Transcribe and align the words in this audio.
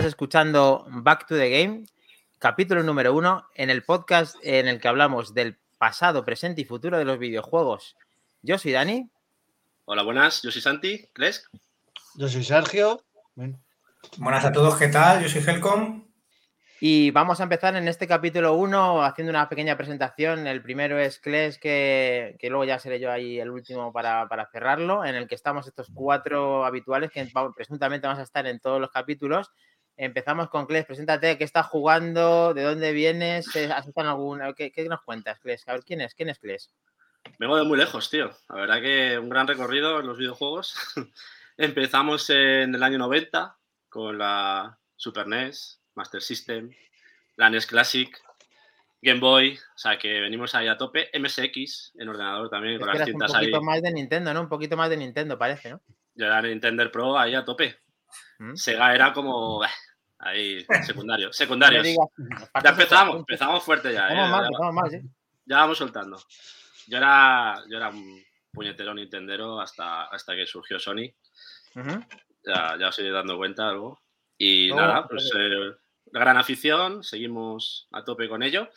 Estás 0.00 0.12
escuchando 0.12 0.86
Back 0.88 1.26
to 1.26 1.36
the 1.36 1.50
Game, 1.50 1.84
capítulo 2.38 2.82
número 2.82 3.14
uno, 3.14 3.46
en 3.54 3.68
el 3.68 3.82
podcast 3.82 4.34
en 4.42 4.66
el 4.66 4.80
que 4.80 4.88
hablamos 4.88 5.34
del 5.34 5.58
pasado, 5.76 6.24
presente 6.24 6.62
y 6.62 6.64
futuro 6.64 6.96
de 6.96 7.04
los 7.04 7.18
videojuegos. 7.18 7.98
Yo 8.40 8.56
soy 8.56 8.72
Dani. 8.72 9.10
Hola, 9.84 10.02
buenas. 10.02 10.40
Yo 10.40 10.50
soy 10.50 10.62
Santi. 10.62 11.06
¿Crees? 11.12 11.50
Yo 12.14 12.30
soy 12.30 12.42
Sergio. 12.44 13.04
Buenas 14.16 14.42
a 14.46 14.52
todos, 14.52 14.78
¿qué 14.78 14.88
tal? 14.88 15.22
Yo 15.22 15.28
soy 15.28 15.42
Helcom. 15.46 16.06
Y 16.82 17.10
vamos 17.10 17.40
a 17.40 17.42
empezar 17.42 17.76
en 17.76 17.86
este 17.86 18.06
capítulo 18.06 18.54
1 18.54 19.04
haciendo 19.04 19.28
una 19.28 19.50
pequeña 19.50 19.76
presentación. 19.76 20.46
El 20.46 20.62
primero 20.62 20.98
es 20.98 21.18
Kles, 21.18 21.58
que, 21.58 22.36
que 22.38 22.48
luego 22.48 22.64
ya 22.64 22.78
seré 22.78 23.00
yo 23.00 23.12
ahí 23.12 23.38
el 23.38 23.50
último 23.50 23.92
para, 23.92 24.26
para, 24.28 24.46
cerrarlo, 24.46 25.04
en 25.04 25.14
el 25.14 25.28
que 25.28 25.34
estamos 25.34 25.66
estos 25.66 25.90
cuatro 25.92 26.64
habituales 26.64 27.10
que 27.10 27.30
presuntamente 27.54 28.06
vamos 28.06 28.20
a 28.20 28.24
estar 28.24 28.46
en 28.46 28.60
todos 28.60 28.80
los 28.80 28.90
capítulos. 28.90 29.50
Empezamos 30.02 30.48
con 30.48 30.64
Kles, 30.64 30.86
preséntate, 30.86 31.36
¿qué 31.36 31.44
estás 31.44 31.66
jugando? 31.66 32.54
¿De 32.54 32.62
dónde 32.62 32.90
vienes? 32.92 33.48
¿Has 33.48 33.86
estado 33.86 34.06
en 34.06 34.06
alguna? 34.06 34.54
¿Qué, 34.54 34.72
¿Qué, 34.72 34.88
nos 34.88 35.02
cuentas, 35.02 35.38
Kles? 35.40 35.68
A 35.68 35.74
ver, 35.74 35.84
¿quién 35.84 36.00
es? 36.00 36.14
¿Quién 36.14 36.30
es 36.30 36.38
Kles? 36.38 36.70
Vengo 37.38 37.54
de 37.58 37.64
muy 37.64 37.76
lejos, 37.76 38.08
tío. 38.08 38.30
La 38.48 38.54
verdad 38.54 38.80
que 38.80 39.18
un 39.18 39.28
gran 39.28 39.46
recorrido 39.46 40.00
en 40.00 40.06
los 40.06 40.16
videojuegos. 40.16 40.74
Empezamos 41.58 42.30
en 42.30 42.74
el 42.74 42.82
año 42.82 42.96
90 42.96 43.58
con 43.90 44.16
la 44.16 44.78
Super 44.96 45.26
NES, 45.26 45.82
Master 45.94 46.22
System, 46.22 46.70
la 47.36 47.50
NES 47.50 47.66
Classic, 47.66 48.10
Game 49.02 49.20
Boy, 49.20 49.58
o 49.58 49.78
sea 49.78 49.98
que 49.98 50.18
venimos 50.18 50.54
ahí 50.54 50.68
a 50.68 50.78
tope. 50.78 51.10
MSX 51.12 51.92
en 51.98 52.08
ordenador 52.08 52.48
también, 52.48 52.78
con 52.78 52.88
las 52.88 53.04
cintas 53.04 53.34
ahí. 53.34 53.48
Un 53.48 53.52
poquito 53.52 53.58
ahí. 53.58 53.64
más 53.64 53.82
de 53.82 53.92
Nintendo, 53.92 54.32
¿no? 54.32 54.40
Un 54.40 54.48
poquito 54.48 54.78
más 54.78 54.88
de 54.88 54.96
Nintendo, 54.96 55.36
parece, 55.36 55.72
¿no? 55.72 55.82
Yo 56.14 56.24
era 56.24 56.40
Nintendo 56.40 56.90
Pro 56.90 57.18
ahí 57.18 57.34
a 57.34 57.44
tope. 57.44 57.76
¿Mm? 58.38 58.56
Sega 58.56 58.94
era 58.94 59.12
como. 59.12 59.62
Ahí, 60.20 60.64
secundario. 60.86 61.32
Secundarios. 61.32 61.86
ya 62.62 62.70
empezamos, 62.70 63.16
empezamos 63.16 63.62
fuerte 63.62 63.92
ya. 63.92 64.08
Vamos 64.08 64.28
¿eh? 64.28 64.30
mal, 64.30 64.48
ya, 64.50 64.72
mal, 64.72 64.90
¿sí? 64.90 65.00
ya 65.46 65.56
vamos 65.56 65.78
soltando. 65.78 66.18
Yo 66.86 66.96
era, 66.98 67.62
yo 67.68 67.76
era 67.76 67.88
un 67.88 68.22
puñetero 68.52 68.94
Nintendero 68.94 69.60
hasta, 69.60 70.04
hasta 70.04 70.34
que 70.34 70.46
surgió 70.46 70.78
Sony. 70.78 71.12
Uh 71.74 71.80
-huh. 71.80 72.06
Ya, 72.44 72.76
ya 72.78 72.88
os 72.88 72.98
iré 72.98 73.10
dando 73.10 73.36
cuenta 73.36 73.68
algo. 73.68 74.00
Y 74.36 74.70
Oh, 74.70 74.76
nada, 74.76 75.06
pues 75.06 75.30
eh, 75.36 75.72
gran 76.06 76.36
afición, 76.36 77.02
seguimos 77.02 77.88
a 77.92 78.04
tope 78.04 78.28
con 78.28 78.42
ello. 78.42 78.68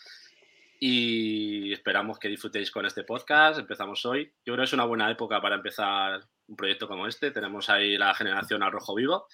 Y 0.80 1.72
esperamos 1.72 2.20
que 2.20 2.28
disfrutéis 2.28 2.70
con 2.70 2.86
este 2.86 3.04
podcast. 3.04 3.60
Empezamos 3.60 4.06
hoy. 4.06 4.26
Yo 4.46 4.54
creo 4.54 4.58
que 4.58 4.64
es 4.64 4.74
una 4.74 4.84
buena 4.84 5.10
época 5.10 5.42
para 5.42 5.56
empezar 5.56 6.22
un 6.48 6.56
proyecto 6.58 6.88
como 6.90 7.08
este. 7.08 7.32
Tenemos 7.32 7.70
ahí 7.70 7.98
la 7.98 8.14
generación 8.14 8.64
al 8.64 8.72
rojo 8.74 8.94
vivo, 8.94 9.28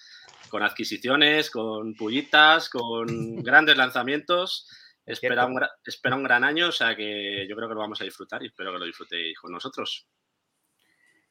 con 0.50 0.62
adquisiciones, 0.62 1.50
con 1.50 1.94
pullitas, 1.94 2.68
con 2.68 3.06
grandes 3.42 3.76
lanzamientos. 3.76 4.68
Espera 5.06 5.46
un, 5.46 5.60
espera 5.84 6.14
un, 6.14 6.22
gran 6.22 6.44
año, 6.44 6.68
o 6.68 6.72
sea 6.72 6.94
que 6.94 7.46
yo 7.48 7.56
creo 7.56 7.68
que 7.68 7.74
lo 7.74 7.80
vamos 7.80 8.00
a 8.00 8.04
disfrutar 8.04 8.42
y 8.42 8.46
espero 8.46 8.72
que 8.72 8.78
lo 8.78 8.84
disfrutéis 8.84 9.38
con 9.38 9.50
nosotros. 9.50 10.06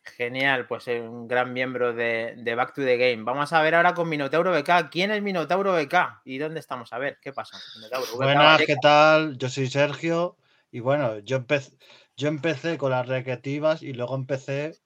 Genial, 0.03 0.66
pues 0.66 0.88
un 0.88 1.28
gran 1.28 1.53
miembro 1.53 1.94
de, 1.94 2.34
de, 2.38 2.56
Back 2.56 2.73
to 2.73 2.81
the 2.81 2.98
Game. 2.98 3.23
Vamos 3.23 3.53
a 3.53 3.61
ver 3.61 3.76
ahora 3.76 3.94
con 3.94 4.09
Minotauro 4.09 4.52
BK. 4.52 4.89
¿Quién 4.89 5.11
es 5.11 5.22
Minotauro 5.22 5.73
BK? 5.73 6.22
¿Y 6.26 6.39
dónde 6.39 6.60
estamos? 6.60 6.92
A 6.94 6.98
ver, 6.98 7.20
¿qué 7.21 7.32
pasa? 7.32 7.58
Minotauro, 7.76 8.15
Buenas, 8.15 8.61
¿qué 8.65 8.76
tal? 8.82 9.38
Yo 9.38 9.49
soy 9.49 9.67
Sergio 9.67 10.38
y 10.71 10.80
bueno, 10.80 11.20
yo 11.20 11.38
empecé, 11.38 11.77
yo 12.17 12.27
empecé 12.27 12.77
con 12.77 12.92
las 12.92 13.08
recreativas 13.08 13.82
y 13.82 13.94
luego 13.94 14.15
empecé 14.15 14.80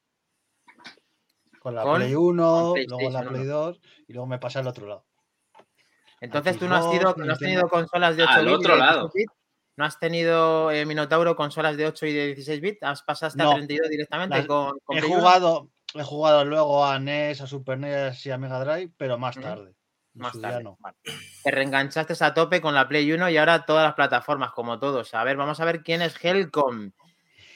con 1.64 1.74
la 1.76 1.84
¿Con? 1.84 1.96
Play 1.96 2.14
1, 2.14 2.74
luego 2.90 3.10
la 3.10 3.24
Play 3.24 3.46
2 3.46 3.80
y 4.08 4.14
luego 4.14 4.28
me 4.28 4.38
pasé 4.38 4.60
al 4.60 4.68
otro 4.68 4.86
lado. 4.86 5.06
Entonces 6.20 6.60
tú 6.60 6.68
no 6.68 6.76
has, 6.76 6.90
tenido, 6.90 7.16
no 7.18 7.34
has 7.34 7.40
tenido 7.40 7.68
consolas 7.70 8.16
de 8.18 8.24
8 8.24 8.32
al 8.34 8.46
bits. 8.46 8.58
otro 8.58 8.76
lado. 8.76 9.12
Bits? 9.14 9.34
¿No 9.76 9.86
has 9.86 9.98
tenido 9.98 10.72
eh, 10.72 10.86
Minotauro 10.86 11.36
consolas 11.36 11.78
de 11.78 11.88
8 11.88 12.06
y 12.06 12.14
de 12.14 12.26
16 12.28 12.62
bits? 12.62 12.84
¿Has 12.84 13.02
pasado 13.02 13.30
hasta 13.30 13.44
no, 13.44 13.56
32 13.56 13.90
directamente 13.90 14.38
las, 14.38 14.46
con, 14.46 14.78
con 14.84 14.98
he 14.98 15.02
jugado, 15.02 15.70
he 15.96 16.04
jugado 16.04 16.46
luego 16.46 16.86
a 16.86 17.00
NES, 17.00 17.42
a 17.42 17.48
Super 17.48 17.80
NES 17.80 18.26
y 18.26 18.32
a 18.32 18.38
Mega 18.38 18.64
Drive, 18.64 18.92
pero 18.98 19.18
más 19.18 19.36
tarde. 19.40 19.72
Mm. 20.14 20.22
Más 20.22 20.40
tarde. 20.40 20.64
No. 20.64 20.78
Vale. 20.80 20.98
Te 21.44 21.50
reenganchaste 21.50 22.14
a 22.24 22.34
tope 22.34 22.62
con 22.62 22.76
la 22.76 22.88
Play 22.88 23.12
1 23.12 23.30
y 23.30 23.38
ahora 23.38 23.66
todas 23.66 23.84
las 23.84 23.96
plataformas, 23.96 24.52
como 24.52 24.80
todos. 24.80 25.14
A 25.14 25.24
ver, 25.24 25.38
vamos 25.38 25.60
a 25.60 25.66
ver 25.66 25.82
quién 25.82 26.02
es 26.02 26.24
Helcom. 26.24 26.92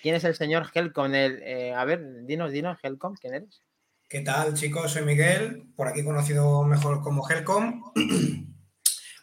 ¿Quién 0.01 0.15
es 0.15 0.23
el 0.23 0.35
señor 0.35 0.67
Helcom? 0.73 1.13
El, 1.13 1.43
eh, 1.43 1.73
a 1.73 1.85
ver, 1.85 2.25
dinos, 2.25 2.51
dinos, 2.51 2.77
Helcom, 2.81 3.15
¿quién 3.15 3.35
eres? 3.35 3.61
¿Qué 4.09 4.21
tal, 4.21 4.53
chicos? 4.53 4.93
Soy 4.93 5.03
Miguel, 5.03 5.73
por 5.75 5.89
aquí 5.89 6.01
conocido 6.01 6.63
mejor 6.63 7.01
como 7.01 7.29
Helcom. 7.29 7.83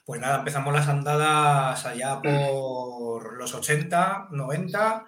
Pues 0.06 0.20
nada, 0.20 0.40
empezamos 0.40 0.74
las 0.74 0.86
andadas 0.86 1.86
allá 1.86 2.20
por 2.20 3.38
los 3.38 3.54
80, 3.54 4.28
90. 4.30 5.06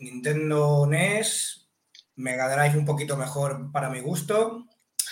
Nintendo 0.00 0.86
NES, 0.86 1.70
Mega 2.16 2.54
Drive 2.54 2.78
un 2.78 2.84
poquito 2.84 3.16
mejor 3.16 3.72
para 3.72 3.88
mi 3.88 4.00
gusto, 4.00 4.66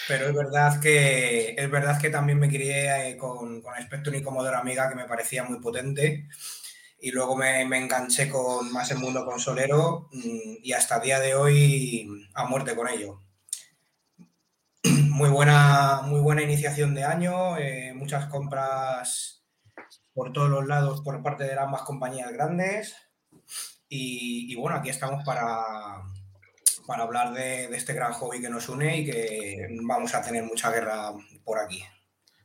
pero 0.06 0.26
es 0.26 0.34
verdad 0.34 0.78
que 0.80 1.54
es 1.56 1.70
verdad 1.70 1.98
que 1.98 2.10
también 2.10 2.38
me 2.38 2.50
crié 2.50 3.12
eh, 3.12 3.16
con, 3.16 3.62
con 3.62 3.72
Spectrum 3.82 4.16
y 4.16 4.22
Commodore 4.22 4.58
Amiga 4.58 4.90
que 4.90 4.96
me 4.96 5.08
parecía 5.08 5.44
muy 5.44 5.60
potente 5.60 6.28
y 7.00 7.10
luego 7.10 7.36
me, 7.36 7.62
enganché 7.62 8.28
con 8.28 8.70
más 8.70 8.90
el 8.90 8.98
mundo 8.98 9.24
consolero 9.24 10.10
mm, 10.12 10.56
y 10.62 10.72
hasta 10.74 10.96
el 10.96 11.02
día 11.04 11.20
de 11.20 11.34
hoy 11.34 12.28
a 12.34 12.44
muerte 12.44 12.76
con 12.76 12.88
ello 12.88 13.23
muy 15.14 15.30
buena, 15.30 16.00
muy 16.02 16.20
buena 16.20 16.42
iniciación 16.42 16.92
de 16.92 17.04
año, 17.04 17.56
eh, 17.56 17.92
muchas 17.94 18.26
compras 18.26 19.44
por 20.12 20.32
todos 20.32 20.50
los 20.50 20.66
lados 20.66 21.02
por 21.02 21.22
parte 21.22 21.44
de 21.44 21.56
ambas 21.56 21.82
compañías 21.82 22.32
grandes. 22.32 22.96
Y, 23.88 24.56
bueno, 24.56 24.76
aquí 24.76 24.88
estamos 24.88 25.22
para, 25.24 26.02
para 26.88 27.04
hablar 27.04 27.32
de, 27.32 27.68
de, 27.68 27.76
este 27.76 27.92
gran 27.92 28.12
hobby 28.12 28.40
que 28.40 28.48
nos 28.48 28.68
une 28.68 28.98
y 28.98 29.04
que 29.04 29.68
vamos 29.84 30.16
a 30.16 30.22
tener 30.22 30.42
mucha 30.42 30.72
guerra 30.72 31.12
por 31.44 31.60
aquí. 31.60 31.84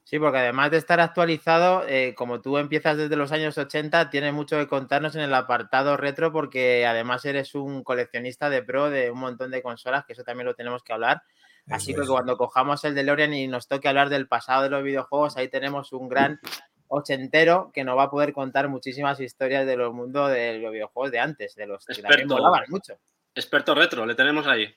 Sí, 0.04 0.20
porque 0.20 0.38
además 0.38 0.70
de 0.70 0.78
estar 0.78 1.00
actualizado, 1.00 1.88
eh, 1.88 2.14
como 2.16 2.40
tú 2.40 2.60
empiezas 2.60 2.98
desde 2.98 3.16
los 3.16 3.32
años 3.32 3.58
80, 3.58 4.12
tienes 4.12 4.34
mucho 4.34 4.58
que 4.58 4.68
contarnos 4.68 5.16
en 5.16 5.22
el 5.22 5.34
apartado 5.34 5.98
retro, 5.98 6.32
porque 6.32 6.86
además 6.86 7.26
eres 7.26 7.56
un 7.56 7.84
coleccionista 7.84 8.52
de 8.52 8.62
pro 8.62 8.92
de 8.92 9.10
un 9.10 9.20
montón 9.20 9.50
de 9.50 9.64
consolas, 9.64 10.06
que 10.06 10.14
eso 10.14 10.24
también 10.24 10.46
lo 10.46 10.54
tenemos 10.54 10.84
que 10.84 10.94
hablar. 10.94 11.24
Así 11.70 11.94
que 11.94 12.06
cuando 12.06 12.38
cojamos 12.38 12.84
el 12.84 12.96
DeLorean 12.96 13.34
y 13.34 13.48
nos 13.48 13.68
toque 13.68 13.88
hablar 13.88 14.10
del 14.10 14.28
pasado 14.28 14.64
de 14.64 14.70
los 14.70 14.84
videojuegos, 14.84 15.38
ahí 15.38 15.48
tenemos 15.48 15.94
un 15.94 16.10
gran 16.10 16.40
ochentero 16.88 17.72
que 17.74 17.84
nos 17.84 17.98
va 17.98 18.04
a 18.04 18.10
poder 18.10 18.34
contar 18.34 18.68
muchísimas 18.68 19.20
historias 19.20 19.66
de 19.66 19.78
los 19.78 19.94
mundos 19.94 20.32
de 20.32 20.58
los 20.58 20.72
videojuegos 20.72 21.12
de 21.12 21.20
antes, 21.20 21.56
de 21.56 21.68
los 21.68 21.86
que 21.86 21.94
Experto, 21.94 22.10
también 22.10 22.28
molaban 22.28 22.64
mucho. 22.70 22.96
Experto 23.36 23.76
retro, 23.76 24.06
le 24.06 24.16
tenemos 24.16 24.48
ahí. 24.48 24.74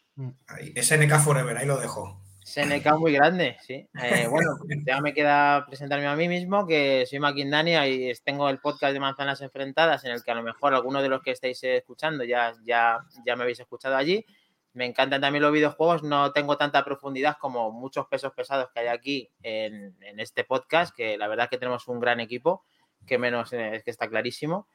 ahí. 0.47 0.75
SNK 0.77 1.19
Forever, 1.19 1.57
ahí 1.57 1.67
lo 1.67 1.79
dejo. 1.79 2.21
SNK 2.45 2.99
muy 2.99 3.13
grande, 3.13 3.57
sí. 3.63 3.89
Eh, 4.03 4.27
bueno, 4.29 4.51
ya 4.87 5.01
me 5.01 5.15
queda 5.15 5.65
presentarme 5.67 6.07
a 6.07 6.17
mí 6.17 6.29
mismo, 6.29 6.67
que 6.67 7.07
soy 7.07 7.19
Maquindania 7.19 7.87
y 7.89 8.13
tengo 8.25 8.49
el 8.49 8.59
podcast 8.59 8.93
de 8.93 9.01
Manzanas 9.01 9.41
Enfrentadas, 9.41 10.05
en 10.05 10.13
el 10.13 10.23
que 10.23 10.33
a 10.33 10.35
lo 10.35 10.43
mejor 10.43 10.75
algunos 10.75 11.03
de 11.03 11.09
los 11.09 11.23
que 11.23 11.31
estáis 11.31 11.63
escuchando 11.63 12.25
ya, 12.25 12.53
ya, 12.65 12.99
ya 13.25 13.37
me 13.37 13.43
habéis 13.43 13.61
escuchado 13.61 13.97
allí. 13.97 14.25
Me 14.75 14.87
encantan 14.87 15.21
también 15.21 15.43
los 15.43 15.53
videojuegos, 15.53 16.03
no 16.03 16.33
tengo 16.33 16.57
tanta 16.57 16.85
profundidad 16.85 17.37
como 17.39 17.71
muchos 17.71 18.07
pesos 18.07 18.33
pesados 18.33 18.69
que 18.73 18.81
hay 18.81 18.87
aquí 18.89 19.31
en, 19.43 19.95
este 20.19 20.45
podcast, 20.45 20.95
que 20.97 21.19
la 21.19 21.29
verdad 21.29 21.45
es 21.45 21.51
que 21.51 21.59
tenemos 21.59 21.89
un 21.89 22.01
gran 22.01 22.21
equipo, 22.21 22.65
que 23.07 23.19
menos 23.19 23.53
es 23.53 23.85
que 23.85 23.91
está 23.91 24.09
clarísimo. 24.09 24.67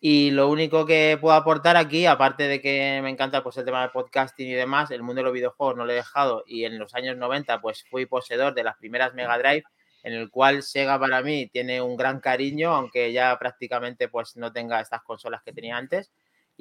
Y 0.00 0.32
lo 0.32 0.48
único 0.48 0.84
que 0.84 1.16
puedo 1.20 1.36
aportar 1.36 1.76
aquí, 1.76 2.06
aparte 2.06 2.48
de 2.48 2.60
que 2.60 2.98
me 3.02 3.10
encanta 3.10 3.42
pues, 3.44 3.56
el 3.58 3.64
tema 3.64 3.82
de 3.82 3.90
podcasting 3.90 4.48
y 4.48 4.54
demás, 4.54 4.90
el 4.90 5.02
mundo 5.02 5.20
de 5.20 5.24
los 5.24 5.32
videojuegos 5.32 5.76
no 5.76 5.84
lo 5.84 5.92
he 5.92 5.96
dejado 5.96 6.42
y 6.44 6.64
en 6.64 6.78
los 6.78 6.94
años 6.94 7.16
90 7.16 7.60
pues 7.60 7.84
fui 7.88 8.06
poseedor 8.06 8.52
de 8.52 8.64
las 8.64 8.76
primeras 8.78 9.14
Mega 9.14 9.38
Drive, 9.38 9.62
en 10.02 10.14
el 10.14 10.30
cual 10.30 10.62
Sega 10.64 10.98
para 10.98 11.22
mí 11.22 11.46
tiene 11.52 11.80
un 11.80 11.96
gran 11.96 12.18
cariño, 12.20 12.74
aunque 12.74 13.12
ya 13.12 13.38
prácticamente 13.38 14.08
pues 14.08 14.36
no 14.36 14.52
tenga 14.52 14.80
estas 14.80 15.02
consolas 15.02 15.42
que 15.44 15.52
tenía 15.52 15.76
antes. 15.76 16.10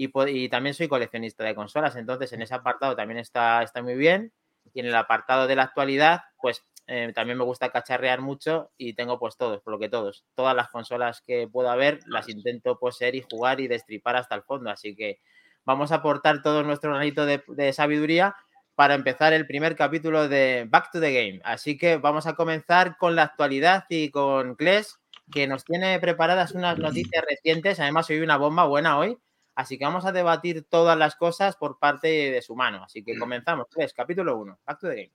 Y, 0.01 0.09
y, 0.30 0.50
también 0.50 0.74
soy 0.74 0.88
coleccionista 0.88 1.44
de 1.44 1.53
consolas, 1.53 1.95
entonces 1.95 2.33
en 2.33 2.42
ese 2.42 2.56
apartado 2.56 2.95
también 2.95 3.19
está, 3.19 3.62
está 3.62 3.83
muy 3.83 3.94
bien. 3.94 4.33
Y 4.74 4.80
en 4.80 4.88
el 4.88 4.95
apartado 4.95 5.45
de 5.45 5.56
la 5.56 5.63
actualidad, 5.63 6.21
pues 6.42 6.65
eh, 6.88 7.12
también 7.13 7.38
me 7.38 7.44
gusta 7.44 7.69
cacharrear 7.69 8.19
mucho 8.19 8.71
y 8.77 8.94
tengo 8.95 9.19
pues 9.19 9.38
todos, 9.38 9.62
por 9.62 9.74
lo 9.74 9.80
que 9.80 9.89
todos, 9.89 10.25
todas 10.33 10.56
las 10.56 10.69
consolas 10.69 11.21
que 11.21 11.48
pueda 11.48 11.71
haber 11.71 12.00
las 12.07 12.30
intento 12.30 12.80
poseer 12.80 13.13
y 13.13 13.24
jugar 13.30 13.59
y 13.59 13.68
destripar 13.68 14.15
hasta 14.15 14.33
el 14.33 14.42
fondo. 14.42 14.71
Así 14.71 14.95
que 14.95 15.19
vamos 15.65 15.92
a 15.92 15.95
aportar 15.95 16.42
todo 16.42 16.63
nuestro 16.63 16.92
granito 16.92 17.27
de, 17.27 17.44
de 17.48 17.71
sabiduría 17.71 18.36
para 18.74 18.95
empezar 18.95 19.33
el 19.33 19.45
primer 19.45 19.75
capítulo 19.75 20.27
de 20.27 20.65
Back 20.68 20.89
to 20.92 21.00
the 21.00 21.13
Game. 21.13 21.42
Así 21.44 21.77
que 21.77 21.98
vamos 21.98 22.25
a 22.25 22.33
comenzar 22.33 22.98
con 22.98 23.15
la 23.15 23.21
actualidad 23.24 23.86
y 23.88 24.09
con 24.09 24.56
Kles, 24.56 25.00
que 25.31 25.45
nos 25.45 25.63
tiene 25.63 26.00
preparadas 26.00 26.53
unas 26.53 26.80
noticias 26.80 27.24
recientes. 27.30 27.80
Además, 27.80 28.09
hoy 28.09 28.21
una 28.21 28.38
bomba 28.38 28.65
buena 28.65 28.98
hoy. 28.98 29.19
Así 29.62 29.78
que 29.78 29.86
vamos 29.86 30.06
a 30.06 30.12
debatir 30.12 30.63
todas 30.68 30.98
las 30.98 31.16
cosas 31.16 31.56
por 31.56 31.78
parte 31.78 32.08
de 32.08 32.42
su 32.42 32.56
mano. 32.56 32.84
Así 32.84 33.04
que 33.04 33.16
comenzamos. 33.16 33.68
Tres, 33.69 33.94
capítulo 33.94 34.36
1. 34.38 34.60
Back 34.66 34.80
to 34.80 34.90
the 34.90 34.96
game. 34.96 35.12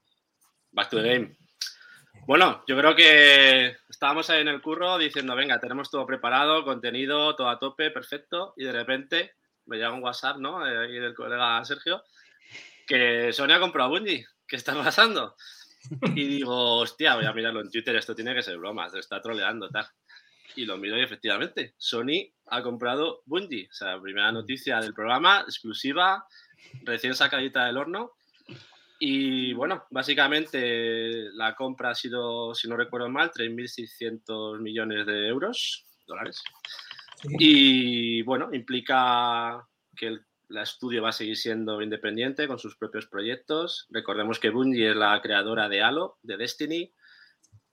Back 0.71 0.89
to 0.89 1.01
the 1.01 1.09
game. 1.09 1.37
Bueno, 2.25 2.63
yo 2.65 2.77
creo 2.77 2.95
que 2.95 3.75
estábamos 3.89 4.29
ahí 4.29 4.41
en 4.41 4.47
el 4.47 4.61
curro 4.61 4.97
diciendo, 4.97 5.35
venga, 5.35 5.59
tenemos 5.59 5.91
todo 5.91 6.05
preparado, 6.05 6.63
contenido, 6.63 7.35
todo 7.35 7.49
a 7.49 7.59
tope, 7.59 7.91
perfecto, 7.91 8.53
y 8.55 8.63
de 8.63 8.71
repente 8.71 9.33
me 9.65 9.75
llega 9.75 9.91
un 9.91 10.01
WhatsApp, 10.01 10.37
¿no? 10.37 10.65
Eh, 10.65 10.77
ahí 10.77 10.93
del 10.93 11.13
colega 11.13 11.63
Sergio, 11.65 12.03
que 12.87 13.33
Sony 13.33 13.51
ha 13.51 13.59
comprado 13.59 13.89
Bungie, 13.89 14.25
¿qué 14.47 14.55
está 14.55 14.73
pasando? 14.81 15.35
Y 16.15 16.25
digo, 16.25 16.77
hostia, 16.79 17.15
voy 17.15 17.25
a 17.25 17.33
mirarlo 17.33 17.59
en 17.61 17.69
Twitter, 17.69 17.95
esto 17.97 18.15
tiene 18.15 18.33
que 18.33 18.43
ser 18.43 18.57
broma, 18.57 18.89
se 18.89 18.99
está 18.99 19.21
troleando, 19.21 19.69
tal. 19.69 19.87
Y 20.55 20.65
lo 20.65 20.77
miro 20.77 20.97
y 20.97 21.01
efectivamente, 21.01 21.75
Sony 21.77 22.31
ha 22.49 22.63
comprado 22.63 23.21
Bungie, 23.25 23.67
o 23.69 23.73
sea, 23.73 23.99
primera 23.99 24.31
noticia 24.31 24.79
del 24.79 24.93
programa, 24.93 25.41
exclusiva, 25.41 26.25
recién 26.83 27.15
sacadita 27.15 27.65
del 27.65 27.77
horno. 27.77 28.11
Y 28.99 29.53
bueno, 29.53 29.85
básicamente 29.91 31.29
la 31.33 31.55
compra 31.55 31.91
ha 31.91 31.95
sido, 31.95 32.55
si 32.55 32.67
no 32.67 32.75
recuerdo 32.75 33.09
mal, 33.09 33.31
3.600 33.31 34.59
millones 34.59 35.05
de 35.05 35.27
euros, 35.27 35.85
dólares. 36.07 36.43
Y 37.23 38.21
bueno, 38.23 38.49
implica 38.53 39.67
que 39.95 40.07
el 40.07 40.25
la 40.49 40.63
estudio 40.63 41.01
va 41.01 41.09
a 41.09 41.13
seguir 41.13 41.35
siendo 41.35 41.81
independiente 41.81 42.47
con 42.47 42.59
sus 42.59 42.77
propios 42.77 43.07
proyectos. 43.07 43.85
Recordemos 43.89 44.39
que 44.39 44.49
Bungie 44.49 44.91
es 44.91 44.95
la 44.95 45.19
creadora 45.21 45.67
de 45.67 45.81
Halo, 45.81 46.17
de 46.21 46.37
Destiny, 46.37 46.93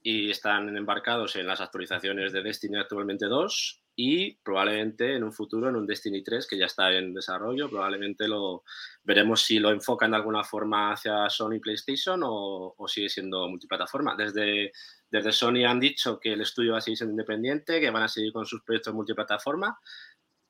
y 0.02 0.30
están 0.30 0.76
embarcados 0.76 1.36
en 1.36 1.46
las 1.46 1.60
actualizaciones 1.60 2.32
de 2.32 2.42
Destiny 2.42 2.76
actualmente 2.76 3.26
2 3.26 3.83
y 3.96 4.34
probablemente 4.36 5.14
en 5.14 5.24
un 5.24 5.32
futuro 5.32 5.68
en 5.68 5.76
un 5.76 5.86
Destiny 5.86 6.22
3 6.22 6.46
que 6.46 6.58
ya 6.58 6.66
está 6.66 6.92
en 6.92 7.14
desarrollo, 7.14 7.70
probablemente 7.70 8.26
lo 8.26 8.64
veremos 9.02 9.42
si 9.42 9.58
lo 9.58 9.70
enfocan 9.70 10.10
de 10.10 10.16
alguna 10.16 10.42
forma 10.42 10.92
hacia 10.92 11.28
Sony 11.30 11.60
PlayStation 11.60 12.20
o, 12.24 12.74
o 12.76 12.88
sigue 12.88 13.08
siendo 13.08 13.48
multiplataforma. 13.48 14.16
Desde, 14.16 14.72
desde 15.10 15.32
Sony 15.32 15.64
han 15.66 15.78
dicho 15.78 16.18
que 16.18 16.32
el 16.32 16.40
estudio 16.40 16.72
va 16.72 16.78
a 16.78 16.80
seguir 16.80 16.98
siendo 16.98 17.12
independiente, 17.12 17.80
que 17.80 17.90
van 17.90 18.02
a 18.02 18.08
seguir 18.08 18.32
con 18.32 18.46
sus 18.46 18.62
proyectos 18.62 18.94
multiplataforma 18.94 19.78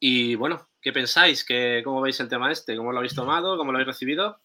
y 0.07 0.35
bueno, 0.35 0.69
¿qué 0.83 0.93
pensáis? 0.93 1.47
¿Qué, 1.47 1.81
¿Cómo 1.83 2.03
veis 2.03 2.21
el 2.21 2.29
tema 2.29 2.53
este? 2.53 2.77
¿Cómo 2.77 2.93
lo 2.93 2.99
habéis 2.99 3.15
tomado? 3.15 3.57
¿Cómo 3.57 3.73
lo 3.73 3.79
habéis 3.79 3.87
recibido? 3.87 4.39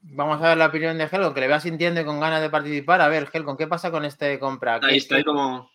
Vamos 0.00 0.42
a 0.42 0.48
ver 0.48 0.58
la 0.58 0.66
opinión 0.66 0.98
de 0.98 1.04
Helgon, 1.04 1.32
que 1.32 1.40
le 1.40 1.46
vea 1.46 1.60
sintiendo 1.60 2.00
y 2.00 2.04
con 2.04 2.18
ganas 2.18 2.42
de 2.42 2.50
participar. 2.50 3.00
A 3.00 3.06
ver, 3.06 3.28
Helgon, 3.32 3.56
¿qué 3.56 3.66
pasa 3.66 3.92
con 3.92 4.04
este 4.04 4.40
compra? 4.40 4.80
Ahí 4.82 4.96
está, 4.96 5.14
ahí 5.14 5.22
como... 5.22 5.70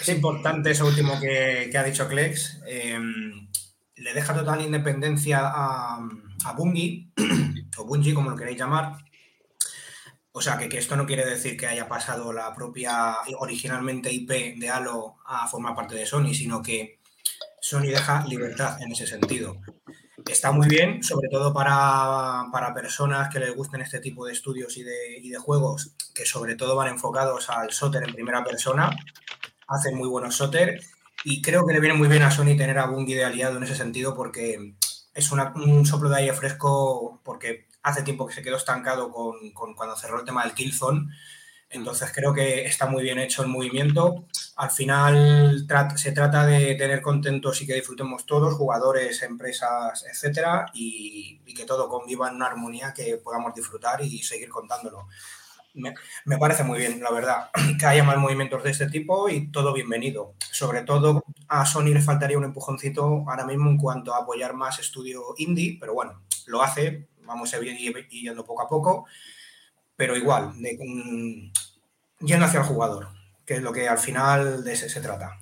Es 0.00 0.08
importante 0.08 0.70
eso 0.70 0.86
último 0.86 1.18
que, 1.20 1.70
ha 1.76 1.82
dicho 1.82 2.08
Klex. 2.08 2.60
Em, 2.66 3.48
le 3.96 4.14
deja 4.14 4.34
total 4.34 4.62
independencia 4.62 5.40
a, 5.42 5.98
a 6.44 6.52
Bungie, 6.52 7.12
o 7.78 7.84
Bungie, 7.84 8.14
como 8.14 8.30
lo 8.30 8.36
queréis 8.36 8.58
llamar. 8.58 8.96
O 10.32 10.40
sea, 10.40 10.56
que, 10.56 10.68
que, 10.68 10.78
esto 10.78 10.96
no 10.96 11.06
quiere 11.06 11.26
decir 11.26 11.56
que 11.56 11.66
haya 11.66 11.88
pasado 11.88 12.32
la 12.32 12.54
propia 12.54 13.16
originalmente 13.38 14.12
IP 14.12 14.58
de 14.58 14.70
Halo 14.70 15.16
a 15.26 15.48
formar 15.48 15.74
parte 15.74 15.96
de 15.96 16.06
Sony, 16.06 16.32
sino 16.34 16.62
que 16.62 17.00
Sony 17.60 17.88
deja 17.88 18.24
libertad 18.26 18.80
en 18.80 18.92
ese 18.92 19.06
sentido. 19.06 19.60
Está 20.28 20.52
muy 20.52 20.68
bien, 20.68 21.02
sobre 21.02 21.28
todo 21.28 21.52
para, 21.52 22.72
personas 22.74 23.28
que 23.32 23.40
les 23.40 23.54
gusten 23.54 23.80
este 23.80 24.00
tipo 24.00 24.26
de 24.26 24.32
estudios 24.32 24.76
y 24.76 24.82
de, 24.82 25.38
juegos, 25.38 25.94
que 26.14 26.24
sobre 26.24 26.54
todo 26.56 26.76
van 26.76 26.88
enfocados 26.88 27.48
al 27.50 27.72
soter 27.72 28.04
en 28.04 28.14
primera 28.14 28.44
persona. 28.44 28.90
Hacen 29.70 29.96
muy 29.96 30.08
buenos 30.08 30.36
soter 30.36 30.80
y 31.24 31.40
creo 31.40 31.66
que 31.66 31.72
le 31.72 31.80
viene 31.80 31.96
muy 31.96 32.08
bien 32.08 32.22
a 32.22 32.30
Sony 32.30 32.56
tener 32.56 32.78
a 32.78 32.86
Bungie 32.86 33.16
de 33.16 33.24
aliado 33.24 33.56
en 33.56 33.62
ese 33.62 33.74
sentido 33.74 34.14
porque 34.14 34.74
es 35.14 35.32
un 35.32 35.86
soplo 35.86 36.10
de 36.10 36.16
aire 36.16 36.34
fresco 36.34 37.20
porque 37.24 37.68
hace 37.82 38.02
tiempo 38.02 38.26
que 38.26 38.34
se 38.34 38.42
quedó 38.42 38.56
estancado 38.56 39.10
con, 39.10 39.52
con 39.52 39.74
cuando 39.74 39.96
cerró 39.96 40.20
el 40.20 40.26
tema 40.26 40.44
del 40.44 40.52
Killzone 40.52 41.08
entonces 41.70 42.10
creo 42.12 42.34
que 42.34 42.64
está 42.64 42.86
muy 42.86 43.04
bien 43.04 43.18
hecho 43.20 43.42
el 43.42 43.48
movimiento. 43.48 44.26
Al 44.56 44.70
final 44.70 45.66
se 45.94 46.10
trata 46.10 46.44
de 46.44 46.74
tener 46.74 47.00
contentos 47.00 47.62
y 47.62 47.66
que 47.66 47.74
disfrutemos 47.74 48.26
todos, 48.26 48.54
jugadores, 48.54 49.22
empresas, 49.22 50.04
etcétera, 50.04 50.66
y, 50.74 51.38
que 51.54 51.64
todo 51.66 51.88
conviva 51.88 52.28
en 52.28 52.36
una 52.36 52.46
armonía 52.46 52.94
que 52.94 53.18
podamos 53.18 53.54
disfrutar 53.54 54.02
y 54.02 54.22
seguir 54.22 54.48
contándolo. 54.48 55.08
Me, 55.74 56.38
parece 56.38 56.64
muy 56.64 56.78
bien, 56.78 57.00
la 57.00 57.10
verdad, 57.10 57.50
que 57.78 57.86
haya 57.86 58.04
más 58.04 58.18
movimientos 58.18 58.62
de 58.62 58.70
este 58.70 58.88
tipo 58.88 59.28
y 59.28 59.50
todo 59.50 59.72
bienvenido. 59.72 60.34
Sobre 60.50 60.82
todo 60.82 61.22
a 61.48 61.64
Sony 61.64 61.94
le 61.94 62.00
faltaría 62.00 62.38
un 62.38 62.44
empujoncito 62.44 63.24
ahora 63.28 63.46
mismo 63.46 63.70
en 63.70 63.78
cuanto 63.78 64.14
a 64.14 64.18
apoyar 64.18 64.54
más 64.54 64.78
estudio 64.78 65.22
indie, 65.38 65.76
pero 65.78 65.94
bueno, 65.94 66.22
lo 66.46 66.62
hace, 66.62 67.08
vamos 67.22 67.54
a 67.54 67.58
ir 67.58 68.08
yendo 68.08 68.44
poco 68.44 68.62
a 68.62 68.68
poco 68.68 69.06
pero 70.00 70.16
igual, 70.16 70.54
de, 70.62 71.50
yendo 72.20 72.46
hacia 72.46 72.60
el 72.60 72.66
jugador, 72.66 73.08
que 73.44 73.56
es 73.56 73.62
lo 73.62 73.70
que 73.70 73.86
al 73.86 73.98
final 73.98 74.64
de 74.64 74.72
ese 74.72 74.88
se 74.88 75.02
trata. 75.02 75.36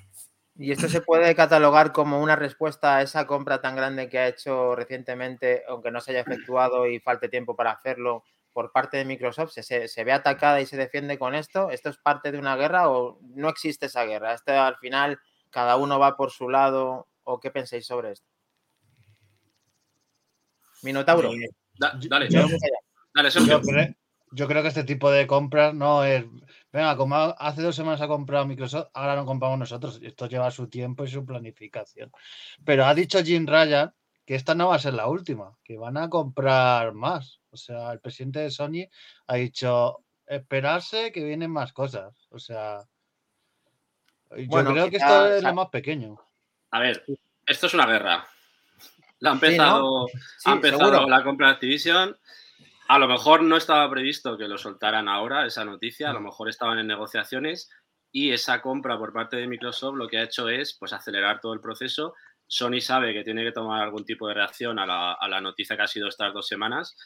¿Y 0.57 0.73
esto 0.73 0.89
se 0.89 1.01
puede 1.01 1.33
catalogar 1.37 1.93
como 1.93 2.21
una 2.21 2.35
respuesta 2.35 2.97
a 2.97 3.03
esa 3.03 3.25
compra 3.29 3.61
tan 3.61 3.77
grande 3.77 4.09
que 4.09 4.19
ha 4.19 4.27
hecho 4.27 4.75
recientemente, 4.75 5.63
aunque 5.69 5.93
no 5.93 6.01
se 6.01 6.11
haya 6.11 6.23
efectuado 6.23 6.89
y 6.89 6.99
falte 6.99 7.29
tiempo 7.29 7.55
para 7.55 7.71
hacerlo, 7.71 8.25
por 8.59 8.73
parte 8.73 8.97
de 8.97 9.05
Microsoft? 9.05 9.53
¿Se, 9.53 9.87
se 9.87 10.03
ve 10.03 10.11
atacada 10.11 10.61
y 10.61 10.67
se 10.67 10.77
defiende 10.77 11.17
con 11.17 11.37
esto? 11.37 11.71
¿Esto 11.71 11.91
es 11.91 11.97
parte 11.97 12.33
de 12.33 12.41
una 12.41 12.57
guerra 12.57 12.91
o 12.91 13.21
no 13.23 13.49
existe 13.49 13.87
esa 13.87 14.03
guerra? 14.05 14.35
¿Esto 14.35 14.51
al 14.51 14.77
final 14.79 15.21
cada 15.49 15.77
uno 15.77 16.01
va 16.01 16.17
por 16.17 16.33
su 16.33 16.49
lado 16.49 17.07
o 17.23 17.39
qué 17.39 17.53
pensáis 17.53 17.87
sobre 17.87 18.11
esto? 18.11 18.27
Minotauro. 20.83 21.33
Eh, 21.35 21.49
dale, 21.79 22.29
dale, 23.15 23.97
yo 24.33 24.49
creo 24.49 24.63
que 24.63 24.69
este 24.69 24.83
tipo 24.83 25.09
de 25.09 25.29
compras 25.29 25.73
no 25.73 26.03
es. 26.03 26.25
Venga, 26.73 26.97
como 26.97 27.15
hace 27.15 27.63
dos 27.63 27.77
semanas 27.77 28.01
ha 28.01 28.09
comprado 28.09 28.45
Microsoft, 28.45 28.89
ahora 28.93 29.15
no 29.15 29.25
compramos 29.25 29.61
nosotros. 29.61 30.01
Esto 30.03 30.27
lleva 30.27 30.51
su 30.51 30.69
tiempo 30.69 31.05
y 31.05 31.09
su 31.09 31.25
planificación. 31.25 32.11
Pero 32.65 32.87
ha 32.87 32.95
dicho 32.95 33.23
Jim 33.23 33.47
Ryan 33.47 33.95
que 34.27 34.35
esta 34.35 34.57
no 34.57 34.67
va 34.67 34.75
a 34.75 34.81
ser 34.81 34.95
la 34.95 35.07
última, 35.07 35.57
que 35.63 35.79
van 35.79 35.97
a 35.97 36.11
comprar 36.11 36.93
más. 36.93 37.38
O 37.51 37.57
sea, 37.57 37.93
el 37.93 38.01
presidente 38.01 38.41
de 38.41 38.51
Sony 38.51 38.89
ha 39.27 39.37
dicho 39.37 40.05
esperarse 40.27 41.13
que 41.13 41.25
vienen 41.25 41.51
más 41.51 41.73
cosas. 41.73 42.27
O 42.31 42.39
sea, 42.39 42.85
yo 44.37 44.65
creo 44.65 44.91
que 44.91 44.97
esto 44.97 45.35
es 45.35 45.43
lo 45.43 45.55
más 45.55 45.69
pequeño. 45.69 46.17
A 46.71 46.81
ver, 46.81 47.05
esto 47.47 47.67
es 47.67 47.75
una 47.75 47.87
guerra. 47.87 48.27
La 49.21 49.31
ha 49.31 49.33
empezado, 49.35 50.07
ha 50.45 50.53
empezado 50.53 51.09
la 51.09 51.25
compra 51.25 51.49
de 51.49 51.53
Activision 51.55 52.17
a 52.89 52.99
lo 52.99 53.07
mejor 53.07 53.43
no 53.43 53.59
estaba 53.59 53.89
previsto 53.91 54.39
que 54.39 54.49
lo 54.49 54.57
soltaran 54.57 55.09
ahora, 55.09 55.45
esa 55.45 55.63
noticia, 55.63 56.09
a 56.09 56.15
lo 56.15 56.21
mejor 56.21 56.49
estaban 56.49 56.79
en 56.79 56.87
negociaciones 56.87 57.71
y 58.11 58.31
esa 58.31 58.63
compra 58.63 58.99
por 58.99 59.13
parte 59.13 59.37
de 59.37 59.47
Microsoft 59.47 59.97
lo 59.97 60.09
que 60.09 60.17
ha 60.17 60.23
hecho 60.23 60.49
es 60.49 60.75
pues, 60.79 60.95
acelerar 60.95 61.39
todo 61.41 61.53
el 61.53 61.61
proceso. 61.61 62.15
Sony 62.47 62.81
sabe 62.81 63.13
que 63.13 63.25
tiene 63.25 63.45
que 63.45 63.53
tomar 63.53 63.83
algún 63.83 64.07
tipo 64.07 64.27
de 64.27 64.33
reacción 64.33 64.79
a 64.79 64.87
la, 64.87 65.41
noticia 65.43 65.77
que 65.77 65.83
ha 65.83 65.87
sido 65.87 66.09
estas 66.09 66.33
dos 66.33 66.49
semanas 66.49 66.97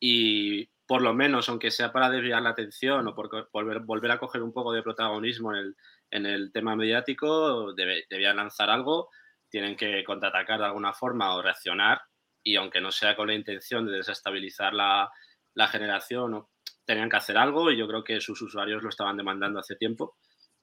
y 0.00 0.66
por 0.86 1.02
lo 1.02 1.12
menos, 1.12 1.48
aunque 1.48 1.70
sea 1.70 1.92
para 1.92 2.08
desviar 2.08 2.40
la 2.42 2.50
atención 2.50 3.06
o 3.06 3.14
por 3.14 3.50
volver, 3.52 3.80
volver 3.80 4.10
a 4.10 4.18
coger 4.18 4.42
un 4.42 4.52
poco 4.52 4.72
de 4.72 4.82
protagonismo 4.82 5.52
en 5.52 5.58
el, 5.58 5.76
en 6.10 6.26
el 6.26 6.52
tema 6.52 6.76
mediático, 6.76 7.74
debían 7.74 8.36
lanzar 8.36 8.70
algo, 8.70 9.10
tienen 9.50 9.76
que 9.76 10.02
contraatacar 10.04 10.58
de 10.58 10.66
alguna 10.66 10.92
forma 10.94 11.34
o 11.34 11.42
reaccionar 11.42 12.00
y 12.42 12.56
aunque 12.56 12.80
no 12.80 12.90
sea 12.90 13.16
con 13.16 13.26
la 13.28 13.34
intención 13.34 13.86
de 13.86 13.98
desestabilizar 13.98 14.72
la, 14.72 15.10
la 15.54 15.68
generación 15.68 16.46
tenían 16.84 17.10
que 17.10 17.16
hacer 17.16 17.36
algo 17.36 17.70
y 17.70 17.76
yo 17.76 17.86
creo 17.86 18.02
que 18.02 18.20
sus 18.20 18.40
usuarios 18.40 18.82
lo 18.82 18.88
estaban 18.88 19.16
demandando 19.16 19.58
hace 19.58 19.76
tiempo 19.76 20.16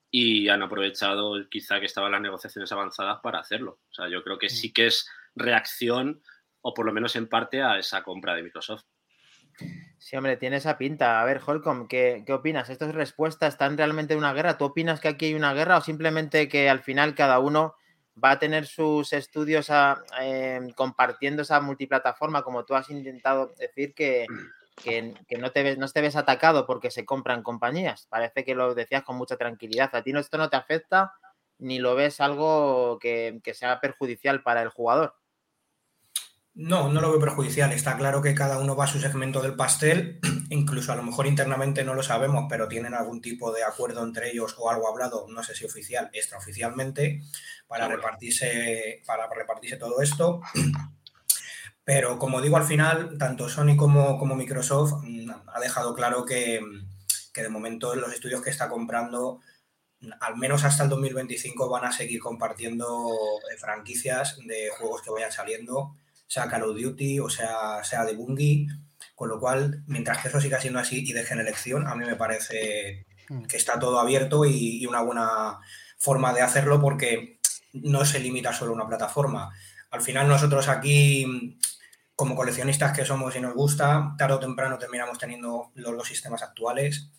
y 0.10 0.50
han 0.50 0.64
aprovechado 0.64 1.34
quizá 1.50 1.80
que 1.80 1.86
estaban 1.86 2.12
las 2.12 2.22
negociaciones 2.22 2.72
avanzadas 2.72 3.20
para 3.22 3.40
hacerlo. 3.40 3.80
O 3.90 3.94
sea, 3.94 4.08
yo 4.08 4.24
creo 4.24 4.40
que 4.40 4.50
sí 4.50 4.72
que 4.74 4.88
es 4.88 5.08
reacción 5.36 6.24
o 6.62 6.74
por 6.74 6.86
lo 6.86 6.94
menos 6.94 7.16
en 7.16 7.28
parte 7.28 7.62
a 7.62 7.78
esa 7.78 8.02
compra 8.02 8.34
de 8.34 8.44
Microsoft. 8.44 8.86
Sí, 9.98 10.16
hombre, 10.16 10.38
tiene 10.38 10.58
esa 10.58 10.78
pinta. 10.78 11.22
A 11.22 11.26
ver, 11.26 11.42
Holcomb, 11.46 11.88
¿qué, 11.88 12.24
¿qué, 12.26 12.34
opinas? 12.34 12.70
¿Estas 12.70 12.94
respuestas 12.94 13.54
están 13.54 13.78
realmente 13.78 14.14
en 14.14 14.20
una 14.20 14.34
guerra? 14.34 14.58
¿Tú 14.58 14.66
opinas 14.66 15.00
que 15.00 15.08
aquí 15.08 15.26
hay 15.26 15.34
una 15.34 15.54
guerra 15.54 15.78
o 15.78 15.82
simplemente 15.82 16.48
que 16.48 16.70
al 16.70 16.82
final 16.82 17.16
cada 17.16 17.40
uno 17.40 17.76
va 18.22 18.32
a 18.32 18.40
tener 18.40 18.66
sus 18.66 19.14
estudios 19.14 19.70
em, 20.22 20.72
compartiendo 20.72 21.42
esa 21.42 21.60
multiplataforma, 21.60 22.44
como 22.44 22.66
tú 22.66 22.76
has 22.76 22.90
intentado 22.90 23.54
decir 23.58 23.94
que, 23.94 24.26
que, 24.84 25.38
no, 25.38 25.52
te 25.52 25.64
ves, 25.64 25.78
no 25.78 25.88
te 25.88 26.02
ves 26.02 26.16
atacado 26.16 26.66
porque 26.66 26.92
se 26.92 27.06
compran 27.06 27.44
compañías. 27.44 28.08
Parece 28.10 28.44
que 28.44 28.56
lo 28.56 28.74
decías 28.74 29.04
con 29.04 29.18
mucha 29.18 29.38
tranquilidad. 29.38 29.94
A 29.94 30.04
ti 30.04 30.14
no, 30.14 30.20
esto 30.20 30.38
no 30.38 30.50
te 30.50 30.56
afecta 30.56 31.14
ni 31.58 31.80
lo 31.80 31.96
ves 31.96 32.20
algo 32.20 33.00
que, 33.00 33.42
sea 33.54 33.80
perjudicial 33.80 34.44
para 34.44 34.62
el 34.62 34.70
jugador. 34.70 35.16
No, 36.56 36.88
no 36.88 37.02
lo 37.02 37.10
veo 37.12 37.20
perjudicial. 37.20 37.74
Está 37.74 37.98
claro 37.98 38.22
que 38.22 38.34
cada 38.34 38.60
uno 38.60 38.78
va 38.78 38.86
a 38.86 38.88
su 38.88 39.00
segmento 39.02 39.42
del 39.42 39.56
pastel. 39.56 40.20
Incluso 40.50 40.94
a 40.94 40.96
lo 40.96 41.04
mejor 41.04 41.28
internamente 41.28 41.84
no 41.84 41.94
lo 41.94 42.02
sabemos, 42.02 42.46
pero 42.50 42.70
tienen 42.70 42.94
algún 42.94 43.22
tipo 43.22 43.52
de 43.52 43.64
acuerdo 43.64 44.04
entre 44.04 44.32
ellos 44.32 44.56
o 44.58 44.70
algo 44.70 44.88
hablado, 44.88 45.26
no 45.30 45.44
sé 45.44 45.54
si 45.54 45.66
oficial, 45.66 46.10
extraoficialmente, 46.14 47.22
para 47.68 47.90
repartirse, 47.90 49.02
para 49.06 49.28
repartirse 49.28 49.76
todo 49.76 50.02
esto. 50.02 50.42
Pero 51.84 52.18
como 52.18 52.42
digo, 52.42 52.58
al 52.58 52.64
final, 52.64 53.16
tanto 53.20 53.48
Sony 53.48 53.76
como, 53.78 54.18
como 54.18 54.36
Microsoft 54.36 55.04
mm, 55.04 55.30
ha 55.54 55.60
dejado 55.60 55.94
claro 55.94 56.26
que, 56.26 56.60
que 57.32 57.44
de 57.44 57.50
momento 57.50 57.94
los 57.96 58.12
estudios 58.12 58.42
que 58.42 58.50
está 58.50 58.70
comprando, 58.70 59.42
al 60.20 60.38
menos 60.38 60.64
hasta 60.64 60.84
el 60.84 60.90
2025, 60.90 61.70
van 61.70 61.86
a 61.86 61.92
seguir 61.92 62.22
compartiendo 62.22 63.12
eh, 63.52 63.58
franquicias 63.58 64.40
de 64.48 64.70
juegos 64.80 65.04
que 65.04 65.12
vayan 65.12 65.32
saliendo, 65.32 65.96
sea 66.28 66.48
Call 66.48 66.64
of 66.64 66.78
Duty 66.78 67.20
o 67.20 67.30
sea, 67.30 67.84
sea 67.84 68.06
de 68.06 68.16
Bungie. 68.16 68.68
Con 69.16 69.30
lo 69.30 69.40
cual, 69.40 69.84
mientras 69.88 70.18
que 70.18 70.28
eso 70.28 70.42
siga 70.42 70.60
siendo 70.60 70.80
así 70.80 71.04
y 71.08 71.14
dejen 71.14 71.40
elección, 71.40 71.88
a 71.88 71.96
mí 71.96 72.06
me 72.06 72.18
parece 72.18 73.06
hmm. 73.30 73.44
que 73.46 73.58
está 73.58 73.80
todo 73.80 74.00
abierto 74.00 74.44
y, 74.46 74.86
una 74.86 75.02
buena 75.02 75.60
forma 75.98 76.34
de 76.34 76.42
hacerlo 76.42 76.82
porque 76.82 77.40
no 77.74 78.04
se 78.04 78.20
limita 78.20 78.54
solo 78.54 78.72
a 78.72 78.76
una 78.76 78.88
plataforma. 78.88 79.54
Al 79.92 80.02
final 80.02 80.28
nosotros 80.28 80.68
aquí, 80.68 81.58
como 82.16 82.36
coleccionistas 82.36 82.96
que 82.96 83.06
somos 83.06 83.36
y 83.36 83.40
nos 83.40 83.54
gusta, 83.54 84.14
tarde 84.18 84.36
o 84.36 84.40
temprano 84.40 84.78
terminamos 84.78 85.18
teniendo 85.18 85.72
los 85.76 85.96
dos 85.96 86.08
sistemas 86.08 86.44
actuales 86.44 87.10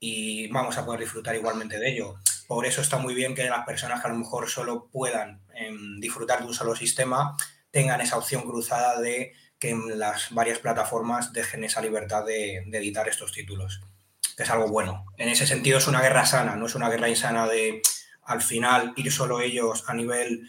y 0.00 0.48
vamos 0.48 0.76
a 0.76 0.84
poder 0.84 1.00
disfrutar 1.00 1.36
igualmente 1.36 1.78
de 1.78 1.92
ello. 1.92 2.16
Por 2.48 2.66
eso 2.66 2.80
está 2.80 2.98
muy 2.98 3.14
bien 3.14 3.34
que 3.34 3.48
las 3.48 3.64
personas 3.64 4.00
que 4.00 4.08
a 4.08 4.10
lo 4.10 4.18
mejor 4.18 4.50
solo 4.50 4.88
puedan 4.90 5.40
em, 5.54 6.00
disfrutar 6.00 6.40
de 6.40 6.46
un 6.46 6.54
solo 6.54 6.74
sistema 6.74 7.36
tengan 7.74 8.00
esa 8.00 8.16
opción 8.16 8.42
cruzada 8.42 9.00
de 9.00 9.32
que 9.58 9.70
en 9.70 9.98
las 9.98 10.32
varias 10.32 10.60
plataformas 10.60 11.32
dejen 11.32 11.64
esa 11.64 11.82
libertad 11.82 12.24
de, 12.24 12.58
editar 12.58 13.08
estos 13.08 13.32
títulos, 13.32 13.82
que 14.36 14.44
es 14.44 14.50
algo 14.50 14.68
bueno. 14.68 15.04
En 15.16 15.28
ese 15.28 15.44
sentido 15.44 15.78
es 15.78 15.88
una 15.88 16.00
guerra 16.00 16.24
sana, 16.24 16.54
no 16.54 16.66
es 16.66 16.76
una 16.76 16.88
guerra 16.88 17.08
insana 17.08 17.48
de 17.48 17.82
al 18.22 18.42
final 18.42 18.92
ir 18.94 19.10
solo 19.10 19.40
ellos 19.40 19.84
a 19.88 19.94
nivel, 19.94 20.48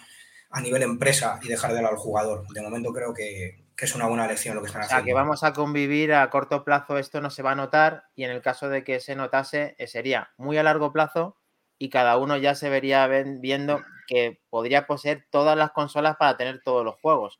a 0.51 0.62
nivel 0.62 0.84
empresa 0.84 1.39
y 1.41 1.48
dejar 1.48 1.74
de 1.74 1.82
lado 1.82 1.96
al 1.96 2.00
jugador. 2.00 2.48
De 2.50 2.62
momento 2.62 2.94
creo 2.94 3.12
que, 3.12 3.65
es 3.75 3.96
una 3.96 4.05
buena 4.05 4.27
lección 4.27 4.53
lo 4.53 4.62
que 4.62 4.67
están 4.67 4.84
haciendo. 4.84 5.01
O 5.01 5.03
sea, 5.03 5.05
que 5.05 5.15
vamos 5.15 5.44
a 5.44 5.51
convivir 5.51 6.13
a 6.13 6.29
corto 6.29 6.63
plazo, 6.63 7.00
esto 7.00 7.22
no 7.22 7.32
se 7.32 7.41
va 7.41 7.53
a 7.53 7.55
notar 7.55 8.03
y 8.13 8.24
en 8.24 8.29
el 8.29 8.44
caso 8.44 8.70
de 8.70 8.84
que 8.84 9.00
se 9.00 9.15
notase, 9.15 9.75
eh, 9.79 9.88
sería 9.88 10.29
muy 10.38 10.60
a 10.60 10.63
largo 10.63 10.94
plazo 10.94 11.38
y 11.79 11.89
cada 11.89 12.17
uno 12.17 12.38
ya 12.38 12.53
se 12.53 12.70
vería 12.70 13.08
viendo 13.08 13.82
que 14.05 14.41
podría 14.50 14.88
poseer 14.88 15.27
todas 15.29 15.57
las 15.57 15.71
consolas 15.71 16.17
para 16.17 16.38
tener 16.38 16.62
todos 16.63 16.83
los 16.83 16.95
juegos. 17.00 17.39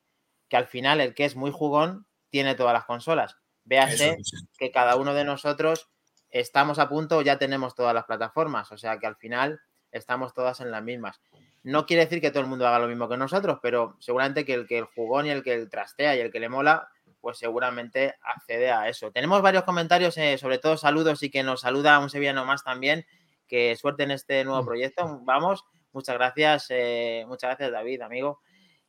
Que 0.50 0.57
al 0.57 0.67
final 0.67 1.01
el 1.01 1.13
que 1.13 1.25
es 1.25 1.36
muy 1.36 1.51
jugón 1.51 2.07
tiene 2.29 2.55
todas 2.55 2.74
las 2.74 2.86
consolas. 2.86 3.38
Véase 3.63 4.17
que 4.57 4.72
cada 4.72 4.95
uno 4.95 5.13
de 5.13 5.25
nosotros 5.25 5.89
estamos 6.29 6.79
a 6.79 6.89
punto 6.89 7.22
ya 7.22 7.38
tenemos 7.38 7.75
todas 7.75 7.93
las 7.93 8.05
plataformas. 8.05 8.72
O 8.72 8.77
sea 8.77 9.00
que 9.00 9.07
al 9.07 9.15
final 9.15 9.62
estamos 9.91 10.34
todas 10.34 10.60
en 10.60 10.72
las 10.72 10.84
mismas. 10.84 11.22
No 11.63 11.86
quiere 11.86 12.03
decir 12.03 12.22
que 12.22 12.29
todo 12.29 12.43
el 12.43 12.50
mundo 12.50 12.67
haga 12.67 12.79
lo 12.79 12.88
mismo 12.88 13.10
que 13.10 13.17
nosotros, 13.17 13.60
pero 13.62 13.95
seguramente 14.00 14.45
que 14.45 14.53
el 14.53 14.67
que 14.67 14.77
el 14.77 14.86
jugón 14.86 15.25
y 15.25 15.29
el 15.29 15.43
que 15.43 15.53
el 15.53 15.69
trastea 15.69 16.15
y 16.15 16.19
el 16.19 16.31
que 16.31 16.39
le 16.39 16.50
mola, 16.50 16.89
pues 17.22 17.39
seguramente 17.39 18.15
accede 18.22 18.69
a 18.69 18.88
eso. 18.88 19.12
Tenemos 19.12 19.41
varios 19.41 19.63
comentarios, 19.63 20.15
eh, 20.17 20.38
sobre 20.38 20.60
todo 20.60 20.77
saludos 20.77 21.24
y 21.24 21.31
que 21.31 21.41
nos 21.41 21.62
saluda 21.62 21.98
un 21.98 22.12
sevillano 22.12 22.45
más 22.45 22.63
también. 22.63 23.05
Que 23.48 23.75
suerte 23.75 24.03
en 24.03 24.12
este 24.12 24.43
nuevo 24.43 24.62
mm. 24.62 24.65
proyecto. 24.65 25.19
Vamos, 25.24 25.63
muchas 25.96 26.16
gracias, 26.16 26.68
eh, 26.70 27.24
muchas 27.28 27.50
gracias 27.50 27.72
David, 27.72 28.02
amigo. 28.02 28.42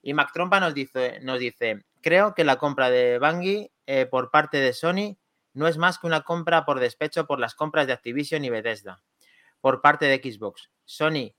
Y 0.03 0.13
Mac 0.13 0.31
Trompa 0.33 0.61
nos 0.61 0.75
dice, 0.75 1.21
nos 1.23 1.39
dice, 1.39 1.85
creo 2.03 2.35
que 2.35 2.45
la 2.45 2.57
compra 2.57 2.91
de 2.91 3.19
Bungie 3.19 3.73
eh, 3.87 4.07
por 4.07 4.31
parte 4.31 4.59
de 4.59 4.73
Sony 4.73 5.17
no 5.55 5.69
es 5.69 5.79
más 5.79 5.99
que 5.99 6.07
una 6.09 6.23
compra 6.23 6.65
por 6.65 6.81
despecho 6.81 7.27
por 7.27 7.39
las 7.39 7.55
compras 7.55 7.87
de 7.87 7.93
Activision 7.93 8.45
y 8.45 8.51
Bethesda 8.51 9.03
por 9.61 9.81
parte 9.81 10.07
de 10.07 10.17
Xbox. 10.19 10.71
Sony, 10.85 11.35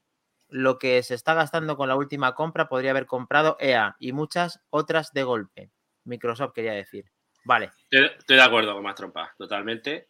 lo 0.50 0.80
que 0.80 1.04
se 1.04 1.14
está 1.14 1.34
gastando 1.34 1.78
con 1.78 1.90
la 1.90 1.96
última 1.96 2.34
compra 2.34 2.68
podría 2.68 2.92
haber 2.92 3.06
comprado 3.06 3.58
EA 3.60 3.96
y 4.00 4.14
muchas 4.14 4.62
otras 4.70 5.12
de 5.14 5.24
golpe. 5.24 5.72
Microsoft 6.06 6.54
quería 6.54 6.74
decir. 6.74 7.12
Vale. 7.44 7.72
Estoy 7.92 8.38
de 8.38 8.42
acuerdo 8.42 8.74
con 8.74 8.84
más 8.84 8.96
trompa, 8.96 9.36
totalmente. 9.38 10.10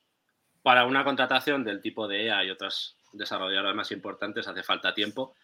Para 0.62 0.86
una 0.86 1.04
contratación 1.04 1.64
del 1.64 1.82
tipo 1.82 2.08
de 2.08 2.28
EA 2.28 2.44
y 2.44 2.52
otras 2.52 2.98
desarrolladoras 3.12 3.76
más 3.76 3.92
importantes 3.92 4.48
hace 4.48 4.64
falta 4.64 4.94
tiempo 4.94 5.36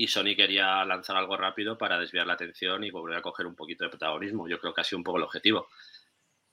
y 0.00 0.06
Sony 0.06 0.34
quería 0.34 0.82
lanzar 0.86 1.18
algo 1.18 1.36
rápido 1.36 1.76
para 1.76 1.98
desviar 1.98 2.26
la 2.26 2.32
atención 2.32 2.82
y 2.84 2.90
volver 2.90 3.18
a 3.18 3.20
coger 3.20 3.44
un 3.44 3.54
poquito 3.54 3.84
de 3.84 3.90
protagonismo. 3.90 4.48
Yo 4.48 4.58
creo 4.58 4.72
que 4.72 4.80
ha 4.80 4.84
sido 4.84 4.96
un 4.96 5.04
poco 5.04 5.18
el 5.18 5.24
objetivo. 5.24 5.68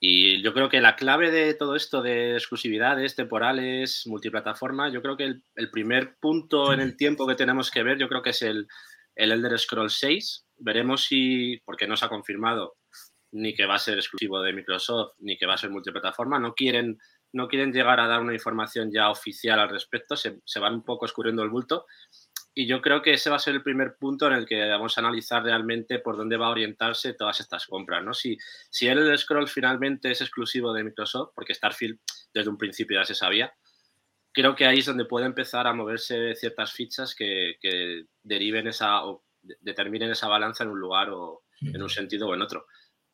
Y 0.01 0.41
yo 0.41 0.53
creo 0.53 0.67
que 0.67 0.81
la 0.81 0.97
clave 0.97 1.31
de 1.31 1.53
todo 1.53 1.77
esto 1.77 2.01
de 2.01 2.33
exclusividades 2.33 3.15
temporales, 3.15 4.03
multiplataforma, 4.05 4.91
yo 4.91 5.01
creo 5.01 5.15
que 5.15 5.35
el, 5.55 5.71
primer 5.71 6.17
punto 6.19 6.73
en 6.73 6.81
el 6.81 6.97
tiempo 6.97 7.25
que 7.25 7.35
tenemos 7.35 7.71
que 7.71 7.83
ver, 7.83 7.97
yo 7.97 8.09
creo 8.09 8.21
que 8.21 8.31
es 8.31 8.41
el, 8.41 8.67
el 9.15 9.31
Elder 9.31 9.57
Scrolls 9.57 9.97
6. 9.97 10.45
Veremos 10.57 11.05
si, 11.05 11.61
porque 11.63 11.87
no 11.87 11.95
se 11.95 12.03
ha 12.03 12.09
confirmado 12.09 12.75
ni 13.31 13.55
que 13.55 13.65
va 13.65 13.75
a 13.75 13.79
ser 13.79 13.97
exclusivo 13.97 14.41
de 14.41 14.51
Microsoft, 14.51 15.13
ni 15.19 15.37
que 15.37 15.45
va 15.45 15.53
a 15.53 15.57
ser 15.57 15.69
multiplataforma, 15.69 16.37
no 16.37 16.53
quieren, 16.53 16.97
no 17.31 17.47
quieren 17.47 17.71
llegar 17.71 18.01
a 18.01 18.07
dar 18.07 18.19
una 18.19 18.33
información 18.33 18.91
ya 18.91 19.09
oficial 19.09 19.59
al 19.59 19.69
respecto, 19.69 20.17
se, 20.17 20.41
se 20.43 20.59
van 20.59 20.73
un 20.73 20.83
poco 20.83 21.05
escurriendo 21.05 21.43
el 21.43 21.49
bulto 21.49 21.85
y 22.59 22.65
yo 22.65 22.81
creo 22.81 23.03
que 23.03 23.13
ese 23.13 23.29
va 23.29 23.35
a 23.35 23.39
ser 23.39 23.53
el 23.53 23.61
primer 23.61 23.97
punto 23.97 24.25
en 24.25 24.33
el 24.33 24.47
que 24.47 24.67
vamos 24.67 24.97
a 24.97 25.01
analizar 25.01 25.43
realmente 25.43 25.99
por 25.99 26.17
dónde 26.17 26.37
va 26.37 26.47
a 26.47 26.49
orientarse 26.49 27.13
todas 27.13 27.39
estas 27.39 27.67
compras, 27.67 28.03
¿no? 28.03 28.15
Si, 28.15 28.35
si 28.71 28.87
el 28.87 29.15
Scroll 29.15 29.47
finalmente 29.47 30.09
es 30.09 30.21
exclusivo 30.21 30.73
de 30.73 30.83
Microsoft, 30.83 31.33
porque 31.35 31.53
Starfield 31.53 31.99
desde 32.33 32.49
un 32.49 32.57
principio 32.57 32.99
ya 32.99 33.05
se 33.05 33.13
sabía, 33.13 33.53
creo 34.33 34.55
que 34.55 34.65
ahí 34.65 34.79
es 34.79 34.87
donde 34.87 35.05
puede 35.05 35.27
empezar 35.27 35.67
a 35.67 35.73
moverse 35.73 36.33
ciertas 36.33 36.73
fichas 36.73 37.13
que, 37.13 37.57
deriven 38.23 38.65
esa 38.65 39.05
o 39.05 39.23
determinen 39.61 40.09
esa 40.09 40.27
balanza 40.27 40.63
en 40.63 40.71
un 40.71 40.79
lugar 40.79 41.11
o 41.11 41.43
en 41.61 41.79
un 41.79 41.89
sentido 41.89 42.27
o 42.27 42.33
en 42.33 42.41
otro. 42.41 42.65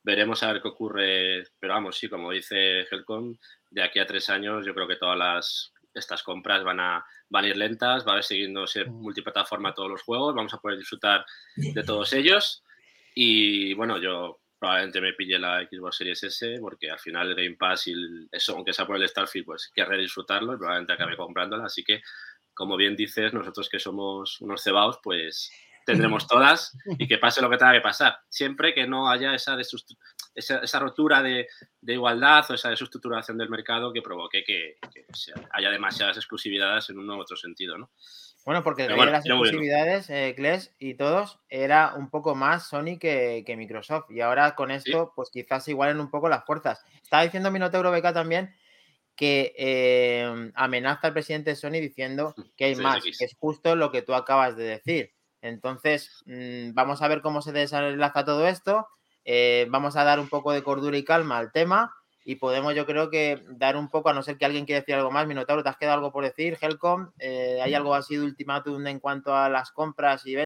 Veremos 0.04 0.42
a 0.42 0.54
ver 0.54 0.62
qué 0.62 0.70
ocurre, 0.70 1.44
pero 1.60 1.74
vamos, 1.74 1.98
sí, 1.98 2.08
como 2.08 2.32
dice 2.32 2.88
Helcom, 2.90 3.36
de 3.72 3.84
aquí 3.84 4.00
a 4.00 4.06
tres 4.06 4.30
años 4.30 4.66
yo 4.66 4.74
creo 4.74 4.88
que 4.88 4.96
todas 4.96 5.18
las 5.18 5.73
estas 5.94 6.24
compras 6.24 6.64
van 6.64 6.80
a, 6.80 7.06
van 7.30 7.46
a 7.46 7.48
ir 7.48 7.58
lentas, 7.58 8.08
va 8.08 8.18
a 8.18 8.22
siguiendo 8.22 8.66
ser 8.68 8.90
mm. 8.90 8.94
multiplataforma 8.94 9.74
todos 9.74 9.90
los 9.90 10.02
juegos, 10.02 10.36
vamos 10.36 10.54
a 10.54 10.60
poder 10.60 10.78
disfrutar 10.78 11.26
de 11.56 11.84
todos 11.84 12.14
ellos. 12.14 12.64
Y 13.16 13.74
bueno, 13.76 14.00
yo 14.00 14.40
probablemente 14.64 15.02
me 15.02 15.12
pille 15.12 15.38
la 15.38 15.68
Xbox 15.70 15.98
Series 15.98 16.24
S 16.24 16.58
porque 16.62 16.90
al 16.90 16.98
final 16.98 17.30
el 17.30 17.36
Game 17.36 17.58
Pass 17.58 17.88
y 17.88 17.96
eso, 18.32 18.56
aunque 18.56 18.72
sea 18.72 18.88
por 18.88 18.96
el 18.96 19.08
Starfield, 19.08 19.46
pues 19.46 19.70
querré 19.76 19.98
disfrutarlo 19.98 20.54
y 20.54 20.58
probablemente 20.58 20.94
acabe 20.94 21.18
comprándola. 21.18 21.66
Así 21.66 21.84
que, 21.84 22.02
como 22.54 22.78
bien 22.78 22.96
dices, 22.96 23.34
nosotros 23.34 23.68
que 23.68 23.80
somos 23.80 24.40
unos 24.40 24.64
cebaos, 24.64 25.00
pues 25.04 25.52
tendremos 25.86 26.28
todas 26.30 26.78
y 26.98 27.08
que 27.08 27.18
pase 27.18 27.42
lo 27.42 27.50
que 27.50 27.58
tenga 27.58 27.74
que 27.74 27.82
pasar. 27.82 28.18
Siempre 28.30 28.74
que 28.74 28.88
no 28.88 29.10
haya 29.10 29.36
esa, 29.36 29.58
esa, 30.36 30.80
rotura 30.80 31.22
de, 31.22 31.48
igualdad 31.82 32.46
o 32.50 32.54
esa 32.54 32.70
desestructuración 32.70 33.38
del 33.38 33.50
mercado 33.50 33.94
que 33.94 34.02
provoque 34.02 34.44
que, 34.44 34.78
haya 35.52 35.70
demasiadas 35.70 36.18
exclusividades 36.18 36.90
en 36.90 37.00
uno 37.00 37.18
u 37.18 37.22
otro 37.22 37.38
sentido, 37.38 37.78
¿no? 37.78 37.92
Bueno, 38.46 38.62
porque 38.62 38.90
las 38.90 39.26
exclusividades, 39.26 40.10
eh, 40.10 40.36
y 40.78 40.96
todos, 40.96 41.40
era 41.48 41.94
un 41.96 42.10
poco 42.10 42.36
más 42.36 42.68
Sony 42.68 43.00
que, 43.00 43.46
Microsoft. 43.58 44.12
Y 44.12 44.20
ahora 44.20 44.54
con 44.56 44.70
esto, 44.70 45.14
pues 45.16 45.30
quizás 45.32 45.68
igualen 45.70 46.02
un 46.02 46.10
poco 46.10 46.28
las 46.28 46.44
fuerzas. 46.44 46.84
Estaba 47.02 47.24
diciendo 47.24 47.52
Minotauro 47.52 47.90
Beca 47.92 48.14
también 48.14 48.54
que 49.16 49.54
eh, 49.58 50.52
amenaza 50.56 51.08
al 51.08 51.14
presidente 51.14 51.52
de 51.52 51.56
Sony 51.56 51.80
diciendo 51.80 52.34
que 52.58 52.66
hay 52.66 52.76
más, 52.76 53.04
que 53.04 53.26
es 53.26 53.36
justo 53.38 53.76
lo 53.76 53.92
que 53.92 54.02
tú 54.02 54.14
acabas 54.14 54.58
de 54.58 54.64
decir. 54.64 55.14
Entonces, 55.42 56.24
mm, 56.26 56.74
vamos 56.74 57.02
a 57.02 57.08
ver 57.08 57.22
cómo 57.22 57.42
se 57.42 57.52
desenlaza 57.52 58.26
todo 58.26 58.48
esto. 58.48 58.88
Eh, 59.26 59.68
vamos 59.70 59.96
a 59.96 60.04
dar 60.04 60.20
un 60.20 60.30
poco 60.30 60.52
de 60.52 60.64
cordura 60.64 60.98
y 60.98 61.04
calma 61.04 61.38
al 61.38 61.52
tema 61.52 61.94
y 62.26 62.36
podemos, 62.36 62.74
yo 62.74 62.86
creo 62.86 63.10
que, 63.10 63.44
dar 63.50 63.76
un 63.76 63.90
poco, 63.90 64.10
a 64.10 64.14
no 64.14 64.24
ser 64.24 64.38
que 64.38 64.46
alguien 64.46 64.66
quiera 64.66 64.82
decir 64.82 64.96
algo 64.96 65.12
más. 65.12 65.28
Minotauro, 65.28 65.64
¿te 65.64 65.70
has 65.70 65.78
quedado 65.78 65.98
algo 65.98 66.12
por 66.12 66.24
decir? 66.24 66.58
Helcom, 66.60 67.12
eh, 67.20 67.60
¿hay 67.62 67.74
algo 67.74 67.94
así 67.94 68.16
de 68.16 68.24
ultimátum 68.24 68.86
en 68.88 69.00
cuanto 69.00 69.36
a 69.36 69.50
las 69.50 69.72
compras 69.72 70.26
y 70.26 70.38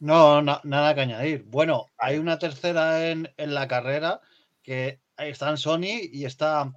No, 0.00 0.42
nada 0.42 0.94
que 0.94 1.00
añadir. 1.00 1.44
Bueno, 1.46 1.86
hay 1.96 2.18
una 2.18 2.38
tercera 2.38 3.08
en, 3.08 3.32
en 3.36 3.54
la 3.54 3.68
carrera 3.68 4.20
que 4.62 5.00
está 5.16 5.50
en 5.50 5.56
Sony 5.56 6.00
y 6.12 6.24
está 6.24 6.72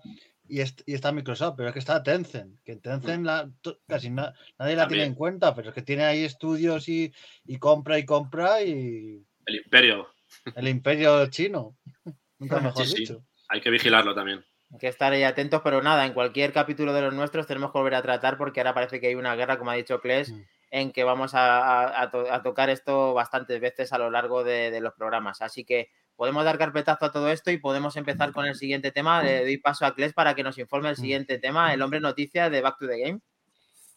y, 0.50 0.62
está 0.62 1.12
Microsoft, 1.12 1.56
pero 1.58 1.70
es 1.70 1.74
que 1.74 1.80
está 1.80 2.02
Tencent, 2.04 2.60
que 2.64 2.76
Tencent 2.76 3.26
la, 3.26 3.50
casi 3.88 4.10
nadie 4.10 4.76
la 4.76 4.88
tiene 4.88 5.04
en 5.04 5.16
cuenta, 5.16 5.54
pero 5.54 5.70
es 5.70 5.76
que 5.76 5.82
tiene 5.82 6.06
ahí 6.06 6.24
estudios 6.24 6.88
y, 6.90 7.14
compra 7.60 8.00
y 8.00 8.06
compra 8.06 8.62
y... 8.62 9.26
El 9.46 9.56
imperio. 9.56 10.08
El 10.56 10.68
imperio 10.68 11.28
chino. 11.28 11.78
Nunca 12.40 12.60
mejor 12.60 12.86
dicho. 12.86 13.24
Hay 13.50 13.62
que 13.62 13.70
vigilarlo 13.70 14.14
también. 14.14 14.44
Hay 14.72 14.80
que 14.80 14.88
estar 14.88 15.14
ahí 15.14 15.24
atentos, 15.24 15.62
pero 15.64 15.82
nada, 15.82 16.06
en 16.06 16.14
cualquier 16.14 16.52
capítulo 16.52 16.94
de 16.94 17.02
los 17.02 17.14
nuestros 17.14 17.48
tenemos 17.48 17.72
que 17.72 17.78
volver 17.78 17.96
a 17.96 18.02
tratar 18.02 18.38
porque 18.38 18.60
ahora 18.60 18.74
parece 18.74 19.00
que 19.00 19.08
hay 19.08 19.16
una 19.16 19.36
guerra, 19.36 19.58
como 19.58 19.72
ha 19.72 19.76
dicho 19.76 20.02
Kles, 20.02 20.32
mm. 20.32 20.42
en 20.72 20.92
que 20.92 21.04
vamos 21.04 21.32
a, 21.34 22.12
tocar 22.44 22.70
esto 22.70 23.14
bastantes 23.14 23.62
veces 23.62 23.94
a 23.94 23.98
lo 23.98 24.10
largo 24.10 24.44
de, 24.44 24.72
de 24.72 24.82
los 24.82 24.94
programas. 24.94 25.42
Así 25.42 25.64
que 25.64 25.90
podemos 26.18 26.44
dar 26.44 26.58
carpetazo 26.58 27.06
a 27.06 27.12
todo 27.14 27.30
esto 27.30 27.50
y 27.52 27.58
podemos 27.58 27.96
empezar 27.96 28.34
con 28.34 28.46
el 28.46 28.56
siguiente 28.56 28.92
tema. 28.92 29.24
Le 29.24 29.44
doy 29.44 29.58
paso 29.58 29.86
a 29.86 29.96
Kles 29.96 30.12
para 30.12 30.36
que 30.36 30.44
nos 30.44 30.58
informe 30.58 30.90
el 30.90 30.98
siguiente 30.98 31.40
tema, 31.40 31.74
el 31.74 31.82
hombre 31.82 32.02
noticia 32.02 32.50
de 32.50 32.60
Back 32.60 32.80
to 32.80 32.88
the 32.88 33.00
Game. 33.00 33.22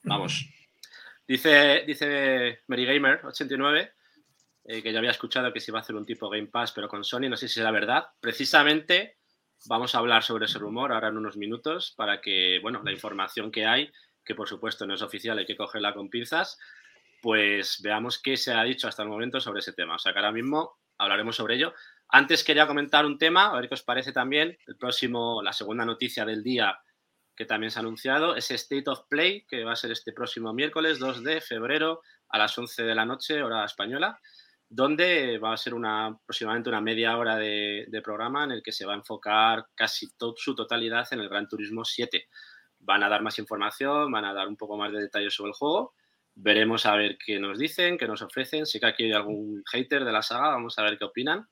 Vamos. 0.05 0.49
Dice, 1.27 1.83
dice 1.85 2.61
MaryGamer89 2.69 3.91
eh, 4.65 4.83
que 4.83 4.93
ya 4.93 4.99
había 4.99 5.11
escuchado 5.11 5.53
que 5.53 5.59
se 5.59 5.73
iba 5.73 5.81
a 5.81 5.83
hacer 5.83 5.97
un 5.97 6.07
tipo 6.07 6.29
Game 6.29 6.47
Pass, 6.47 6.71
pero 6.71 6.89
con 6.89 7.03
Sony, 7.03 7.29
no 7.29 7.37
sé 7.37 7.49
si 7.49 7.61
la 7.61 7.73
verdad. 7.73 8.07
Precisamente 8.21 9.21
Vamos 9.67 9.95
a 9.95 9.99
hablar 9.99 10.23
sobre 10.23 10.47
ese 10.47 10.59
rumor 10.59 10.91
ahora 10.91 11.09
en 11.09 11.19
unos 11.19 11.37
minutos 11.37 11.93
para 11.95 12.21
que, 12.21 12.59
bueno, 12.63 12.81
la 12.83 12.93
información 12.93 13.51
que 13.51 13.67
hay, 13.67 13.93
que 14.25 14.35
por 14.35 14.49
supuesto 14.49 14.87
no 14.87 14.95
es 14.95 15.03
oficial, 15.03 15.39
hay 15.39 15.45
que 15.45 15.57
cogerla 15.57 15.93
con 15.93 16.09
pinzas, 16.09 16.59
pues 17.21 17.81
veamos 17.83 18.21
qué 18.23 18.39
se 18.39 18.55
ha 18.55 18.63
dicho 18.63 18.89
hasta 18.89 19.03
el 19.03 19.11
momento 19.11 19.39
sobre 19.39 19.61
ese 19.61 19.75
tema. 19.75 19.97
O 19.97 19.99
sea 19.99 20.13
que 20.13 20.19
ahora 20.19 20.33
mismo 20.33 20.79
hablaremos 20.97 21.37
sobre 21.37 21.57
ello. 21.57 21.75
Antes 22.13 22.43
quería 22.45 22.67
comentar 22.67 23.07
un 23.07 23.19
tema, 23.19 23.47
a 23.47 23.57
ver 23.57 23.69
qué 23.69 23.75
os 23.75 23.83
parece 23.83 24.13
también. 24.13 24.57
El 24.67 24.77
próximo, 24.77 25.43
la 25.43 25.53
segunda 25.53 25.85
noticia 25.85 26.25
del 26.25 26.43
día 26.43 26.77
que 27.41 27.47
también 27.47 27.71
se 27.71 27.79
ha 27.79 27.81
anunciado, 27.81 28.37
es 28.37 28.51
State 28.51 28.91
of 28.91 29.07
Play, 29.09 29.47
que 29.49 29.65
va 29.65 29.73
a 29.73 29.77
ser 29.77 29.91
este 29.93 30.13
próximo 30.13 30.53
miércoles 30.53 30.99
2 30.99 31.25
de 31.25 31.41
febrero 31.41 32.03
a 32.29 32.37
las 32.37 32.59
11 32.59 32.83
de 32.83 32.95
la 32.95 33.07
noche, 33.07 33.43
hora 33.43 33.65
española, 33.65 34.21
donde 34.69 35.39
va 35.39 35.55
a 35.55 35.57
ser 35.57 35.73
una, 35.73 36.09
aproximadamente 36.09 36.69
una 36.69 36.83
media 36.83 37.17
hora 37.17 37.37
de, 37.37 37.87
programa 38.05 38.45
en 38.45 38.51
el 38.51 38.63
que 38.63 38.73
se 38.73 38.85
va 38.85 38.93
a 38.93 38.97
enfocar 38.97 39.65
casi 39.75 40.07
su 40.37 40.55
totalidad 40.55 41.09
en 41.13 41.21
el 41.21 41.31
Gran 41.31 41.49
Turismo 41.49 41.83
7. 41.83 42.29
Van 42.81 43.03
a 43.05 43.09
dar 43.09 43.23
más 43.23 43.39
información, 43.39 44.13
van 44.13 44.27
a 44.27 44.35
dar 44.35 44.47
un 44.47 44.59
poco 44.59 44.77
más 44.77 44.93
de 44.93 45.01
detalles 45.01 45.33
sobre 45.33 45.53
el 45.53 45.55
juego. 45.55 45.95
Veremos 46.35 46.85
a 46.85 46.95
ver 46.95 47.17
qué 47.25 47.41
nos 47.41 47.59
dicen, 47.59 47.97
qué 47.97 48.07
nos 48.07 48.21
ofrecen. 48.21 48.67
Sé 48.67 48.79
que 48.81 48.87
aquí 48.87 49.05
hay 49.05 49.13
algún 49.13 49.63
hater 49.65 50.05
de 50.05 50.13
la 50.13 50.21
saga, 50.21 50.49
vamos 50.49 50.79
a 50.79 50.83
ver 50.83 50.99
qué 50.99 51.07
opinan. 51.07 51.49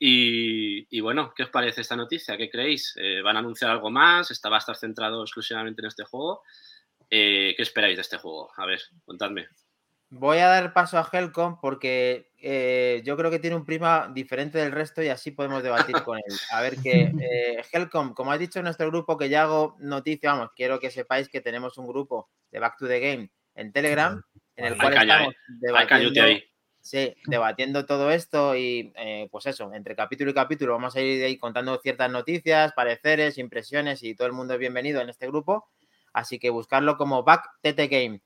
Y, 0.00 1.00
bueno, 1.00 1.32
¿qué 1.34 1.42
os 1.42 1.50
parece 1.50 1.80
esta 1.80 1.96
noticia? 1.96 2.36
¿Qué 2.36 2.48
creéis? 2.48 2.94
Eh, 2.96 3.20
¿Van 3.22 3.36
a 3.36 3.40
anunciar 3.40 3.70
algo 3.70 3.90
más? 3.90 4.30
¿Está, 4.30 4.48
¿Va 4.48 4.56
a 4.56 4.60
estar 4.60 4.76
centrado 4.76 5.22
exclusivamente 5.22 5.82
en 5.82 5.88
este 5.88 6.04
juego? 6.04 6.42
Eh, 7.10 7.54
¿Qué 7.56 7.62
esperáis 7.62 7.96
de 7.96 8.02
este 8.02 8.18
juego? 8.18 8.50
A 8.56 8.66
ver, 8.66 8.80
contadme. 9.04 9.48
Voy 10.10 10.38
a 10.38 10.46
dar 10.46 10.72
paso 10.72 10.98
a 10.98 11.08
Helcom 11.12 11.60
porque 11.60 12.30
eh, 12.38 13.02
yo 13.04 13.16
creo 13.16 13.30
que 13.30 13.40
tiene 13.40 13.56
un 13.56 13.66
prima 13.66 14.10
diferente 14.14 14.56
del 14.56 14.72
resto 14.72 15.02
y 15.02 15.08
así 15.08 15.32
podemos 15.32 15.62
debatir 15.62 15.96
con 16.02 16.16
él. 16.16 16.34
A 16.52 16.62
ver 16.62 16.76
qué. 16.82 17.12
Helcom, 17.72 18.14
como 18.14 18.32
has 18.32 18.38
dicho 18.38 18.60
en 18.60 18.64
nuestro 18.64 18.86
grupo 18.86 19.18
que 19.18 19.28
ya 19.28 19.42
hago 19.42 19.76
noticia, 19.80 20.32
vamos, 20.32 20.50
quiero 20.56 20.80
que 20.80 20.90
sepáis 20.90 21.28
que 21.28 21.40
tenemos 21.40 21.76
un 21.76 21.88
grupo 21.88 22.30
de 22.50 22.58
Back 22.58 22.78
to 22.78 22.88
the 22.88 23.00
Game 23.00 23.30
en 23.54 23.72
Telegram 23.72 24.22
en 24.56 24.64
el 24.64 24.76
cual 24.76 24.94
estamos 24.94 25.34
debatiendo. 25.60 26.48
Sí, 26.88 27.14
debatiendo 27.26 27.84
todo 27.84 28.10
esto 28.10 28.56
y 28.56 28.94
eh, 28.96 29.28
pues 29.30 29.44
eso, 29.44 29.70
entre 29.74 29.94
capítulo 29.94 30.30
y 30.30 30.34
capítulo 30.34 30.72
vamos 30.72 30.96
a 30.96 31.02
ir 31.02 31.22
ahí 31.22 31.36
contando 31.36 31.78
ciertas 31.82 32.10
noticias, 32.10 32.72
pareceres, 32.72 33.36
impresiones 33.36 34.02
y 34.02 34.14
todo 34.14 34.26
el 34.26 34.32
mundo 34.32 34.54
es 34.54 34.58
bienvenido 34.58 35.02
en 35.02 35.10
este 35.10 35.26
grupo. 35.26 35.68
Así 36.14 36.38
que 36.38 36.48
buscarlo 36.48 36.96
como 36.96 37.24
Back 37.24 37.44
TT 37.60 37.90
Game. 37.90 38.22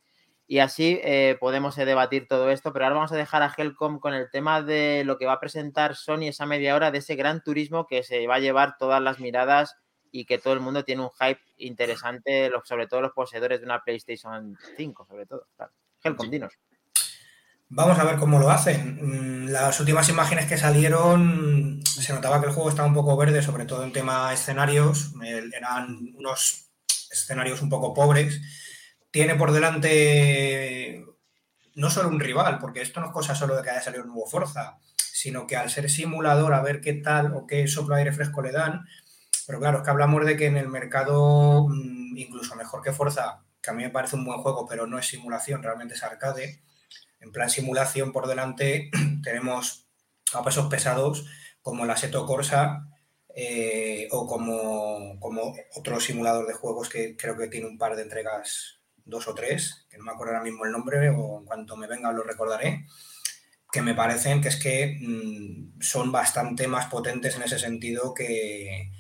Y 0.46 0.60
así 0.60 1.00
eh, 1.02 1.36
podemos 1.40 1.76
eh, 1.76 1.84
debatir 1.84 2.28
todo 2.28 2.52
esto, 2.52 2.72
pero 2.72 2.84
ahora 2.84 2.94
vamos 2.94 3.10
a 3.10 3.16
dejar 3.16 3.42
a 3.42 3.52
Helcom 3.52 3.98
con 3.98 4.14
el 4.14 4.30
tema 4.30 4.62
de 4.62 5.02
lo 5.04 5.18
que 5.18 5.26
va 5.26 5.32
a 5.32 5.40
presentar 5.40 5.96
Sony 5.96 6.28
esa 6.28 6.46
media 6.46 6.76
hora 6.76 6.92
de 6.92 6.98
ese 6.98 7.16
gran 7.16 7.42
turismo 7.42 7.88
que 7.88 8.04
se 8.04 8.28
va 8.28 8.36
a 8.36 8.38
llevar 8.38 8.76
todas 8.78 9.02
las 9.02 9.18
miradas 9.18 9.74
y 10.12 10.24
que 10.24 10.38
todo 10.38 10.54
el 10.54 10.60
mundo 10.60 10.84
tiene 10.84 11.02
un 11.02 11.10
hype 11.18 11.40
interesante, 11.56 12.48
sobre 12.62 12.86
todo 12.86 13.00
los 13.00 13.12
poseedores 13.12 13.58
de 13.58 13.66
una 13.66 13.82
PlayStation 13.82 14.56
5, 14.76 15.04
sobre 15.04 15.26
todo. 15.26 15.48
Helcom, 16.04 16.30
dinos. 16.30 16.56
Vamos 17.74 17.98
a 17.98 18.04
ver 18.04 18.16
cómo 18.16 18.38
lo 18.38 18.50
hacen. 18.50 18.98
Mm, 19.00 19.48
las 19.48 19.80
últimas 19.80 20.06
imágenes 20.10 20.44
que 20.44 20.58
salieron 20.58 21.80
se 21.86 22.12
notaba 22.12 22.38
que 22.38 22.46
el 22.46 22.52
juego 22.52 22.68
estaba 22.68 22.86
un 22.86 22.92
poco 22.92 23.16
verde, 23.16 23.40
sobre 23.40 23.64
todo 23.64 23.82
en 23.82 23.94
tema 23.94 24.30
escenarios. 24.30 25.14
Eran 25.22 26.12
unos 26.14 26.66
escenarios 27.10 27.62
un 27.62 27.70
poco 27.70 27.94
pobres. 27.94 28.42
Tiene 29.10 29.36
por 29.36 29.52
delante 29.52 31.02
no 31.74 31.88
solo 31.88 32.10
un 32.10 32.20
rival, 32.20 32.58
porque 32.58 32.82
esto 32.82 33.00
no 33.00 33.06
es 33.06 33.12
cosa 33.12 33.34
solo 33.34 33.56
de 33.56 33.62
que 33.62 33.70
haya 33.70 33.80
salido 33.80 34.02
un 34.02 34.10
nuevo 34.10 34.26
Forza, 34.26 34.76
sino 34.94 35.46
que 35.46 35.56
al 35.56 35.70
ser 35.70 35.88
simulador, 35.88 36.52
a 36.52 36.60
ver 36.60 36.82
qué 36.82 36.92
tal 36.92 37.32
o 37.34 37.46
qué 37.46 37.66
soplo 37.68 37.94
aire 37.94 38.12
fresco 38.12 38.42
le 38.42 38.52
dan. 38.52 38.86
Pero 39.46 39.60
claro, 39.60 39.78
es 39.78 39.84
que 39.84 39.90
hablamos 39.90 40.26
de 40.26 40.36
que 40.36 40.44
en 40.44 40.58
el 40.58 40.68
mercado, 40.68 41.68
mm, 41.70 42.18
incluso 42.18 42.54
mejor 42.54 42.82
que 42.82 42.92
Forza, 42.92 43.40
que 43.62 43.70
a 43.70 43.72
mí 43.72 43.82
me 43.82 43.90
parece 43.90 44.16
un 44.16 44.26
buen 44.26 44.40
juego, 44.42 44.66
pero 44.68 44.86
no 44.86 44.98
es 44.98 45.06
simulación, 45.06 45.62
realmente 45.62 45.94
es 45.94 46.02
arcade 46.02 46.60
en 47.22 47.32
plan 47.32 47.48
simulación 47.48 48.12
por 48.12 48.26
delante 48.26 48.90
tenemos 49.22 49.86
a 50.34 50.42
pesos 50.42 50.66
pesados 50.66 51.26
como 51.62 51.84
el 51.84 51.90
Assetto 51.90 52.26
Corsa 52.26 52.88
eh, 53.34 54.08
o 54.10 54.26
como, 54.26 55.18
como 55.18 55.54
otro 55.74 56.00
simulador 56.00 56.46
de 56.46 56.54
juegos 56.54 56.88
que 56.88 57.16
creo 57.16 57.36
que 57.36 57.48
tiene 57.48 57.66
un 57.66 57.78
par 57.78 57.96
de 57.96 58.02
entregas, 58.02 58.80
dos 59.04 59.26
o 59.28 59.34
tres, 59.34 59.86
que 59.88 59.96
no 59.96 60.04
me 60.04 60.12
acuerdo 60.12 60.34
ahora 60.34 60.44
mismo 60.44 60.66
el 60.66 60.72
nombre 60.72 61.08
o 61.08 61.38
en 61.38 61.46
cuanto 61.46 61.76
me 61.76 61.86
venga 61.86 62.12
lo 62.12 62.24
recordaré, 62.24 62.84
que 63.70 63.80
me 63.80 63.94
parecen 63.94 64.42
que 64.42 64.48
es 64.48 64.56
que 64.56 64.98
mm, 65.00 65.80
son 65.80 66.12
bastante 66.12 66.68
más 66.68 66.86
potentes 66.86 67.36
en 67.36 67.42
ese 67.42 67.58
sentido 67.58 68.12
que, 68.12 68.90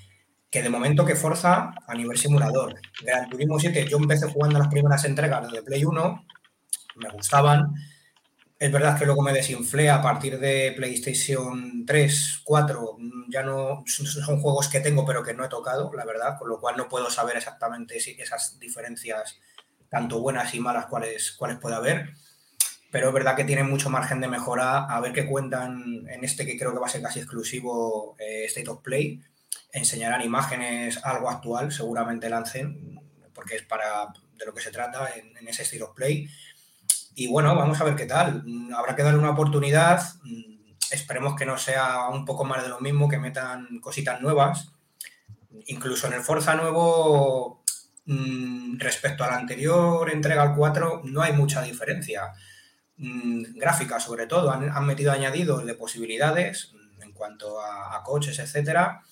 que 0.50 0.62
de 0.62 0.70
momento 0.70 1.04
que 1.04 1.16
Forza 1.16 1.74
a 1.86 1.94
nivel 1.94 2.16
simulador. 2.16 2.80
Gran 3.02 3.28
Turismo 3.28 3.58
7, 3.58 3.86
yo 3.88 3.98
empecé 3.98 4.28
jugando 4.28 4.58
las 4.58 4.68
primeras 4.68 5.04
entregas 5.04 5.50
de 5.52 5.62
Play 5.62 5.84
1, 5.84 6.26
me 6.96 7.10
gustaban, 7.10 7.74
es 8.62 8.70
verdad 8.70 8.96
que 8.96 9.06
luego 9.06 9.22
me 9.22 9.32
desinflé 9.32 9.90
a 9.90 10.00
partir 10.00 10.38
de 10.38 10.72
PlayStation 10.76 11.84
3, 11.84 12.42
4. 12.44 12.96
Ya 13.28 13.42
no 13.42 13.82
son 13.88 14.40
juegos 14.40 14.68
que 14.68 14.78
tengo, 14.78 15.04
pero 15.04 15.24
que 15.24 15.34
no 15.34 15.44
he 15.44 15.48
tocado, 15.48 15.92
la 15.92 16.04
verdad, 16.04 16.38
con 16.38 16.48
lo 16.48 16.60
cual 16.60 16.76
no 16.76 16.88
puedo 16.88 17.10
saber 17.10 17.36
exactamente 17.36 17.98
si 17.98 18.12
esas 18.12 18.60
diferencias, 18.60 19.40
tanto 19.88 20.20
buenas 20.20 20.54
y 20.54 20.60
malas, 20.60 20.86
cuáles, 20.86 21.32
cuáles 21.32 21.58
puede 21.58 21.74
haber. 21.74 22.10
Pero 22.92 23.08
es 23.08 23.14
verdad 23.14 23.34
que 23.34 23.42
tienen 23.42 23.68
mucho 23.68 23.90
margen 23.90 24.20
de 24.20 24.28
mejora. 24.28 24.84
A 24.84 25.00
ver 25.00 25.12
qué 25.12 25.26
cuentan 25.26 26.06
en 26.08 26.22
este 26.22 26.46
que 26.46 26.56
creo 26.56 26.72
que 26.72 26.78
va 26.78 26.86
a 26.86 26.90
ser 26.90 27.02
casi 27.02 27.18
exclusivo 27.18 28.14
eh, 28.20 28.44
State 28.44 28.70
of 28.70 28.80
Play. 28.80 29.24
Enseñarán 29.72 30.22
imágenes, 30.22 31.04
algo 31.04 31.28
actual, 31.28 31.72
seguramente 31.72 32.30
lancen, 32.30 33.00
porque 33.34 33.56
es 33.56 33.62
para 33.64 34.06
de 34.38 34.46
lo 34.46 34.54
que 34.54 34.62
se 34.62 34.70
trata 34.70 35.10
en, 35.16 35.36
en 35.36 35.48
ese 35.48 35.64
State 35.64 35.82
of 35.82 35.96
Play 35.96 36.28
y 37.14 37.28
bueno, 37.28 37.54
vamos 37.54 37.80
a 37.80 37.84
ver 37.84 37.96
qué 37.96 38.06
tal. 38.06 38.42
Mm, 38.44 38.74
habrá 38.74 38.96
que 38.96 39.02
darle 39.02 39.18
una 39.18 39.30
oportunidad. 39.30 40.02
Mm, 40.22 40.72
esperemos 40.90 41.34
que 41.36 41.46
no 41.46 41.58
sea 41.58 42.08
un 42.08 42.24
poco 42.24 42.44
más 42.44 42.62
de 42.62 42.68
lo 42.68 42.80
mismo, 42.80 43.08
que 43.08 43.18
metan 43.18 43.80
cositas 43.80 44.20
nuevas. 44.20 44.72
Incluso 45.66 46.06
en 46.06 46.14
el 46.14 46.22
Forza 46.22 46.54
nuevo, 46.54 47.62
mm, 48.06 48.78
respecto 48.78 49.24
a 49.24 49.28
la 49.28 49.36
anterior 49.36 50.10
entrega 50.10 50.42
al 50.42 50.54
4, 50.56 51.02
no 51.04 51.22
hay 51.22 51.32
mucha 51.32 51.62
diferencia. 51.62 52.32
Gráfica, 52.96 53.98
sobre 53.98 54.26
todo, 54.26 54.50
han, 54.52 54.86
metido 54.86 55.12
añadidos 55.12 55.66
de 55.66 55.74
posibilidades 55.74 56.72
en 57.00 57.12
cuanto 57.12 57.60
a, 57.60 58.02
coches, 58.04 58.38
etcétera. 58.38 59.02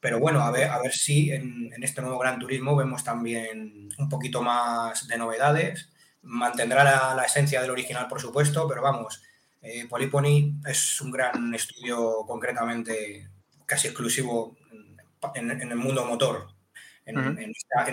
Pero 0.00 0.20
bueno, 0.20 0.40
a 0.42 0.50
ver, 0.50 0.70
a 0.70 0.78
ver 0.80 0.92
si 0.92 1.32
en 1.32 1.72
este 1.82 2.00
nuevo 2.00 2.18
Gran 2.18 2.38
Turismo 2.38 2.76
vemos 2.76 3.02
también 3.02 3.88
un 3.98 4.08
poquito 4.08 4.40
más 4.42 5.08
de 5.08 5.18
novedades 5.18 5.90
Mantendrá 6.24 7.14
la, 7.14 7.24
esencia 7.24 7.60
del 7.60 7.70
original, 7.70 8.08
por 8.08 8.20
supuesto, 8.20 8.66
pero 8.68 8.82
vamos, 8.82 9.22
eh, 9.62 9.86
Polypony 9.88 10.60
es 10.66 11.00
un 11.00 11.10
gran 11.10 11.54
estudio 11.54 12.24
concretamente 12.26 13.28
casi 13.66 13.88
exclusivo 13.88 14.56
en, 15.34 15.50
el 15.50 15.76
mundo 15.76 16.04
motor, 16.04 16.48
en, 17.06 17.38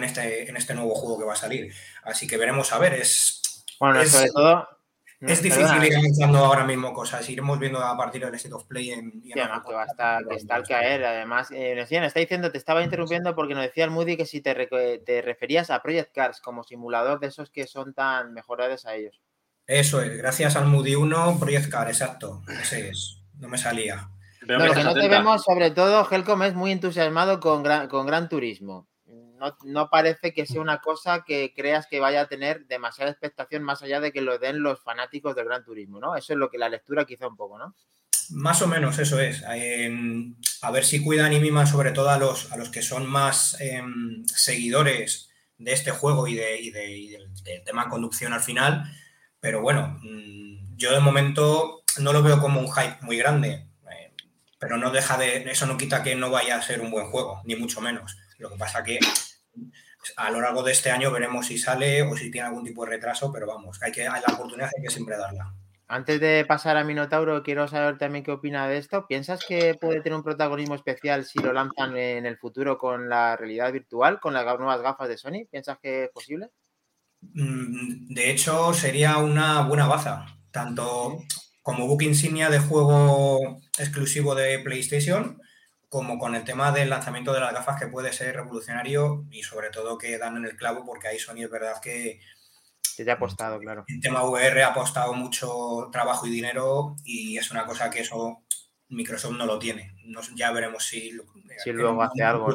este, 0.04 0.50
en, 0.50 0.58
este, 0.58 0.74
nuevo 0.74 0.96
juego 0.96 1.20
que 1.20 1.26
va 1.26 1.34
a 1.34 1.38
salir. 1.38 1.74
Así 2.04 2.28
que 2.28 2.38
veremos 2.38 2.72
a 2.74 2.80
ver, 2.80 2.94
es... 2.94 3.42
Bueno, 3.80 4.06
sobre 4.06 4.30
todo 4.32 4.81
es 5.22 5.44
difícil 5.44 5.84
ir 5.84 5.96
anunciando 5.96 6.40
ahora 6.40 6.66
mismo 6.66 6.94
cosas. 6.94 7.30
Iremos 7.30 7.60
viendo 7.60 7.80
a 7.80 7.96
partir 7.96 8.26
del 8.26 8.34
State 8.34 8.56
of 8.56 8.66
Play 8.66 8.92
en. 8.92 9.22
que 9.22 9.40
va 9.40 9.84
a 9.84 9.86
estar, 9.86 10.26
que 10.28 10.36
está 10.36 10.56
al 10.56 10.64
caer. 10.64 11.06
Además, 11.06 11.52
eh, 11.52 11.76
decían, 11.76 12.04
está 12.04 12.20
diciendo, 12.20 12.52
te 12.52 12.58
estaba 12.58 12.84
interrumpiendo 12.84 13.36
porque 13.36 13.54
nos 13.54 13.64
decía 13.64 13.86
el 13.86 13.92
Moody 13.92 14.18
que 14.18 14.26
si 14.26 14.42
te, 14.42 14.56
te, 15.06 15.22
referías 15.22 15.70
a 15.70 15.82
Project 15.82 16.14
Cars 16.14 16.42
como 16.42 16.64
simulador 16.64 17.20
de 17.20 17.28
esos 17.28 17.52
que 17.52 17.68
son 17.68 17.94
tan 17.94 18.34
mejorados 18.34 18.86
a 18.88 18.96
ellos. 18.96 19.22
Eso 19.68 20.02
es, 20.02 20.18
gracias 20.18 20.56
al 20.56 20.66
Moody 20.66 20.96
1, 20.96 21.38
Project 21.40 21.70
Cars, 21.70 21.90
exacto. 21.92 22.42
Ese 22.62 22.90
es. 22.90 23.22
No 23.38 23.48
me 23.48 23.60
salía. 23.60 24.10
lo 24.42 24.74
que 24.74 24.84
no 24.84 24.94
te 24.96 25.08
vemos, 25.08 25.44
sobre 25.44 25.70
todo, 25.70 26.08
Helcom 26.10 26.42
es 26.44 26.56
muy 26.56 26.72
entusiasmado 26.72 27.40
con 27.40 27.64
con 27.90 28.08
Gran 28.08 28.28
Turismo 28.28 28.91
no, 29.66 29.90
parece 29.90 30.34
que 30.34 30.46
sea 30.46 30.62
una 30.62 30.82
cosa 30.82 31.24
que 31.26 31.54
creas 31.56 31.88
que 31.88 32.00
vaya 32.00 32.22
a 32.22 32.28
tener 32.28 32.66
demasiada 32.68 33.12
expectación 33.12 33.64
más 33.64 33.82
allá 33.82 34.00
de 34.00 34.12
que 34.12 34.22
lo 34.22 34.38
den 34.38 34.62
los 34.62 34.82
fanáticos 34.82 35.36
del 35.36 35.46
Gran 35.46 35.64
Turismo, 35.64 36.00
¿no? 36.00 36.16
Eso 36.16 36.34
es 36.34 36.40
lo 36.40 36.50
que 36.50 36.58
la 36.58 36.70
lectura 36.70 37.06
quizá 37.06 37.28
un 37.28 37.38
poco, 37.38 37.58
¿no? 37.58 37.76
Más 38.30 38.62
o 38.62 38.68
menos, 38.68 38.98
eso 39.00 39.20
es. 39.20 39.44
Em, 39.50 40.36
a 40.62 40.72
ver 40.72 40.86
si 40.86 41.04
cuidan 41.04 41.34
y 41.34 41.40
miman 41.40 41.68
sobre 41.68 41.92
todo 41.92 42.10
a 42.10 42.18
los, 42.18 42.52
a 42.52 42.58
los 42.58 42.70
que 42.70 42.82
son 42.82 43.10
más 43.10 43.60
em, 43.60 44.26
seguidores 44.28 45.30
de 45.58 45.74
este 45.74 45.92
juego 45.92 46.28
y, 46.28 46.36
de, 46.36 46.72
del, 47.44 47.64
tema 47.64 47.90
conducción 47.90 48.34
al 48.34 48.42
final. 48.42 48.84
Pero 49.40 49.62
bueno, 49.62 50.00
mm, 50.02 50.78
yo 50.78 50.94
de 50.94 51.00
momento 51.00 51.84
no 52.00 52.14
lo 52.14 52.24
veo 52.24 52.40
como 52.40 52.60
un 52.60 52.72
hype 52.72 52.98
muy 53.02 53.18
grande. 53.18 53.68
Eh, 53.92 54.14
pero 54.60 54.78
no 54.78 54.92
deja 54.92 55.18
de. 55.18 55.50
Eso 55.52 55.66
no 55.66 55.78
quita 55.78 56.04
que 56.04 56.16
no 56.16 56.30
vaya 56.30 56.58
a 56.58 56.62
ser 56.62 56.82
un 56.82 56.92
buen 56.92 57.10
juego, 57.10 57.42
ni 57.44 57.56
mucho 57.56 57.82
menos. 57.82 58.18
Lo 58.38 58.50
que 58.50 58.58
pasa 58.58 58.84
que 58.84 59.00
a 60.18 60.32
lo 60.32 60.42
largo 60.42 60.64
de 60.64 60.72
este 60.72 60.92
año 60.92 61.12
veremos 61.12 61.48
si 61.48 61.58
sale 61.58 62.02
o 62.02 62.16
si 62.16 62.32
tiene 62.32 62.48
algún 62.48 62.64
tipo 62.64 62.84
de 62.84 62.92
retraso, 62.92 63.32
pero 63.32 63.48
vamos, 63.48 63.82
hay 63.82 63.92
que, 63.92 64.08
hay 64.08 64.22
la 64.26 64.34
oportunidad 64.34 64.70
hay 64.76 64.84
que 64.84 64.90
siempre 64.90 65.18
darla. 65.18 65.54
Antes 65.88 66.22
de 66.22 66.46
pasar 66.48 66.78
a 66.78 66.86
Minotauro, 66.86 67.44
quiero 67.44 67.68
saber 67.68 67.98
también 67.98 68.24
qué 68.24 68.32
opina 68.32 68.66
de 68.66 68.78
esto. 68.78 69.06
¿Piensas 69.08 69.44
que 69.46 69.76
puede 69.76 70.00
tener 70.00 70.16
un 70.16 70.24
protagonismo 70.24 70.74
especial 70.74 71.26
si 71.26 71.40
lo 71.40 71.52
lanzan 71.52 71.98
en 71.98 72.26
el 72.26 72.38
futuro 72.38 72.78
con 72.78 73.10
la 73.10 73.36
realidad 73.36 73.74
virtual, 73.74 74.22
con 74.22 74.34
las 74.34 74.46
nuevas 74.58 74.82
gafas 74.82 75.10
de 75.10 75.18
Sony? 75.18 75.46
¿Piensas 75.52 75.80
que 75.82 76.06
es 76.06 76.10
posible? 76.12 76.48
Mm, 77.34 78.14
de 78.14 78.32
hecho, 78.32 78.74
sería 78.74 79.18
una 79.18 79.64
buena 79.64 79.86
baza, 79.86 80.28
tanto 80.50 81.20
como 81.62 81.88
book 81.88 82.04
insignia 82.04 82.50
de 82.50 82.60
juego 82.60 83.60
exclusivo 83.78 84.34
de 84.34 84.60
PlayStation, 84.60 85.41
como 85.92 86.18
con 86.18 86.36
el 86.36 86.46
tema 86.46 86.72
del 86.72 86.90
lanzamiento 86.90 87.34
de 87.34 87.42
las 87.42 87.54
gafas 87.54 87.78
que 87.78 87.88
puede 87.88 88.14
ser 88.14 88.34
revolucionario 88.34 89.26
y 89.30 89.44
sobre 89.44 89.72
todo 89.72 89.98
que 89.98 90.18
dan 90.18 90.38
en 90.38 90.46
el 90.46 90.56
clavo 90.56 90.86
porque 90.86 91.10
ahí 91.10 91.20
Sony 91.20 91.44
es 91.44 91.52
verdad 91.52 91.82
que 91.82 92.22
que 92.96 93.12
ha 93.12 93.16
apostado, 93.16 93.60
claro. 93.60 93.84
El 93.88 94.00
tema 94.00 94.24
VR 94.24 94.64
ha 94.64 94.68
apostado 94.68 95.14
mucho 95.14 95.90
trabajo 95.92 96.28
y 96.28 96.30
dinero 96.30 96.96
y 97.04 97.38
es 97.38 97.52
una 97.52 97.66
cosa 97.66 97.90
que 97.90 98.00
eso 98.00 98.42
Microsoft 98.88 99.34
no 99.34 99.46
lo 99.46 99.60
tiene. 99.60 99.94
ya 100.36 100.52
veremos 100.54 100.86
si, 100.86 101.12
si 101.62 101.72
luego 101.74 102.02
hace 102.02 102.24
algo 102.24 102.46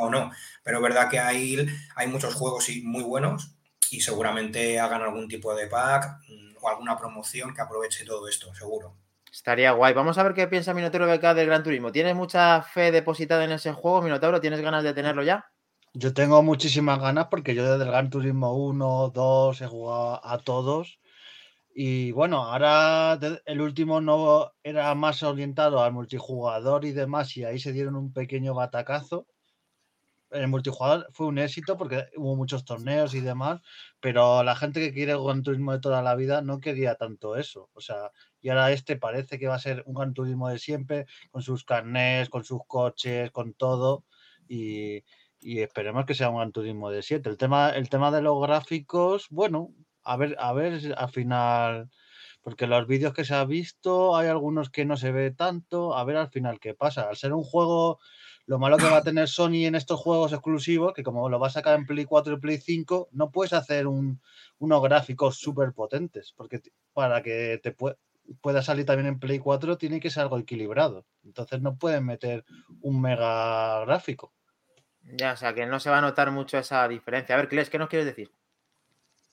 o 0.00 0.10
no. 0.10 0.30
Pero 0.62 0.78
es 0.78 0.82
verdad 0.82 1.10
que 1.10 1.18
hay, 1.18 1.66
hay 1.94 2.06
muchos 2.06 2.34
juegos 2.34 2.68
muy 2.84 3.02
buenos 3.02 3.54
y 3.90 4.00
seguramente 4.00 4.80
hagan 4.80 5.02
algún 5.02 5.28
tipo 5.28 5.54
de 5.54 5.66
pack 5.66 6.20
o 6.58 6.68
alguna 6.70 6.96
promoción 6.96 7.54
que 7.54 7.60
aproveche 7.60 8.06
todo 8.06 8.28
esto, 8.28 8.54
seguro. 8.54 8.96
Estaría 9.32 9.72
guay. 9.72 9.94
Vamos 9.94 10.18
a 10.18 10.22
ver 10.22 10.34
qué 10.34 10.46
piensa 10.46 10.74
Minotauro 10.74 11.06
BK 11.06 11.34
del 11.34 11.46
Gran 11.46 11.62
Turismo. 11.62 11.92
¿Tienes 11.92 12.14
mucha 12.14 12.62
fe 12.62 12.90
depositada 12.90 13.44
en 13.44 13.52
ese 13.52 13.72
juego, 13.72 14.02
Minotauro? 14.02 14.40
¿Tienes 14.40 14.60
ganas 14.60 14.84
de 14.84 14.94
tenerlo 14.94 15.22
ya? 15.22 15.50
Yo 15.94 16.12
tengo 16.12 16.42
muchísimas 16.42 17.00
ganas 17.00 17.26
porque 17.26 17.54
yo 17.54 17.64
desde 17.64 17.84
el 17.84 17.90
Gran 17.90 18.10
Turismo 18.10 18.54
1, 18.54 19.10
2 19.14 19.60
he 19.60 19.66
jugado 19.66 20.20
a 20.24 20.38
todos. 20.38 20.98
Y 21.74 22.10
bueno, 22.12 22.44
ahora 22.44 23.18
el 23.44 23.60
último 23.60 24.00
no 24.00 24.52
era 24.62 24.94
más 24.94 25.22
orientado 25.22 25.82
al 25.82 25.92
multijugador 25.92 26.84
y 26.84 26.92
demás, 26.92 27.36
y 27.36 27.44
ahí 27.44 27.58
se 27.58 27.72
dieron 27.72 27.94
un 27.94 28.12
pequeño 28.12 28.52
batacazo. 28.52 29.26
El 30.30 30.48
multijugador 30.48 31.06
fue 31.12 31.28
un 31.28 31.38
éxito 31.38 31.78
porque 31.78 32.08
hubo 32.16 32.36
muchos 32.36 32.64
torneos 32.64 33.14
y 33.14 33.20
demás, 33.20 33.60
pero 34.00 34.42
la 34.42 34.56
gente 34.56 34.80
que 34.80 34.92
quiere 34.92 35.12
el 35.12 35.22
Gran 35.22 35.42
Turismo 35.42 35.72
de 35.72 35.80
toda 35.80 36.02
la 36.02 36.16
vida 36.16 36.42
no 36.42 36.60
quería 36.60 36.96
tanto 36.96 37.36
eso. 37.36 37.70
O 37.74 37.80
sea, 37.80 38.10
y 38.40 38.50
ahora 38.50 38.72
este 38.72 38.96
parece 38.96 39.38
que 39.38 39.48
va 39.48 39.56
a 39.56 39.60
ser 39.60 39.82
un 39.86 39.94
Gran 39.94 40.14
Turismo 40.14 40.48
de 40.48 40.58
siempre, 40.58 41.06
con 41.30 41.42
sus 41.42 41.64
carnés, 41.64 42.28
con 42.28 42.44
sus 42.44 42.60
coches, 42.66 43.30
con 43.30 43.54
todo. 43.54 44.04
Y, 44.48 45.04
esperemos 45.40 46.04
que 46.06 46.14
sea 46.14 46.30
un 46.30 46.36
Gran 46.36 46.52
Turismo 46.52 46.90
de 46.90 47.02
7. 47.02 47.28
El 47.28 47.36
tema, 47.36 47.70
el 47.70 47.88
tema 47.88 48.10
de 48.10 48.22
los 48.22 48.40
gráficos, 48.40 49.26
bueno, 49.30 49.74
a 50.04 50.16
ver, 50.16 50.36
a 50.38 50.52
ver 50.52 50.94
al 50.96 51.10
final, 51.10 51.90
porque 52.42 52.66
los 52.66 52.86
vídeos 52.86 53.12
que 53.12 53.24
se 53.24 53.34
ha 53.34 53.44
visto, 53.44 54.16
hay 54.16 54.28
algunos 54.28 54.70
que 54.70 54.84
no 54.84 54.96
se 54.96 55.12
ve 55.12 55.30
tanto, 55.32 55.94
a 55.96 56.04
ver 56.04 56.16
al 56.16 56.30
final 56.30 56.60
qué 56.60 56.74
pasa. 56.74 57.08
Al 57.08 57.16
ser 57.16 57.32
un 57.32 57.44
juego, 57.44 57.98
lo 58.46 58.58
malo 58.58 58.78
que 58.78 58.88
va 58.88 58.98
a 58.98 59.02
tener 59.02 59.28
Sony 59.28 59.66
en 59.66 59.74
estos 59.74 60.00
juegos 60.00 60.32
exclusivos, 60.32 60.94
que 60.94 61.02
como 61.02 61.28
lo 61.28 61.38
va 61.40 61.48
a 61.48 61.50
sacar 61.50 61.78
en 61.78 61.86
Play 61.86 62.04
4 62.04 62.34
y 62.34 62.40
Play 62.40 62.58
5, 62.58 63.10
no 63.12 63.30
puedes 63.30 63.52
hacer 63.52 63.86
un, 63.86 64.20
unos 64.58 64.82
gráficos 64.82 65.38
súper 65.38 65.72
potentes, 65.72 66.32
porque 66.36 66.60
para 66.94 67.22
que 67.22 67.60
te 67.62 67.72
pueda 67.72 67.96
salir 68.62 68.84
también 68.84 69.06
en 69.06 69.20
Play 69.20 69.38
4 69.38 69.78
tiene 69.78 70.00
que 70.00 70.10
ser 70.10 70.22
algo 70.22 70.38
equilibrado. 70.38 71.06
Entonces 71.24 71.60
no 71.60 71.76
pueden 71.76 72.06
meter 72.06 72.44
un 72.80 73.00
mega 73.00 73.84
gráfico. 73.84 74.32
Ya, 75.02 75.32
o 75.32 75.36
sea, 75.36 75.54
que 75.54 75.66
no 75.66 75.80
se 75.80 75.90
va 75.90 75.98
a 75.98 76.02
notar 76.02 76.30
mucho 76.30 76.58
esa 76.58 76.86
diferencia. 76.88 77.34
A 77.34 77.38
ver, 77.38 77.48
Kles, 77.48 77.70
¿qué 77.70 77.78
nos 77.78 77.88
quieres 77.88 78.06
decir? 78.06 78.30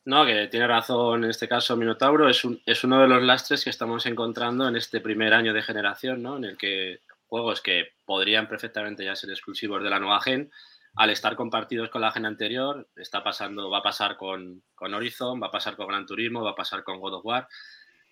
No, 0.05 0.25
que 0.25 0.47
tiene 0.47 0.67
razón 0.67 1.23
en 1.23 1.31
este 1.31 1.47
caso 1.47 1.75
Minotauro, 1.75 2.29
es, 2.29 2.43
es 2.65 2.83
uno 2.83 3.01
de 3.01 3.07
los 3.07 3.23
lastres 3.23 3.63
que 3.63 3.71
estamos 3.71 4.05
encontrando 4.05 4.67
en 4.67 4.75
este 4.75 5.01
primer 5.01 5.33
año 5.33 5.51
de 5.51 5.63
generación, 5.63 6.21
¿no? 6.21 6.37
En 6.37 6.43
el 6.43 6.57
que 6.57 6.99
juegos 7.25 7.61
que 7.61 7.87
podrían 8.05 8.47
perfectamente 8.47 9.03
ya 9.03 9.15
ser 9.15 9.31
exclusivos 9.31 9.81
de 9.81 9.89
la 9.89 9.99
nueva 9.99 10.21
gen, 10.21 10.51
al 10.95 11.09
estar 11.09 11.35
compartidos 11.35 11.89
con 11.89 12.01
la 12.01 12.11
gen 12.11 12.25
anterior, 12.25 12.87
está 12.95 13.23
pasando, 13.23 13.69
va 13.69 13.79
a 13.79 13.83
pasar 13.83 14.15
con, 14.15 14.63
con 14.75 14.93
Horizon, 14.93 15.41
va 15.41 15.47
a 15.47 15.51
pasar 15.51 15.75
con 15.75 15.87
Gran 15.87 16.05
Turismo, 16.05 16.43
va 16.43 16.51
a 16.51 16.55
pasar 16.55 16.83
con 16.83 16.99
God 16.99 17.15
of 17.15 17.25
War. 17.25 17.47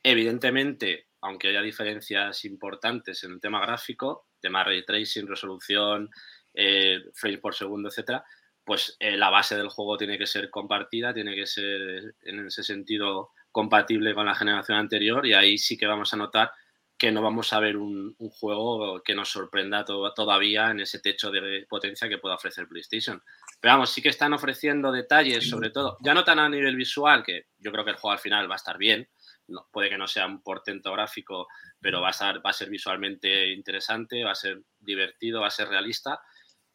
Evidentemente, 0.04 1.08
aunque 1.22 1.48
haya 1.48 1.62
diferencias 1.62 2.44
importantes 2.44 3.24
en 3.24 3.32
el 3.32 3.40
tema 3.40 3.62
gráfico, 3.62 4.28
tema 4.42 4.64
ray 4.64 4.86
tracing, 4.86 5.28
resolución, 5.28 6.10
eh, 6.54 7.00
frames 7.14 7.40
por 7.40 7.56
segundo, 7.56 7.88
etcétera, 7.88 8.24
pues 8.66 8.98
eh, 9.00 9.18
la 9.18 9.30
base 9.30 9.56
del 9.56 9.70
juego 9.70 9.98
tiene 9.98 10.18
que 10.18 10.28
ser 10.28 10.50
compartida, 10.50 11.14
tiene 11.14 11.36
que 11.36 11.48
ser 11.48 12.16
en 12.22 12.48
ese 12.48 12.64
sentido 12.64 13.32
compatible 13.52 14.14
con 14.14 14.26
la 14.26 14.36
generación 14.36 14.78
anterior 14.78 15.26
y 15.26 15.34
ahí 15.34 15.58
sí 15.58 15.78
que 15.78 15.88
vamos 15.88 16.14
a 16.14 16.18
notar 16.18 16.52
que 16.98 17.12
no 17.12 17.22
vamos 17.22 17.52
a 17.52 17.60
ver 17.60 17.76
un, 17.76 18.16
juego 18.18 19.02
que 19.04 19.16
nos 19.16 19.30
sorprenda 19.30 19.84
todavía 19.84 20.72
en 20.72 20.80
ese 20.80 21.00
techo 21.00 21.32
de 21.32 21.66
potencia 21.68 22.08
que 22.08 22.18
pueda 22.18 22.36
ofrecer 22.36 22.68
PlayStation. 22.68 23.22
Pero 23.60 23.74
vamos, 23.74 23.90
sí 23.90 24.02
que 24.02 24.10
están 24.10 24.32
ofreciendo 24.34 24.92
detalles, 24.92 25.50
sobre 25.50 25.70
todo, 25.70 25.98
ya 26.02 26.14
no 26.14 26.24
tan 26.24 26.40
a 26.40 26.48
nivel 26.48 26.76
visual, 26.76 27.24
que 27.24 27.48
yo 27.58 27.72
creo 27.72 27.84
que 27.84 27.92
el 27.92 27.98
juego 27.98 28.14
al 28.14 28.20
final 28.20 28.50
va 28.50 28.56
a 28.56 28.58
estar 28.58 28.78
bien, 28.78 29.10
no, 29.48 29.68
puede 29.72 29.90
que 29.90 29.98
no 29.98 30.08
sea 30.08 30.26
un 30.26 30.42
portento 30.42 30.92
gráfico, 30.94 31.48
pero 31.80 32.02
va 32.02 32.10
a, 32.10 32.34
va 32.40 32.50
a 32.50 32.54
ser 32.54 32.70
visualmente 32.70 33.52
interesante, 33.52 34.24
va 34.24 34.32
a 34.32 34.36
ser 34.36 34.62
divertido, 34.80 35.42
va 35.42 35.48
a 35.48 35.52
ser 35.52 35.68
realista 35.68 36.22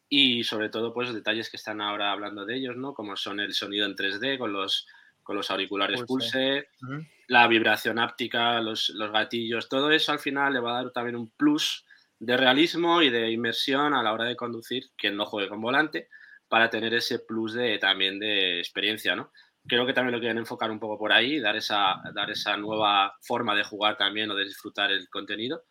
y 0.09 0.43
sobre 0.43 0.69
todo 0.69 0.93
pues 0.93 1.13
detalles 1.13 1.49
que 1.49 1.57
están 1.57 1.81
ahora 1.81 2.11
hablando 2.11 2.45
de 2.45 2.55
ellos, 2.55 2.75
¿no? 2.75 2.93
Como 2.93 3.15
son 3.15 3.39
el 3.39 3.53
sonido 3.53 3.85
en 3.85 3.95
3D 3.95 4.39
con 4.39 4.51
los, 4.51 4.87
con 5.21 5.35
los 5.35 5.51
auriculares 5.51 6.03
Pulse, 6.03 6.69
la 7.27 7.47
vibración 7.47 7.99
áptica, 7.99 8.59
los, 8.59 8.89
los, 8.89 9.11
gatillos, 9.11 9.69
todo 9.69 9.91
eso 9.91 10.11
al 10.11 10.19
final 10.19 10.53
le 10.53 10.59
va 10.59 10.71
a 10.71 10.83
dar 10.83 10.91
también 10.91 11.15
un 11.15 11.29
plus 11.29 11.85
de 12.17 12.35
realismo 12.35 13.01
y 13.01 13.11
de 13.11 13.31
inmersión 13.31 13.93
a 13.93 14.01
la 14.01 14.11
hora 14.11 14.25
de 14.25 14.35
conducir 14.35 14.89
quien 14.97 15.15
no 15.15 15.25
juegue 15.25 15.47
con 15.47 15.61
volante 15.61 16.09
para 16.47 16.71
tener 16.71 16.93
ese 16.95 17.19
plus 17.19 17.53
de 17.53 17.77
también 17.77 18.19
de 18.19 18.57
experiencia, 18.57 19.15
¿no? 19.15 19.31
Creo 19.69 19.85
que 19.85 19.93
también 19.93 20.13
lo 20.13 20.19
quieren 20.19 20.39
enfocar 20.39 20.71
un 20.71 20.79
poco 20.79 20.97
por 20.97 21.13
ahí, 21.13 21.39
dar 21.39 21.55
esa, 21.55 22.01
dar 22.13 22.29
esa 22.31 22.57
nueva 22.57 23.15
forma 23.21 23.55
de 23.55 23.63
jugar 23.63 23.97
también 23.97 24.31
o 24.31 24.35
de 24.35 24.45
disfrutar 24.45 24.91
el 24.91 25.07
contenido 25.09 25.63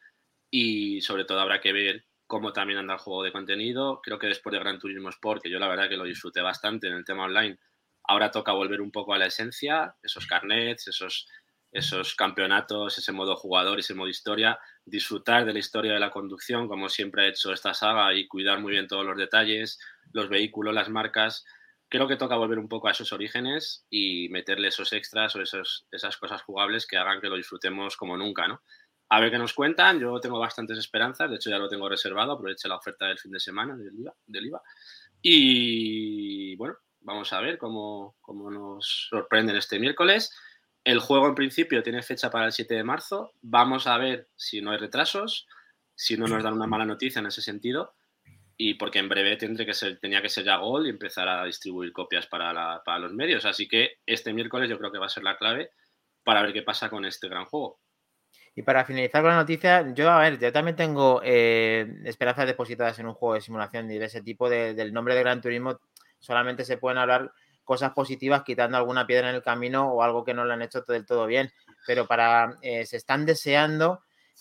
y 0.51 1.01
sobre 1.01 1.25
todo 1.25 1.41
habrá 1.41 1.61
que 1.61 1.73
ver 1.73 2.07
cómo 2.27 2.53
también 2.53 2.79
anda 2.79 2.95
el 2.95 3.01
juego 3.01 3.23
de 3.23 3.33
contenido. 3.33 4.01
Creo 4.03 4.19
que 4.19 4.29
después 4.29 4.53
de 4.53 4.61
Gran 4.61 4.79
Turismo 4.79 5.09
Sport, 5.09 5.43
que 5.43 5.51
yo 5.51 5.59
la 5.59 5.69
verdad 5.69 5.89
que 5.89 5.97
lo 5.97 6.05
disfruté 6.05 6.41
bastante 6.43 6.87
en 6.87 6.95
el 6.95 7.05
tema 7.05 7.25
online, 7.25 7.59
ahora 8.05 8.31
toca 8.31 8.53
volver 8.53 8.81
un 8.81 8.93
poco 8.93 9.15
a 9.15 9.19
la 9.19 9.27
esencia, 9.27 9.97
esos 10.03 10.27
carnets, 10.27 10.89
esos, 10.89 11.27
esos 11.73 12.15
campeonatos, 12.15 12.99
ese 12.99 13.13
modo 13.13 13.37
jugador, 13.37 13.79
ese 13.79 13.95
modo 13.95 14.09
historia, 14.09 14.59
disfrutar 14.85 15.45
de 15.45 15.53
la 15.53 15.59
historia 15.59 15.93
de 15.93 16.01
la 16.01 16.11
conducción, 16.11 16.69
como 16.69 16.89
siempre 16.89 17.25
ha 17.25 17.29
hecho 17.29 17.53
esta 17.53 17.75
saga, 17.75 18.15
y 18.15 18.29
cuidar 18.29 18.61
muy 18.61 18.73
bien 18.73 18.87
todos 18.87 19.05
los 19.05 19.17
detalles, 19.17 19.79
los 20.13 20.29
vehículos, 20.29 20.75
las 20.75 20.89
marcas. 20.89 21.45
Creo 21.89 22.07
que 22.07 22.17
toca 22.17 22.37
volver 22.37 22.59
un 22.59 22.69
poco 22.69 22.89
a 22.89 22.91
esos 22.91 23.13
orígenes 23.13 23.87
y 23.89 24.29
meterle 24.29 24.69
esos 24.69 24.93
extras 24.93 25.35
o 25.37 25.43
esos, 25.43 25.87
esas 25.91 26.17
cosas 26.17 26.43
jugables 26.43 26.87
que 26.87 26.99
hagan 26.99 27.21
que 27.21 27.29
lo 27.29 27.37
disfrutemos 27.37 27.97
como 27.97 28.17
nunca, 28.17 28.47
¿no? 28.47 28.63
A 29.09 29.21
ver 29.21 29.31
qué 29.31 29.39
nos 29.39 29.55
cuentan. 29.55 29.99
Yo 29.99 30.21
tengo 30.21 30.39
bastantes 30.39 30.79
esperanzas. 30.79 31.31
De 31.31 31.37
hecho, 31.37 31.49
ya 31.51 31.59
lo 31.59 31.69
tengo 31.69 31.89
reservado. 31.89 32.33
Aproveché 32.33 32.69
la 32.69 32.77
oferta 32.77 33.07
del 33.07 33.19
fin 33.19 33.33
de 33.33 33.41
semana 33.41 33.75
del 33.75 33.99
IVA. 33.99 34.15
Del 34.27 34.47
IVA. 34.47 34.63
Y 35.23 36.57
bueno, 36.57 36.77
vamos 37.01 37.33
a 37.33 37.41
ver 37.41 37.57
cómo, 37.57 38.17
cómo 38.21 38.51
nos 38.51 39.09
sorprenden 39.09 39.57
este 39.57 39.79
miércoles. 39.79 40.31
El 40.85 41.01
juego 41.01 41.27
en 41.27 41.35
principio 41.35 41.83
tiene 41.83 42.03
fecha 42.03 42.31
para 42.31 42.47
el 42.47 42.53
7 42.53 42.75
de 42.75 42.85
marzo. 42.85 43.33
Vamos 43.41 43.87
a 43.87 43.97
ver 43.99 44.29
si 44.37 44.61
no 44.61 44.71
hay 44.73 44.79
retrasos, 44.79 45.47
si 45.95 46.17
no 46.17 46.27
nos 46.27 46.43
dan 46.43 46.55
una 46.55 46.67
mala 46.67 46.85
noticia 46.85 47.21
en 47.21 47.27
ese 47.27 47.43
sentido. 47.43 47.95
Y 48.61 48.75
porque 48.75 48.99
en 48.99 49.09
breve 49.09 49.37
tendré 49.37 49.65
que 49.65 49.73
ser, 49.73 50.01
tenía 50.01 50.21
que 50.21 50.29
ser 50.29 50.45
ya 50.45 50.57
Gol 50.57 50.87
y 50.87 50.91
empezar 50.91 51.29
a 51.29 51.45
distribuir 51.45 51.93
copias 51.93 52.27
para, 52.27 52.83
para 52.85 52.99
los 52.99 53.15
medios. 53.15 53.45
Así 53.45 53.69
que 53.69 53.99
este 54.05 54.33
miércoles 54.33 54.69
yo 54.69 54.77
creo 54.79 54.91
que 54.91 54.99
va 54.99 55.07
a 55.07 55.11
ser 55.11 55.23
la 55.23 55.39
clave 55.39 55.71
para 56.25 56.43
ver 56.43 56.53
qué 56.53 56.63
pasa 56.63 56.91
con 56.91 57.05
este 57.05 57.29
gran 57.29 57.45
juego. 57.45 57.79
Y 58.59 58.63
para 58.63 58.85
finalizar 58.85 59.23
con 59.23 59.31
la 59.31 59.37
noticia, 59.37 59.95
yo, 59.95 60.11
a 60.11 60.19
ver, 60.19 60.41
yo 60.41 60.53
también 60.53 60.75
tengo 60.75 61.21
eh, 61.23 61.87
esperanzas 62.05 62.45
depositadas 62.45 62.99
en 62.99 63.07
un 63.07 63.15
juego 63.15 63.35
de 63.35 63.41
simulación 63.41 63.87
de 63.87 64.05
ese 64.05 64.21
tipo. 64.21 64.51
del 64.51 64.93
nombre 64.93 65.15
de 65.15 65.21
Gran 65.21 65.41
Turismo 65.41 65.79
solamente 66.19 66.65
se 66.65 66.77
pueden 66.77 66.99
hablar 66.99 67.31
cosas 67.63 67.93
positivas 67.93 68.43
quitando 68.43 68.77
alguna 68.77 69.07
piedra 69.07 69.31
en 69.31 69.37
el 69.37 69.43
camino 69.43 69.93
o 69.93 70.03
algo 70.03 70.25
que 70.25 70.35
no 70.35 70.45
lo 70.45 70.55
han 70.55 70.63
hecho 70.63 70.83
del 70.83 71.07
todo 71.07 71.29
bien. 71.29 71.53
Pero 71.87 72.09
para 72.09 72.57
eh, 72.63 72.85
se 72.85 72.97
están 72.97 73.27
deseando 73.27 74.01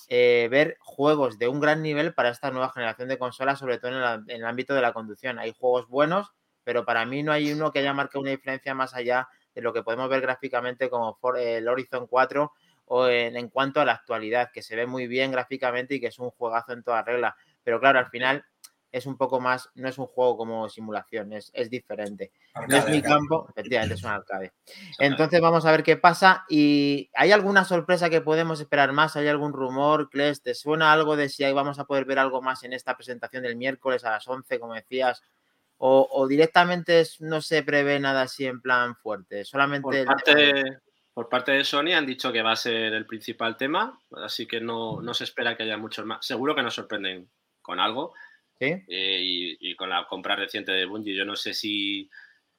eh, 0.09 0.47
ver 0.51 0.77
juegos 0.79 1.37
de 1.37 1.47
un 1.47 1.59
gran 1.59 1.81
nivel 1.81 2.13
para 2.13 2.29
esta 2.29 2.51
nueva 2.51 2.69
generación 2.69 3.07
de 3.07 3.17
consolas, 3.17 3.59
sobre 3.59 3.79
todo 3.79 3.91
en, 3.91 4.23
el 4.29 4.45
ámbito 4.45 4.73
de 4.73 4.81
la 4.81 4.93
conducción. 4.93 5.39
Hay 5.39 5.53
juegos 5.57 5.87
buenos, 5.87 6.33
pero 6.63 6.85
para 6.85 7.05
mí 7.05 7.23
no 7.23 7.31
hay 7.31 7.51
uno 7.51 7.71
que 7.71 7.79
haya 7.79 7.93
marcado 7.93 8.21
una 8.21 8.31
diferencia 8.31 8.73
más 8.75 8.93
allá 8.93 9.27
de 9.55 9.61
lo 9.61 9.73
que 9.73 9.83
podemos 9.83 10.09
ver 10.09 10.21
gráficamente 10.21 10.89
como 10.89 11.17
el 11.37 11.67
Horizon 11.67 12.07
4 12.07 12.51
o 12.89 13.07
en, 13.07 13.49
cuanto 13.49 13.81
a 13.81 13.85
la 13.85 13.93
actualidad, 13.93 14.51
que 14.53 14.61
se 14.61 14.75
ve 14.75 14.85
muy 14.85 15.07
bien 15.07 15.31
gráficamente 15.31 15.95
y 15.95 15.99
que 15.99 16.07
es 16.07 16.19
un 16.19 16.29
juegazo 16.31 16.71
en 16.71 16.83
toda 16.83 17.01
regla. 17.01 17.35
Pero 17.63 17.79
claro, 17.79 17.99
al 17.99 18.09
final 18.09 18.45
es 18.91 19.05
un 19.05 19.17
poco 19.17 19.39
más, 19.39 19.69
no 19.75 19.87
es 19.87 19.97
un 19.97 20.07
juego 20.07 20.37
como 20.37 20.69
simulación, 20.69 21.33
es, 21.33 21.51
es 21.53 21.69
diferente. 21.69 22.31
no 22.67 22.77
es 22.77 22.89
mi 22.89 23.01
campo, 23.01 23.47
efectivamente 23.49 23.95
es 23.95 24.03
un 24.03 24.11
arcade. 24.11 24.53
Entonces 24.99 25.41
vamos 25.41 25.65
a 25.65 25.71
ver 25.71 25.83
qué 25.83 25.97
pasa. 25.97 26.45
¿Y 26.49 27.09
hay 27.13 27.31
alguna 27.31 27.65
sorpresa 27.65 28.09
que 28.09 28.21
podemos 28.21 28.59
esperar 28.59 28.93
más? 28.93 29.15
¿Hay 29.15 29.27
algún 29.27 29.53
rumor, 29.53 30.09
Kles? 30.09 30.41
¿Te 30.41 30.55
suena 30.55 30.93
algo 30.93 31.15
de 31.15 31.29
si 31.29 31.43
ahí 31.43 31.53
vamos 31.53 31.79
a 31.79 31.85
poder 31.85 32.05
ver 32.05 32.19
algo 32.19 32.41
más 32.41 32.63
en 32.63 32.73
esta 32.73 32.95
presentación 32.95 33.43
del 33.43 33.57
miércoles 33.57 34.05
a 34.05 34.11
las 34.11 34.27
11, 34.27 34.59
como 34.59 34.73
decías? 34.73 35.21
O, 35.79 36.25
directamente 36.27 37.03
no 37.19 37.39
se 37.39 37.61
prevé 37.61 37.99
nada 37.99 38.23
así 38.23 38.45
en 38.47 38.61
plan 38.61 38.95
fuerte, 38.95 39.45
solamente... 39.45 40.05
Por 41.13 41.29
parte, 41.29 41.51
de 41.51 41.63
Sony 41.63 41.93
han 41.95 42.05
dicho 42.05 42.31
que 42.31 42.43
va 42.43 42.51
a 42.51 42.55
ser 42.55 42.93
el 42.93 43.07
principal 43.07 43.57
tema, 43.57 43.99
así 44.23 44.45
que 44.45 44.61
no, 44.61 45.01
no 45.01 45.15
se 45.15 45.23
espera 45.23 45.57
que 45.57 45.63
haya 45.63 45.75
muchos 45.75 46.05
más. 46.05 46.23
Seguro 46.23 46.53
que 46.53 46.61
nos 46.61 46.75
sorprenden 46.75 47.27
con 47.59 47.79
algo. 47.79 48.13
Eh, 48.59 49.57
y, 49.59 49.75
con 49.75 49.89
la 49.89 50.05
compra 50.07 50.35
reciente 50.35 50.71
de 50.71 50.85
Bungie, 50.85 51.15
yo 51.15 51.25
no 51.25 51.35
sé 51.35 51.53
si, 51.53 52.09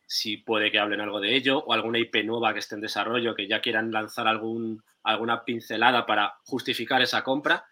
si 0.07 0.39
puede 0.39 0.71
que 0.71 0.79
hablen 0.79 1.01
algo 1.01 1.21
de 1.21 1.35
ello 1.35 1.59
o 1.59 1.73
alguna 1.73 1.99
IP 1.99 2.25
nueva 2.25 2.53
que 2.53 2.61
esté 2.61 2.75
en 2.77 2.81
desarrollo, 2.81 3.35
que 3.35 3.49
ya 3.49 3.61
quieran 3.61 3.91
lanzar 3.91 4.29
algún, 4.29 4.83
alguna 5.03 5.45
pincelada 5.45 6.07
para 6.07 6.37
justificar 6.45 7.03
esa 7.03 7.23
compra. 7.25 7.67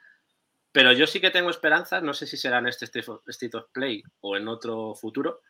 Pero 0.72 0.92
yo 0.92 1.06
sí 1.06 1.20
que 1.20 1.30
tengo 1.30 1.50
esperanzas, 1.50 2.02
no 2.02 2.12
sé 2.12 2.26
si 2.26 2.36
será 2.36 2.58
en 2.58 2.66
este 2.66 2.84
State 2.84 3.56
of 3.56 3.70
Play 3.72 4.02
o 4.20 4.36
en 4.36 4.48
otro 4.48 4.94
futuro, 4.94 5.40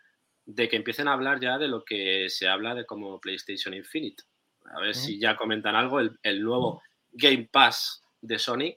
de 0.45 0.69
que 0.69 0.77
empiecen 0.77 1.09
a 1.09 1.15
hablar 1.15 1.41
ya 1.41 1.59
de 1.59 1.67
lo 1.69 1.85
que 1.85 2.29
se 2.29 2.47
habla 2.47 2.75
de 2.75 2.87
como 2.87 3.21
PlayStation 3.21 3.75
Infinite. 3.75 4.23
A 4.73 4.81
ver 4.81 4.95
si 4.95 5.19
ya 5.19 5.37
comentan 5.37 5.75
algo, 5.75 6.01
el, 6.01 6.17
el, 6.23 6.43
nuevo 6.43 6.83
Game 7.13 7.49
Pass 7.51 8.03
de 8.21 8.39
Sony. 8.39 8.77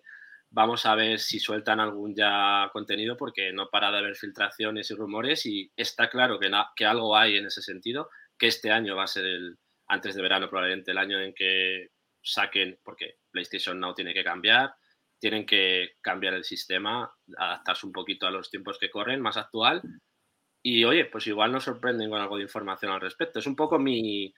Vamos 0.51 0.85
a 0.85 0.95
ver 0.95 1.19
si 1.19 1.39
sueltan 1.39 1.79
algún 1.79 2.15
ya 2.15 2.69
contenido 2.73 3.15
porque 3.15 3.53
no 3.53 3.69
para 3.69 3.91
de 3.91 3.99
haber 3.99 4.15
filtraciones 4.15 4.89
y 4.89 4.95
rumores 4.95 5.45
y 5.45 5.71
está 5.75 6.09
claro 6.09 6.39
que, 6.39 6.49
que 6.75 6.85
algo 6.85 7.15
hay 7.15 7.37
en 7.37 7.45
ese 7.45 7.61
sentido, 7.61 8.09
que 8.37 8.47
este 8.47 8.71
año 8.71 8.95
va 8.95 9.03
a 9.03 9.07
ser 9.07 9.25
el, 9.25 9.57
antes 9.87 10.15
de 10.15 10.21
verano 10.21 10.49
probablemente 10.49 10.91
el 10.91 10.97
año 10.97 11.19
en 11.19 11.33
que 11.35 11.89
saquen, 12.21 12.79
porque 12.83 13.15
PlayStation 13.31 13.79
Now 13.79 13.93
tiene 13.93 14.13
que 14.13 14.23
cambiar, 14.23 14.73
tienen 15.19 15.45
que 15.45 15.91
cambiar 16.01 16.33
el 16.33 16.43
sistema, 16.43 17.11
adaptarse 17.37 17.85
un 17.85 17.91
poquito 17.91 18.25
a 18.25 18.31
los 18.31 18.49
tiempos 18.49 18.77
que 18.79 18.89
corren, 18.89 19.21
más 19.21 19.37
actual. 19.37 19.81
Y 20.63 20.83
oye, 20.83 21.05
pues 21.05 21.27
igual 21.27 21.51
nos 21.51 21.65
sorprenden 21.65 22.09
con 22.09 22.21
algo 22.21 22.37
de 22.37 22.43
información 22.43 22.91
al 22.91 23.01
respecto. 23.01 23.39
Es 23.39 23.47
un 23.47 23.55
poco 23.55 23.79
mi. 23.79 24.33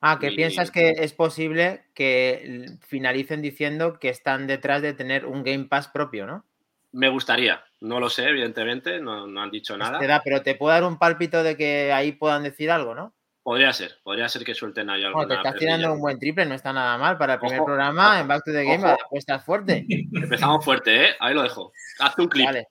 Ah, 0.00 0.18
que 0.20 0.30
piensas 0.32 0.70
que 0.70 0.90
es 0.90 1.12
posible 1.12 1.84
que 1.94 2.78
finalicen 2.86 3.42
diciendo 3.42 3.98
que 3.98 4.08
están 4.08 4.46
detrás 4.46 4.82
de 4.82 4.92
tener 4.92 5.26
un 5.26 5.42
Game 5.42 5.64
Pass 5.64 5.88
propio, 5.88 6.26
¿no? 6.26 6.44
Me 6.92 7.08
gustaría, 7.08 7.62
no 7.80 8.00
lo 8.00 8.08
sé, 8.08 8.28
evidentemente, 8.28 9.00
no, 9.00 9.24
han 9.24 9.50
dicho 9.50 9.76
pues 9.76 9.90
nada. 9.90 10.22
pero 10.24 10.42
te 10.42 10.54
puedo 10.54 10.72
dar 10.72 10.84
un 10.84 10.98
pálpito 10.98 11.42
de 11.42 11.56
que 11.56 11.92
ahí 11.92 12.12
puedan 12.12 12.42
decir 12.42 12.70
algo, 12.70 12.94
¿no? 12.94 13.14
Podría 13.42 13.72
ser, 13.72 13.98
podría 14.02 14.28
ser 14.28 14.44
que 14.44 14.54
suelten 14.54 14.90
ahí 14.90 15.04
algo. 15.04 15.26
te 15.26 15.34
estás 15.34 15.54
tirando 15.54 15.92
un 15.92 16.00
buen 16.00 16.18
triple, 16.18 16.46
no 16.46 16.54
está 16.54 16.72
nada 16.72 16.98
mal 16.98 17.16
para 17.16 17.34
el 17.34 17.40
primer 17.40 17.62
programa 17.62 18.18
en 18.18 18.26
Back 18.26 18.44
to 18.44 18.52
the 18.52 18.64
Game, 18.64 18.84
apuestas 18.88 19.44
fuerte. 19.44 19.86
Empezamos 20.12 20.64
fuerte, 20.64 21.04
¿eh? 21.04 21.08
Ahí 21.20 21.32
lo 21.32 21.42
dejo. 21.42 21.72
Hazte 22.00 22.22
un 22.22 22.28
clip. 22.28 22.46
Vale. 22.46 22.68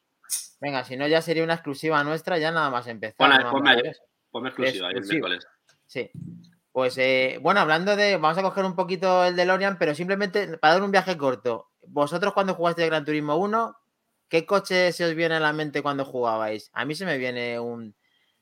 Venga, 0.60 0.84
si 0.84 0.98
no 0.98 1.08
ya 1.08 1.22
sería 1.22 1.44
una 1.44 1.54
exclusiva 1.54 2.04
nuestra, 2.04 2.38
ya 2.40 2.52
nada 2.52 2.70
más 2.70 2.88
empezar. 2.88 3.16
Bueno, 3.18 3.52
ponme, 4.32 4.50
exclusiva, 4.50 4.90
el 4.90 5.06
miércoles. 5.06 5.48
Sí. 5.86 6.10
Pues 6.76 6.98
eh, 6.98 7.40
bueno, 7.42 7.62
hablando 7.62 7.96
de. 7.96 8.18
Vamos 8.18 8.38
a 8.38 8.42
coger 8.42 8.66
un 8.66 8.76
poquito 8.76 9.24
el 9.24 9.38
de 9.38 9.46
Lorian, 9.46 9.78
pero 9.78 9.96
simplemente 9.96 10.58
para 10.58 10.74
dar 10.74 10.84
un 10.84 10.92
viaje 10.92 11.16
corto. 11.16 11.70
Vosotros 11.88 12.34
cuando 12.34 12.54
jugaste 12.54 12.82
de 12.82 12.90
Gran 12.90 13.06
Turismo 13.06 13.38
1, 13.38 13.78
¿qué 14.28 14.46
coche 14.46 14.92
se 14.92 15.06
os 15.06 15.16
viene 15.16 15.36
a 15.36 15.40
la 15.40 15.54
mente 15.54 15.82
cuando 15.82 16.04
jugabais? 16.04 16.70
A 16.74 16.84
mí 16.84 16.94
se 16.94 17.06
me 17.06 17.18
viene 17.18 17.58
un 17.62 17.96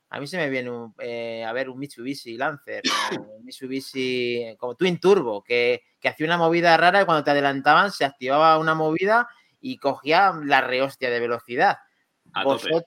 a 0.09 0.19
mí 0.19 0.25
se 0.25 0.37
me 0.37 0.49
viene 0.49 0.71
un, 0.71 0.95
eh, 0.97 1.45
a 1.45 1.53
ver, 1.53 1.69
un 1.69 1.77
Mitsubishi 1.77 2.35
Lancer, 2.35 2.81
un 3.19 3.43
Mitsubishi 3.45 4.55
como 4.57 4.73
Twin 4.73 4.99
Turbo, 4.99 5.43
que, 5.43 5.83
hacía 6.03 6.25
una 6.25 6.39
movida 6.39 6.75
rara 6.75 7.03
y 7.03 7.05
cuando 7.05 7.23
te 7.23 7.29
adelantaban 7.29 7.91
se 7.91 8.03
activaba 8.03 8.57
una 8.57 8.73
movida 8.73 9.27
y 9.61 9.77
cogía 9.77 10.33
la 10.43 10.61
rehostia 10.61 11.11
de 11.11 11.19
velocidad. 11.19 11.77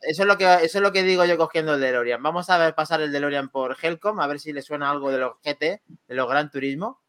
Eso, 0.02 0.22
es 0.22 0.26
lo 0.26 0.38
que, 0.38 0.44
eso 0.44 0.78
es 0.78 0.82
lo 0.82 0.92
que 0.92 1.02
digo 1.02 1.24
yo 1.24 1.36
cogiendo 1.38 1.74
el 1.74 1.80
DeLorean. 1.80 2.22
Vamos 2.22 2.50
a 2.50 2.58
ver 2.58 2.74
pasar 2.74 3.00
el 3.00 3.12
DeLorean 3.12 3.48
por 3.48 3.76
Helcom, 3.80 4.20
a 4.20 4.26
ver 4.26 4.40
si 4.40 4.52
le 4.52 4.62
suena 4.62 4.90
algo 4.90 5.10
de 5.10 5.18
los 5.18 5.34
GT, 5.44 5.60
de 5.60 6.14
los 6.14 6.28
Gran 6.28 6.50
Turismo. 6.50 7.00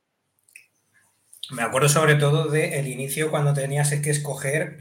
Me 1.51 1.63
acuerdo 1.63 1.89
sobre 1.89 2.15
todo 2.15 2.49
del 2.49 2.87
inicio 2.87 3.31
cuando 3.31 3.53
tenías 3.53 3.93
que 4.01 4.09
escoger 4.09 4.79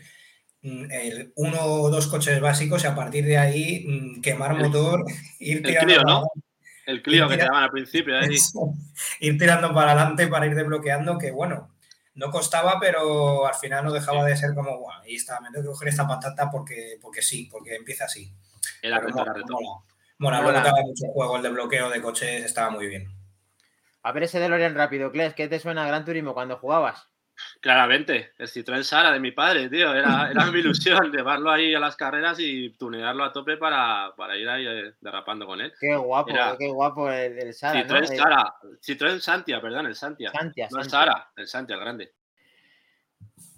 Mm, 0.67 0.91
el 0.91 1.33
uno 1.37 1.61
o 1.61 1.91
dos 1.91 2.09
coches 2.09 2.41
básicos 2.41 2.83
y 2.83 2.87
a 2.89 2.95
partir 2.97 3.25
de 3.25 3.39
ahí 3.39 3.85
mm, 3.87 4.21
quemar 4.21 4.57
motor, 4.57 5.05
ir 5.39 5.63
tirando. 5.63 5.93
El 5.93 5.97
Clio, 5.97 6.03
¿no? 6.03 6.23
El 6.87 7.03
Clio 7.03 7.29
que 7.29 7.37
te 7.37 7.45
daban 7.45 7.63
al 7.63 7.71
principio. 7.71 8.15
ir 9.21 9.39
tirando 9.39 9.73
para 9.73 9.93
adelante 9.93 10.27
para 10.27 10.47
ir 10.47 10.57
desbloqueando, 10.57 11.19
que 11.19 11.31
bueno, 11.31 11.71
no 12.17 12.31
costaba, 12.31 12.79
pero 12.81 13.47
al 13.47 13.55
final 13.55 13.85
no 13.85 13.93
dejaba 13.93 14.25
de 14.25 14.37
ser 14.37 14.55
como, 14.55 14.77
guau, 14.79 15.01
ahí 15.03 15.15
está, 15.15 15.41
me 15.41 15.51
tengo 15.51 15.63
que 15.63 15.69
coger 15.69 15.89
esta 15.89 16.09
patata 16.09 16.51
porque, 16.51 16.99
porque 17.01 17.23
sí, 17.23 17.49
porque 17.51 17.77
empieza 17.77 18.07
así. 18.07 18.33
Era 18.83 18.99
reto, 18.99 19.23
era 19.23 19.33
reto. 19.33 19.55
Mola, 20.19 20.41
luego 20.41 20.59
estaba 20.59 20.81
mucho 20.81 21.07
juego, 21.13 21.37
el 21.37 21.43
desbloqueo 21.43 21.91
de 21.91 22.03
coches 22.03 22.45
estaba 22.45 22.71
muy 22.71 22.87
bien. 22.89 23.07
A 24.03 24.13
ver 24.13 24.23
ese 24.23 24.41
DeLorean 24.41 24.75
rápido, 24.75 25.13
Kles, 25.13 25.35
¿qué 25.35 25.47
te 25.47 25.61
suena 25.61 25.85
a 25.85 25.89
Gran 25.89 26.05
Turismo 26.05 26.33
cuando 26.33 26.57
jugabas? 26.57 27.07
Claramente, 27.61 28.33
el 28.39 28.49
Citroën 28.49 28.83
Sara 28.83 29.13
de 29.13 29.21
mi 29.21 29.33
padre, 29.33 29.69
tío. 29.69 29.95
Era, 29.95 30.31
era 30.31 30.47
mi 30.47 30.61
ilusión 30.61 31.11
llevarlo 31.13 31.51
ahí 31.51 31.75
a 31.75 31.81
las 31.81 31.97
carreras 31.97 32.39
y 32.39 32.71
tunearlo 32.71 33.25
a 33.25 33.33
tope 33.33 33.57
para, 33.57 34.13
para 34.17 34.37
ir 34.37 34.49
ahí 34.49 34.67
eh, 34.67 34.95
derrapando 35.01 35.47
con 35.47 35.61
él. 35.61 35.73
Qué 35.79 35.97
guapo, 35.97 36.33
qué 36.59 36.69
guapo 36.69 37.11
el, 37.11 37.53
Sara. 37.55 37.83
Citroën 37.83 38.17
Sara, 38.17 38.55
Citroën 38.81 39.21
Santia, 39.21 39.61
perdón, 39.61 39.87
el 39.87 39.95
Santia. 39.95 40.31
Santia, 40.31 40.69
no 40.71 40.85
Sara, 40.85 41.31
el 41.37 41.47
Santia, 41.47 41.75
el 41.75 41.81
grande. 41.81 42.13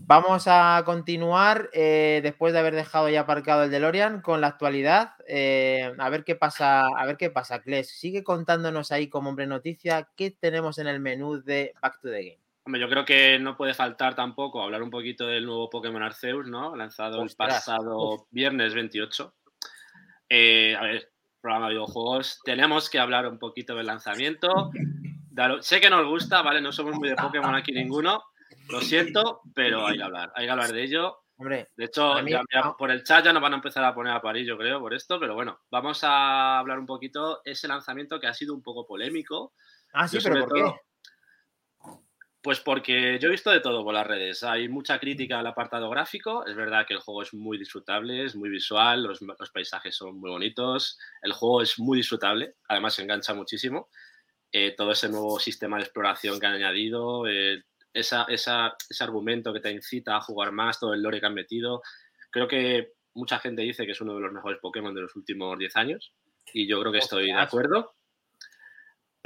Vamos 0.00 0.44
a 0.46 0.82
continuar 0.86 1.68
eh, 1.74 2.20
después 2.22 2.54
de 2.54 2.60
haber 2.60 2.74
dejado 2.74 3.10
ya 3.10 3.20
aparcado 3.20 3.64
el 3.64 3.70
DeLorean 3.70 4.22
con 4.22 4.40
la 4.40 4.46
actualidad. 4.46 5.12
Eh, 5.26 5.92
a 5.98 6.08
ver 6.08 6.24
qué 6.24 6.34
pasa, 6.34 6.86
a 6.86 7.04
ver 7.04 7.18
qué 7.18 7.28
pasa, 7.28 7.60
Kles. 7.60 7.90
Sigue 7.90 8.24
contándonos 8.24 8.90
ahí 8.90 9.08
como 9.08 9.28
hombre 9.28 9.46
noticia 9.46 10.08
qué 10.16 10.30
tenemos 10.30 10.78
en 10.78 10.86
el 10.86 11.00
menú 11.00 11.42
de 11.42 11.74
Back 11.82 12.00
to 12.00 12.08
the 12.08 12.22
Game 12.22 12.47
yo 12.76 12.88
creo 12.88 13.04
que 13.04 13.38
no 13.38 13.56
puede 13.56 13.74
faltar 13.74 14.14
tampoco 14.14 14.62
hablar 14.62 14.82
un 14.82 14.90
poquito 14.90 15.26
del 15.26 15.46
nuevo 15.46 15.70
Pokémon 15.70 16.02
Arceus, 16.02 16.46
¿no? 16.46 16.76
Lanzado 16.76 17.22
el 17.22 17.30
pasado 17.36 18.26
viernes 18.30 18.74
28. 18.74 19.34
Eh, 20.28 20.76
a 20.76 20.82
ver, 20.82 21.10
programa 21.40 21.68
de 21.68 21.74
videojuegos. 21.74 22.40
Tenemos 22.44 22.90
que 22.90 22.98
hablar 22.98 23.26
un 23.26 23.38
poquito 23.38 23.74
del 23.76 23.86
lanzamiento. 23.86 24.70
sé 25.60 25.80
que 25.80 25.90
nos 25.90 26.06
gusta, 26.06 26.42
¿vale? 26.42 26.60
No 26.60 26.72
somos 26.72 26.96
muy 26.96 27.08
de 27.08 27.16
Pokémon 27.16 27.54
aquí 27.54 27.72
ninguno. 27.72 28.22
Lo 28.68 28.80
siento, 28.80 29.40
pero 29.54 29.86
hay 29.86 29.96
que 29.96 30.02
hablar. 30.02 30.32
Hay 30.34 30.44
que 30.44 30.50
hablar 30.50 30.72
de 30.72 30.82
ello. 30.82 31.18
Hombre, 31.36 31.68
de 31.76 31.84
hecho, 31.84 32.14
por 32.76 32.90
el 32.90 33.04
chat 33.04 33.24
ya 33.24 33.32
nos 33.32 33.40
van 33.40 33.52
a 33.52 33.56
empezar 33.56 33.84
a 33.84 33.94
poner 33.94 34.12
a 34.12 34.20
parir, 34.20 34.44
yo 34.44 34.58
creo, 34.58 34.80
por 34.80 34.92
esto, 34.92 35.20
pero 35.20 35.36
bueno, 35.36 35.60
vamos 35.70 36.02
a 36.02 36.58
hablar 36.58 36.80
un 36.80 36.86
poquito 36.86 37.42
ese 37.44 37.68
lanzamiento 37.68 38.18
que 38.18 38.26
ha 38.26 38.34
sido 38.34 38.52
un 38.54 38.62
poco 38.62 38.84
polémico. 38.84 39.52
Ah, 39.92 40.08
sí, 40.08 40.18
pero 40.20 40.40
¿por 40.40 40.52
qué? 40.52 40.62
Pues 42.40 42.60
porque 42.60 43.18
yo 43.18 43.28
he 43.28 43.32
visto 43.32 43.50
de 43.50 43.60
todo 43.60 43.82
por 43.84 43.92
las 43.94 44.06
redes. 44.06 44.44
Hay 44.44 44.68
mucha 44.68 44.98
crítica 45.00 45.40
al 45.40 45.46
apartado 45.46 45.90
gráfico. 45.90 46.46
Es 46.46 46.54
verdad 46.54 46.86
que 46.86 46.94
el 46.94 47.00
juego 47.00 47.22
es 47.22 47.34
muy 47.34 47.58
disfrutable, 47.58 48.24
es 48.24 48.36
muy 48.36 48.48
visual, 48.48 49.02
los, 49.02 49.20
paisajes 49.52 49.96
son 49.96 50.20
muy 50.20 50.30
bonitos. 50.30 50.98
El 51.20 51.32
juego 51.32 51.62
es 51.62 51.78
muy 51.78 51.98
disfrutable, 51.98 52.54
además 52.68 52.94
se 52.94 53.02
engancha 53.02 53.34
muchísimo. 53.34 53.88
Eh, 54.52 54.74
todo 54.76 54.92
ese 54.92 55.08
nuevo 55.08 55.38
sistema 55.40 55.76
de 55.76 55.82
exploración 55.82 56.38
que 56.38 56.46
han 56.46 56.54
añadido, 56.54 57.26
eh, 57.26 57.64
ese 57.92 59.00
argumento 59.00 59.52
que 59.52 59.60
te 59.60 59.72
incita 59.72 60.16
a 60.16 60.20
jugar 60.20 60.52
más, 60.52 60.78
todo 60.78 60.94
el 60.94 61.02
lore 61.02 61.20
que 61.20 61.26
han 61.26 61.34
metido. 61.34 61.82
Creo 62.30 62.46
que 62.46 62.92
mucha 63.14 63.40
gente 63.40 63.62
dice 63.62 63.84
que 63.84 63.92
es 63.92 64.00
uno 64.00 64.14
de 64.14 64.20
los 64.20 64.32
mejores 64.32 64.60
Pokémon 64.60 64.94
de 64.94 65.02
los 65.02 65.16
últimos 65.16 65.58
10 65.58 65.76
años 65.76 66.14
y 66.52 66.68
yo 66.68 66.80
creo 66.80 66.92
que 66.92 66.98
estoy 66.98 67.26
de 67.26 67.32
acuerdo. 67.34 67.94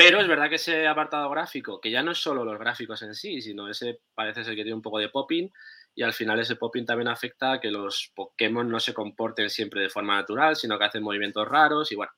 Pero 0.04 0.20
es 0.20 0.26
verdad 0.26 0.48
que 0.48 0.56
ese 0.56 0.88
apartado 0.88 1.30
gráfico, 1.30 1.80
que 1.80 1.90
ya 1.90 2.02
no 2.02 2.10
es 2.10 2.18
solo 2.18 2.44
los 2.44 2.58
gráficos 2.58 3.00
en 3.02 3.14
sí, 3.14 3.40
sino 3.40 3.68
ese 3.68 4.00
parece 4.14 4.42
ser 4.42 4.56
que 4.56 4.62
tiene 4.62 4.74
un 4.74 4.82
poco 4.82 4.98
de 4.98 5.08
popping 5.08 5.48
y 5.94 6.02
al 6.02 6.12
final 6.12 6.40
ese 6.40 6.56
popping 6.56 6.84
también 6.84 7.06
afecta 7.06 7.52
a 7.52 7.60
que 7.60 7.70
los 7.70 8.10
Pokémon 8.12 8.68
no 8.68 8.80
se 8.80 8.94
comporten 8.94 9.48
siempre 9.48 9.80
de 9.80 9.90
forma 9.90 10.16
natural, 10.16 10.56
sino 10.56 10.76
que 10.76 10.86
hacen 10.86 11.04
movimientos 11.04 11.46
raros 11.46 11.92
y 11.92 11.94
bueno, 11.94 12.10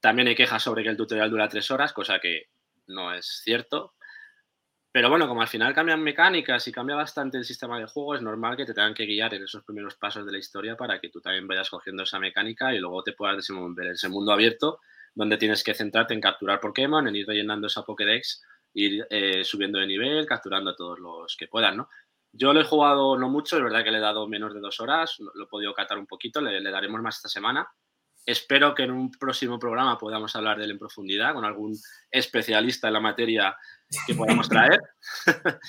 también 0.00 0.28
hay 0.28 0.34
quejas 0.34 0.62
sobre 0.62 0.82
que 0.82 0.90
el 0.90 0.98
tutorial 0.98 1.30
dura 1.30 1.48
tres 1.48 1.70
horas, 1.70 1.94
cosa 1.94 2.18
que 2.18 2.50
no 2.88 3.14
es 3.14 3.40
cierto. 3.42 3.94
Pero 4.92 5.08
bueno, 5.08 5.28
como 5.28 5.40
al 5.40 5.48
final 5.48 5.72
cambian 5.72 6.02
mecánicas 6.02 6.68
y 6.68 6.72
cambia 6.72 6.96
bastante 6.96 7.38
el 7.38 7.44
sistema 7.44 7.78
de 7.78 7.86
juego, 7.86 8.16
es 8.16 8.22
normal 8.22 8.54
que 8.54 8.66
te 8.66 8.74
tengan 8.74 8.92
que 8.92 9.06
guiar 9.06 9.32
en 9.32 9.44
esos 9.44 9.64
primeros 9.64 9.94
pasos 9.94 10.26
de 10.26 10.32
la 10.32 10.38
historia 10.38 10.76
para 10.76 11.00
que 11.00 11.08
tú 11.08 11.22
también 11.22 11.48
vayas 11.48 11.70
cogiendo 11.70 12.02
esa 12.02 12.18
mecánica 12.18 12.74
y 12.74 12.78
luego 12.78 13.02
te 13.02 13.14
puedas 13.14 13.36
desenvolver 13.36 13.86
en 13.86 13.92
ese 13.92 14.10
mundo 14.10 14.30
abierto 14.32 14.80
donde 15.14 15.38
tienes 15.38 15.62
que 15.64 15.74
centrarte 15.74 16.14
en 16.14 16.20
capturar 16.20 16.60
Pokémon, 16.60 17.06
en 17.06 17.16
ir 17.16 17.26
rellenando 17.26 17.66
esa 17.66 17.82
Pokédex, 17.82 18.42
ir 18.74 19.06
eh, 19.10 19.44
subiendo 19.44 19.78
de 19.78 19.86
nivel, 19.86 20.26
capturando 20.26 20.70
a 20.70 20.76
todos 20.76 20.98
los 20.98 21.36
que 21.36 21.48
puedan, 21.48 21.76
¿no? 21.76 21.88
Yo 22.32 22.52
lo 22.52 22.60
he 22.60 22.64
jugado 22.64 23.18
no 23.18 23.28
mucho, 23.28 23.56
es 23.56 23.62
verdad 23.62 23.82
que 23.82 23.90
le 23.90 23.98
he 23.98 24.02
dado 24.02 24.28
menos 24.28 24.52
de 24.52 24.60
dos 24.60 24.80
horas, 24.80 25.16
lo, 25.18 25.30
he 25.42 25.48
podido 25.48 25.72
catar 25.72 25.98
un 25.98 26.06
poquito, 26.06 26.40
le, 26.40 26.62
daremos 26.70 27.00
más 27.00 27.16
esta 27.16 27.28
semana. 27.28 27.66
Espero 28.26 28.74
que 28.74 28.82
en 28.82 28.90
un 28.90 29.10
próximo 29.10 29.58
programa 29.58 29.96
podamos 29.96 30.36
hablar 30.36 30.58
de 30.58 30.64
él 30.64 30.72
en 30.72 30.78
profundidad 30.78 31.32
con 31.32 31.46
algún 31.46 31.74
especialista 32.10 32.88
en 32.88 32.92
la 32.92 33.00
materia 33.00 33.56
que 34.06 34.14
podamos 34.14 34.48
traer. 34.48 34.78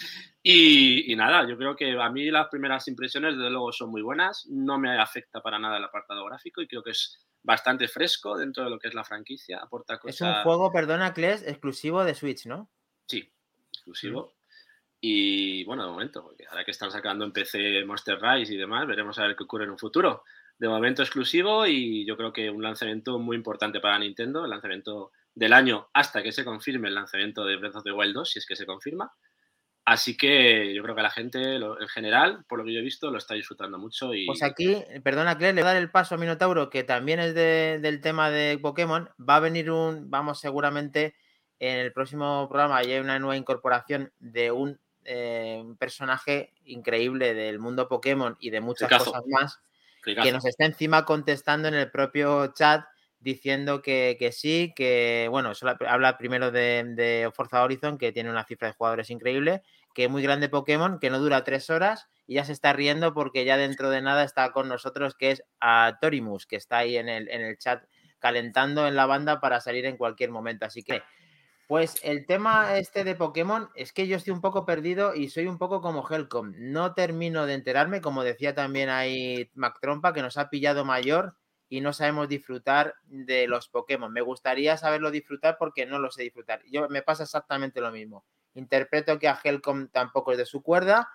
y, 0.42 1.12
y, 1.12 1.16
nada, 1.16 1.48
yo 1.48 1.58
creo 1.58 1.76
que 1.76 1.92
a 2.00 2.10
mí 2.10 2.30
las 2.32 2.48
primeras 2.48 2.88
impresiones 2.88 3.36
desde 3.36 3.50
luego 3.50 3.72
son 3.72 3.92
muy 3.92 4.02
buenas, 4.02 4.48
no 4.50 4.80
me 4.80 5.00
afecta 5.00 5.42
para 5.42 5.60
nada 5.60 5.78
el 5.78 5.84
apartado 5.84 6.24
gráfico 6.26 6.62
y 6.62 6.68
creo 6.68 6.82
que 6.82 6.92
es 6.92 7.26
bastante 7.44 7.88
fresco 7.88 8.38
dentro 8.38 8.64
de 8.64 8.70
lo 8.70 8.80
que 8.80 8.88
es 8.88 8.94
la 8.94 9.04
franquicia. 9.04 9.60
Aporta 9.60 9.98
cosas... 10.00 10.16
Es 10.16 10.22
un 10.22 10.44
juego, 10.44 10.72
perdona, 10.72 11.14
Kles, 11.14 11.46
exclusivo 11.48 12.04
de 12.04 12.16
Switch, 12.16 12.46
¿no? 12.46 12.70
Sí, 13.08 13.32
exclusivo. 13.72 14.36
Y 15.02 15.64
bueno, 15.64 15.86
de 15.86 15.92
momento, 15.92 16.24
porque 16.24 16.46
ahora 16.48 16.66
que 16.66 16.72
están 16.72 16.92
sacando 16.92 17.24
en 17.26 17.32
PC 17.32 17.84
Monster 17.86 18.20
Rise 18.22 18.54
y 18.54 18.58
demás, 18.58 18.86
veremos 18.86 19.18
a 19.18 19.24
ver 19.24 19.36
qué 19.36 19.44
ocurre 19.44 19.64
en 19.64 19.72
un 19.72 19.78
futuro. 19.78 20.24
De 20.58 20.68
momento 20.68 21.02
exclusivo 21.02 21.66
y 21.66 22.06
yo 22.06 22.18
creo 22.18 22.34
que 22.34 22.50
un 22.50 22.62
lanzamiento 22.62 23.18
muy 23.18 23.38
importante 23.38 23.80
para 23.80 23.98
Nintendo, 23.98 24.44
el 24.44 24.50
lanzamiento 24.50 25.12
del 25.34 25.54
año 25.54 25.88
hasta 25.94 26.22
que 26.22 26.34
se 26.34 26.44
confirme 26.44 26.90
el 26.90 26.96
lanzamiento 26.96 27.46
de 27.46 27.56
Breath 27.56 27.78
of 27.78 27.84
the 27.84 27.94
Wild 27.94 28.14
2, 28.14 28.30
si 28.30 28.40
es 28.40 28.46
que 28.46 28.58
se 28.58 28.66
confirma. 28.66 29.14
Así 29.90 30.16
que 30.16 30.72
yo 30.76 30.84
creo 30.84 30.96
que 30.96 31.02
la 31.02 31.10
gente 31.10 31.56
en 31.56 31.88
general, 31.88 32.46
por 32.48 32.60
lo 32.60 32.66
que 32.66 32.74
yo 32.74 32.80
he 32.80 32.84
visto, 32.84 33.10
lo 33.10 33.18
está 33.18 33.34
disfrutando 33.34 33.80
mucho. 33.80 34.14
Y... 34.14 34.28
Pues 34.28 34.44
aquí, 34.44 34.84
perdona, 35.04 35.36
Claire, 35.36 35.56
le 35.56 35.64
voy 35.64 35.72
a 35.72 35.74
dar 35.74 35.82
el 35.82 35.90
paso 35.90 36.14
a 36.14 36.20
Minotauro, 36.20 36.70
que 36.70 36.84
también 36.84 37.20
es 37.20 37.34
del 37.34 38.00
tema 38.00 38.30
de 38.30 38.60
Pokémon. 38.60 39.10
Va 39.20 39.38
a 39.38 39.40
venir 39.40 39.72
un, 39.72 40.12
vamos, 40.12 40.40
seguramente 40.40 41.16
en 41.58 41.80
el 41.80 41.92
próximo 41.92 42.48
programa 42.48 42.78
hay 42.78 43.00
una 43.00 43.18
nueva 43.18 43.36
incorporación 43.36 44.14
de 44.20 44.52
un 44.52 44.80
eh, 45.06 45.60
un 45.60 45.76
personaje 45.76 46.54
increíble 46.66 47.34
del 47.34 47.58
mundo 47.58 47.88
Pokémon 47.88 48.38
y 48.40 48.52
de 48.52 48.62
muchas 48.62 48.90
cosas 48.92 49.24
más, 49.26 49.60
que 50.04 50.32
nos 50.32 50.46
está 50.46 50.66
encima 50.66 51.04
contestando 51.04 51.68
en 51.68 51.74
el 51.74 51.90
propio 51.90 52.54
chat 52.54 52.86
diciendo 53.20 53.82
que, 53.82 54.30
sí, 54.32 54.74
que 54.76 55.28
bueno, 55.30 55.52
habla 55.88 56.18
primero 56.18 56.52
de, 56.52 56.84
de, 56.96 57.32
Forza 57.34 57.64
Horizon, 57.64 57.98
que 57.98 58.12
tiene 58.12 58.30
una 58.30 58.46
cifra 58.46 58.68
de 58.68 58.76
jugadores 58.76 59.10
increíble, 59.10 59.64
que 60.00 60.08
muy 60.08 60.24
grande 60.24 60.48
Pokémon, 60.48 60.98
que 60.98 61.10
no 61.10 61.20
dura 61.20 61.44
tres 61.44 61.70
horas 61.70 62.08
y 62.26 62.36
ya 62.36 62.46
se 62.46 62.54
está 62.54 62.72
riendo 62.72 63.14
porque 63.14 63.44
ya 63.44 63.58
dentro 63.58 63.90
de 63.90 64.02
nada 64.02 64.24
está 64.24 64.54
con 64.54 64.70
nosotros, 64.70 65.14
que 65.14 65.32
es 65.32 65.44
a 65.60 65.98
Torimus, 66.00 66.46
que 66.46 66.56
está 66.56 66.78
ahí 66.78 66.96
en 66.96 67.10
el, 67.10 67.28
en 67.28 67.42
el 67.42 67.58
chat 67.58 67.84
calentando 68.18 68.88
en 68.88 68.96
la 68.96 69.06
banda 69.06 69.42
para 69.42 69.60
salir 69.60 69.86
en 69.86 69.98
cualquier 69.98 70.32
momento. 70.32 70.66
Así 70.66 70.84
que 70.84 71.04
pues 71.68 72.00
el 72.02 72.26
tema 72.26 72.78
este 72.78 73.04
de 73.04 73.16
Pokémon 73.16 73.68
es 73.76 73.92
que 73.92 74.08
yo 74.08 74.16
estoy 74.16 74.32
un 74.32 74.40
poco 74.40 74.66
perdido 74.66 75.16
y 75.16 75.28
soy 75.28 75.48
un 75.48 75.58
poco 75.58 75.82
como 75.82 76.08
Helcom. 76.10 76.54
No 76.56 76.94
termino 76.94 77.46
de 77.46 77.56
enterarme, 77.56 78.00
como 78.00 78.24
decía 78.24 78.56
también 78.56 78.88
ahí 78.88 79.52
Mac 79.54 79.80
Trompa, 79.82 80.14
que 80.14 80.22
nos 80.22 80.38
ha 80.38 80.50
pillado 80.50 80.86
mayor 80.86 81.36
y 81.68 81.82
no 81.82 81.92
sabemos 81.92 82.30
disfrutar 82.30 82.96
de 83.04 83.48
los 83.50 83.68
Pokémon. 83.68 84.14
Me 84.14 84.22
gustaría 84.22 84.78
saberlo 84.78 85.12
disfrutar 85.12 85.58
porque 85.60 85.86
no 85.86 86.00
lo 86.00 86.10
sé 86.10 86.24
disfrutar. 86.24 86.62
Yo 86.72 86.88
me 86.88 87.02
pasa 87.02 87.24
exactamente 87.24 87.82
lo 87.82 87.92
mismo. 87.92 88.24
Interpreto 88.54 89.20
que 89.20 89.28
a 89.28 89.40
Helcom 89.42 89.88
tampoco 89.90 90.32
es 90.32 90.38
de 90.38 90.46
su 90.46 90.62
cuerda, 90.62 91.10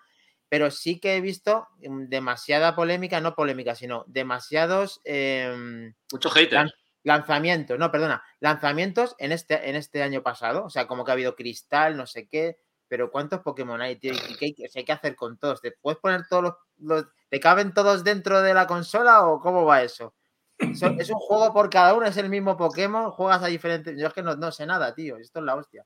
pero 0.49 0.71
sí 0.71 0.99
que 0.99 1.15
he 1.15 1.21
visto 1.21 1.67
mm, 1.79 2.05
demasiada 2.07 2.75
polémica, 2.75 3.21
no 3.21 3.35
polémica, 3.35 3.75
sino 3.75 4.03
demasiados... 4.07 5.01
Eh, 5.03 5.91
Mucho 6.11 6.29
hater 6.29 6.71
lanzamientos, 7.05 7.77
no, 7.77 7.91
perdona, 7.91 8.23
lanzamientos 8.39 9.15
en 9.19 9.31
este, 9.31 9.69
en 9.69 9.75
este 9.75 10.01
año 10.01 10.23
pasado. 10.23 10.65
O 10.65 10.69
sea, 10.69 10.87
como 10.87 11.05
que 11.05 11.11
ha 11.11 11.13
habido 11.13 11.35
cristal, 11.35 11.95
no 11.95 12.07
sé 12.07 12.27
qué. 12.27 12.57
Pero 12.87 13.11
¿cuántos 13.11 13.41
Pokémon 13.41 13.81
hay, 13.81 13.95
tío? 13.97 14.13
¿Y 14.13 14.35
qué 14.37 14.45
hay, 14.45 14.83
que 14.83 14.91
hacer 14.91 15.15
con 15.15 15.37
todos? 15.37 15.61
¿Te 15.61 15.71
puedes 15.71 15.99
poner 15.99 16.27
todos 16.27 16.55
los, 16.77 17.05
¿Te 17.29 17.39
caben 17.39 17.73
todos 17.73 18.03
dentro 18.03 18.41
de 18.41 18.53
la 18.53 18.67
consola 18.67 19.25
o 19.27 19.39
cómo 19.39 19.65
va 19.65 19.83
eso? 19.83 20.13
es 20.57 20.81
un 21.09 21.19
juego 21.19 21.53
por 21.53 21.69
cada 21.69 21.93
uno, 21.93 22.05
es 22.05 22.17
el 22.17 22.29
mismo 22.29 22.57
Pokémon, 22.57 23.11
juegas 23.11 23.43
a 23.43 23.47
diferentes. 23.47 23.99
Yo 23.99 24.07
es 24.07 24.13
que 24.13 24.23
no, 24.23 24.35
no 24.35 24.51
sé 24.51 24.65
nada, 24.65 24.93
tío. 24.95 25.17
Esto 25.17 25.39
es 25.39 25.45
la 25.45 25.55
hostia. 25.55 25.85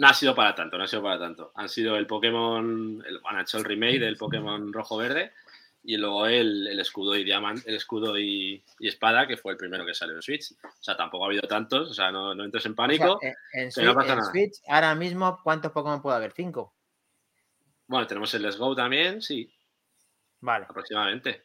No 0.00 0.08
ha 0.08 0.14
sido 0.14 0.34
para 0.34 0.54
tanto, 0.54 0.78
no 0.78 0.84
ha 0.84 0.86
sido 0.86 1.02
para 1.02 1.18
tanto. 1.18 1.52
Han 1.56 1.68
sido 1.68 1.94
el 1.96 2.06
Pokémon, 2.06 3.04
el, 3.06 3.20
han 3.22 3.40
hecho 3.40 3.58
el 3.58 3.64
remake 3.64 3.98
del 3.98 4.16
Pokémon 4.16 4.72
rojo-verde 4.72 5.32
y 5.84 5.98
luego 5.98 6.24
el, 6.24 6.68
el 6.68 6.80
escudo 6.80 7.14
y 7.16 7.22
diamante, 7.22 7.68
el 7.68 7.76
escudo 7.76 8.18
y, 8.18 8.64
y, 8.78 8.88
espada, 8.88 9.26
que 9.26 9.36
fue 9.36 9.52
el 9.52 9.58
primero 9.58 9.84
que 9.84 9.92
salió 9.92 10.16
en 10.16 10.22
Switch. 10.22 10.52
O 10.52 10.82
sea, 10.82 10.96
tampoco 10.96 11.24
ha 11.24 11.26
habido 11.26 11.46
tantos, 11.46 11.90
o 11.90 11.92
sea, 11.92 12.10
no, 12.10 12.34
no 12.34 12.46
entres 12.46 12.64
en 12.64 12.74
pánico. 12.74 13.18
Eh, 13.22 13.34
en, 13.52 13.70
Switch, 13.70 14.62
ahora 14.68 14.94
mismo, 14.94 15.38
¿cuántos 15.44 15.70
Pokémon 15.70 16.00
puede 16.00 16.16
haber? 16.16 16.32
¿Cinco? 16.32 16.72
Bueno, 17.86 18.06
tenemos 18.06 18.32
el 18.32 18.40
Let's 18.40 18.56
Go 18.56 18.74
también, 18.74 19.20
sí. 19.20 19.52
Vale. 20.40 20.64
Aproximadamente. 20.66 21.44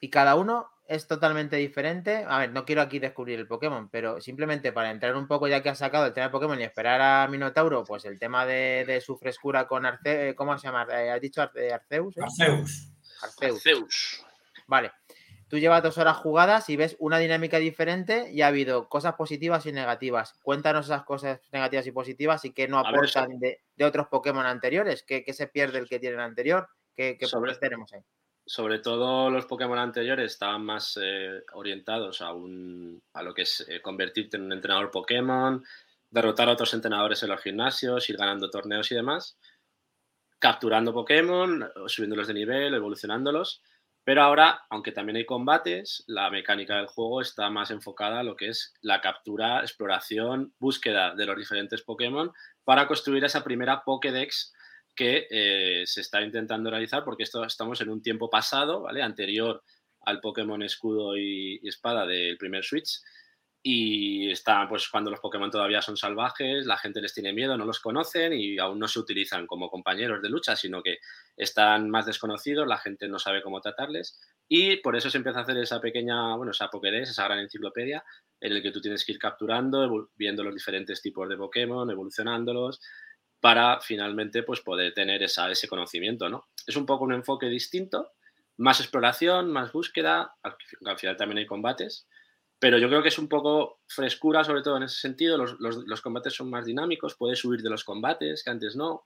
Y 0.00 0.10
cada 0.10 0.34
uno 0.34 0.71
es 0.86 1.06
totalmente 1.06 1.56
diferente. 1.56 2.24
A 2.28 2.38
ver, 2.38 2.52
no 2.52 2.64
quiero 2.64 2.82
aquí 2.82 2.98
descubrir 2.98 3.38
el 3.38 3.46
Pokémon, 3.46 3.88
pero 3.88 4.20
simplemente 4.20 4.72
para 4.72 4.90
entrar 4.90 5.16
un 5.16 5.26
poco, 5.26 5.48
ya 5.48 5.62
que 5.62 5.68
has 5.68 5.78
sacado 5.78 6.06
el 6.06 6.12
tema 6.12 6.26
de 6.26 6.32
Pokémon 6.32 6.60
y 6.60 6.64
esperar 6.64 7.00
a 7.00 7.28
Minotauro, 7.28 7.84
pues 7.84 8.04
el 8.04 8.18
tema 8.18 8.46
de, 8.46 8.84
de 8.86 9.00
su 9.00 9.16
frescura 9.16 9.66
con 9.66 9.86
Arceus, 9.86 10.34
¿cómo 10.34 10.56
se 10.58 10.66
llama? 10.66 10.86
Eh, 10.90 11.10
¿Has 11.10 11.20
dicho 11.20 11.42
Arceus? 11.42 12.16
¿eh? 12.16 12.20
Arceus. 12.22 12.92
Arceus. 13.22 14.24
Vale. 14.66 14.92
Tú 15.48 15.58
llevas 15.58 15.82
dos 15.82 15.98
horas 15.98 16.16
jugadas 16.16 16.70
y 16.70 16.76
ves 16.76 16.96
una 16.98 17.18
dinámica 17.18 17.58
diferente 17.58 18.30
y 18.32 18.40
ha 18.40 18.46
habido 18.46 18.88
cosas 18.88 19.16
positivas 19.16 19.66
y 19.66 19.72
negativas. 19.72 20.34
Cuéntanos 20.42 20.86
esas 20.86 21.04
cosas 21.04 21.40
negativas 21.52 21.86
y 21.86 21.92
positivas 21.92 22.44
y 22.46 22.52
qué 22.52 22.68
no 22.68 22.78
aportan 22.78 23.38
de, 23.38 23.60
otros 23.84 24.08
Pokémon 24.08 24.46
anteriores. 24.46 25.02
¿Qué, 25.02 25.30
se 25.34 25.48
pierde 25.48 25.78
el 25.78 25.90
que 25.90 25.98
tienen 25.98 26.20
anterior? 26.20 26.70
¿Qué, 26.96 27.18
qué 27.18 27.26
sobre, 27.26 27.54
tenemos 27.56 27.92
ahí? 27.92 28.00
Sobre 28.44 28.80
todo 28.80 29.30
los 29.30 29.46
Pokémon 29.46 29.78
anteriores 29.78 30.32
estaban 30.32 30.64
más 30.64 30.98
eh, 31.00 31.42
orientados 31.52 32.20
a, 32.20 32.32
un, 32.32 33.00
a 33.14 33.22
lo 33.22 33.32
que 33.32 33.42
es 33.42 33.64
eh, 33.68 33.80
convertirte 33.80 34.36
en 34.36 34.44
un 34.44 34.52
entrenador 34.52 34.90
Pokémon, 34.90 35.64
derrotar 36.10 36.48
a 36.48 36.52
otros 36.52 36.74
entrenadores 36.74 37.22
en 37.22 37.30
los 37.30 37.40
gimnasios, 37.40 38.10
ir 38.10 38.16
ganando 38.16 38.50
torneos 38.50 38.90
y 38.90 38.96
demás 38.96 39.38
capturando 40.42 40.92
Pokémon, 40.92 41.70
subiéndolos 41.86 42.26
de 42.26 42.34
nivel, 42.34 42.74
evolucionándolos. 42.74 43.62
Pero 44.02 44.22
ahora, 44.22 44.66
aunque 44.70 44.90
también 44.90 45.14
hay 45.14 45.24
combates, 45.24 46.02
la 46.08 46.30
mecánica 46.30 46.76
del 46.76 46.88
juego 46.88 47.20
está 47.20 47.48
más 47.48 47.70
enfocada 47.70 48.18
a 48.18 48.22
lo 48.24 48.34
que 48.34 48.48
es 48.48 48.74
la 48.80 49.00
captura, 49.00 49.60
exploración, 49.60 50.52
búsqueda 50.58 51.14
de 51.14 51.26
los 51.26 51.36
diferentes 51.36 51.82
Pokémon 51.82 52.32
para 52.64 52.88
construir 52.88 53.22
esa 53.22 53.44
primera 53.44 53.84
Pokédex 53.84 54.52
que 54.94 55.26
eh, 55.30 55.82
se 55.86 56.00
está 56.00 56.22
intentando 56.22 56.70
realizar, 56.70 57.04
porque 57.04 57.24
estamos 57.24 57.80
en 57.80 57.88
un 57.88 58.02
tiempo 58.02 58.28
pasado, 58.28 58.82
¿vale? 58.82 59.02
Anterior 59.02 59.62
al 60.02 60.20
Pokémon 60.20 60.62
Escudo 60.62 61.16
y 61.16 61.60
Espada 61.62 62.06
del 62.06 62.36
primer 62.36 62.64
Switch, 62.64 63.00
y 63.64 64.30
está 64.30 64.66
pues 64.68 64.88
cuando 64.88 65.10
los 65.10 65.20
Pokémon 65.20 65.50
todavía 65.50 65.80
son 65.80 65.96
salvajes, 65.96 66.66
la 66.66 66.76
gente 66.76 67.00
les 67.00 67.14
tiene 67.14 67.32
miedo, 67.32 67.56
no 67.56 67.64
los 67.64 67.78
conocen 67.78 68.32
y 68.32 68.58
aún 68.58 68.78
no 68.80 68.88
se 68.88 68.98
utilizan 68.98 69.46
como 69.46 69.70
compañeros 69.70 70.20
de 70.20 70.28
lucha, 70.28 70.56
sino 70.56 70.82
que 70.82 70.98
están 71.36 71.88
más 71.88 72.06
desconocidos, 72.06 72.66
la 72.66 72.78
gente 72.78 73.06
no 73.08 73.20
sabe 73.20 73.40
cómo 73.40 73.60
tratarles 73.60 74.18
y 74.48 74.78
por 74.78 74.96
eso 74.96 75.10
se 75.10 75.18
empieza 75.18 75.38
a 75.38 75.42
hacer 75.42 75.56
esa 75.58 75.80
pequeña, 75.80 76.34
bueno, 76.34 76.50
esa 76.50 76.68
Pokédex, 76.68 77.10
esa 77.10 77.24
gran 77.24 77.38
enciclopedia 77.38 78.02
en 78.40 78.52
el 78.52 78.62
que 78.62 78.72
tú 78.72 78.80
tienes 78.80 79.04
que 79.04 79.12
ir 79.12 79.18
capturando, 79.18 80.10
viendo 80.16 80.42
los 80.42 80.54
diferentes 80.54 81.00
tipos 81.00 81.28
de 81.28 81.36
Pokémon, 81.36 81.88
evolucionándolos 81.88 82.80
para 83.42 83.80
finalmente 83.80 84.42
pues 84.44 84.60
poder 84.60 84.94
tener 84.94 85.22
esa, 85.22 85.50
ese 85.50 85.68
conocimiento, 85.68 86.30
¿no? 86.30 86.46
Es 86.66 86.76
un 86.76 86.86
poco 86.86 87.04
un 87.04 87.12
enfoque 87.12 87.46
distinto, 87.46 88.12
más 88.56 88.80
exploración, 88.80 89.50
más 89.50 89.72
búsqueda, 89.72 90.36
al 90.42 90.98
final 90.98 91.16
también 91.16 91.38
hay 91.38 91.46
combates, 91.46 92.06
pero 92.62 92.78
yo 92.78 92.88
creo 92.88 93.02
que 93.02 93.08
es 93.08 93.18
un 93.18 93.28
poco 93.28 93.80
frescura, 93.88 94.44
sobre 94.44 94.62
todo 94.62 94.76
en 94.76 94.84
ese 94.84 95.00
sentido. 95.00 95.36
Los, 95.36 96.00
combates 96.00 96.32
son 96.32 96.48
más 96.48 96.64
dinámicos, 96.64 97.16
puedes 97.16 97.44
huir 97.44 97.60
de 97.60 97.68
los 97.68 97.82
combates, 97.82 98.44
que 98.44 98.50
antes 98.50 98.76
no. 98.76 99.02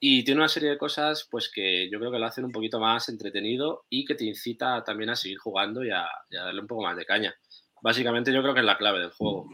Y 0.00 0.24
tiene 0.24 0.40
una 0.40 0.48
serie 0.48 0.70
de 0.70 0.78
cosas 0.78 1.28
pues 1.30 1.48
que 1.48 1.88
yo 1.88 2.00
creo 2.00 2.10
que 2.10 2.18
lo 2.18 2.26
hacen 2.26 2.44
un 2.44 2.50
poquito 2.50 2.80
más 2.80 3.08
entretenido 3.08 3.84
y 3.88 4.04
que 4.04 4.16
te 4.16 4.24
incita 4.24 4.82
también 4.82 5.10
a 5.10 5.14
seguir 5.14 5.38
jugando 5.38 5.84
y 5.84 5.90
a, 5.90 6.08
darle 6.28 6.60
un 6.60 6.66
poco 6.66 6.82
más 6.82 6.96
de 6.96 7.06
caña. 7.06 7.32
Básicamente 7.80 8.32
yo 8.32 8.42
creo 8.42 8.52
que 8.52 8.60
es 8.60 8.66
la 8.66 8.78
clave 8.78 8.98
del 8.98 9.12
juego. 9.12 9.48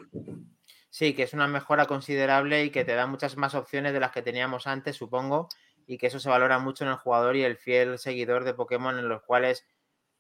Sí, 0.91 1.15
que 1.15 1.25
es 1.25 1.35
una 1.35 1.47
mejora 1.47 1.87
considerable 1.87 2.65
y 2.65 2.71
que 2.71 2.85
te 2.85 2.95
da 2.95 3.07
muchas 3.07 3.37
más 3.37 3.55
opciones 3.55 3.93
de 3.93 4.01
las 4.01 4.13
que 4.13 4.23
teníamos 4.23 4.67
antes, 4.67 4.97
supongo, 4.97 5.49
y 5.87 5.99
que 5.99 6.07
eso 6.07 6.19
se 6.19 6.29
valora 6.29 6.59
mucho 6.59 6.85
en 6.85 6.91
el 6.91 6.97
jugador 6.97 7.37
y 7.37 7.45
el 7.45 7.57
fiel 7.57 7.99
seguidor 7.99 8.45
de 8.45 8.55
Pokémon, 8.55 8.99
en 8.99 9.09
los 9.09 9.23
cuales, 9.23 9.67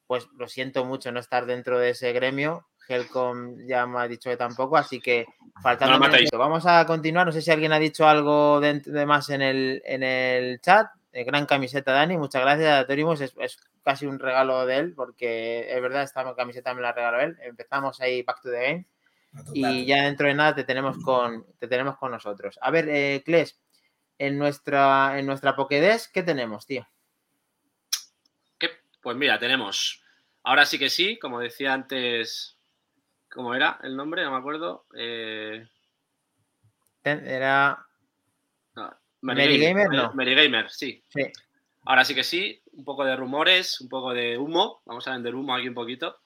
pues 0.06 0.28
lo 0.36 0.48
siento 0.48 0.84
mucho 0.84 1.10
no 1.12 1.20
estar 1.20 1.46
dentro 1.46 1.78
de 1.78 1.90
ese 1.90 2.12
gremio, 2.12 2.66
Helcom 2.88 3.56
ya 3.66 3.86
me 3.86 4.00
ha 4.00 4.08
dicho 4.08 4.30
que 4.30 4.36
tampoco, 4.36 4.76
así 4.76 5.00
que 5.00 5.26
faltando 5.62 5.98
Vamos 6.38 6.66
a 6.66 6.86
continuar. 6.86 7.26
No 7.26 7.32
sé 7.32 7.42
si 7.42 7.50
alguien 7.50 7.72
ha 7.72 7.78
dicho 7.78 8.08
algo 8.08 8.60
de, 8.60 9.06
más 9.06 9.28
en 9.30 9.42
el, 9.42 9.82
en 9.84 10.02
el 10.02 10.60
chat. 10.60 10.88
Eh, 11.12 11.24
gran 11.24 11.46
camiseta, 11.46 11.92
Dani. 11.92 12.16
Muchas 12.16 12.42
gracias, 12.42 12.86
Torimos. 12.86 13.20
Es, 13.20 13.34
es, 13.38 13.58
casi 13.82 14.06
un 14.06 14.18
regalo 14.18 14.66
de 14.66 14.76
él, 14.76 14.94
porque 14.94 15.66
es 15.70 15.80
verdad, 15.80 16.02
esta 16.02 16.34
camiseta 16.34 16.74
me 16.74 16.82
la 16.82 16.92
regaló 16.92 17.20
él. 17.20 17.36
Empezamos 17.42 18.00
ahí 18.00 18.22
Back 18.22 18.40
to 18.42 18.50
the 18.50 18.60
Game. 18.60 18.86
Y 19.52 19.86
ya 19.86 20.04
dentro 20.04 20.26
de 20.26 20.34
nada 20.34 20.54
te 20.54 20.64
tenemos 20.64 20.98
con, 21.04 21.46
te 21.58 21.68
tenemos 21.68 21.96
con 21.98 22.10
nosotros. 22.10 22.58
A 22.62 22.70
ver, 22.70 22.88
eh, 22.88 23.22
Kles, 23.24 23.60
en 24.18 24.38
nuestra, 24.38 25.18
en 25.18 25.26
nuestra 25.26 25.54
Pokédex, 25.54 26.08
¿qué 26.08 26.22
tenemos, 26.22 26.66
tío? 26.66 26.88
Pues 29.08 29.16
mira, 29.16 29.38
tenemos. 29.38 30.02
Ahora 30.42 30.66
sí 30.66 30.78
que 30.78 30.90
sí, 30.90 31.18
como 31.18 31.40
decía 31.40 31.72
antes. 31.72 32.56
¿Cómo 33.30 33.54
era 33.54 33.78
el 33.82 33.96
nombre? 33.96 34.24
No 34.24 34.32
me 34.32 34.38
acuerdo. 34.38 34.86
Eh, 34.94 35.66
era. 37.04 37.86
Merigamer, 39.20 39.88
no. 39.90 40.12
Merigamer, 40.14 40.70
sí. 40.70 41.02
sí. 41.08 41.22
Ahora 41.84 42.04
sí 42.04 42.14
que 42.14 42.22
sí, 42.22 42.62
un 42.72 42.84
poco 42.84 43.04
de 43.04 43.16
rumores, 43.16 43.80
un 43.80 43.88
poco 43.88 44.12
de 44.12 44.36
humo. 44.36 44.82
Vamos 44.84 45.06
a 45.08 45.12
vender 45.12 45.34
humo 45.34 45.54
aquí 45.54 45.68
un 45.68 45.74
poquito. 45.74 46.20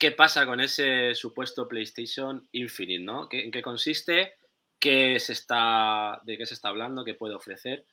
¿Qué 0.00 0.12
pasa 0.12 0.46
con 0.46 0.62
ese 0.62 1.14
supuesto 1.14 1.68
PlayStation 1.68 2.48
Infinite, 2.52 3.04
no? 3.04 3.28
¿En 3.30 3.50
qué 3.50 3.60
consiste? 3.60 4.32
¿Qué 4.78 5.20
se 5.20 5.34
está, 5.34 6.22
¿De 6.24 6.38
qué 6.38 6.46
se 6.46 6.54
está 6.54 6.70
hablando? 6.70 7.04
¿Qué 7.04 7.12
puede 7.12 7.34
ofrecer? 7.34 7.84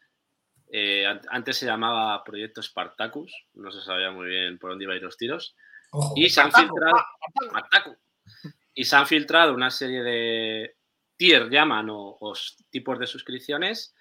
Eh, 0.71 1.05
antes 1.27 1.57
se 1.57 1.65
llamaba 1.65 2.23
Proyecto 2.23 2.63
Spartacus, 2.63 3.33
no 3.55 3.73
se 3.73 3.81
sabía 3.81 4.09
muy 4.11 4.29
bien 4.29 4.57
por 4.57 4.69
dónde 4.69 4.85
iba 4.85 4.93
a 4.93 4.95
ir 4.95 5.03
los 5.03 5.17
tiros. 5.17 5.57
y, 6.15 6.29
se 6.29 6.39
han 6.39 6.53
filtrado, 6.53 6.97
y 8.73 8.85
se 8.85 8.95
han 8.95 9.05
filtrado 9.05 9.53
una 9.53 9.69
serie 9.69 10.01
de 10.01 10.77
tier, 11.17 11.49
llaman, 11.49 11.89
o, 11.91 12.33
tipos 12.69 12.99
de 12.99 13.07
suscripciones 13.07 13.93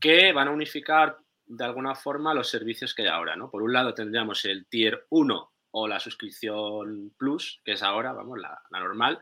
que 0.00 0.32
van 0.32 0.48
a 0.48 0.52
unificar 0.52 1.18
de 1.44 1.64
alguna 1.64 1.94
forma 1.94 2.32
los 2.32 2.48
servicios 2.48 2.94
que 2.94 3.02
hay 3.02 3.08
ahora. 3.08 3.36
¿no? 3.36 3.50
Por 3.50 3.62
un 3.62 3.74
lado 3.74 3.92
tendríamos 3.92 4.46
el 4.46 4.64
tier 4.64 5.06
1 5.10 5.53
o 5.76 5.88
la 5.88 6.00
suscripción 6.00 7.12
plus, 7.18 7.60
que 7.64 7.72
es 7.72 7.82
ahora, 7.82 8.12
vamos, 8.12 8.38
la 8.38 8.60
normal, 8.70 9.20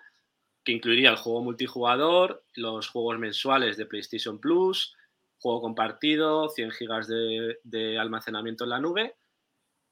que 0.64 0.72
incluiría 0.72 1.11
el 1.11 1.16
juego 1.16 1.42
multijugador, 1.42 2.44
los 2.55 2.88
juegos 2.88 3.18
mensuales 3.18 3.76
de 3.76 3.86
PlayStation 3.86 4.38
Plus, 4.38 4.94
juego 5.38 5.61
compartido, 5.61 6.48
100 6.48 6.70
gigas 6.70 7.09
de, 7.09 7.98
almacenamiento 7.98 8.64
en 8.64 8.70
la 8.70 8.80
nube, 8.80 9.16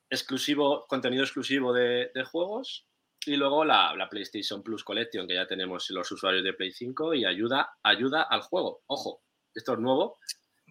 exclusivo, 0.09 0.87
contenido 0.87 1.25
exclusivo 1.25 1.73
de, 1.73 2.11
juegos 2.31 2.87
y 3.27 3.37
luego 3.37 3.65
la, 3.65 4.09
PlayStation 4.11 4.63
Plus 4.63 4.85
Collection 4.85 5.27
que 5.27 5.35
ya 5.35 5.47
tenemos 5.47 5.91
los 5.91 6.11
usuarios 6.13 6.45
de 6.45 6.53
Play 6.53 6.73
5 6.73 7.15
y 7.15 7.25
ayuda, 7.25 7.71
ayuda 7.83 8.23
al 8.23 8.43
juego. 8.43 8.83
Ojo, 8.87 9.23
esto 9.55 9.73
es 9.75 9.79
nuevo. 9.81 10.19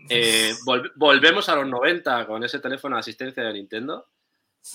Eh, 0.09 0.53
volvemos 0.95 1.49
a 1.49 1.55
los 1.55 1.67
90 1.67 2.25
con 2.25 2.43
ese 2.43 2.59
teléfono 2.59 2.95
de 2.95 3.01
asistencia 3.01 3.43
de 3.43 3.53
Nintendo. 3.53 4.07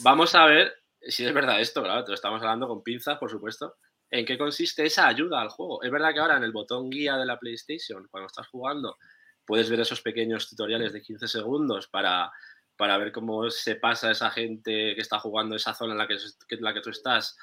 Vamos 0.01 0.35
a 0.35 0.47
ver 0.47 0.84
si 1.09 1.25
es 1.25 1.35
verdad 1.35 1.61
esto, 1.61 1.83
claro, 1.83 2.13
estamos 2.13 2.41
hablando 2.41 2.69
con 2.69 2.83
pinzas, 2.83 3.19
por 3.19 3.31
supuesto. 3.31 3.77
¿En 4.11 4.25
qué 4.25 4.39
consiste 4.39 4.85
esa 4.85 5.09
ayuda 5.09 5.41
al 5.41 5.49
juego? 5.49 5.83
Es 5.83 5.91
verdad 5.91 6.13
que 6.13 6.21
ahora 6.21 6.37
en 6.37 6.45
el 6.45 6.53
botón 6.53 6.91
guía 6.91 7.17
de 7.17 7.27
la 7.27 7.39
PlayStation, 7.39 8.07
cuando 8.11 8.27
estás 8.27 8.47
jugando, 8.49 8.97
puedes 9.45 9.69
ver 9.71 9.81
esos 9.81 10.01
pequeños 10.03 10.49
tutoriales 10.49 10.93
de 10.93 11.03
15 11.03 11.27
segundos 11.29 11.89
para, 11.89 12.31
para 12.77 12.99
ver 12.99 13.13
cómo 13.13 13.51
se 13.51 13.77
pasa 13.77 14.11
esa 14.11 14.31
gente 14.31 14.95
que 14.95 15.01
está 15.01 15.19
jugando 15.19 15.57
esa 15.57 15.75
zona 15.75 15.93
en 15.93 15.99
la 15.99 16.07
que, 16.07 16.17
la 16.61 16.75
que 16.75 16.81
tú 16.81 16.91
estás 16.91 17.37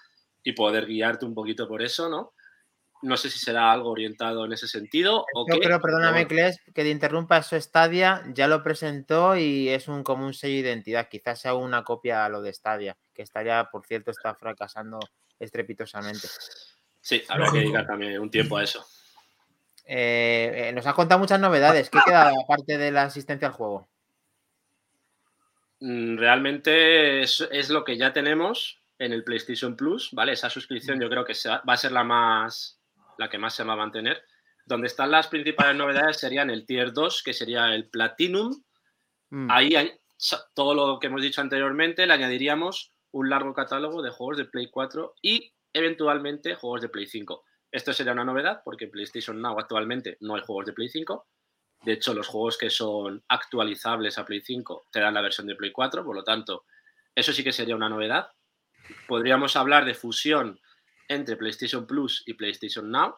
y 0.43 0.53
poder 0.53 0.85
guiarte 0.85 1.25
un 1.25 1.35
poquito 1.35 1.67
por 1.67 1.81
eso, 1.81 2.09
¿no? 2.09 2.33
No 3.01 3.17
sé 3.17 3.29
si 3.29 3.39
será 3.39 3.71
algo 3.71 3.89
orientado 3.89 4.45
en 4.45 4.53
ese 4.53 4.67
sentido. 4.67 5.25
O 5.33 5.45
Yo 5.51 5.59
creo, 5.59 5.79
perdóname, 5.79 6.27
Kles, 6.27 6.59
que 6.73 6.83
te 6.83 6.89
interrumpa, 6.89 7.37
eso 7.37 7.59
Stadia 7.59 8.23
ya 8.33 8.47
lo 8.47 8.61
presentó 8.63 9.35
y 9.35 9.69
es 9.69 9.87
un 9.87 10.03
como 10.03 10.25
un 10.25 10.33
sello 10.33 10.55
de 10.55 10.69
identidad. 10.69 11.09
Quizás 11.09 11.39
sea 11.39 11.55
una 11.55 11.83
copia 11.83 12.25
a 12.25 12.29
lo 12.29 12.41
de 12.41 12.53
Stadia, 12.53 12.97
que 13.13 13.25
Stadia, 13.25 13.69
por 13.71 13.85
cierto, 13.85 14.11
está 14.11 14.35
fracasando 14.35 14.99
estrepitosamente. 15.39 16.27
Sí, 17.01 17.23
habrá 17.27 17.51
que 17.51 17.59
dedicar 17.59 17.87
también 17.87 18.19
un 18.19 18.29
tiempo 18.29 18.57
a 18.57 18.63
eso. 18.63 18.85
Eh, 19.85 20.69
eh, 20.69 20.73
nos 20.73 20.85
has 20.85 20.93
contado 20.93 21.19
muchas 21.19 21.39
novedades. 21.39 21.89
¿Qué 21.89 21.99
queda 22.05 22.29
aparte 22.29 22.77
de 22.77 22.91
la 22.91 23.03
asistencia 23.03 23.47
al 23.47 23.53
juego? 23.53 23.89
Mm, 25.81 26.17
realmente 26.17 27.21
es, 27.21 27.69
lo 27.69 27.83
que 27.83 27.97
ya 27.97 28.13
tenemos 28.13 28.79
en 28.99 29.13
el 29.13 29.23
PlayStation 29.23 29.75
Plus, 29.75 30.09
¿vale? 30.13 30.33
Esa 30.33 30.49
suscripción 30.49 30.99
yo 30.99 31.09
creo 31.09 31.25
que 31.25 31.33
va 31.67 31.73
a 31.73 31.77
ser 31.77 31.91
la 31.91 32.03
más 32.03 32.79
la 33.17 33.29
que 33.29 33.37
más 33.37 33.55
se 33.55 33.63
va 33.63 33.73
a 33.73 33.77
mantener. 33.77 34.23
Donde 34.65 34.87
están 34.87 35.11
las 35.11 35.27
principales 35.27 35.75
novedades 35.75 36.19
serían 36.19 36.49
el 36.49 36.65
Tier 36.65 36.93
2, 36.93 37.23
que 37.23 37.33
sería 37.33 37.73
el 37.73 37.89
Platinum. 37.89 38.63
Mm. 39.29 39.49
Ahí 39.49 39.75
hay 39.75 39.91
todo 40.53 40.75
lo 40.75 40.99
que 40.99 41.07
hemos 41.07 41.21
dicho 41.21 41.41
anteriormente, 41.41 42.05
le 42.05 42.13
añadiríamos 42.13 42.91
un 43.11 43.29
largo 43.29 43.53
catálogo 43.53 44.01
de 44.01 44.11
juegos 44.11 44.37
de 44.37 44.45
Play 44.45 44.69
4 44.69 45.15
y 45.21 45.53
eventualmente 45.73 46.55
juegos 46.55 46.81
de 46.81 46.89
Play 46.89 47.07
5. 47.07 47.43
Esto 47.71 47.93
sería 47.93 48.13
una 48.13 48.25
novedad 48.25 48.61
porque 48.63 48.85
en 48.85 48.91
PlayStation 48.91 49.41
Now 49.41 49.59
actualmente 49.59 50.17
no 50.19 50.35
hay 50.35 50.41
juegos 50.41 50.65
de 50.65 50.73
Play 50.73 50.89
5. 50.89 51.27
De 51.83 51.93
hecho, 51.93 52.13
los 52.13 52.27
juegos 52.27 52.57
que 52.57 52.69
son 52.69 53.23
actualizables 53.27 54.17
a 54.17 54.25
Play 54.25 54.41
5 54.41 54.87
te 54.91 54.99
dan 54.99 55.13
la 55.13 55.21
versión 55.21 55.47
de 55.47 55.55
Play 55.55 55.71
4, 55.71 56.05
por 56.05 56.15
lo 56.15 56.23
tanto, 56.23 56.65
eso 57.15 57.33
sí 57.33 57.43
que 57.43 57.51
sería 57.51 57.75
una 57.75 57.89
novedad. 57.89 58.29
Podríamos 59.07 59.55
hablar 59.55 59.85
de 59.85 59.95
fusión 59.95 60.59
entre 61.11 61.35
PlayStation 61.35 61.85
Plus 61.85 62.23
y 62.25 62.33
PlayStation 62.33 62.89
Now 62.89 63.15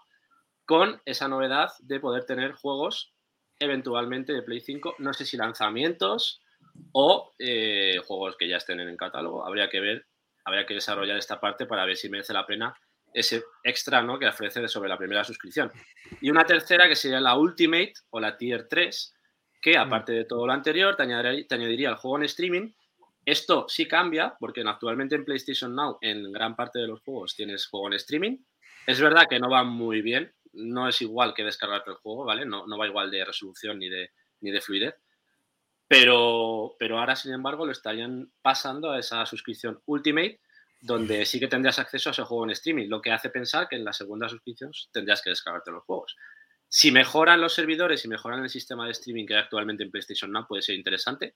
con 0.65 1.01
esa 1.05 1.27
novedad 1.27 1.71
de 1.79 1.99
poder 1.99 2.25
tener 2.25 2.53
juegos 2.53 3.13
eventualmente 3.59 4.33
de 4.33 4.41
Play 4.41 4.61
5, 4.61 4.95
no 4.99 5.13
sé 5.13 5.25
si 5.25 5.37
lanzamientos 5.37 6.41
o 6.91 7.33
eh, 7.37 7.99
juegos 8.05 8.35
que 8.37 8.47
ya 8.47 8.57
estén 8.57 8.79
en 8.79 8.89
el 8.89 8.97
catálogo. 8.97 9.45
Habría 9.45 9.69
que 9.69 9.79
ver, 9.79 10.07
habría 10.43 10.65
que 10.65 10.73
desarrollar 10.73 11.17
esta 11.17 11.39
parte 11.39 11.65
para 11.65 11.85
ver 11.85 11.95
si 11.95 12.09
merece 12.09 12.33
la 12.33 12.45
pena 12.45 12.75
ese 13.13 13.43
extra 13.63 14.01
¿no? 14.01 14.17
que 14.17 14.27
ofrece 14.27 14.67
sobre 14.67 14.89
la 14.89 14.97
primera 14.97 15.23
suscripción. 15.23 15.71
Y 16.19 16.31
una 16.31 16.45
tercera 16.45 16.87
que 16.87 16.95
sería 16.95 17.21
la 17.21 17.37
Ultimate 17.37 17.93
o 18.09 18.19
la 18.19 18.35
Tier 18.37 18.67
3, 18.67 19.15
que 19.61 19.77
mm. 19.77 19.81
aparte 19.81 20.13
de 20.13 20.25
todo 20.25 20.47
lo 20.47 20.53
anterior, 20.53 20.95
te 20.95 21.03
añadiría, 21.03 21.89
el 21.89 21.95
juego 21.95 22.17
en 22.17 22.23
streaming. 22.23 22.73
Esto 23.26 23.65
sí 23.69 23.88
cambia, 23.88 24.36
porque 24.39 24.61
actualmente 24.61 25.15
en 25.15 25.26
PlayStation 25.26 25.76
Now, 25.76 25.97
en 26.01 26.32
gran 26.32 26.55
parte 26.55 26.80
de 26.80 26.88
los 26.88 27.01
juegos, 27.01 27.36
tienes 27.36 27.67
juego 27.67 27.88
en 27.88 27.93
streaming. 27.93 28.38
Es 28.86 28.99
verdad 28.99 29.28
que 29.30 29.39
no 29.39 29.49
va 29.49 29.63
muy 29.63 30.01
bien, 30.01 30.34
no 30.51 30.89
es 30.89 31.01
igual 31.01 31.34
que 31.34 31.43
descargarte 31.43 31.91
el 31.91 31.97
juego, 31.97 32.26
¿vale? 32.26 32.45
No, 32.45 32.67
no 32.67 32.78
va 32.78 32.88
igual 32.88 33.09
de 33.09 33.24
resolución 33.24 33.80
ni 33.80 33.89
de, 33.89 34.11
ni 34.41 34.51
de 34.51 34.61
fluidez. 34.61 34.95
Pero, 35.88 36.76
pero 36.80 36.99
ahora, 36.99 37.15
sin 37.15 37.34
embargo, 37.34 37.65
lo 37.65 37.71
estarían 37.71 38.32
pasando 38.41 38.91
a 38.91 38.99
esa 38.99 39.26
suscripción 39.26 39.82
Ultimate, 39.86 40.41
donde 40.82 41.26
sí 41.26 41.39
que 41.39 41.47
tendrías 41.47 41.80
acceso 41.80 42.09
a 42.09 42.11
ese 42.11 42.24
juego 42.24 42.43
en 42.43 42.51
streaming, 42.51 42.89
lo 42.89 43.01
que 43.01 43.11
hace 43.11 43.30
pensar 43.30 43.69
que 43.69 43.78
en 43.78 43.86
la 43.86 43.93
segunda 43.93 44.28
suscripción 44.28 44.71
tendrías 44.91 45.21
que 45.21 45.30
descargarte 45.30 45.71
los 45.71 45.84
juegos. 45.84 46.15
Si 46.67 46.91
mejoran 46.91 47.39
los 47.39 47.53
servidores 47.53 48.03
y 48.03 48.07
mejoran 48.09 48.43
el 48.43 48.49
sistema 48.49 48.86
de 48.86 48.91
streaming 48.91 49.26
que 49.26 49.36
hay 49.36 49.41
actualmente 49.41 49.84
en 49.84 49.91
PlayStation 49.91 50.32
Now, 50.32 50.45
puede 50.47 50.61
ser 50.61 50.76
interesante. 50.76 51.36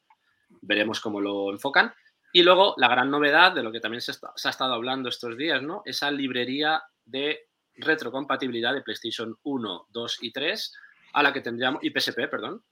Veremos 0.67 0.99
cómo 0.99 1.21
lo 1.21 1.51
enfocan. 1.51 1.93
Y 2.33 2.43
luego 2.43 2.75
la 2.77 2.89
gran 2.89 3.09
novedad 3.09 3.53
de 3.53 3.63
lo 3.63 3.71
que 3.71 3.79
también 3.79 4.01
se, 4.01 4.11
ha 4.11 4.49
estado 4.49 4.73
hablando 4.73 5.09
estos 5.09 5.37
días, 5.37 5.63
¿no? 5.63 5.81
Esa 5.85 6.11
librería 6.11 6.83
de 7.05 7.47
retrocompatibilidad 7.75 8.73
de 8.73 8.81
PlayStation 8.81 9.37
1, 9.43 9.87
2 9.89 10.17
y 10.21 10.31
3, 10.31 10.73
a 11.13 11.23
la 11.23 11.33
que 11.33 11.41
tendríamos, 11.41 11.83
y 11.83 11.89
PSP, 11.89 12.27
perdón, 12.29 12.63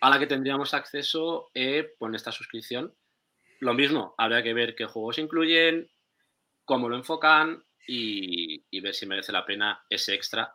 a 0.00 0.10
la 0.10 0.18
que 0.18 0.26
tendríamos 0.26 0.74
acceso 0.74 1.50
eh, 1.54 1.94
con 1.98 2.14
esta 2.14 2.30
suscripción 2.30 2.94
lo 3.60 3.74
mismo, 3.74 4.14
habría 4.16 4.42
que 4.42 4.54
ver 4.54 4.74
qué 4.74 4.86
juegos 4.86 5.18
incluyen, 5.18 5.90
cómo 6.64 6.88
lo 6.88 6.96
enfocan 6.96 7.64
y, 7.86 8.80
ver 8.80 8.94
si 8.94 9.06
merece 9.06 9.32
la 9.32 9.44
pena 9.44 9.84
ese 9.90 10.14
extra. 10.14 10.54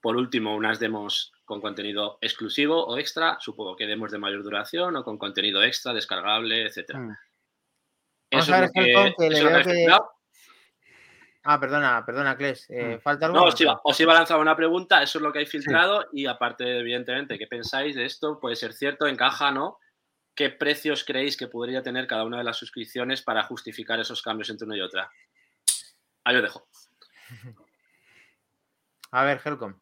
Por 0.00 0.16
último, 0.16 0.56
unas 0.56 0.78
demos 0.78 1.32
con 1.44 1.60
contenido 1.60 2.18
exclusivo 2.20 2.84
o 2.84 2.98
extra, 2.98 3.38
supongo 3.40 3.76
que 3.76 3.86
demos 3.86 4.10
de 4.10 4.18
mayor 4.18 4.42
duración 4.42 4.96
o 4.96 5.04
con 5.04 5.18
contenido 5.18 5.62
extra, 5.62 5.92
descargable, 5.92 6.66
etc. 6.66 6.94
Mm. 6.94 7.10
Eso 8.30 8.54
es 8.54 8.72
que, 8.72 9.96
Ah, 11.46 11.60
perdona, 11.60 12.02
perdona, 12.06 12.38
Kles. 12.38 12.64
Eh, 12.70 12.96
mm. 12.96 13.00
¿Falta 13.00 13.26
algo? 13.26 13.38
No, 13.38 13.44
os 13.44 13.60
iba, 13.60 13.78
os 13.84 14.00
iba, 14.00 14.14
a 14.14 14.16
lanzar 14.16 14.40
una 14.40 14.56
pregunta, 14.56 15.02
eso 15.02 15.18
es 15.18 15.22
lo 15.22 15.30
que 15.30 15.40
hay 15.40 15.46
filtrado 15.46 16.06
y 16.10 16.24
aparte, 16.24 16.78
evidentemente, 16.78 17.38
¿qué 17.38 17.46
pensáis 17.46 17.94
de 17.94 18.06
esto? 18.06 18.40
Puede 18.40 18.56
ser 18.56 18.72
cierto, 18.72 19.06
encaja, 19.06 19.50
¿no? 19.50 19.78
¿qué 20.34 20.50
precios 20.50 21.04
creéis 21.04 21.36
que 21.36 21.48
podría 21.48 21.82
tener 21.82 22.06
cada 22.06 22.24
una 22.24 22.38
de 22.38 22.44
las 22.44 22.56
suscripciones 22.56 23.22
para 23.22 23.44
justificar 23.44 24.00
esos 24.00 24.22
cambios 24.22 24.50
entre 24.50 24.66
una 24.66 24.76
y 24.76 24.80
otra? 24.80 25.10
Ahí 26.24 26.36
os 26.36 26.42
dejo. 26.42 26.68
A 29.10 29.24
ver, 29.24 29.40
Helcom. 29.44 29.78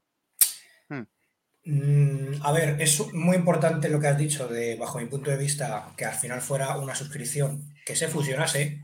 Mm, 1.64 2.42
a 2.42 2.52
ver, 2.52 2.80
es 2.80 3.12
muy 3.12 3.36
importante 3.36 3.88
lo 3.88 4.00
que 4.00 4.08
has 4.08 4.18
dicho 4.18 4.48
de, 4.48 4.76
bajo 4.76 4.98
mi 4.98 5.06
punto 5.06 5.30
de 5.30 5.36
vista, 5.36 5.92
que 5.96 6.04
al 6.04 6.14
final 6.14 6.40
fuera 6.40 6.76
una 6.76 6.94
suscripción 6.94 7.72
que 7.86 7.96
se 7.96 8.08
fusionase. 8.08 8.82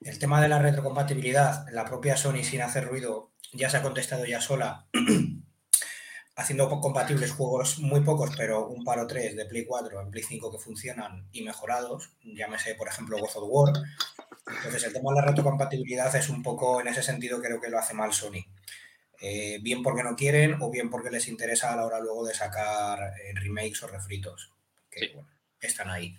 El 0.00 0.18
tema 0.18 0.40
de 0.40 0.48
la 0.48 0.60
retrocompatibilidad, 0.60 1.66
la 1.70 1.84
propia 1.84 2.16
Sony 2.16 2.42
sin 2.42 2.62
hacer 2.62 2.86
ruido 2.86 3.32
ya 3.52 3.70
se 3.70 3.78
ha 3.78 3.82
contestado 3.82 4.24
ya 4.26 4.40
sola 4.40 4.86
haciendo 6.36 6.68
compatibles 6.80 7.32
juegos 7.32 7.78
muy 7.80 8.00
pocos, 8.02 8.30
pero 8.36 8.68
un 8.68 8.84
par 8.84 9.00
o 9.00 9.06
tres 9.06 9.34
de 9.36 9.46
Play 9.46 9.64
4 9.66 10.00
en 10.00 10.10
Play 10.10 10.22
5 10.22 10.52
que 10.52 10.58
funcionan 10.58 11.28
y 11.32 11.42
mejorados, 11.42 12.12
llámese 12.22 12.74
por 12.76 12.88
ejemplo 12.88 13.18
God 13.18 13.30
of 13.36 13.44
War. 13.48 13.72
Entonces 14.46 14.84
el 14.84 14.92
tema 14.92 15.10
de 15.12 15.20
la 15.20 15.26
retrocompatibilidad 15.26 16.14
es 16.14 16.28
un 16.28 16.42
poco, 16.42 16.80
en 16.80 16.88
ese 16.88 17.02
sentido 17.02 17.40
creo 17.42 17.60
que 17.60 17.70
lo 17.70 17.78
hace 17.78 17.94
mal 17.94 18.12
Sony. 18.12 18.44
Eh, 19.20 19.58
bien 19.62 19.82
porque 19.82 20.04
no 20.04 20.14
quieren 20.14 20.56
o 20.60 20.70
bien 20.70 20.90
porque 20.90 21.10
les 21.10 21.26
interesa 21.26 21.72
a 21.72 21.76
la 21.76 21.84
hora 21.84 21.98
luego 21.98 22.24
de 22.26 22.34
sacar 22.34 23.14
eh, 23.24 23.32
remakes 23.34 23.82
o 23.82 23.88
refritos, 23.88 24.52
que 24.90 25.12
están 25.60 25.90
ahí. 25.90 26.16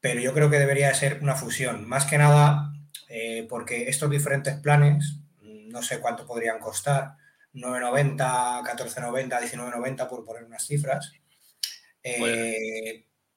Pero 0.00 0.20
yo 0.20 0.34
creo 0.34 0.50
que 0.50 0.58
debería 0.58 0.92
ser 0.94 1.20
una 1.22 1.36
fusión, 1.36 1.88
más 1.88 2.06
que 2.06 2.18
nada 2.18 2.72
eh, 3.08 3.46
porque 3.48 3.88
estos 3.88 4.10
diferentes 4.10 4.54
planes, 4.56 5.18
no 5.42 5.82
sé 5.82 6.00
cuánto 6.00 6.26
podrían 6.26 6.58
costar, 6.58 7.16
9.90, 7.54 8.16
14.90, 8.64 9.40
19.90 9.40 10.08
por 10.08 10.24
poner 10.24 10.44
unas 10.44 10.66
cifras. 10.66 11.12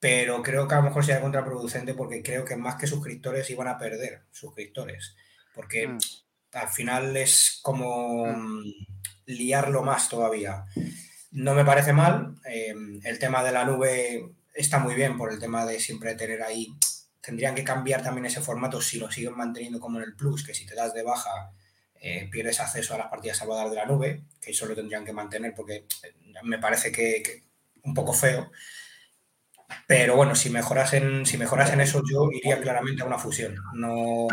Pero 0.00 0.42
creo 0.42 0.68
que 0.68 0.74
a 0.74 0.78
lo 0.78 0.84
mejor 0.84 1.04
sería 1.04 1.20
contraproducente 1.20 1.94
porque 1.94 2.22
creo 2.22 2.44
que 2.44 2.56
más 2.56 2.74
que 2.74 2.86
suscriptores 2.86 3.48
iban 3.50 3.68
a 3.68 3.78
perder 3.78 4.22
suscriptores. 4.32 5.16
Porque 5.54 5.88
mm 5.88 5.98
al 6.54 6.68
final 6.68 7.16
es 7.16 7.58
como 7.62 8.26
mm. 8.26 8.60
Mm, 8.60 8.64
liarlo 9.26 9.82
más 9.82 10.08
todavía. 10.08 10.64
No 11.32 11.54
me 11.54 11.64
parece 11.64 11.92
mal. 11.92 12.36
Em, 12.44 13.00
el 13.04 13.18
tema 13.18 13.42
de 13.42 13.52
la 13.52 13.64
nube 13.64 14.30
está 14.54 14.78
muy 14.78 14.94
bien 14.94 15.16
por 15.16 15.32
el 15.32 15.38
tema 15.38 15.66
de 15.66 15.80
siempre 15.80 16.14
tener 16.14 16.42
ahí. 16.42 16.74
Tendrían 17.20 17.54
que 17.54 17.64
cambiar 17.64 18.02
también 18.02 18.26
ese 18.26 18.40
formato 18.40 18.80
si 18.80 18.98
lo 18.98 19.10
siguen 19.10 19.36
manteniendo 19.36 19.80
como 19.80 19.98
en 19.98 20.04
el 20.04 20.14
Plus, 20.14 20.44
que 20.44 20.54
si 20.54 20.66
te 20.66 20.74
das 20.74 20.94
de 20.94 21.02
baja 21.02 21.52
eh, 22.00 22.28
pierdes 22.30 22.60
acceso 22.60 22.94
a 22.94 22.98
las 22.98 23.08
partidas 23.08 23.38
salvadas 23.38 23.70
de 23.70 23.76
la 23.76 23.86
nube, 23.86 24.24
que 24.40 24.50
eso 24.50 24.66
lo 24.66 24.74
tendrían 24.74 25.04
que 25.04 25.12
mantener 25.12 25.54
porque 25.54 25.86
eh, 26.02 26.14
me 26.42 26.58
parece 26.58 26.92
que, 26.92 27.22
que 27.22 27.42
un 27.82 27.94
poco 27.94 28.12
feo. 28.12 28.50
Pero 29.86 30.16
bueno, 30.16 30.34
si 30.34 30.50
mejoras 30.50 30.92
en, 30.94 31.26
si 31.26 31.36
mejoras 31.38 31.72
en 31.72 31.80
eso, 31.80 32.02
yo 32.10 32.28
iría 32.30 32.60
claramente 32.60 33.02
a 33.02 33.06
una 33.06 33.18
fusión. 33.18 33.56
No, 33.74 34.28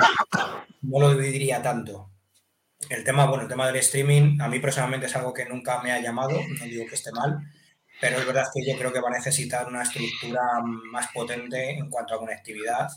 no 0.81 0.99
lo 0.99 1.11
dividiría 1.11 1.61
tanto. 1.61 2.11
El 2.89 3.03
tema, 3.03 3.25
bueno, 3.25 3.43
el 3.43 3.49
tema 3.49 3.67
del 3.67 3.75
streaming, 3.77 4.39
a 4.41 4.47
mí 4.47 4.59
personalmente 4.59 5.05
es 5.05 5.15
algo 5.15 5.33
que 5.33 5.45
nunca 5.45 5.81
me 5.81 5.91
ha 5.91 6.01
llamado, 6.01 6.39
no 6.59 6.65
digo 6.65 6.85
que 6.87 6.95
esté 6.95 7.11
mal, 7.11 7.39
pero 7.99 8.17
es 8.17 8.25
verdad 8.25 8.47
que 8.53 8.65
yo 8.65 8.77
creo 8.77 8.91
que 8.91 8.99
va 8.99 9.09
a 9.09 9.17
necesitar 9.17 9.67
una 9.67 9.83
estructura 9.83 10.41
más 10.91 11.07
potente 11.13 11.71
en 11.77 11.89
cuanto 11.89 12.15
a 12.15 12.19
conectividad, 12.19 12.89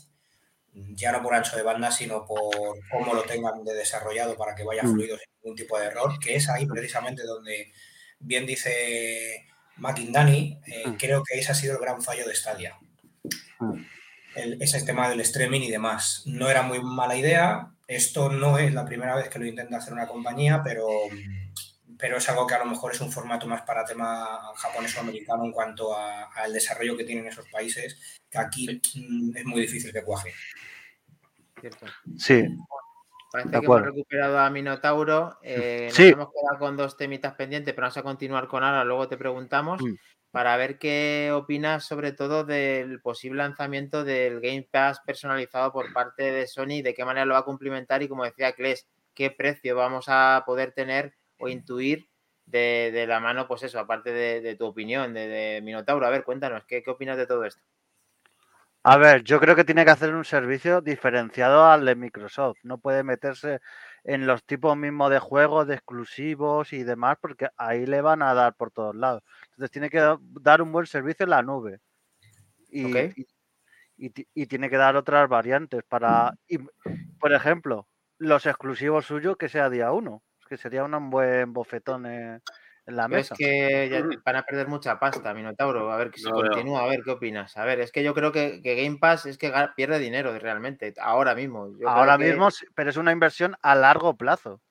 ya 0.73 1.11
no 1.11 1.21
por 1.21 1.33
ancho 1.33 1.55
de 1.55 1.63
banda, 1.63 1.91
sino 1.91 2.25
por 2.25 2.77
cómo 2.91 3.13
lo 3.13 3.23
tengan 3.23 3.63
de 3.63 3.73
desarrollado 3.73 4.35
para 4.35 4.55
que 4.55 4.63
vaya 4.63 4.83
mm. 4.83 4.91
fluido 4.91 5.17
sin 5.17 5.27
ningún 5.41 5.55
tipo 5.55 5.79
de 5.79 5.85
error, 5.85 6.19
que 6.19 6.35
es 6.35 6.49
ahí 6.49 6.65
precisamente 6.65 7.23
donde, 7.23 7.71
bien 8.19 8.45
dice 8.45 9.45
McIndani, 9.77 10.59
eh, 10.65 10.87
mm. 10.87 10.93
creo 10.95 11.23
que 11.23 11.39
ese 11.39 11.51
ha 11.51 11.55
sido 11.55 11.75
el 11.75 11.81
gran 11.81 12.01
fallo 12.01 12.27
de 12.27 12.35
Stadia. 12.35 12.77
Mm. 13.59 13.83
ese 14.59 14.81
tema 14.81 15.07
del 15.07 15.21
streaming 15.21 15.61
y 15.61 15.71
demás. 15.71 16.23
No 16.25 16.49
era 16.49 16.63
muy 16.63 16.81
mala 16.81 17.15
idea, 17.15 17.74
esto 17.87 18.29
no 18.29 18.57
es 18.57 18.73
la 18.73 18.85
primera 18.85 19.15
vez 19.15 19.29
que 19.29 19.39
lo 19.39 19.45
intenta 19.45 19.77
hacer 19.77 19.93
una 19.93 20.07
compañía, 20.07 20.61
pero, 20.63 20.87
pero 21.97 22.17
es 22.17 22.29
algo 22.29 22.47
que 22.47 22.55
a 22.55 22.59
lo 22.59 22.65
mejor 22.65 22.93
es 22.93 23.01
un 23.01 23.11
formato 23.11 23.47
más 23.47 23.61
para 23.61 23.85
tema 23.85 24.51
japonés 24.55 24.97
o 24.97 25.01
americano 25.01 25.45
en 25.45 25.51
cuanto 25.51 25.95
al 25.95 26.51
desarrollo 26.51 26.97
que 26.97 27.03
tienen 27.03 27.27
esos 27.27 27.47
países, 27.49 28.19
que 28.29 28.37
aquí 28.37 28.81
mm, 28.95 29.37
es 29.37 29.45
muy 29.45 29.61
difícil 29.61 29.93
que 29.93 30.03
cuaje. 30.03 30.33
Cierto. 31.59 31.85
Sí. 32.17 32.47
Parece 33.31 33.49
que 33.51 33.57
hemos 33.57 33.81
recuperado 33.81 34.39
a 34.39 34.49
Minotauro. 34.49 35.39
Eh, 35.43 35.87
nos 35.89 35.99
hemos 35.99 36.29
quedado 36.31 36.59
con 36.59 36.77
dos 36.77 36.95
temitas 36.95 37.33
pendientes, 37.33 37.73
pero 37.73 37.85
vamos 37.85 37.97
a 37.97 38.03
continuar 38.03 38.47
con 38.47 38.63
ahora, 38.63 38.83
luego 38.83 39.07
te 39.07 39.17
preguntamos. 39.17 39.81
Mm 39.81 39.95
para 40.35 40.57
ver 40.57 40.77
qué 40.77 41.31
opinas 41.33 41.85
sobre 41.85 42.11
todo 42.11 42.43
del 42.43 42.99
posible 42.99 43.37
lanzamiento 43.37 44.03
del 44.03 44.41
Game 44.41 44.67
Pass 44.69 44.99
personalizado 44.99 45.71
por 45.71 45.93
parte 45.93 46.29
de 46.29 46.45
Sony, 46.45 46.81
de 46.83 46.93
qué 46.93 47.05
manera 47.05 47.25
lo 47.25 47.35
va 47.35 47.39
a 47.39 47.45
cumplimentar 47.45 48.03
y 48.03 48.09
como 48.09 48.25
decía 48.25 48.51
Kles, 48.51 48.85
qué 49.13 49.31
precio 49.31 49.77
vamos 49.77 50.07
a 50.09 50.43
poder 50.45 50.73
tener 50.73 51.13
o 51.39 51.47
intuir 51.47 52.09
de, 52.45 53.05
la 53.07 53.21
mano, 53.21 53.47
pues 53.47 53.63
eso, 53.63 53.79
aparte 53.79 54.11
de, 54.11 54.55
tu 54.57 54.65
opinión, 54.65 55.13
de, 55.13 55.61
Minotauro. 55.63 56.05
A 56.05 56.09
ver, 56.09 56.25
cuéntanos, 56.25 56.65
¿qué, 56.65 56.83
¿qué 56.83 56.91
opinas 56.91 57.15
de 57.15 57.27
todo 57.27 57.45
esto? 57.45 57.63
A 58.83 58.97
ver, 58.97 59.23
yo 59.23 59.39
creo 59.39 59.55
que 59.55 59.63
tiene 59.63 59.85
que 59.85 59.91
hacer 59.91 60.13
un 60.13 60.25
servicio 60.25 60.81
diferenciado 60.81 61.65
al 61.65 61.85
de 61.85 61.95
Microsoft. 61.95 62.57
No 62.61 62.77
puede 62.77 63.03
meterse 63.03 63.59
en 64.03 64.27
los 64.27 64.43
tipos 64.43 64.77
mismos 64.77 65.09
de 65.09 65.17
juegos, 65.17 65.65
de 65.65 65.73
exclusivos 65.73 66.71
y 66.71 66.83
demás, 66.83 67.17
porque 67.19 67.47
ahí 67.57 67.87
le 67.87 68.01
van 68.01 68.21
a 68.21 68.35
dar 68.35 68.53
por 68.53 68.69
todos 68.69 68.95
lados. 68.95 69.23
Entonces 69.55 69.71
tiene 69.71 69.89
que 69.89 70.17
dar 70.41 70.61
un 70.61 70.71
buen 70.71 70.85
servicio 70.85 71.23
en 71.23 71.29
la 71.29 71.41
nube. 71.41 71.79
Y, 72.69 72.93
y, 73.97 74.45
tiene 74.47 74.69
que 74.69 74.75
dar 74.75 74.97
otras 74.97 75.29
variantes 75.29 75.81
para, 75.87 76.33
por 77.19 77.33
ejemplo, 77.33 77.87
los 78.17 78.45
exclusivos 78.45 79.05
suyos 79.05 79.37
que 79.37 79.47
sea 79.47 79.69
día 79.69 79.93
uno, 79.93 80.23
que 80.49 80.57
sería 80.57 80.83
un 80.83 81.09
buen 81.09 81.53
bofetón 81.53 82.05
en, 82.05 82.41
la 82.85 83.07
mesa. 83.07 83.33
Es 83.33 83.39
que 83.39 83.89
ya 83.89 83.99
van 84.25 84.35
a 84.35 84.43
perder 84.43 84.67
mucha 84.67 84.99
pasta, 84.99 85.33
Minotauro. 85.33 85.89
A 85.89 85.97
ver 85.97 86.11
si 86.13 86.29
continúa, 86.29 86.83
a 86.83 86.87
ver 86.87 87.01
qué 87.03 87.11
opinas. 87.11 87.55
A 87.55 87.63
ver, 87.63 87.79
es 87.79 87.93
que 87.93 88.03
yo 88.03 88.13
creo 88.13 88.33
que, 88.33 88.59
Game 88.61 88.97
Pass 88.99 89.25
es 89.25 89.37
que 89.37 89.53
pierde 89.75 89.99
dinero 89.99 90.37
realmente, 90.37 90.93
ahora 90.99 91.33
mismo. 91.33 91.71
ahora 91.87 92.17
mismo, 92.17 92.49
pero 92.75 92.89
es 92.89 92.97
una 92.97 93.13
inversión 93.13 93.55
a 93.61 93.73
largo 93.75 94.17
plazo. 94.17 94.61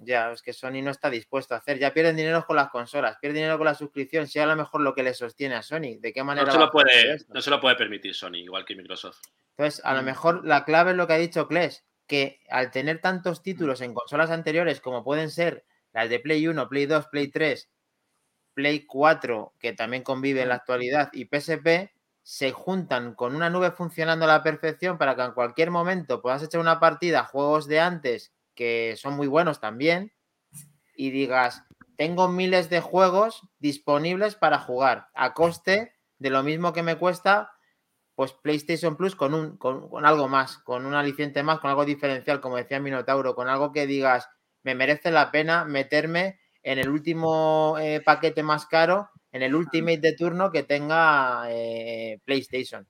Ya, 0.00 0.32
es 0.32 0.42
que 0.42 0.52
Sony 0.52 0.82
no 0.82 0.90
está 0.90 1.08
dispuesto 1.08 1.54
a 1.54 1.58
hacer. 1.58 1.78
Ya 1.78 1.92
pierden 1.92 2.16
dinero 2.16 2.44
con 2.46 2.56
las 2.56 2.70
consolas, 2.70 3.16
pierden 3.20 3.36
dinero 3.36 3.58
con 3.58 3.66
la 3.66 3.74
suscripción. 3.74 4.26
Sea 4.26 4.44
a 4.44 4.46
lo 4.46 4.56
mejor 4.56 4.80
lo 4.80 4.94
que 4.94 5.02
le 5.02 5.14
sostiene 5.14 5.54
a 5.54 5.62
Sony. 5.62 5.98
¿De 6.00 6.12
qué 6.12 6.24
manera? 6.24 6.46
No 6.46 6.52
se, 6.52 6.58
lo 6.58 6.70
puede, 6.70 7.18
no 7.28 7.40
se 7.40 7.50
lo 7.50 7.60
puede 7.60 7.76
permitir 7.76 8.14
Sony, 8.14 8.36
igual 8.36 8.64
que 8.64 8.74
Microsoft. 8.74 9.20
Entonces, 9.56 9.84
a 9.84 9.94
lo 9.94 10.02
mm. 10.02 10.04
mejor 10.04 10.46
la 10.46 10.64
clave 10.64 10.90
es 10.90 10.96
lo 10.96 11.06
que 11.06 11.12
ha 11.12 11.18
dicho 11.18 11.46
Kles, 11.46 11.84
que 12.06 12.40
al 12.50 12.70
tener 12.70 13.00
tantos 13.00 13.42
títulos 13.42 13.80
en 13.80 13.94
consolas 13.94 14.30
anteriores 14.30 14.80
como 14.80 15.04
pueden 15.04 15.30
ser 15.30 15.64
las 15.92 16.10
de 16.10 16.18
Play 16.18 16.46
1, 16.48 16.68
Play 16.68 16.86
2, 16.86 17.06
Play 17.06 17.28
3, 17.28 17.70
Play 18.54 18.84
4, 18.84 19.54
que 19.58 19.72
también 19.72 20.02
convive 20.02 20.42
en 20.42 20.48
la 20.48 20.56
actualidad, 20.56 21.10
y 21.12 21.26
PSP, 21.26 21.92
se 22.24 22.52
juntan 22.52 23.14
con 23.14 23.36
una 23.36 23.50
nube 23.50 23.70
funcionando 23.70 24.24
a 24.24 24.28
la 24.28 24.42
perfección 24.42 24.96
para 24.96 25.14
que 25.14 25.22
en 25.22 25.32
cualquier 25.32 25.70
momento 25.70 26.22
puedas 26.22 26.42
echar 26.42 26.60
una 26.60 26.80
partida 26.80 27.20
a 27.20 27.24
juegos 27.24 27.68
de 27.68 27.80
antes 27.80 28.32
que 28.54 28.94
son 28.96 29.14
muy 29.14 29.26
buenos 29.26 29.60
también, 29.60 30.12
y 30.96 31.10
digas, 31.10 31.64
tengo 31.96 32.28
miles 32.28 32.70
de 32.70 32.80
juegos 32.80 33.42
disponibles 33.58 34.34
para 34.34 34.58
jugar 34.58 35.08
a 35.14 35.34
coste 35.34 35.94
de 36.18 36.30
lo 36.30 36.42
mismo 36.42 36.72
que 36.72 36.82
me 36.82 36.96
cuesta 36.96 37.50
pues 38.14 38.32
PlayStation 38.32 38.96
Plus 38.96 39.16
con, 39.16 39.34
un, 39.34 39.56
con, 39.56 40.06
algo 40.06 40.28
más, 40.28 40.58
con 40.58 40.86
un 40.86 40.94
aliciente 40.94 41.42
más, 41.42 41.58
con 41.58 41.70
algo 41.70 41.84
diferencial, 41.84 42.40
como 42.40 42.56
decía 42.56 42.78
Minotauro, 42.78 43.34
con 43.34 43.48
algo 43.48 43.72
que 43.72 43.88
digas, 43.88 44.28
me 44.62 44.76
merece 44.76 45.10
la 45.10 45.32
pena 45.32 45.64
meterme 45.64 46.38
en 46.62 46.78
el 46.78 46.88
último 46.88 47.76
eh, 47.80 48.00
paquete 48.00 48.44
más 48.44 48.66
caro, 48.66 49.10
en 49.32 49.42
el 49.42 49.54
Ultimate 49.54 49.98
de 49.98 50.12
turno 50.14 50.52
que 50.52 50.62
tenga 50.62 51.46
eh, 51.48 52.20
PlayStation 52.24 52.86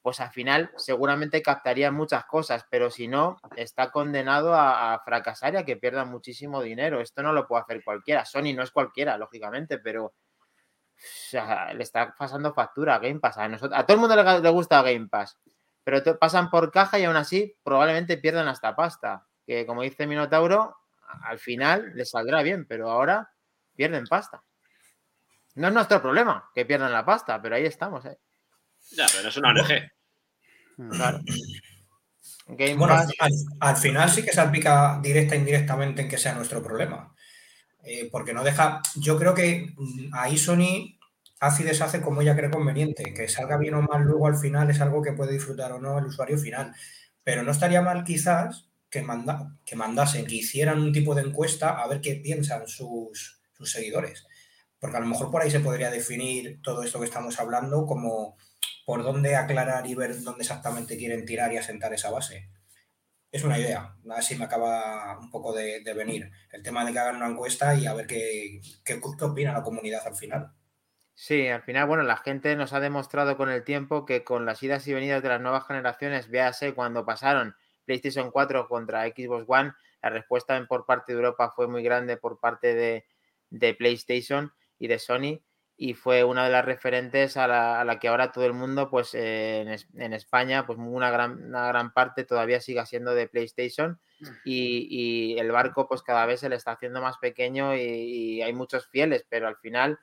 pues 0.00 0.20
al 0.20 0.30
final 0.30 0.70
seguramente 0.76 1.42
captaría 1.42 1.90
muchas 1.90 2.24
cosas, 2.24 2.66
pero 2.70 2.90
si 2.90 3.08
no, 3.08 3.38
está 3.56 3.90
condenado 3.90 4.54
a, 4.54 5.00
fracasar 5.04 5.54
y 5.54 5.56
a 5.58 5.64
que 5.64 5.76
pierda 5.76 6.04
muchísimo 6.04 6.62
dinero. 6.62 7.00
Esto 7.00 7.22
no 7.22 7.32
lo 7.32 7.46
puede 7.46 7.62
hacer 7.62 7.84
cualquiera. 7.84 8.24
Sony 8.24 8.54
no 8.54 8.62
es 8.62 8.70
cualquiera, 8.70 9.18
lógicamente, 9.18 9.78
pero 9.78 10.14
le 11.74 11.82
está 11.82 12.14
pasando 12.16 12.52
factura 12.54 12.96
a 12.96 12.98
Game 12.98 13.20
Pass. 13.20 13.38
A, 13.38 13.86
todo 13.86 13.94
el 13.94 14.00
mundo 14.00 14.40
le, 14.40 14.50
gusta 14.50 14.82
Game 14.82 15.08
Pass, 15.08 15.38
pero 15.82 16.18
pasan 16.18 16.50
por 16.50 16.70
caja 16.70 16.98
y 16.98 17.04
aún 17.04 17.16
así 17.16 17.56
probablemente 17.62 18.18
pierdan 18.18 18.48
hasta 18.48 18.76
pasta. 18.76 19.26
Que 19.44 19.66
como 19.66 19.82
dice 19.82 20.06
Minotauro, 20.06 20.76
al 21.24 21.38
final 21.38 21.92
les 21.94 22.10
saldrá 22.10 22.42
bien, 22.42 22.66
pero 22.66 22.90
ahora 22.90 23.32
pierden 23.74 24.06
pasta. 24.06 24.42
No 25.54 25.68
es 25.68 25.74
nuestro 25.74 26.00
problema 26.00 26.48
que 26.54 26.64
pierdan 26.64 26.92
la 26.92 27.04
pasta, 27.04 27.40
pero 27.42 27.56
ahí 27.56 27.66
estamos. 27.66 28.04
¿eh? 28.06 28.18
Ya, 28.96 29.06
pero 29.14 29.28
es 29.28 29.36
una 29.36 29.50
ONG. 29.50 29.90
Claro. 30.90 31.20
bueno, 32.76 32.96
al, 33.60 33.76
final 33.76 34.10
sí 34.10 34.22
que 34.22 34.32
salpica 34.32 35.00
directa 35.02 35.34
e 35.34 35.38
indirectamente 35.38 36.02
en 36.02 36.08
que 36.08 36.18
sea 36.18 36.34
nuestro 36.34 36.62
problema. 36.62 37.14
Eh, 37.84 38.08
porque 38.10 38.32
no 38.32 38.44
deja. 38.44 38.80
Yo 38.96 39.18
creo 39.18 39.34
que 39.34 39.74
mm, 39.76 40.14
ahí 40.14 40.38
Sony 40.38 40.98
hace 41.40 41.62
y 41.62 41.66
deshace 41.66 42.00
como 42.00 42.22
ella 42.22 42.36
cree 42.36 42.50
conveniente. 42.50 43.12
Que 43.14 43.28
salga 43.28 43.56
bien 43.56 43.74
o 43.74 43.82
mal 43.82 44.02
luego 44.02 44.26
al 44.26 44.36
final 44.36 44.70
es 44.70 44.80
algo 44.80 45.02
que 45.02 45.12
puede 45.12 45.32
disfrutar 45.32 45.72
o 45.72 45.80
no 45.80 45.98
el 45.98 46.06
usuario 46.06 46.38
final. 46.38 46.74
Pero 47.24 47.42
no 47.42 47.52
estaría 47.52 47.82
mal 47.82 48.04
quizás 48.04 48.68
que, 48.90 49.02
manda, 49.02 49.56
que 49.64 49.76
mandasen, 49.76 50.26
que 50.26 50.36
hicieran 50.36 50.80
un 50.80 50.92
tipo 50.92 51.14
de 51.14 51.22
encuesta 51.22 51.80
a 51.80 51.88
ver 51.88 52.00
qué 52.00 52.16
piensan 52.16 52.68
sus, 52.68 53.40
sus 53.52 53.70
seguidores. 53.70 54.26
Porque 54.78 54.96
a 54.96 55.00
lo 55.00 55.06
mejor 55.06 55.30
por 55.30 55.42
ahí 55.42 55.50
se 55.50 55.60
podría 55.60 55.90
definir 55.90 56.60
todo 56.62 56.82
esto 56.82 56.98
que 56.98 57.06
estamos 57.06 57.38
hablando 57.38 57.86
como 57.86 58.36
por 58.84 59.02
dónde 59.02 59.36
aclarar 59.36 59.86
y 59.86 59.94
ver 59.94 60.20
dónde 60.22 60.42
exactamente 60.42 60.96
quieren 60.96 61.24
tirar 61.24 61.52
y 61.52 61.58
asentar 61.58 61.92
esa 61.92 62.10
base. 62.10 62.48
Es 63.30 63.44
una 63.44 63.58
idea, 63.58 63.96
así 64.10 64.36
me 64.36 64.44
acaba 64.44 65.18
un 65.18 65.30
poco 65.30 65.54
de, 65.54 65.82
venir 65.96 66.30
el 66.50 66.62
tema 66.62 66.84
de 66.84 66.92
que 66.92 66.98
hagan 66.98 67.16
una 67.16 67.28
encuesta 67.28 67.74
y 67.74 67.86
a 67.86 67.94
ver 67.94 68.06
qué, 68.06 68.60
qué, 68.84 69.00
opina 69.22 69.52
la 69.52 69.62
comunidad 69.62 70.06
al 70.06 70.14
final. 70.14 70.52
Sí, 71.14 71.48
al 71.48 71.62
final, 71.62 71.86
bueno, 71.86 72.02
la 72.02 72.16
gente 72.18 72.56
nos 72.56 72.72
ha 72.72 72.80
demostrado 72.80 73.36
con 73.36 73.48
el 73.48 73.64
tiempo 73.64 74.04
que 74.04 74.22
con 74.24 74.44
las 74.44 74.62
idas 74.62 74.86
y 74.86 74.92
venidas 74.92 75.22
de 75.22 75.30
las 75.30 75.40
nuevas 75.40 75.66
generaciones, 75.66 76.28
véase 76.28 76.74
cuando 76.74 77.06
pasaron 77.06 77.54
PlayStation 77.86 78.30
4 78.30 78.68
contra 78.68 79.06
Xbox 79.06 79.44
One, 79.46 79.72
la 80.02 80.10
respuesta 80.10 80.62
por 80.66 80.84
parte 80.84 81.12
de 81.12 81.18
Europa 81.18 81.52
fue 81.54 81.68
muy 81.68 81.82
grande 81.82 82.16
por 82.16 82.38
parte 82.38 82.74
de, 82.74 83.06
de 83.50 83.74
PlayStation 83.74 84.52
y 84.78 84.88
de 84.88 84.98
Sony 84.98 85.40
y 85.76 85.94
fue 85.94 86.22
una 86.22 86.44
de 86.44 86.50
las 86.50 86.64
referentes 86.64 87.36
a 87.36 87.46
la, 87.48 87.98
que 87.98 88.08
ahora 88.08 88.30
todo 88.30 88.46
el 88.46 88.52
mundo, 88.52 88.88
pues 88.90 89.14
en, 89.14 89.68
en, 89.68 90.12
España, 90.12 90.66
pues 90.66 90.78
una 90.78 91.10
gran, 91.10 91.42
una 91.44 91.66
gran 91.66 91.92
parte 91.92 92.24
todavía 92.24 92.60
siga 92.60 92.86
siendo 92.86 93.14
de 93.14 93.28
PlayStation 93.28 93.98
mm. 94.20 94.26
y, 94.44 95.36
el 95.38 95.50
barco 95.50 95.88
pues 95.88 96.02
cada 96.02 96.26
vez 96.26 96.40
se 96.40 96.48
le 96.48 96.56
está 96.56 96.72
haciendo 96.72 97.00
más 97.00 97.16
pequeño 97.18 97.74
y, 97.76 98.42
hay 98.42 98.52
muchos 98.52 98.88
fieles, 98.88 99.24
pero 99.28 99.48
al 99.48 99.56
final 99.56 99.98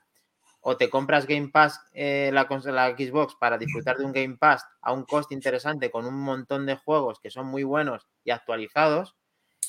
o 0.61 0.76
te 0.76 0.89
compras 0.89 1.26
Game 1.26 1.49
Pass, 1.53 1.80
eh, 1.93 2.32
la, 2.34 2.45
la 2.49 2.89
Xbox, 2.89 3.36
para 3.39 3.57
disfrutar 3.57 3.97
de 3.97 4.03
un 4.03 4.11
Game 4.11 4.36
Pass 4.38 4.65
a 4.82 4.91
un 4.91 5.05
coste 5.05 5.34
interesante 5.34 5.89
con 5.89 6.05
un 6.05 6.20
montón 6.20 6.65
de 6.65 6.76
juegos 6.76 7.20
que 7.22 7.30
son 7.30 7.45
muy 7.45 7.63
buenos 7.63 8.09
y 8.26 8.32
actualizados, 8.32 9.15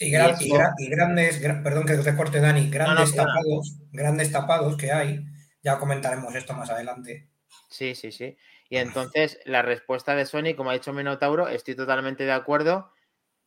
y, 0.00 0.10
grandes, 0.10 1.36
perdón 1.62 1.84
que 1.84 1.94
te 1.96 2.16
corte 2.16 2.40
Dani, 2.40 2.70
grandes 2.70 3.14
tapados, 3.14 3.76
grandes 3.92 4.32
tapados 4.32 4.76
que 4.78 4.90
hay, 4.90 5.26
ya 5.62 5.78
comentaremos 5.78 6.34
esto 6.34 6.54
más 6.54 6.70
adelante. 6.70 7.28
Sí, 7.68 7.94
sí, 7.94 8.12
sí. 8.12 8.36
Y 8.68 8.76
entonces 8.76 9.40
la 9.44 9.62
respuesta 9.62 10.14
de 10.14 10.26
Sony, 10.26 10.54
como 10.56 10.70
ha 10.70 10.74
dicho 10.74 10.92
Minotauro, 10.92 11.48
estoy 11.48 11.74
totalmente 11.74 12.24
de 12.24 12.32
acuerdo, 12.32 12.92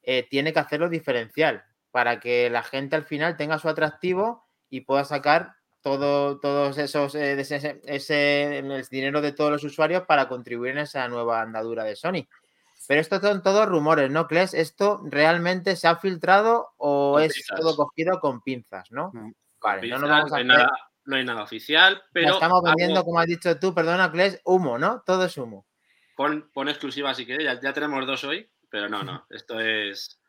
eh, 0.02 0.28
tiene 0.30 0.52
que 0.52 0.60
hacerlo 0.60 0.90
diferencial 0.90 1.64
para 1.92 2.20
que 2.20 2.50
la 2.50 2.64
gente 2.64 2.96
al 2.96 3.06
final 3.06 3.38
tenga 3.38 3.60
su 3.60 3.70
atractivo 3.70 4.46
y 4.70 4.82
pueda 4.82 5.06
sacar 5.06 5.56
todo, 5.82 6.40
todos 6.40 6.78
esos, 6.78 7.16
eh, 7.16 7.40
ese, 7.40 7.82
ese, 7.86 8.58
el 8.58 8.86
dinero 8.90 9.22
de 9.22 9.32
todos 9.32 9.52
los 9.52 9.64
usuarios 9.64 10.04
para 10.04 10.28
contribuir 10.28 10.72
en 10.72 10.80
esa 10.80 11.08
nueva 11.08 11.42
andadura 11.42 11.84
de 11.84 11.96
Sony. 11.96 12.28
Pero 12.88 13.00
esto 13.00 13.20
son 13.22 13.42
todos 13.42 13.68
rumores, 13.68 14.12
¿no, 14.12 14.28
Kles? 14.28 14.54
¿Esto 14.54 15.02
realmente 15.06 15.76
se 15.76 15.88
ha 15.88 15.96
filtrado 15.96 16.74
o 16.78 17.20
es 17.20 17.46
todo 17.56 17.76
cogido 17.76 18.20
con 18.20 18.42
pinzas, 18.42 18.92
no? 18.92 19.12
Mm. 19.14 19.34
Vale, 19.62 19.88
no, 19.88 20.08
vamos 20.08 20.34
a 20.34 20.44
nada, 20.44 20.72
no, 21.06 21.16
hay 21.16 21.26
nada, 21.26 21.44
oficial, 21.44 22.02
pero... 22.12 22.34
estamos 22.34 22.62
vendiendo, 22.64 23.04
como 23.04 23.20
has 23.20 23.28
dicho 23.28 23.60
tú, 23.60 23.74
perdona, 23.74 24.12
Kles, 24.12 24.42
humo, 24.46 24.78
¿no? 24.78 25.04
Todo 25.06 25.26
es 25.26 25.38
humo. 25.38 25.68
Pon, 26.16 26.50
pon 26.54 26.70
exclusiva 26.70 27.14
si 27.14 27.26
quieres, 27.26 27.46
ya, 27.46 27.60
ya, 27.60 27.74
tenemos 27.74 28.06
dos 28.06 28.24
hoy, 28.24 28.50
pero 28.70 28.90
no, 28.90 29.04
no, 29.04 29.26
esto 29.30 29.60
es 29.60 30.20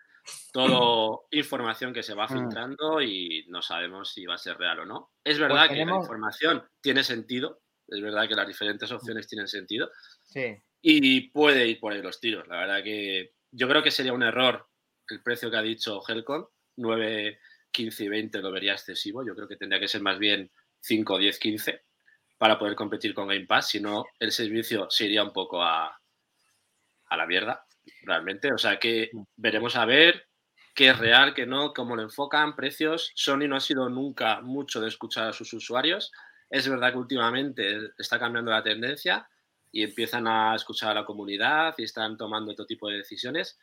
todo 0.53 1.27
información 1.33 1.93
que 1.93 2.03
se 2.03 2.15
va 2.15 2.25
mm. 2.25 2.29
filtrando 2.29 3.03
y 3.03 3.45
no 3.49 3.61
sabemos 3.61 4.13
si 4.13 4.25
va 4.25 4.35
a 4.35 4.39
ser 4.39 4.57
real 4.57 4.81
o 4.81 4.87
no. 4.87 5.13
Es 5.23 5.39
pues 5.39 5.49
verdad 5.49 5.69
que 5.69 5.85
la 5.85 5.97
información 5.97 6.65
tiene 6.81 7.05
sentido, 7.05 7.61
es 7.87 8.01
verdad 8.01 8.27
que 8.27 8.35
las 8.35 8.47
diferentes 8.47 8.91
opciones 8.91 9.27
tienen 9.29 9.49
sentido. 9.49 9.91
Sí 10.25 10.57
y 10.87 11.31
puede 11.31 11.67
ir 11.67 11.81
por 11.81 11.95
ahí 11.95 12.03
los 12.03 12.21
tiros. 12.21 12.47
La 12.47 12.59
verdad 12.59 12.85
que 12.85 13.33
yo 13.51 13.67
creo 13.67 13.83
que 13.83 13.91
sería 13.91 14.13
un 14.13 14.23
error 14.23 14.69
el 15.09 15.23
precio 15.23 15.51
que 15.51 15.57
ha 15.57 15.63
dicho 15.63 16.03
Helcon, 16.07 16.47
9, 16.77 17.39
15 17.71 18.05
y 18.05 18.09
20 18.09 18.43
lo 18.43 18.53
vería 18.53 18.73
excesivo. 18.73 19.25
Yo 19.27 19.35
creo 19.35 19.49
que 19.49 19.57
tendría 19.57 19.81
que 19.81 19.89
ser 19.89 20.03
más 20.03 20.19
bien 20.19 20.51
5, 20.85 21.19
10, 21.19 21.39
15 21.39 21.83
para 22.37 22.59
poder 22.59 22.75
competir 22.75 23.15
con 23.15 23.29
Game 23.29 23.47
Pass, 23.47 23.71
si 23.71 23.81
no 23.81 24.05
el 24.19 24.33
servicio 24.33 24.91
se 24.91 25.07
iría 25.07 25.23
un 25.23 25.33
poco 25.33 25.63
a, 25.63 25.99
a 27.07 27.17
la 27.17 27.27
mierda, 27.27 27.65
realmente. 28.03 28.53
O 28.53 28.59
sea 28.59 28.79
que 28.79 29.11
veremos 29.37 29.77
a 29.77 29.85
ver 29.85 30.29
qué 30.75 30.89
es 30.89 30.99
real, 30.99 31.33
qué 31.33 31.47
no, 31.47 31.73
cómo 31.73 31.97
lo 31.97 32.03
enfocan, 32.03 32.57
precios. 32.57 33.13
Sony 33.15 33.49
no 33.49 33.57
ha 33.57 33.61
sido 33.61 33.89
nunca 33.89 34.41
mucho 34.41 34.81
de 34.81 34.89
escuchar 34.89 35.29
a 35.29 35.33
sus 35.33 35.53
usuarios. 35.53 36.13
Es 36.51 36.69
verdad 36.69 36.93
que 36.93 36.99
últimamente 36.99 37.79
está 37.99 38.19
cambiando 38.19 38.51
la 38.51 38.63
tendencia, 38.63 39.27
y 39.75 39.83
empiezan 39.83 40.29
a 40.29 40.55
escuchar 40.55 40.93
a 40.93 41.01
la 41.01 41.05
comunidad 41.05 41.75
y 41.79 41.83
están 41.83 42.17
tomando 42.17 42.53
otro 42.53 42.65
tipo 42.65 42.89
de 42.89 42.99
decisiones. 42.99 43.59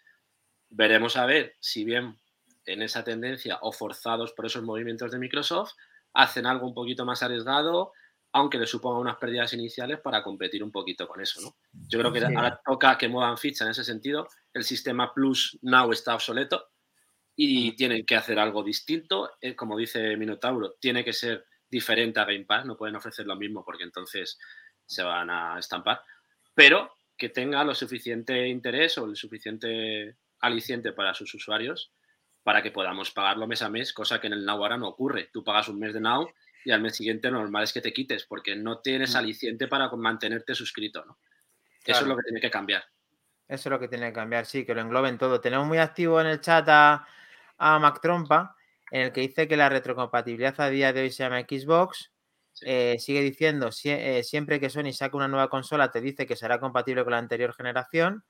Veremos 0.70 1.16
a 1.16 1.26
ver 1.26 1.56
si 1.62 1.86
bien 1.86 2.18
en 2.66 2.82
esa 2.82 3.06
tendencia 3.06 3.60
o 3.62 3.72
forzados 3.72 4.34
por 4.34 4.46
esos 4.46 4.62
movimientos 4.62 5.10
de 5.10 5.20
Microsoft 5.20 5.72
hacen 6.14 6.46
algo 6.46 6.68
un 6.68 6.74
poquito 6.74 7.06
más 7.06 7.24
arriesgado, 7.24 7.94
aunque 8.34 8.58
le 8.58 8.66
suponga 8.66 9.00
unas 9.00 9.18
pérdidas 9.18 9.54
iniciales 9.54 10.00
para 10.00 10.24
competir 10.24 10.64
un 10.64 10.72
poquito 10.72 11.08
con 11.08 11.22
eso. 11.22 11.42
¿no? 11.42 11.56
Yo 11.88 12.00
creo 12.00 12.14
que 12.14 12.24
ahora 12.26 12.62
toca 12.66 12.98
que 12.98 13.08
muevan 13.08 13.38
ficha 13.38 13.66
en 13.66 13.72
ese 13.72 13.84
sentido. 13.84 14.28
El 14.54 14.64
sistema 14.64 15.14
Plus 15.14 15.58
Now 15.62 15.92
está 15.92 16.16
obsoleto 16.16 16.70
y 17.36 17.76
tienen 17.76 18.06
que 18.06 18.16
hacer 18.16 18.40
algo 18.40 18.64
distinto. 18.64 19.32
Eh, 19.42 19.56
como 19.56 19.78
dice 19.78 20.16
Minotauro, 20.16 20.76
tiene 20.80 21.04
que 21.04 21.14
ser 21.14 21.46
diferente 21.70 22.20
a 22.20 22.26
Game 22.26 22.46
Pass, 22.46 22.66
no 22.66 22.78
pueden 22.78 22.96
ofrecer 22.98 23.26
lo 23.26 23.36
mismo 23.36 23.64
porque 23.64 23.84
entonces 23.84 24.38
se 24.86 25.04
van 25.04 25.30
a 25.30 25.58
estampar, 25.58 26.02
pero 26.54 26.94
que 27.18 27.30
tenga 27.30 27.64
lo 27.64 27.74
suficiente 27.74 28.48
interés 28.48 28.98
o 28.98 29.06
el 29.06 29.16
suficiente 29.16 30.18
aliciente 30.42 30.92
para 30.92 31.14
sus 31.14 31.34
usuarios 31.34 31.94
para 32.44 32.62
que 32.62 32.72
podamos 32.72 33.12
pagarlo 33.12 33.48
mes 33.48 33.62
a 33.62 33.70
mes, 33.70 33.94
cosa 33.94 34.20
que 34.20 34.28
en 34.28 34.34
el 34.34 34.46
Now 34.46 34.58
ahora 34.58 34.78
no 34.78 34.88
ocurre. 34.88 35.30
Tú 35.32 35.44
pagas 35.44 35.68
un 35.68 35.80
mes 35.80 35.94
de 35.94 36.02
Now 36.02 36.30
y 36.66 36.72
al 36.72 36.82
mes 36.82 36.96
siguiente 36.96 37.30
lo 37.30 37.40
normal 37.40 37.64
es 37.64 37.74
que 37.74 37.82
te 37.82 37.94
quites 37.94 38.26
porque 38.26 38.56
no 38.56 38.80
tienes 38.80 39.14
mm. 39.14 39.18
aliciente 39.18 39.68
para 39.68 39.90
mantenerte 39.90 40.56
suscrito. 40.56 41.06
¿no? 41.06 41.20
Eso 41.86 42.02
es 42.02 42.08
lo 42.08 42.16
que 42.16 42.24
tiene 42.24 42.42
que 42.42 42.52
cambiar. 42.52 42.84
Eso 43.48 43.70
es 43.70 43.72
lo 43.72 43.80
que 43.80 43.88
tiene 43.88 44.08
que 44.08 44.14
cambiar, 44.14 44.46
sí, 44.46 44.66
que 44.66 44.74
lo 44.74 44.82
engloben 44.82 45.18
todo. 45.18 45.42
Tenemos 45.42 45.68
muy 45.68 45.78
activo 45.78 46.22
en 46.22 46.28
el 46.28 46.40
chat 46.40 46.68
a, 46.70 47.06
a 47.58 47.80
Mac 47.80 48.00
Trompa, 48.02 48.56
en 48.92 49.02
el 49.02 49.12
que 49.12 49.22
dice 49.22 49.48
que 49.48 49.58
la 49.58 49.68
retrocompatibilidad 49.68 50.60
a 50.62 50.70
día 50.70 50.94
de 50.94 51.02
hoy 51.02 51.12
se 51.12 51.24
llama 51.24 51.42
Xbox, 51.42 52.12
eh, 52.62 52.98
sigue 53.00 53.22
diciendo, 53.22 53.70
eh, 53.84 54.24
siempre 54.24 54.60
que 54.60 54.70
Sony 54.70 54.92
saque 54.94 55.16
una 55.16 55.28
nueva 55.28 55.50
consola, 55.50 55.92
te 55.92 56.02
dice 56.02 56.26
que 56.26 56.36
será 56.36 56.60
compatible 56.60 57.04
con 57.04 57.12
la 57.12 57.18
anterior 57.18 57.54
generación. 57.54 58.24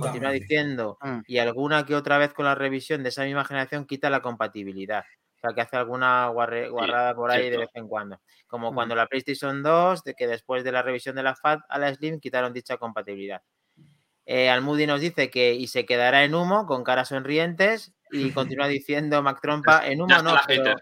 Continúa 0.00 0.30
diciendo, 0.30 0.98
mm. 1.00 1.20
y 1.26 1.38
alguna 1.38 1.84
que 1.86 1.94
otra 1.94 2.18
vez 2.18 2.32
con 2.32 2.44
la 2.44 2.54
revisión 2.54 3.02
de 3.02 3.08
esa 3.10 3.24
misma 3.24 3.44
generación 3.44 3.86
quita 3.86 4.10
la 4.10 4.20
compatibilidad. 4.20 5.04
O 5.36 5.40
sea, 5.40 5.54
que 5.54 5.60
hace 5.60 5.76
alguna 5.76 6.28
guarrada 6.28 7.14
por 7.14 7.30
ahí 7.30 7.50
de 7.50 7.58
vez 7.58 7.70
en 7.74 7.86
cuando. 7.86 8.20
Como 8.46 8.72
mm. 8.72 8.74
cuando 8.74 8.94
la 8.94 9.06
PlayStation 9.06 9.62
2, 9.62 10.04
de 10.04 10.14
que 10.14 10.26
después 10.26 10.64
de 10.64 10.72
la 10.72 10.82
revisión 10.82 11.16
de 11.16 11.22
la 11.22 11.34
FAT 11.34 11.60
a 11.68 11.78
la 11.78 11.94
Slim 11.94 12.20
quitaron 12.20 12.52
dicha 12.52 12.76
compatibilidad. 12.76 13.42
Eh, 14.26 14.48
Almudi 14.48 14.86
nos 14.86 15.00
dice 15.00 15.30
que 15.30 15.54
y 15.54 15.66
se 15.66 15.84
quedará 15.84 16.24
en 16.24 16.34
humo 16.34 16.64
con 16.66 16.82
caras 16.82 17.08
sonrientes 17.08 17.92
y 18.10 18.30
continúa 18.30 18.68
diciendo 18.68 19.22
Mac 19.22 19.40
Trompa 19.42 19.86
en 19.86 20.00
humo 20.00 20.22
no, 20.22 20.34
pero, 20.46 20.76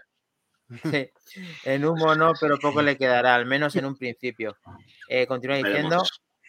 Sí, 1.25 1.43
en 1.65 1.85
humo 1.85 2.15
no, 2.15 2.33
pero 2.39 2.57
poco 2.57 2.81
le 2.81 2.97
quedará, 2.97 3.35
al 3.35 3.45
menos 3.45 3.75
en 3.75 3.85
un 3.85 3.95
principio. 3.95 4.57
Eh, 5.07 5.27
continúa 5.27 5.57
diciendo, 5.57 6.03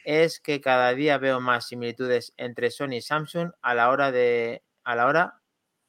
es 0.05 0.41
que 0.41 0.61
cada 0.61 0.95
día 0.95 1.19
veo 1.19 1.41
más 1.41 1.67
similitudes 1.69 2.33
entre 2.37 2.71
Sony 2.71 2.95
y 2.95 3.01
Samsung 3.01 3.53
a 3.63 3.75
la 3.75 3.91
hora 3.91 4.13
de, 4.13 4.63
a 4.85 4.95
la 4.95 5.07
hora, 5.07 5.41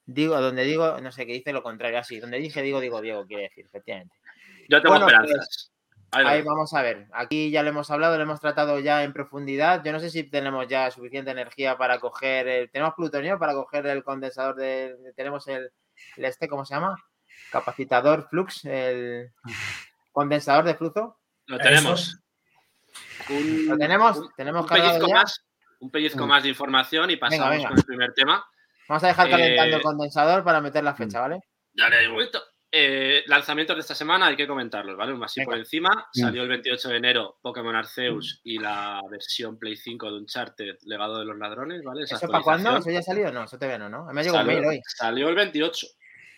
digo, 0.06 0.40
donde 0.42 0.64
digo, 0.64 1.00
no 1.02 1.12
sé, 1.12 1.26
qué 1.26 1.34
dice 1.34 1.54
lo 1.54 1.64
contrario, 1.64 2.00
así, 2.00 2.20
donde 2.20 2.40
dije 2.40 2.62
digo, 2.62 2.80
digo, 2.80 3.02
Diego, 3.02 3.26
quiere 3.26 3.44
decir, 3.44 3.66
efectivamente. 3.66 4.16
Yo 4.70 4.82
tengo 4.82 4.96
esperanzas. 4.96 5.72
Pues, 6.12 6.26
ahí, 6.26 6.42
vamos 6.42 6.74
a 6.74 6.82
ver. 6.82 7.08
Aquí 7.14 7.52
ya 7.52 7.62
lo 7.62 7.70
hemos 7.70 7.92
hablado, 7.92 8.16
lo 8.16 8.24
hemos 8.24 8.40
tratado 8.40 8.80
ya 8.80 9.04
en 9.04 9.14
profundidad. 9.14 9.84
Yo 9.84 9.92
no 9.92 10.00
sé 10.00 10.10
si 10.10 10.24
tenemos 10.24 10.68
ya 10.68 10.90
suficiente 10.90 11.32
energía 11.32 11.78
para 11.78 12.00
coger. 12.00 12.70
tenemos 12.72 12.94
plutonio 12.96 13.38
para 13.38 13.54
coger 13.54 13.86
el 13.88 14.04
condensador 14.04 14.56
de. 14.56 14.96
Tenemos 15.16 15.48
el, 15.48 15.72
el 16.16 16.26
este, 16.26 16.48
¿cómo 16.48 16.66
se 16.66 16.74
llama? 16.74 16.96
capacitador 17.52 18.28
flux, 18.30 18.66
el 18.66 19.32
condensador 20.12 20.66
de 20.66 20.76
flujo. 20.76 21.20
Lo 21.46 21.58
tenemos. 21.58 22.20
Lo 23.68 23.78
tenemos, 23.78 24.22
tenemos 24.36 24.62
un 24.64 24.68
pellizco, 24.68 25.10
más, 25.10 25.46
un 25.80 25.92
pellizco 25.92 26.26
mm. 26.26 26.30
más 26.30 26.44
de 26.44 26.50
información 26.50 27.10
y 27.10 27.18
pasamos 27.18 27.66
con 27.66 27.78
el 27.78 27.84
primer 27.84 28.14
tema. 28.14 28.46
Vamos 28.88 29.04
a 29.04 29.08
dejar 29.08 29.30
calentando 29.30 29.76
el 29.76 29.82
eh, 29.82 29.84
condensador 29.84 30.44
para 30.44 30.62
meter 30.62 30.84
la 30.84 30.96
fecha, 30.96 31.20
mm. 31.20 31.22
¿vale? 31.22 31.40
Dale, 31.74 32.08
un 32.08 32.14
momento. 32.14 32.42
Eh, 32.78 33.24
lanzamientos 33.28 33.76
de 33.78 33.82
esta 33.82 33.96
semana 33.96 34.28
hay 34.28 34.36
que 34.36 34.48
comentarlos, 34.48 34.98
¿vale? 34.98 35.18
Así 35.24 35.44
por 35.46 35.58
encima. 35.58 35.90
Mm. 36.14 36.20
Salió 36.20 36.44
el 36.44 36.50
28 36.50 36.90
de 36.90 36.98
enero 36.98 37.38
Pokémon 37.42 37.76
Arceus 37.76 38.42
y 38.44 38.60
la 38.60 39.02
versión 39.10 39.58
Play 39.58 39.78
5 39.78 40.12
de 40.12 40.18
Uncharted, 40.18 40.76
Legado 40.86 41.20
de 41.20 41.26
los 41.26 41.38
Ladrones, 41.38 41.82
¿vale? 41.84 42.04
¿Eso 42.04 42.28
para 42.28 42.44
cuándo? 42.44 42.78
¿Eso 42.78 42.92
ya 42.92 43.02
salió? 43.02 43.32
No, 43.32 43.46
eso 43.46 43.58
te 43.58 43.78
no, 43.78 43.90
¿no? 43.90 44.06
Me 44.12 44.22
ha 44.22 44.24
llegado 44.24 44.42
un 44.42 44.48
mail 44.48 44.66
hoy. 44.66 44.82
Salió 44.86 45.30
el 45.30 45.36
28. 45.36 45.88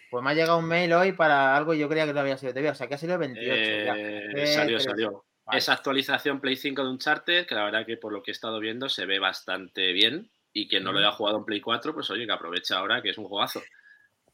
Pues 0.10 0.24
me 0.24 0.30
ha 0.30 0.34
llegado 0.34 0.60
un 0.60 0.68
mail 0.68 0.94
hoy 0.94 1.12
para 1.12 1.56
algo 1.56 1.74
yo 1.74 1.90
creía 1.90 2.06
que 2.06 2.14
no 2.14 2.22
había 2.22 2.38
sido 2.38 2.54
TV, 2.54 2.70
o 2.70 2.76
sea 2.76 2.88
que 2.88 2.96
ha 2.96 2.98
sido 2.98 3.14
el 3.14 3.20
28. 3.20 3.52
Eh, 3.52 4.48
salió, 4.48 4.80
salió. 4.80 5.26
Esa 5.52 5.74
actualización 5.74 6.42
Play 6.42 6.58
5 6.58 6.84
de 6.84 6.90
Uncharted, 6.90 7.46
que 7.46 7.56
la 7.56 7.64
verdad 7.64 7.86
que 7.86 7.98
por 7.98 8.12
lo 8.12 8.22
que 8.22 8.32
he 8.32 8.34
estado 8.34 8.60
viendo 8.60 8.90
se 8.90 9.06
ve 9.06 9.20
bastante 9.20 9.94
bien 9.94 10.30
y 10.52 10.68
quien 10.68 10.84
no 10.84 10.92
lo 10.92 11.00
haya 11.00 11.12
jugado 11.12 11.38
en 11.38 11.46
Play 11.46 11.62
4, 11.62 11.94
pues 11.94 12.10
oye, 12.10 12.26
que 12.26 12.32
aproveche 12.32 12.74
ahora 12.74 13.02
que 13.02 13.12
es 13.12 13.18
un 13.18 13.28
juegazo. 13.28 13.62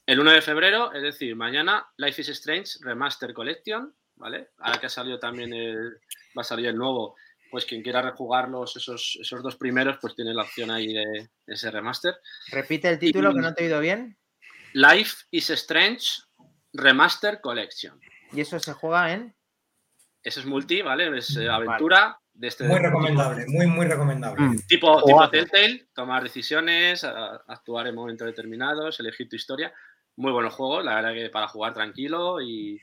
El 0.06 0.20
1 0.20 0.32
de 0.32 0.42
febrero, 0.42 0.92
es 0.94 1.02
decir, 1.02 1.36
mañana, 1.36 1.88
Life 1.98 2.22
is 2.22 2.30
Strange 2.30 2.80
Remaster 2.82 3.34
Collection, 3.34 3.94
¿vale? 4.16 4.50
Ahora 4.58 4.80
que 4.80 4.88
ha 4.88 4.90
salido 4.90 5.20
también 5.20 5.54
el, 5.54 5.94
va 6.38 6.42
a 6.42 6.44
salir 6.44 6.68
el 6.68 6.76
nuevo, 6.76 7.16
pues 7.52 7.66
quien 7.66 7.84
quiera 7.84 8.02
rejugarlos, 8.02 8.76
esos, 8.76 9.18
esos 9.22 9.44
dos 9.44 9.56
primeros, 9.56 9.98
pues 10.02 10.16
tiene 10.16 10.34
la 10.34 10.44
opción 10.44 10.72
ahí 10.72 10.94
de 10.94 11.30
ese 11.46 11.70
remaster. 11.70 12.16
Repite 12.52 12.90
el 12.90 13.00
título 13.00 13.34
que 13.34 13.40
no 13.42 13.54
te 13.54 13.64
he 13.64 13.66
oído 13.68 13.80
bien. 13.80 14.18
Life 14.74 15.26
is 15.30 15.52
Strange 15.52 16.24
Remaster 16.74 17.40
Collection. 17.42 18.00
¿Y 18.32 18.42
eso 18.42 18.60
se 18.60 18.74
juega 18.74 19.14
en? 19.14 19.36
Eso 20.24 20.40
es 20.40 20.46
multi, 20.46 20.82
¿vale? 20.82 21.18
Es 21.18 21.36
eh, 21.36 21.50
aventura 21.50 22.18
de 22.34 22.48
este. 22.48 22.64
Muy 22.64 22.80
recomendable, 22.80 23.46
muy, 23.48 23.68
muy 23.68 23.86
recomendable. 23.86 24.42
Mm. 24.42 24.68
Tipo, 24.68 25.04
tipo 25.04 25.30
Telltale, 25.30 25.88
tomar 25.94 26.24
decisiones, 26.24 27.04
actuar 27.04 27.88
en 27.88 27.96
momentos 27.96 28.26
determinados, 28.26 29.00
elegir 29.00 29.30
tu 29.30 29.36
historia. 29.36 29.74
Muy 30.16 30.32
buenos 30.32 30.54
juegos, 30.54 30.86
la 30.86 30.96
verdad 30.96 31.14
que 31.14 31.30
para 31.30 31.48
jugar 31.48 31.74
tranquilo 31.74 32.40
y 32.40 32.80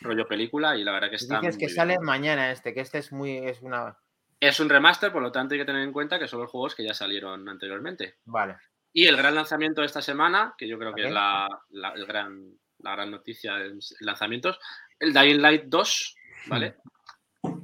rollo 0.00 0.26
película 0.26 0.76
y 0.76 0.84
la 0.84 0.92
verdad 0.92 1.10
que 1.10 1.16
está. 1.16 1.40
Dices 1.40 1.58
que 1.58 1.68
sale 1.68 1.98
mañana 1.98 2.52
este, 2.52 2.72
que 2.72 2.80
este 2.80 2.98
es 2.98 3.12
muy. 3.12 3.38
es 3.38 3.62
una. 3.62 3.96
Es 4.38 4.60
un 4.60 4.68
remaster, 4.68 5.10
por 5.10 5.22
lo 5.22 5.32
tanto 5.32 5.54
hay 5.54 5.60
que 5.60 5.64
tener 5.64 5.82
en 5.82 5.92
cuenta 5.92 6.18
que 6.18 6.28
son 6.28 6.40
los 6.40 6.50
juegos 6.50 6.74
que 6.74 6.84
ya 6.84 6.92
salieron 6.92 7.48
anteriormente. 7.48 8.16
Vale. 8.26 8.56
Y 8.92 9.06
el 9.06 9.16
gran 9.16 9.34
lanzamiento 9.34 9.80
de 9.80 9.86
esta 9.86 10.02
semana, 10.02 10.54
que 10.56 10.68
yo 10.68 10.78
creo 10.78 10.94
que 10.94 11.06
es 11.06 11.12
la, 11.12 11.48
el 11.70 12.06
gran, 12.06 12.52
la 12.78 12.92
gran 12.92 13.10
noticia 13.10 13.54
de 13.56 13.78
lanzamientos, 14.00 14.58
el 14.98 15.12
Dying 15.12 15.40
Light 15.40 15.64
2, 15.66 16.15
¿vale? 16.46 16.76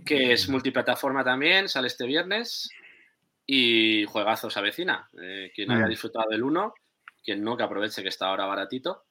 Que 0.04 0.32
es 0.32 0.48
multiplataforma 0.48 1.24
también, 1.24 1.68
sale 1.68 1.88
este 1.88 2.06
viernes 2.06 2.68
y 3.46 4.04
juegazos 4.04 4.56
a 4.56 4.60
vecina. 4.60 5.08
Eh, 5.20 5.50
quien 5.54 5.70
haya 5.70 5.86
disfrutado 5.86 6.28
del 6.30 6.42
1, 6.42 6.74
quien 7.22 7.42
no, 7.42 7.56
que 7.56 7.62
aproveche 7.62 8.02
que 8.02 8.08
está 8.08 8.26
ahora 8.26 8.46
baratito. 8.46 9.04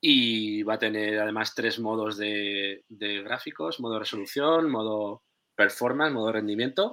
Y 0.00 0.62
va 0.62 0.74
a 0.74 0.78
tener 0.78 1.18
además 1.18 1.54
tres 1.54 1.78
modos 1.78 2.16
de, 2.16 2.84
de 2.88 3.22
gráficos, 3.22 3.80
modo 3.80 3.98
resolución, 3.98 4.70
modo 4.70 5.22
performance, 5.54 6.14
modo 6.14 6.32
rendimiento 6.32 6.92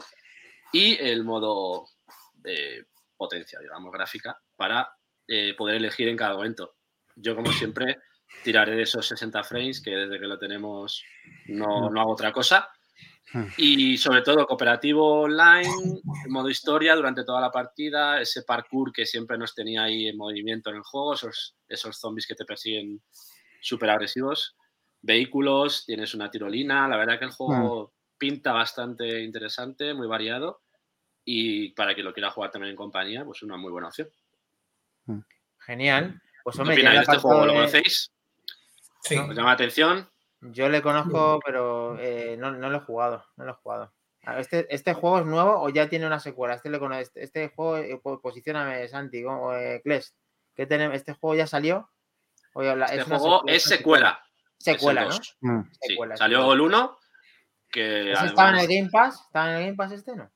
y 0.74 0.98
el 1.00 1.24
modo 1.24 1.86
de 2.34 2.86
potencia, 3.16 3.60
digamos, 3.60 3.92
gráfica, 3.94 4.38
para 4.56 4.90
eh, 5.28 5.54
poder 5.58 5.76
elegir 5.76 6.08
en 6.08 6.18
cada 6.18 6.36
momento. 6.36 6.76
Yo, 7.16 7.36
como 7.36 7.52
siempre, 7.52 7.98
tiraré 8.44 8.76
de 8.76 8.84
esos 8.84 9.08
60 9.08 9.44
frames, 9.44 9.82
que 9.82 9.92
desde 9.92 10.20
que 10.20 10.28
lo 10.28 10.38
tenemos 10.38 11.04
no, 11.48 11.90
no 11.90 12.02
hago 12.02 12.14
otra 12.14 12.32
cosa. 12.32 12.70
Y 13.58 13.98
sobre 13.98 14.22
todo 14.22 14.48
cooperativo 14.48 15.24
online, 15.24 16.02
modo 16.30 16.50
historia 16.50 16.96
durante 16.96 17.26
toda 17.26 17.42
la 17.42 17.52
partida, 17.52 18.22
ese 18.22 18.44
parkour 18.44 18.94
que 18.94 19.06
siempre 19.06 19.38
nos 19.38 19.54
tenía 19.54 19.84
ahí 19.84 20.08
en 20.08 20.16
movimiento 20.16 20.70
en 20.70 20.78
el 20.78 20.84
juego, 20.84 21.14
esos, 21.14 21.56
esos 21.68 22.00
zombies 22.00 22.26
que 22.26 22.36
te 22.36 22.46
persiguen 22.46 23.02
súper 23.60 23.90
agresivos, 23.90 24.56
vehículos, 25.02 25.86
tienes 25.86 26.14
una 26.14 26.32
tirolina, 26.32 26.88
la 26.88 26.96
verdad 26.96 27.20
que 27.20 27.26
el 27.26 27.32
juego 27.32 27.94
pinta 28.18 28.54
bastante 28.54 29.22
interesante, 29.22 29.94
muy 29.94 30.08
variado 30.08 30.62
y 31.26 31.74
para 31.74 31.94
quien 31.94 32.06
lo 32.06 32.14
quiera 32.14 32.32
jugar 32.32 32.52
también 32.52 32.72
en 32.72 32.78
compañía, 32.78 33.26
pues 33.26 33.44
una 33.44 33.58
muy 33.58 33.72
buena 33.72 33.90
opción. 33.90 34.10
Mm. 35.06 35.20
Genial. 35.60 36.22
Pues 36.46 36.58
hombre, 36.60 36.78
¿Qué 36.78 36.96
este 36.96 37.18
juego? 37.18 37.46
¿Lo 37.46 37.54
conocéis? 37.54 38.10
Sí. 39.08 39.18
¿Os 39.18 39.30
llama 39.30 39.50
la 39.50 39.54
atención? 39.54 40.10
Yo 40.42 40.70
le 40.70 40.82
conozco, 40.82 41.40
pero 41.46 41.98
eh, 42.00 42.36
no, 42.38 42.52
lo 42.52 42.78
he 42.78 42.80
jugado. 42.82 43.26
No 43.38 43.46
lo 43.46 43.52
he 43.52 43.56
jugado. 43.56 43.94
Este, 44.38 44.68
¿Este 44.74 44.94
juego 44.94 45.20
es 45.20 45.26
nuevo 45.26 45.62
o 45.62 45.70
ya 45.70 45.88
tiene 45.88 46.06
una 46.06 46.20
secuela? 46.20 46.56
Este, 46.56 46.70
le 46.70 46.80
este, 47.00 47.24
este 47.24 47.48
juego, 47.50 47.78
eh, 47.78 48.00
posicioname, 48.22 48.88
Santi, 48.90 49.24
o 49.24 49.56
eh, 49.56 49.82
¿qué 50.54 50.66
tenemos? 50.66 50.96
¿Este 50.96 51.14
juego 51.14 51.36
ya 51.36 51.48
salió? 51.48 51.90
este 52.56 53.04
juego 53.04 53.44
es 53.48 53.64
secuela. 53.64 54.22
Secuela, 54.58 55.06
¿no? 55.06 55.16
Mm. 55.42 55.70
Sí, 55.82 55.98
salió 56.16 56.52
el 56.52 56.62
1 56.62 56.98
que 57.70 58.12
¿Estaba 58.12 58.50
en 58.50 58.58
el 58.58 58.68
Game 58.68 58.90
Pass? 58.90 59.22
¿Estaba 59.28 59.52
en 59.52 59.58
el 59.58 59.64
Game 59.66 59.76
Pass 59.76 59.92
este 59.92 60.16
no? 60.16 60.32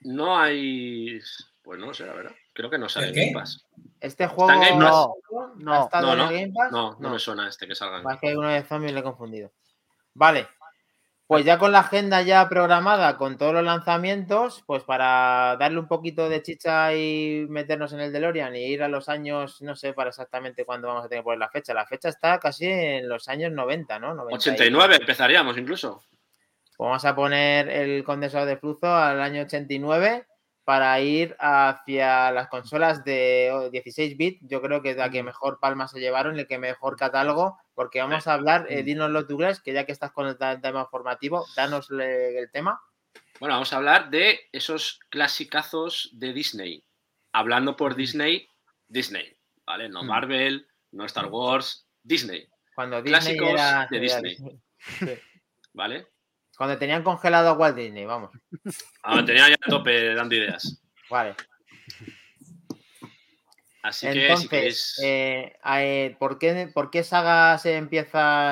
No 0.00 0.38
hay. 0.38 1.20
Pues 1.62 1.78
no 1.78 1.92
sé, 1.92 2.06
la 2.06 2.14
verdad. 2.14 2.34
Creo 2.54 2.70
que 2.70 2.78
no 2.78 2.88
sale 2.88 3.08
en 3.08 3.14
Game 3.14 3.32
Pass. 3.32 3.66
Este 4.00 4.26
juego 4.26 4.50
¿Está 4.50 4.68
en 4.68 4.78
Game 4.78 4.90
Pass? 4.90 5.08
no, 5.56 5.72
ha 5.72 5.84
estado 5.84 6.06
no, 6.06 6.12
en 6.12 6.20
el 6.20 6.40
Game 6.40 6.52
Pass. 6.54 6.72
No, 6.72 6.96
no, 6.98 7.10
me 7.10 7.18
suena 7.18 7.48
este 7.48 7.66
que 7.66 7.74
salga. 7.74 8.12
Es 8.12 8.20
que 8.20 8.28
hay 8.28 8.36
uno 8.36 8.48
de 8.48 8.62
zombies 8.62 8.92
le 8.92 9.00
he 9.00 9.02
confundido. 9.02 9.52
Vale. 10.14 10.48
Pues 11.26 11.44
ya 11.44 11.58
con 11.58 11.72
la 11.72 11.80
agenda 11.80 12.22
ya 12.22 12.48
programada, 12.48 13.18
con 13.18 13.36
todos 13.36 13.52
los 13.52 13.62
lanzamientos, 13.62 14.64
pues 14.66 14.82
para 14.84 15.56
darle 15.58 15.78
un 15.78 15.86
poquito 15.86 16.30
de 16.30 16.42
chicha 16.42 16.94
y 16.94 17.44
meternos 17.50 17.92
en 17.92 18.00
el 18.00 18.12
DeLorean 18.12 18.56
y 18.56 18.64
ir 18.64 18.82
a 18.82 18.88
los 18.88 19.10
años, 19.10 19.60
no 19.60 19.76
sé 19.76 19.92
para 19.92 20.08
exactamente 20.08 20.64
cuándo 20.64 20.88
vamos 20.88 21.04
a 21.04 21.08
tener 21.10 21.20
que 21.20 21.24
poner 21.24 21.40
la 21.40 21.50
fecha. 21.50 21.74
La 21.74 21.84
fecha 21.84 22.08
está 22.08 22.38
casi 22.40 22.64
en 22.66 23.10
los 23.10 23.28
años 23.28 23.52
90, 23.52 23.98
¿no? 23.98 24.12
89 24.30 24.96
empezaríamos 24.96 25.58
incluso. 25.58 26.02
Vamos 26.78 27.04
a 27.04 27.14
poner 27.14 27.68
el 27.68 28.04
condensador 28.04 28.48
de 28.48 28.56
flujo 28.56 28.86
al 28.86 29.20
año 29.20 29.42
89 29.42 30.26
para 30.68 31.00
ir 31.00 31.34
hacia 31.40 32.30
las 32.30 32.48
consolas 32.48 33.02
de 33.02 33.70
16 33.72 34.18
bits. 34.18 34.40
Yo 34.42 34.60
creo 34.60 34.82
que 34.82 34.90
es 34.90 34.98
la 34.98 35.10
que 35.10 35.22
mejor 35.22 35.60
palma 35.60 35.88
se 35.88 35.98
llevaron, 35.98 36.38
el 36.38 36.46
que 36.46 36.58
mejor 36.58 36.98
catálogo, 36.98 37.58
porque 37.74 38.02
vamos 38.02 38.26
a 38.26 38.34
hablar, 38.34 38.66
eh, 38.68 38.82
dinos 38.82 39.10
lo 39.10 39.26
tú 39.26 39.38
que 39.64 39.72
ya 39.72 39.86
que 39.86 39.92
estás 39.92 40.12
con 40.12 40.26
el 40.26 40.36
tema 40.36 40.84
formativo, 40.84 41.46
danos 41.56 41.90
el 41.90 42.50
tema. 42.52 42.82
Bueno, 43.40 43.54
vamos 43.54 43.72
a 43.72 43.78
hablar 43.78 44.10
de 44.10 44.40
esos 44.52 45.00
clasicazos 45.08 46.10
de 46.12 46.34
Disney. 46.34 46.84
Hablando 47.32 47.74
por 47.74 47.94
Disney, 47.94 48.46
Disney, 48.88 49.38
¿vale? 49.64 49.88
No. 49.88 50.02
Marvel, 50.02 50.68
no 50.92 51.06
Star 51.06 51.28
Wars, 51.28 51.86
Disney. 52.02 52.46
Cuando 52.74 53.00
Disney 53.00 53.38
Clásicos 53.38 53.88
de 53.88 54.00
Disney. 54.00 54.36
¿Vale? 55.72 56.08
Cuando 56.58 56.76
tenían 56.76 57.04
congelado 57.04 57.50
a 57.50 57.52
Walt 57.52 57.76
Disney, 57.76 58.04
vamos. 58.04 58.32
Ah, 59.04 59.24
tenían 59.24 59.50
ya 59.50 59.54
a 59.54 59.70
tope 59.70 60.12
dando 60.12 60.34
ideas. 60.34 60.82
Vale. 61.08 61.36
Así 63.80 64.08
que 64.48 64.72
si 64.72 65.06
eh, 65.06 65.56
eh, 65.64 66.16
¿por, 66.18 66.36
qué, 66.40 66.68
¿por, 66.74 66.90
qué, 66.90 67.04
saga 67.04 67.56
se 67.58 67.76
empieza 67.76 68.50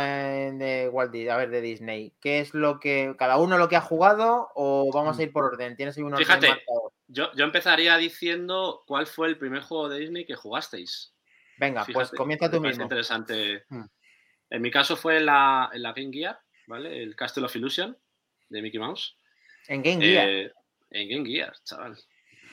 de 0.53 0.89
Walt 0.91 1.11
Disney? 1.11 1.31
A 1.31 1.37
ver, 1.37 1.51
de 1.51 1.61
Disney. 1.61 2.15
¿Qué 2.21 2.39
es 2.39 2.55
lo 2.55 2.79
que. 2.79 3.17
cada 3.19 3.39
uno 3.39 3.59
lo 3.59 3.69
que 3.69 3.75
ha 3.75 3.81
jugado 3.81 4.51
o 4.55 4.89
vamos 4.95 5.19
a 5.19 5.25
ir 5.25 5.33
por 5.33 5.45
orden? 5.45 5.77
¿Tienes 5.77 5.99
ahí 5.99 6.05
un 6.05 6.17
Fíjate, 6.17 6.63
yo, 7.09 7.33
yo, 7.35 7.45
empezaría 7.45 7.97
diciendo 7.97 8.85
cuál 8.87 9.09
fue 9.09 9.27
el 9.27 9.37
primer 9.37 9.63
juego 9.63 9.89
de 9.89 9.99
Disney 9.99 10.25
que 10.25 10.37
jugasteis. 10.37 11.13
Venga, 11.59 11.85
pues 11.93 12.11
comienza 12.13 12.49
tú 12.49 12.61
mismo. 12.61 12.85
interesante. 12.85 13.65
Hmm. 13.69 13.87
En 14.49 14.63
mi 14.63 14.71
caso 14.71 14.97
fue 14.97 15.19
la, 15.19 15.71
en 15.73 15.83
la 15.83 15.93
Game 15.93 16.13
Gear. 16.13 16.39
¿Vale? 16.67 17.03
El 17.03 17.17
Castle 17.17 17.45
of 17.45 17.57
Illusion 17.57 17.97
de 18.49 18.63
Mickey 18.63 18.79
Mouse. 18.79 19.17
En 19.69 19.83
Game 19.83 20.05
Gear. 20.05 20.29
Eh, 20.29 20.53
en 20.91 21.09
Game 21.09 21.29
Gear, 21.29 21.55
chaval. 21.65 21.97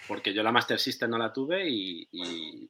Porque 0.07 0.34
yo 0.34 0.43
la 0.43 0.51
Master 0.51 0.80
System 0.80 1.11
no 1.11 1.18
la 1.18 1.32
tuve 1.32 1.68
y, 1.70 2.07
y, 2.11 2.70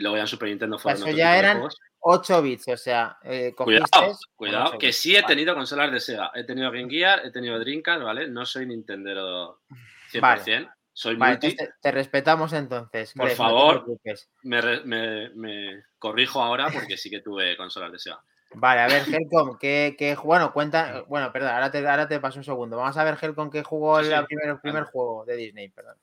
luego 0.00 0.16
ya 0.16 0.22
en 0.22 0.28
Super 0.28 0.48
Nintendo 0.48 0.78
fueron 0.78 1.02
Eso 1.02 1.16
ya 1.16 1.38
eran 1.38 1.68
8 2.00 2.42
bits, 2.42 2.68
o 2.68 2.76
sea, 2.76 3.18
eh, 3.22 3.52
Cuidado, 3.56 4.18
cuidado 4.34 4.78
que 4.78 4.92
sí 4.92 5.16
he 5.16 5.22
tenido 5.22 5.54
consolas 5.54 5.90
de 5.92 6.00
Sega. 6.00 6.30
He 6.34 6.44
tenido 6.44 6.70
Game 6.70 6.90
Gear, 6.90 7.24
he 7.24 7.30
tenido 7.30 7.58
Dreamcast, 7.58 8.02
¿vale? 8.02 8.28
No 8.28 8.44
soy 8.44 8.66
Nintendo 8.66 9.60
100%. 10.12 10.72
Soy 10.92 11.16
multi. 11.16 11.54
Te, 11.80 11.90
respetamos 11.90 12.52
entonces. 12.54 13.12
Por 13.14 13.30
favor, 13.30 13.84
me, 14.44 14.62
me, 14.84 15.28
me 15.30 15.84
corrijo 15.98 16.42
ahora 16.42 16.70
porque 16.72 16.96
sí 16.96 17.10
que 17.10 17.20
tuve 17.20 17.56
consolas 17.56 17.92
de 17.92 17.98
Sega. 17.98 18.22
Vale, 18.58 18.80
a 18.80 18.86
ver, 18.86 19.02
Helcom, 19.14 19.58
que, 19.58 20.16
bueno, 20.24 20.52
cuenta, 20.52 21.04
bueno, 21.08 21.30
perdón, 21.30 21.50
ahora 21.50 21.70
te, 21.70 21.86
ahora 21.86 22.08
te 22.08 22.20
paso 22.20 22.38
un 22.38 22.44
segundo. 22.44 22.78
Vamos 22.78 22.96
a 22.96 23.04
ver, 23.04 23.18
Helcom, 23.20 23.50
qué 23.50 23.62
jugó 23.62 24.00
el 24.00 24.08
primer, 24.24 24.58
primer 24.60 24.84
juego 24.84 25.24
de 25.26 25.36
Disney, 25.36 25.68
perdón. 25.68 25.96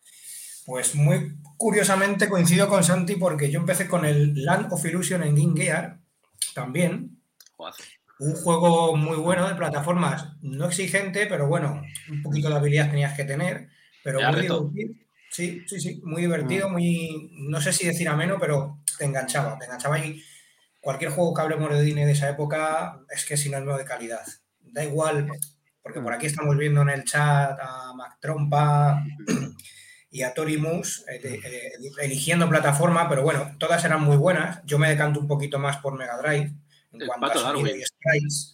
Pues 0.65 0.95
muy 0.95 1.35
curiosamente 1.57 2.29
coincido 2.29 2.69
con 2.69 2.83
Santi 2.83 3.15
porque 3.15 3.51
yo 3.51 3.59
empecé 3.59 3.87
con 3.87 4.05
el 4.05 4.45
Land 4.45 4.71
of 4.71 4.85
Illusion 4.85 5.23
en 5.23 5.35
Game 5.35 5.59
Gear 5.59 5.97
también. 6.53 7.19
Un 8.19 8.35
juego 8.35 8.95
muy 8.95 9.17
bueno 9.17 9.47
de 9.49 9.55
plataformas, 9.55 10.33
no 10.41 10.67
exigente, 10.67 11.25
pero 11.25 11.47
bueno, 11.47 11.81
un 12.09 12.21
poquito 12.21 12.49
de 12.49 12.55
habilidad 12.55 12.89
tenías 12.89 13.17
que 13.17 13.25
tener, 13.25 13.67
pero 14.03 14.21
muy 14.21 14.41
divertido. 14.41 14.71
Sí, 15.31 15.63
sí, 15.65 15.81
sí, 15.81 16.01
muy 16.05 16.21
divertido, 16.21 16.69
mm. 16.69 16.71
muy, 16.71 17.31
no 17.33 17.59
sé 17.59 17.73
si 17.73 17.87
decir 17.87 18.07
ameno, 18.07 18.37
pero 18.39 18.77
te 18.99 19.05
enganchaba, 19.05 19.57
te 19.57 19.65
enganchaba 19.65 19.97
y 19.97 20.23
cualquier 20.83 21.11
juego 21.11 21.33
que 21.33 21.41
hablemos 21.41 21.69
de 21.71 21.81
Disney 21.81 22.03
de 22.03 22.11
esa 22.11 22.29
época 22.29 22.99
es 23.09 23.25
que 23.25 23.35
es 23.35 23.39
sinónimo 23.39 23.77
de 23.77 23.85
calidad. 23.85 24.25
Da 24.59 24.83
igual, 24.83 25.29
porque 25.81 26.01
por 26.01 26.11
aquí 26.11 26.25
estamos 26.25 26.57
viendo 26.57 26.81
en 26.81 26.89
el 26.89 27.05
chat 27.05 27.57
a 27.59 27.93
Mac 27.95 28.17
Trompa 28.19 29.01
y 30.11 30.23
a 30.23 30.33
Tori 30.33 30.57
Moose 30.57 31.05
eh, 31.09 31.39
eh, 31.41 31.71
eligiendo 32.01 32.49
plataforma, 32.49 33.07
pero 33.07 33.23
bueno, 33.23 33.55
todas 33.57 33.83
eran 33.85 34.01
muy 34.01 34.17
buenas. 34.17 34.59
Yo 34.65 34.77
me 34.77 34.89
decanto 34.89 35.21
un 35.21 35.27
poquito 35.27 35.57
más 35.57 35.77
por 35.77 35.97
Mega 35.97 36.17
Drive 36.17 36.53
en 36.91 37.07
cuanto 37.07 37.27
a 37.27 37.33
sonido 37.35 37.75
y 37.77 37.83
sprites. 37.83 38.51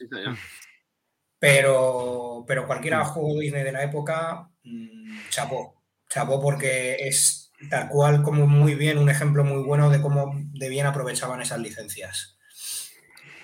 pero, 1.39 2.45
pero 2.47 2.67
cualquier 2.67 2.95
mm. 2.95 3.05
juego 3.05 3.39
Disney 3.39 3.63
de 3.63 3.71
la 3.71 3.83
época, 3.83 4.51
mm, 4.63 5.29
chapó. 5.29 5.81
Chapó 6.07 6.39
porque 6.39 6.95
es 6.99 7.48
tal 7.69 7.89
cual 7.89 8.23
como 8.23 8.47
muy 8.47 8.75
bien, 8.75 8.97
un 8.97 9.09
ejemplo 9.09 9.43
muy 9.43 9.63
bueno 9.63 9.89
de 9.89 10.01
cómo 10.01 10.31
de 10.35 10.69
bien 10.69 10.85
aprovechaban 10.85 11.41
esas 11.41 11.59
licencias. 11.59 12.37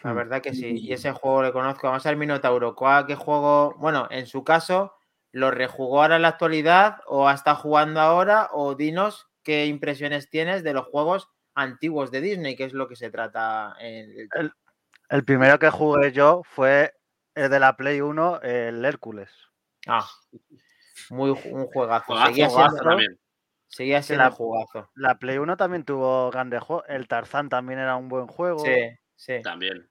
La 0.03 0.13
verdad 0.13 0.41
que 0.41 0.53
sí, 0.53 0.77
y 0.77 0.93
ese 0.93 1.11
juego 1.11 1.41
le 1.41 1.51
conozco. 1.51 1.87
Vamos 1.87 2.05
al 2.05 2.15
Minotauro. 2.15 2.75
¿Cuál, 2.75 3.07
¿Qué 3.07 3.15
juego? 3.15 3.73
Bueno, 3.79 4.07
en 4.11 4.27
su 4.27 4.43
caso, 4.43 4.93
¿lo 5.31 5.49
rejugó 5.49 6.03
ahora 6.03 6.17
en 6.17 6.21
la 6.21 6.27
actualidad 6.27 6.97
o 7.07 7.29
está 7.29 7.55
jugando 7.55 7.99
ahora? 7.99 8.49
O 8.51 8.75
dinos 8.75 9.27
qué 9.41 9.65
impresiones 9.65 10.29
tienes 10.29 10.63
de 10.63 10.73
los 10.73 10.85
juegos 10.85 11.29
antiguos 11.55 12.11
de 12.11 12.21
Disney, 12.21 12.55
que 12.55 12.65
es 12.65 12.73
lo 12.73 12.87
que 12.87 12.95
se 12.95 13.09
trata 13.09 13.75
en 13.79 14.11
el... 14.31 14.53
el, 15.09 15.25
primero 15.25 15.57
que 15.57 15.71
jugué 15.71 16.11
yo 16.11 16.43
fue 16.43 16.93
el 17.33 17.49
de 17.49 17.59
la 17.59 17.75
Play 17.75 18.01
1, 18.01 18.41
el 18.41 18.85
Hércules. 18.85 19.31
Ah, 19.87 20.07
muy 21.09 21.31
un 21.31 21.65
juegazo. 21.65 22.13
Juegazo, 22.13 22.33
siendo, 22.33 22.83
también. 22.83 23.19
Seguía 23.75 24.01
siendo 24.01 24.23
la- 24.23 24.31
jugazo. 24.31 24.89
La 24.95 25.19
Play 25.19 25.37
1 25.37 25.57
también 25.57 25.83
tuvo 25.83 26.31
grandes 26.31 26.63
juegos. 26.63 26.85
El 26.87 27.09
Tarzán 27.09 27.49
también 27.49 27.79
era 27.79 27.97
un 27.97 28.07
buen 28.07 28.25
juego. 28.25 28.59
Sí, 28.59 28.73
sí. 29.15 29.41
También. 29.43 29.89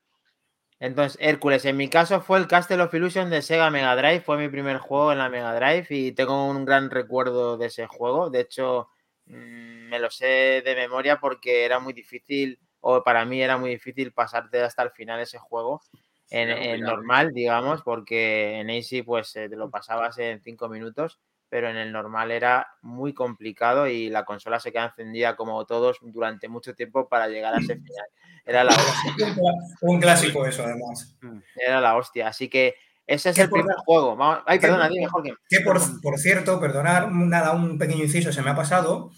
Entonces, 0.81 1.19
Hércules, 1.21 1.67
en 1.67 1.77
mi 1.77 1.89
caso 1.89 2.23
fue 2.23 2.39
el 2.39 2.47
Castle 2.49 2.81
of 2.81 2.95
Illusion 2.95 3.29
de 3.29 3.43
Sega 3.43 3.71
Mega 3.71 3.95
Drive, 3.95 4.23
fue 4.23 4.39
mi 4.39 4.49
primer 4.49 4.79
juego 4.79 5.13
en 5.13 5.19
la 5.19 5.29
Mega 5.29 5.55
Drive 5.55 5.87
y 5.91 6.13
tengo 6.13 6.49
un 6.49 6.65
gran 6.65 6.91
recuerdo 6.91 7.59
de 7.59 7.67
ese 7.67 7.87
juego. 7.87 8.31
De 8.31 8.41
hecho, 8.41 8.89
mm, 9.27 9.89
me 9.91 9.99
lo 9.99 10.11
sé 10.11 10.63
de 10.65 10.75
memoria 10.75 11.21
porque 11.21 11.67
era 11.67 11.79
muy 11.79 11.93
difícil, 11.93 12.59
o 12.81 13.05
para 13.05 13.27
mí 13.27 13.43
era 13.43 13.59
muy 13.59 13.71
difícil 13.71 14.13
pasarte 14.13 14.63
hasta 14.63 14.83
el 14.83 14.91
final 14.93 15.21
ese 15.21 15.39
juego. 15.39 15.83
En, 16.31 16.81
normal, 16.81 17.33
digamos, 17.33 17.83
porque 17.83 18.59
en 18.61 18.71
Easy 18.71 19.03
pues 19.03 19.37
eh, 19.37 19.49
te 19.51 19.57
lo 19.57 19.71
pasabas 19.71 20.17
en 20.19 20.41
cinco 20.41 20.71
minutos, 20.71 21.21
pero 21.55 21.71
en 21.71 21.77
el 21.77 21.93
normal 21.93 22.33
era 22.33 22.67
muy 22.83 23.15
complicado 23.15 23.87
y 23.87 24.11
la 24.11 24.25
consola 24.25 24.59
se 24.59 24.73
queda 24.73 24.87
encendida 24.87 25.37
como 25.37 25.65
todos 25.67 25.99
durante 26.03 26.49
mucho 26.49 26.75
tiempo 26.75 27.09
para 27.09 27.29
llegar 27.29 27.55
a 27.55 27.59
ese 27.59 27.77
final. 27.77 28.07
Era 28.45 28.65
la 28.65 28.73
hostia. 28.75 29.37
Un 29.83 30.01
clásico 30.01 30.45
eso, 30.45 30.65
además. 30.65 31.17
Era 31.55 31.81
la 31.81 31.95
hostia. 31.97 32.27
Así 32.27 32.49
que 32.49 32.75
ese 33.07 33.31
es 33.31 33.39
el 33.39 33.49
por- 33.49 33.61
primer 33.61 33.77
juego. 33.87 34.17
Vamos- 34.17 34.41
Ay, 34.47 34.59
que- 34.59 34.67
perdona, 34.67 34.89
dime, 34.89 35.07
Jorge. 35.07 35.33
Que 35.49 35.61
por, 35.61 35.79
por 36.03 36.19
cierto, 36.19 36.59
perdonar, 36.59 37.13
nada, 37.13 37.53
un 37.53 37.79
pequeño 37.79 38.03
inciso 38.03 38.33
se 38.33 38.43
me 38.43 38.51
ha 38.51 38.57
pasado. 38.57 39.13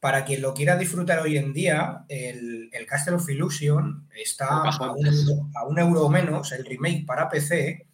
Para 0.00 0.24
quien 0.24 0.40
lo 0.40 0.54
quiera 0.54 0.76
disfrutar 0.78 1.18
hoy 1.18 1.36
en 1.36 1.52
día, 1.52 2.06
el, 2.08 2.70
el 2.72 2.86
Castle 2.86 3.16
of 3.16 3.28
Illusion 3.28 4.08
está 4.16 4.46
a 4.62 4.90
un, 4.90 5.06
euro, 5.06 5.50
a 5.54 5.66
un 5.66 5.78
euro 5.78 6.06
o 6.06 6.08
menos, 6.08 6.50
el 6.52 6.64
remake 6.64 7.04
para 7.04 7.28
PC. 7.28 7.86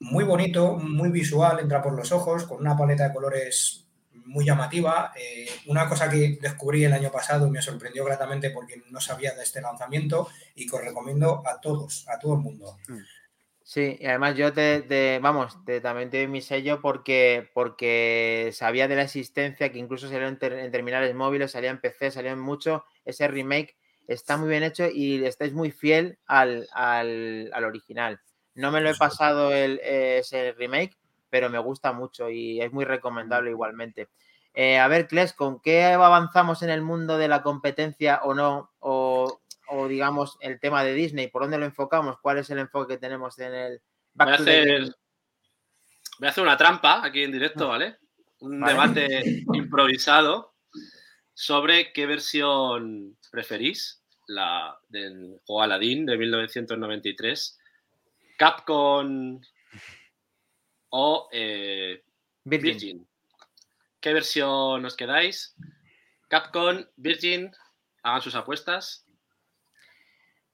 Muy 0.00 0.24
bonito, 0.24 0.76
muy 0.78 1.10
visual, 1.10 1.60
entra 1.60 1.82
por 1.82 1.92
los 1.92 2.10
ojos, 2.10 2.44
con 2.44 2.58
una 2.60 2.76
paleta 2.76 3.06
de 3.08 3.14
colores 3.14 3.86
muy 4.24 4.44
llamativa. 4.46 5.12
Eh, 5.14 5.46
una 5.66 5.88
cosa 5.88 6.08
que 6.08 6.38
descubrí 6.40 6.84
el 6.84 6.92
año 6.92 7.10
pasado 7.10 7.46
y 7.46 7.50
me 7.50 7.60
sorprendió 7.60 8.04
gratamente 8.04 8.50
porque 8.50 8.82
no 8.90 9.00
sabía 9.00 9.34
de 9.34 9.42
este 9.42 9.60
lanzamiento 9.60 10.28
y 10.54 10.66
que 10.66 10.76
os 10.76 10.82
recomiendo 10.84 11.42
a 11.46 11.60
todos, 11.60 12.06
a 12.08 12.18
todo 12.18 12.34
el 12.34 12.40
mundo. 12.40 12.76
Sí, 13.62 13.98
y 14.00 14.06
además 14.06 14.36
yo 14.36 14.52
te, 14.52 15.20
vamos, 15.22 15.64
te, 15.64 15.80
también 15.80 16.10
te 16.10 16.16
doy 16.16 16.26
mi 16.28 16.40
sello 16.40 16.80
porque, 16.80 17.48
porque 17.54 18.50
sabía 18.52 18.88
de 18.88 18.96
la 18.96 19.02
existencia, 19.02 19.70
que 19.70 19.78
incluso 19.78 20.08
salió 20.08 20.26
en, 20.26 20.38
ter- 20.38 20.54
en 20.54 20.72
terminales 20.72 21.14
móviles, 21.14 21.52
salía 21.52 21.70
en 21.70 21.80
PC, 21.80 22.10
salió 22.10 22.32
en 22.32 22.40
mucho. 22.40 22.84
Ese 23.04 23.28
remake 23.28 23.76
está 24.08 24.36
muy 24.38 24.48
bien 24.48 24.62
hecho 24.64 24.88
y 24.92 25.24
estáis 25.24 25.52
muy 25.52 25.70
fiel 25.70 26.18
al, 26.26 26.68
al 26.72 27.64
original. 27.64 28.20
No 28.60 28.70
me 28.70 28.80
lo 28.80 28.90
he 28.90 28.94
pasado 28.94 29.52
el, 29.52 29.80
ese 29.82 30.52
remake, 30.52 30.96
pero 31.30 31.50
me 31.50 31.58
gusta 31.58 31.92
mucho 31.92 32.30
y 32.30 32.60
es 32.60 32.72
muy 32.72 32.84
recomendable 32.84 33.50
igualmente. 33.50 34.08
Eh, 34.54 34.78
a 34.78 34.88
ver, 34.88 35.06
Kles, 35.06 35.32
¿con 35.32 35.60
qué 35.60 35.84
avanzamos 35.84 36.62
en 36.62 36.70
el 36.70 36.82
mundo 36.82 37.18
de 37.18 37.28
la 37.28 37.42
competencia 37.42 38.20
o 38.24 38.34
no? 38.34 38.70
O, 38.80 39.40
o, 39.68 39.88
digamos 39.88 40.36
el 40.40 40.58
tema 40.58 40.82
de 40.82 40.94
Disney, 40.94 41.28
¿por 41.28 41.42
dónde 41.42 41.58
lo 41.58 41.64
enfocamos? 41.64 42.18
¿Cuál 42.20 42.38
es 42.38 42.50
el 42.50 42.58
enfoque 42.58 42.94
que 42.94 43.00
tenemos 43.00 43.38
en 43.38 43.54
el 43.54 43.82
Voy 44.14 44.26
a 44.26 44.30
Back 44.30 44.40
hacer, 44.40 44.94
voy 46.18 46.26
a 46.26 46.30
hacer 46.30 46.42
una 46.42 46.56
trampa 46.56 47.04
aquí 47.04 47.22
en 47.22 47.32
directo, 47.32 47.68
¿vale? 47.68 47.98
Un 48.40 48.60
Vale. 48.60 48.72
debate 48.72 49.44
improvisado 49.54 50.54
sobre 51.32 51.92
qué 51.92 52.06
versión 52.06 53.16
preferís, 53.30 54.02
la 54.26 54.78
del 54.88 55.40
juego 55.46 55.62
Aladdin 55.62 56.06
de 56.06 56.18
1993, 56.18 57.59
Capcom 58.40 59.38
o 60.88 61.28
eh, 61.30 62.02
Virgin. 62.42 62.72
Virgin. 62.72 63.08
¿Qué 64.00 64.14
versión 64.14 64.82
os 64.82 64.96
quedáis? 64.96 65.54
Capcom, 66.26 66.82
Virgin, 66.96 67.52
hagan 68.02 68.22
sus 68.22 68.34
apuestas. 68.34 69.04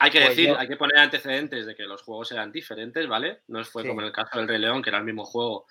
Hay 0.00 0.10
que 0.10 0.18
Pues 0.18 0.30
decir, 0.30 0.48
yo- 0.48 0.58
hay 0.58 0.66
que 0.66 0.76
poner 0.76 0.98
antecedentes 0.98 1.64
de 1.64 1.76
que 1.76 1.84
los 1.84 2.02
juegos 2.02 2.32
eran 2.32 2.50
diferentes, 2.50 3.06
¿vale? 3.06 3.42
No 3.46 3.64
fue 3.64 3.82
Sí. 3.82 3.88
como 3.88 4.00
en 4.00 4.08
el 4.08 4.12
caso 4.12 4.36
del 4.36 4.48
Rey 4.48 4.58
León, 4.58 4.82
que 4.82 4.90
era 4.90 4.98
el 4.98 5.04
mismo 5.04 5.24
juego 5.24 5.66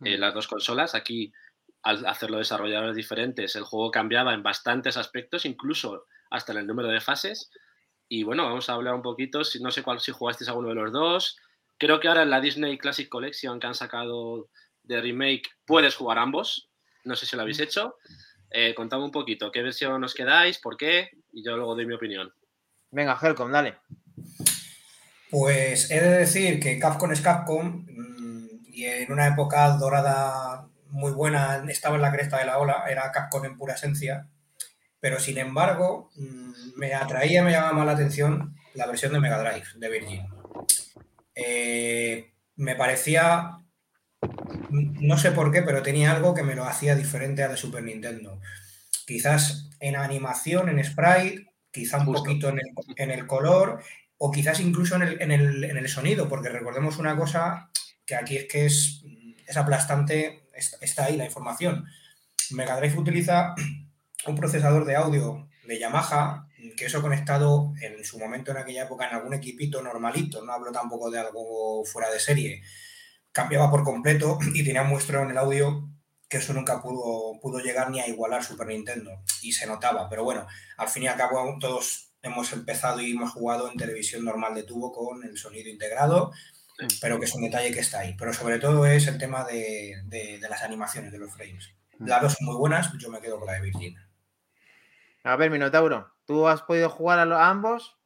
en 0.00 0.16
Mm. 0.18 0.20
las 0.22 0.34
dos 0.34 0.48
consolas. 0.48 0.96
Aquí, 0.96 1.32
al 1.84 2.04
hacerlo 2.04 2.38
desarrolladores 2.38 2.96
diferentes, 2.96 3.54
el 3.54 3.62
juego 3.62 3.92
cambiaba 3.92 4.34
en 4.34 4.42
bastantes 4.42 4.96
aspectos, 4.96 5.44
incluso 5.44 6.06
hasta 6.30 6.50
en 6.50 6.58
el 6.58 6.66
número 6.66 6.88
de 6.88 7.00
fases. 7.00 7.48
Y 8.08 8.24
bueno, 8.24 8.42
vamos 8.42 8.68
a 8.68 8.72
hablar 8.72 8.94
un 8.96 9.02
poquito, 9.02 9.44
si, 9.44 9.62
no 9.62 9.70
sé 9.70 9.84
cuál, 9.84 10.00
si 10.00 10.10
jugasteis 10.10 10.48
alguno 10.48 10.70
de 10.70 10.74
los 10.74 10.90
dos. 10.92 11.36
Creo 11.80 11.98
que 11.98 12.08
ahora 12.08 12.24
en 12.24 12.30
la 12.30 12.42
Disney 12.42 12.76
Classic 12.76 13.08
Collection 13.08 13.58
que 13.58 13.66
han 13.66 13.74
sacado 13.74 14.50
de 14.82 15.00
remake 15.00 15.48
puedes 15.64 15.96
jugar 15.96 16.18
ambos. 16.18 16.68
No 17.04 17.16
sé 17.16 17.24
si 17.24 17.36
lo 17.36 17.42
habéis 17.42 17.58
hecho. 17.58 17.96
Eh, 18.50 18.74
contadme 18.74 19.04
un 19.04 19.10
poquito 19.10 19.50
qué 19.50 19.62
versión 19.62 20.04
os 20.04 20.12
quedáis, 20.12 20.58
por 20.58 20.76
qué, 20.76 21.08
y 21.32 21.42
yo 21.42 21.56
luego 21.56 21.74
doy 21.74 21.86
mi 21.86 21.94
opinión. 21.94 22.34
Venga, 22.90 23.18
Helcom, 23.20 23.50
dale. 23.50 23.78
Pues 25.30 25.90
he 25.90 26.02
de 26.02 26.18
decir 26.18 26.60
que 26.60 26.78
Capcom 26.78 27.12
es 27.12 27.22
Capcom 27.22 27.86
mm, 27.88 28.64
y 28.66 28.84
en 28.84 29.10
una 29.10 29.28
época 29.28 29.70
dorada 29.78 30.68
muy 30.88 31.12
buena, 31.12 31.64
estaba 31.70 31.96
en 31.96 32.02
la 32.02 32.12
cresta 32.12 32.36
de 32.36 32.44
la 32.44 32.58
ola, 32.58 32.84
era 32.90 33.10
Capcom 33.10 33.46
en 33.46 33.56
pura 33.56 33.74
esencia, 33.74 34.28
pero 34.98 35.18
sin 35.18 35.38
embargo 35.38 36.10
mm, 36.14 36.78
me 36.78 36.92
atraía, 36.92 37.42
me 37.42 37.52
llamaba 37.52 37.72
más 37.72 37.86
la 37.86 37.92
atención 37.92 38.54
la 38.74 38.86
versión 38.86 39.14
de 39.14 39.20
Mega 39.20 39.38
Drive 39.38 39.66
de 39.76 39.88
Virgin. 39.88 40.39
Eh, 41.44 42.30
me 42.56 42.74
parecía, 42.76 43.58
no 44.70 45.16
sé 45.18 45.32
por 45.32 45.50
qué, 45.52 45.62
pero 45.62 45.82
tenía 45.82 46.12
algo 46.12 46.34
que 46.34 46.42
me 46.42 46.54
lo 46.54 46.64
hacía 46.64 46.94
diferente 46.94 47.42
a 47.42 47.48
de 47.48 47.56
Super 47.56 47.82
Nintendo. 47.82 48.40
Quizás 49.06 49.70
en 49.80 49.96
animación, 49.96 50.68
en 50.68 50.84
sprite, 50.84 51.46
quizá 51.70 51.98
un 51.98 52.06
Justo. 52.06 52.22
poquito 52.24 52.48
en 52.50 52.58
el, 52.58 52.66
en 52.96 53.10
el 53.10 53.26
color 53.26 53.82
o 54.18 54.30
quizás 54.30 54.60
incluso 54.60 54.96
en 54.96 55.02
el, 55.02 55.22
en 55.22 55.30
el- 55.32 55.64
en 55.64 55.76
el 55.78 55.88
sonido, 55.88 56.28
porque 56.28 56.50
recordemos 56.50 56.98
una 56.98 57.16
cosa 57.16 57.70
que 58.04 58.14
aquí 58.16 58.36
es 58.36 58.44
que 58.46 58.66
es, 58.66 59.02
es 59.46 59.56
aplastante, 59.56 60.42
es- 60.54 60.76
está 60.82 61.06
ahí 61.06 61.16
la 61.16 61.24
información. 61.24 61.86
Mega 62.50 62.76
Drive 62.76 62.98
utiliza 62.98 63.54
un 64.26 64.34
procesador 64.36 64.84
de 64.84 64.96
audio 64.96 65.48
de 65.66 65.78
Yamaha, 65.78 66.46
que 66.76 66.86
eso 66.86 67.00
conectado 67.02 67.72
en 67.80 68.04
su 68.04 68.18
momento 68.18 68.50
en 68.50 68.58
aquella 68.58 68.84
época 68.84 69.08
en 69.08 69.14
algún 69.14 69.34
equipito 69.34 69.82
normalito, 69.82 70.44
no 70.44 70.52
hablo 70.52 70.72
tampoco 70.72 71.10
de 71.10 71.18
algo 71.18 71.84
fuera 71.84 72.10
de 72.10 72.20
serie, 72.20 72.62
cambiaba 73.32 73.70
por 73.70 73.84
completo 73.84 74.38
y 74.54 74.64
tenía 74.64 74.82
un 74.82 74.88
muestreo 74.90 75.22
en 75.22 75.30
el 75.30 75.38
audio 75.38 75.88
que 76.28 76.36
eso 76.38 76.52
nunca 76.52 76.80
pudo, 76.80 77.40
pudo 77.40 77.58
llegar 77.58 77.90
ni 77.90 78.00
a 78.00 78.06
igualar 78.06 78.44
Super 78.44 78.68
Nintendo 78.68 79.22
y 79.42 79.52
se 79.52 79.66
notaba, 79.66 80.08
pero 80.08 80.22
bueno, 80.22 80.46
al 80.76 80.88
fin 80.88 81.02
y 81.02 81.08
al 81.08 81.16
cabo 81.16 81.56
todos 81.60 82.12
hemos 82.22 82.52
empezado 82.52 83.00
y 83.00 83.12
hemos 83.12 83.32
jugado 83.32 83.68
en 83.70 83.76
televisión 83.76 84.24
normal 84.24 84.54
de 84.54 84.62
tubo 84.62 84.92
con 84.92 85.24
el 85.24 85.36
sonido 85.38 85.68
integrado, 85.70 86.30
pero 87.00 87.18
que 87.18 87.24
es 87.24 87.34
un 87.34 87.42
detalle 87.42 87.72
que 87.72 87.80
está 87.80 88.00
ahí. 88.00 88.14
Pero 88.18 88.32
sobre 88.32 88.58
todo 88.58 88.86
es 88.86 89.06
el 89.06 89.18
tema 89.18 89.44
de, 89.44 90.02
de- 90.04 90.38
de 90.38 90.48
las 90.48 90.62
animaciones, 90.62 91.10
de 91.12 91.18
los 91.18 91.32
frames. 91.32 91.70
Las 91.98 92.22
dos 92.22 92.34
son 92.34 92.46
muy 92.46 92.56
buenas, 92.56 92.92
yo 92.98 93.10
me 93.10 93.20
quedo 93.20 93.38
con 93.38 93.46
la 93.46 93.54
de 93.54 93.60
Virgin. 93.62 93.96
A 95.24 95.36
ver, 95.36 95.50
Minotauro, 95.50 96.12
¿tú 96.30 96.46
has 96.46 96.62
podido 96.62 96.88
jugar 96.88 97.18
a, 97.18 97.24
lo- 97.24 97.36
a 97.36 97.48
ambos? 97.48 97.98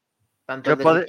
Tanto 0.47 0.71
Yo 0.71 0.79
pod- 0.79 1.05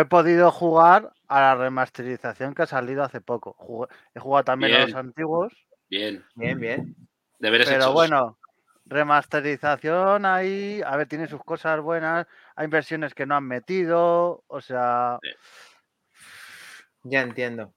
he 0.00 0.04
podido 0.06 0.50
jugar 0.50 1.12
a 1.28 1.40
la 1.40 1.54
remasterización 1.56 2.54
que 2.54 2.62
ha 2.62 2.66
salido 2.66 3.02
hace 3.04 3.20
poco. 3.20 3.54
Jugué- 3.58 3.88
he 4.14 4.18
jugado 4.20 4.42
también 4.44 4.72
a 4.72 4.86
los 4.86 4.94
antiguos, 4.94 5.52
Bien, 5.90 6.24
Bien, 6.34 6.58
bien. 6.58 6.96
deberes 7.38 7.68
pero 7.68 7.82
hechos. 7.82 7.92
bueno, 7.92 8.38
remasterización 8.86 10.24
ahí, 10.24 10.80
a 10.86 10.96
ver, 10.96 11.06
tiene 11.06 11.28
sus 11.28 11.44
cosas 11.44 11.78
buenas, 11.82 12.26
hay 12.56 12.66
versiones 12.68 13.12
que 13.14 13.26
no 13.26 13.34
han 13.36 13.44
metido, 13.44 14.42
o 14.46 14.60
sea, 14.62 15.18
Ya 17.02 17.20
entiendo. 17.20 17.74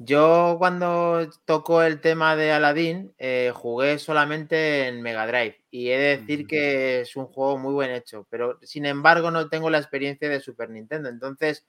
Yo 0.00 0.54
cuando 0.58 1.28
tocó 1.44 1.82
el 1.82 2.00
tema 2.00 2.36
de 2.36 2.52
Aladdin 2.52 3.12
eh, 3.18 3.50
jugué 3.52 3.98
solamente 3.98 4.86
en 4.86 5.02
Mega 5.02 5.26
Drive 5.26 5.64
y 5.72 5.90
he 5.90 5.98
de 5.98 6.18
decir 6.18 6.46
que 6.46 7.00
es 7.00 7.16
un 7.16 7.26
juego 7.26 7.58
muy 7.58 7.74
buen 7.74 7.90
hecho, 7.90 8.24
pero 8.30 8.60
sin 8.62 8.86
embargo 8.86 9.32
no 9.32 9.48
tengo 9.48 9.70
la 9.70 9.78
experiencia 9.78 10.28
de 10.28 10.38
Super 10.38 10.70
Nintendo, 10.70 11.08
entonces 11.08 11.66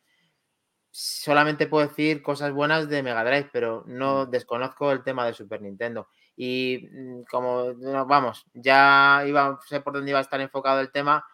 solamente 0.92 1.66
puedo 1.66 1.88
decir 1.88 2.22
cosas 2.22 2.52
buenas 2.52 2.88
de 2.88 3.02
Mega 3.02 3.24
Drive, 3.24 3.50
pero 3.52 3.84
no 3.88 4.28
desconozco 4.28 4.92
el 4.92 5.04
tema 5.04 5.26
de 5.26 5.34
Super 5.34 5.62
Nintendo. 5.62 6.08
Y 6.36 6.88
mm, 6.92 7.24
como 7.30 7.74
vamos, 8.06 8.46
ya 8.54 9.24
iba, 9.28 9.60
sé 9.68 9.82
por 9.82 9.94
dónde 9.94 10.12
iba 10.12 10.20
a 10.20 10.24
estar 10.24 10.40
enfocado 10.40 10.82
el 10.82 10.92
tema, 10.92 11.26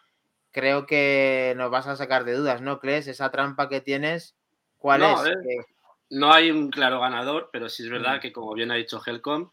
creo 0.52 0.86
que 0.86 1.54
nos 1.58 1.70
vas 1.70 1.88
a 1.88 1.98
sacar 1.98 2.24
de 2.24 2.34
dudas, 2.34 2.62
¿no, 2.62 2.80
Cles? 2.80 3.08
Esa 3.08 3.32
trampa 3.32 3.68
que 3.68 3.82
tienes, 3.82 4.38
¿cuál 4.78 5.02
No, 5.02 5.26
es? 5.26 5.38
Que- 6.10 6.16
No 6.16 6.32
hay 6.34 6.52
un 6.52 6.70
claro 6.70 7.00
ganador, 7.00 7.50
pero 7.52 7.70
sí 7.70 7.84
es 7.84 7.90
verdad 7.90 8.18
Mm. 8.18 8.20
que, 8.22 8.32
como 8.34 8.54
bien 8.54 8.72
ha 8.72 8.76
dicho 8.76 9.02
Helcom, 9.06 9.52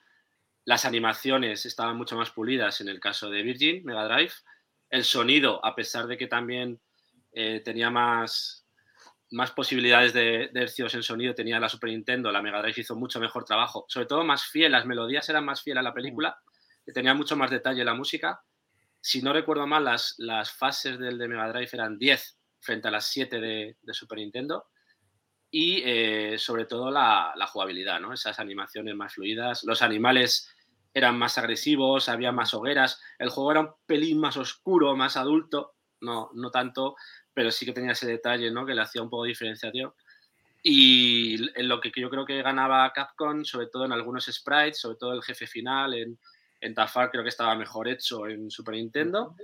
las 0.65 0.85
animaciones 0.85 1.67
estaban 1.67 1.97
mucho 1.97 2.17
más 2.17 2.31
pulidas 2.31 2.81
en 2.81 2.89
el 2.89 3.01
caso 3.01 3.31
de 3.31 3.43
Virgin, 3.43 3.85
Mega 3.85 4.05
Drive. 4.07 4.33
El 4.91 5.05
sonido, 5.05 5.65
a 5.65 5.75
pesar 5.75 6.07
de 6.07 6.17
que 6.17 6.27
también 6.29 6.81
eh, 7.33 7.61
tenía 7.65 7.89
más, 7.91 8.67
más 9.31 9.51
posibilidades 9.53 10.13
de, 10.13 10.51
de, 10.53 10.63
hercios 10.63 10.95
en 10.95 11.03
sonido 11.03 11.35
tenía 11.35 11.59
la 11.59 11.71
Super 11.71 11.89
Nintendo, 11.91 12.31
la 12.31 12.43
Mega 12.43 12.61
Drive 12.61 12.83
hizo 12.83 12.95
mucho 12.95 13.19
mejor 13.19 13.45
trabajo, 13.47 13.87
sobre 13.89 14.07
todo 14.07 14.23
más 14.23 14.45
fiel, 14.45 14.73
las 14.73 14.85
melodías 14.85 15.27
eran 15.31 15.47
más 15.47 15.63
fieles 15.63 15.81
a 15.81 15.85
la 15.85 15.95
película, 15.95 16.39
tenía 16.93 17.15
mucho 17.15 17.35
más 17.37 17.51
detalle 17.51 17.85
la 17.85 17.95
música. 17.95 18.43
Si 19.01 19.23
no 19.23 19.33
recuerdo 19.33 19.67
mal, 19.67 19.85
las, 19.87 20.15
las 20.19 20.53
fases 20.53 20.99
del 20.99 21.17
de 21.17 21.27
Mega 21.29 21.49
Drive 21.51 21.71
eran 21.73 21.99
10 21.99 22.39
frente 22.61 22.89
a 22.89 22.91
las 22.91 23.07
7 23.07 23.41
de, 23.41 23.77
de 23.81 23.95
Super 23.95 24.19
Nintendo. 24.19 24.67
Y 25.53 25.83
eh, 25.85 26.39
sobre 26.39 26.65
todo 26.65 26.91
la, 26.91 27.35
la, 27.37 27.47
jugabilidad, 27.47 28.01
¿no? 28.01 28.13
Esas 28.13 28.41
animaciones 28.41 28.97
más 28.97 29.13
fluidas. 29.13 29.63
Los 29.65 29.83
animales 29.83 30.51
eran 30.95 31.17
más 31.17 31.39
agresivos, 31.39 32.09
había 32.09 32.33
más 32.33 32.55
hogueras. 32.55 33.01
El 33.19 33.29
juego 33.29 33.53
era 33.53 33.61
un 33.61 33.71
pelín 33.87 34.19
más 34.19 34.37
oscuro, 34.37 34.97
más 34.97 35.17
adulto. 35.17 35.75
No, 36.01 36.31
no 36.35 36.51
tanto 36.51 36.97
pero 37.35 37.51
sí 37.51 37.65
que 37.65 37.73
tenía 37.73 37.93
ese 37.93 38.07
detalle, 38.07 38.51
¿no? 38.51 38.67
Que 38.67 38.75
le 38.75 38.83
hacía 38.83 39.03
un 39.03 39.11
poco 39.11 39.25
diferenciación. 39.25 39.93
Y 40.63 41.59
en 41.59 41.69
lo 41.69 41.81
que 41.81 41.91
yo 41.95 42.09
creo 42.09 42.25
que 42.25 42.43
ganaba 42.43 42.93
Capcom, 42.93 43.45
sobre 43.45 43.67
todo 43.67 43.85
en 43.85 43.93
algunos 43.93 44.27
sprites, 44.27 44.81
sobre 44.81 44.97
todo 44.97 45.13
el 45.15 45.23
jefe 45.23 45.47
final, 45.47 45.95
en, 45.95 46.19
en 46.61 46.75
Tafar 46.75 47.11
creo 47.11 47.23
que 47.23 47.31
estaba 47.31 47.55
mejor 47.57 47.89
hecho 47.89 48.29
en 48.29 48.51
Super 48.51 48.75
Nintendo. 48.75 49.35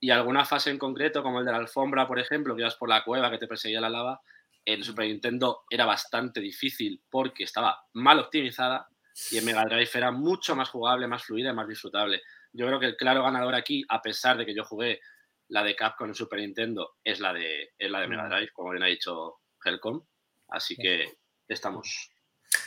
Y 0.00 0.10
alguna 0.10 0.44
fase 0.44 0.70
en 0.70 0.78
concreto, 0.78 1.22
como 1.22 1.40
el 1.40 1.46
de 1.46 1.52
la 1.52 1.58
alfombra, 1.58 2.06
por 2.06 2.18
ejemplo, 2.18 2.54
que 2.54 2.62
ibas 2.62 2.76
por 2.76 2.88
la 2.88 3.04
cueva 3.04 3.30
que 3.30 3.38
te 3.38 3.46
perseguía 3.46 3.80
la 3.80 3.90
lava, 3.90 4.20
en 4.66 4.82
Super 4.82 5.06
Nintendo 5.06 5.64
era 5.70 5.86
bastante 5.86 6.40
difícil 6.40 7.00
porque 7.08 7.44
estaba 7.44 7.86
mal 7.94 8.18
optimizada 8.18 8.88
y 9.30 9.38
en 9.38 9.44
Mega 9.44 9.64
Drive 9.64 9.90
era 9.94 10.10
mucho 10.10 10.54
más 10.56 10.68
jugable, 10.68 11.06
más 11.06 11.24
fluida 11.24 11.50
y 11.50 11.54
más 11.54 11.68
disfrutable. 11.68 12.20
Yo 12.52 12.66
creo 12.66 12.80
que 12.80 12.86
el 12.86 12.96
claro 12.96 13.22
ganador 13.22 13.54
aquí, 13.54 13.84
a 13.88 14.02
pesar 14.02 14.36
de 14.36 14.44
que 14.44 14.54
yo 14.54 14.64
jugué 14.64 15.00
la 15.48 15.62
de 15.62 15.76
Capcom 15.76 16.08
en 16.08 16.14
Super 16.14 16.40
Nintendo 16.40 16.96
es 17.04 17.20
la 17.20 17.32
de, 17.32 17.70
es 17.78 17.90
la 17.90 18.00
de 18.00 18.08
Mega 18.08 18.24
mm. 18.24 18.28
Drive, 18.28 18.52
como 18.52 18.70
bien 18.70 18.82
ha 18.82 18.86
dicho 18.86 19.36
Helcom. 19.64 20.02
Así 20.48 20.76
que 20.76 21.06
estamos. 21.48 22.10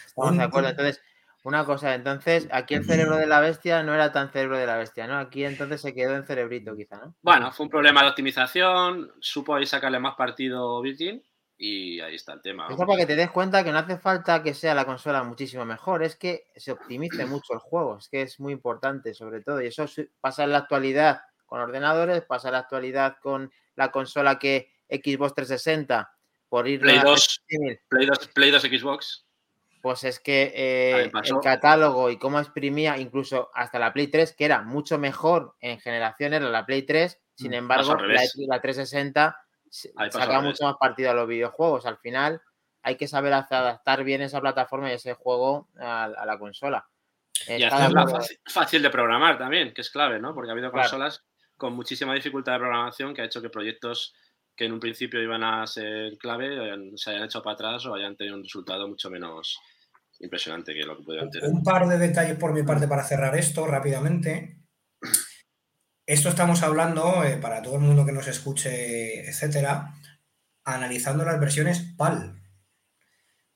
Estamos 0.06 0.38
de 0.38 0.44
acuerdo. 0.44 0.70
Entonces, 0.70 1.02
una 1.44 1.66
cosa, 1.66 1.94
entonces, 1.96 2.48
aquí 2.52 2.76
el 2.76 2.86
cerebro 2.86 3.18
de 3.18 3.28
la 3.28 3.42
bestia 3.42 3.84
no 3.84 3.94
era 3.94 4.12
tan 4.12 4.32
cerebro 4.32 4.58
de 4.58 4.66
la 4.66 4.78
bestia, 4.78 5.08
¿no? 5.08 5.18
Aquí 5.18 5.44
entonces 5.44 5.82
se 5.82 5.94
quedó 5.94 6.16
en 6.16 6.26
cerebrito, 6.26 6.76
quizá, 6.76 6.98
¿no? 6.98 7.16
Bueno, 7.22 7.52
fue 7.52 7.66
un 7.66 7.70
problema 7.70 8.04
de 8.04 8.10
optimización, 8.10 9.12
supo 9.20 9.56
ahí 9.56 9.66
sacarle 9.66 10.00
más 10.00 10.16
partido 10.16 10.82
Virgin 10.82 11.24
y 11.62 12.00
ahí 12.00 12.16
está 12.16 12.34
el 12.34 12.42
tema. 12.42 12.68
Esto 12.70 12.86
para 12.86 12.98
que 12.98 13.06
te 13.06 13.18
des 13.18 13.30
cuenta 13.30 13.66
que 13.66 13.72
no 13.72 13.80
hace 13.80 13.98
falta 13.98 14.42
que 14.42 14.54
sea 14.54 14.74
la 14.74 14.86
consola 14.86 15.24
muchísimo 15.24 15.66
mejor, 15.66 16.02
es 16.04 16.16
que 16.16 16.48
se 16.56 16.72
optimice 16.72 17.10
mucho 17.28 17.54
el 17.54 17.60
juego, 17.60 17.98
es 17.98 18.08
que 18.08 18.22
es 18.22 18.40
muy 18.40 18.54
importante 18.54 19.14
sobre 19.14 19.42
todo, 19.42 19.62
y 19.62 19.68
eso 19.68 19.86
pasa 20.22 20.46
en 20.46 20.54
la 20.54 20.60
actualidad 20.60 21.22
con 21.46 21.60
ordenadores, 21.60 22.22
pasa 22.22 22.50
la 22.50 22.60
actualidad 22.60 23.18
con 23.22 23.52
la 23.76 23.92
consola 23.92 24.40
que 24.40 24.72
Xbox 24.90 25.36
360 25.36 26.14
por 26.48 26.68
ir 26.68 26.80
Play 26.80 27.00
2, 27.00 27.42
Play 27.90 28.06
2, 28.06 28.28
Play 28.34 28.52
2 28.52 28.62
Xbox. 28.62 29.26
Pues 29.82 30.04
es 30.04 30.20
que 30.20 30.52
eh, 30.56 31.12
el 31.14 31.40
catálogo 31.42 32.10
y 32.10 32.18
cómo 32.18 32.40
exprimía 32.40 32.98
incluso 32.98 33.50
hasta 33.54 33.80
la 33.80 33.92
Play 33.92 34.08
3, 34.08 34.34
que 34.34 34.46
era 34.46 34.62
mucho 34.62 34.98
mejor 34.98 35.56
en 35.60 35.80
generaciones 35.80 36.42
la 36.42 36.66
Play 36.66 36.84
3, 36.84 37.20
sin 37.36 37.52
mm, 37.52 37.54
embargo, 37.54 37.96
la, 37.96 38.22
la, 38.48 38.62
360 38.62 39.38
saca 39.70 40.42
mucho 40.42 40.66
más 40.66 40.76
partido 40.78 41.12
a 41.12 41.14
los 41.14 41.28
videojuegos. 41.28 41.86
Al 41.86 41.98
final 41.98 42.42
hay 42.82 42.96
que 42.96 43.08
saber 43.08 43.34
adaptar 43.34 44.04
bien 44.04 44.22
esa 44.22 44.42
plataforma 44.42 44.90
y 44.90 44.96
ese 44.96 45.14
juego 45.14 45.70
a, 45.80 46.06
a 46.06 46.26
la 46.26 46.40
consola. 46.40 46.88
Y 47.48 47.64
hacerla 47.64 48.08
fácil, 48.08 48.40
fácil, 48.46 48.82
de 48.82 48.90
programar 48.90 49.38
también, 49.38 49.74
que 49.74 49.82
es 49.82 49.90
clave, 49.90 50.20
¿no? 50.20 50.34
Porque 50.34 50.50
ha 50.50 50.54
habido 50.54 50.72
consolas 50.72 51.24
con 51.58 51.74
muchísima 51.74 52.14
dificultad 52.14 52.54
de 52.54 52.60
programación 52.60 53.14
que 53.14 53.22
ha 53.22 53.26
hecho 53.26 53.42
que 53.42 53.50
proyectos 53.50 54.14
que 54.56 54.66
en 54.66 54.74
un 54.74 54.80
principio 54.80 55.22
iban 55.22 55.44
a 55.44 55.66
ser 55.66 56.18
clave 56.18 56.76
se 56.96 57.12
hayan 57.12 57.24
hecho 57.24 57.42
para 57.42 57.54
atrás 57.54 57.86
o 57.86 57.96
hayan 57.96 58.16
tenido 58.18 58.36
un 58.36 58.44
resultado 58.44 58.88
mucho 58.88 59.10
menos 59.10 59.58
impresionante 60.20 60.74
que 60.74 60.84
lo 60.84 60.98
que 60.98 61.04
pudieran 61.04 61.30
tener. 61.30 61.50
Un 61.50 61.64
par 61.64 61.88
de 61.88 61.98
detalles 61.98 62.38
por 62.38 62.54
mi 62.54 62.64
parte 62.64 62.88
para 62.88 63.04
cerrar 63.04 63.38
esto 63.38 63.66
rápidamente. 63.66 64.58
Esto 66.10 66.30
estamos 66.30 66.64
hablando, 66.64 67.24
eh, 67.24 67.38
para 67.38 67.62
todo 67.62 67.76
el 67.76 67.82
mundo 67.82 68.04
que 68.04 68.12
nos 68.12 68.28
escuche, 68.28 69.30
etcétera, 69.30 69.94
analizando 70.64 71.24
las 71.24 71.40
versiones 71.40 71.86
PAL. 71.96 72.42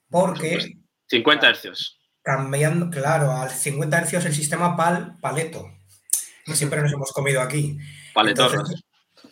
Porque. 0.08 0.78
50 1.08 1.50
hercios. 1.50 2.00
Cambiando, 2.22 2.92
claro, 2.92 3.32
al 3.32 3.50
50 3.50 3.98
hercios 3.98 4.26
el 4.26 4.36
sistema 4.36 4.78
PAL, 4.78 5.18
paleto 5.20 5.68
que 6.46 6.56
siempre 6.56 6.80
nos 6.82 6.94
hemos 6.94 7.12
comido 7.12 7.42
aquí. 7.42 7.78
Entonces, 8.16 8.84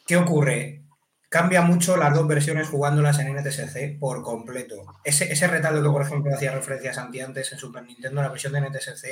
¿Qué 0.07 0.17
ocurre? 0.17 0.82
Cambia 1.30 1.61
mucho 1.61 1.97
las 1.97 2.15
dos 2.15 2.28
versiones 2.28 2.69
jugándolas 2.69 3.19
en 3.19 3.36
NTSC 3.36 3.99
por 3.99 4.24
completo. 4.24 4.84
Ese, 5.03 5.32
ese 5.32 5.47
retardo 5.47 5.84
que, 5.84 5.89
por 5.89 6.01
ejemplo, 6.01 6.34
hacía 6.34 6.55
referencia 6.55 6.89
a 6.89 6.93
Santi 6.95 7.22
antes 7.22 7.51
en 7.51 7.59
Super 7.59 7.84
Nintendo, 7.84 8.22
la 8.22 8.30
versión 8.30 8.53
de 8.53 8.61
NTSC 8.61 9.05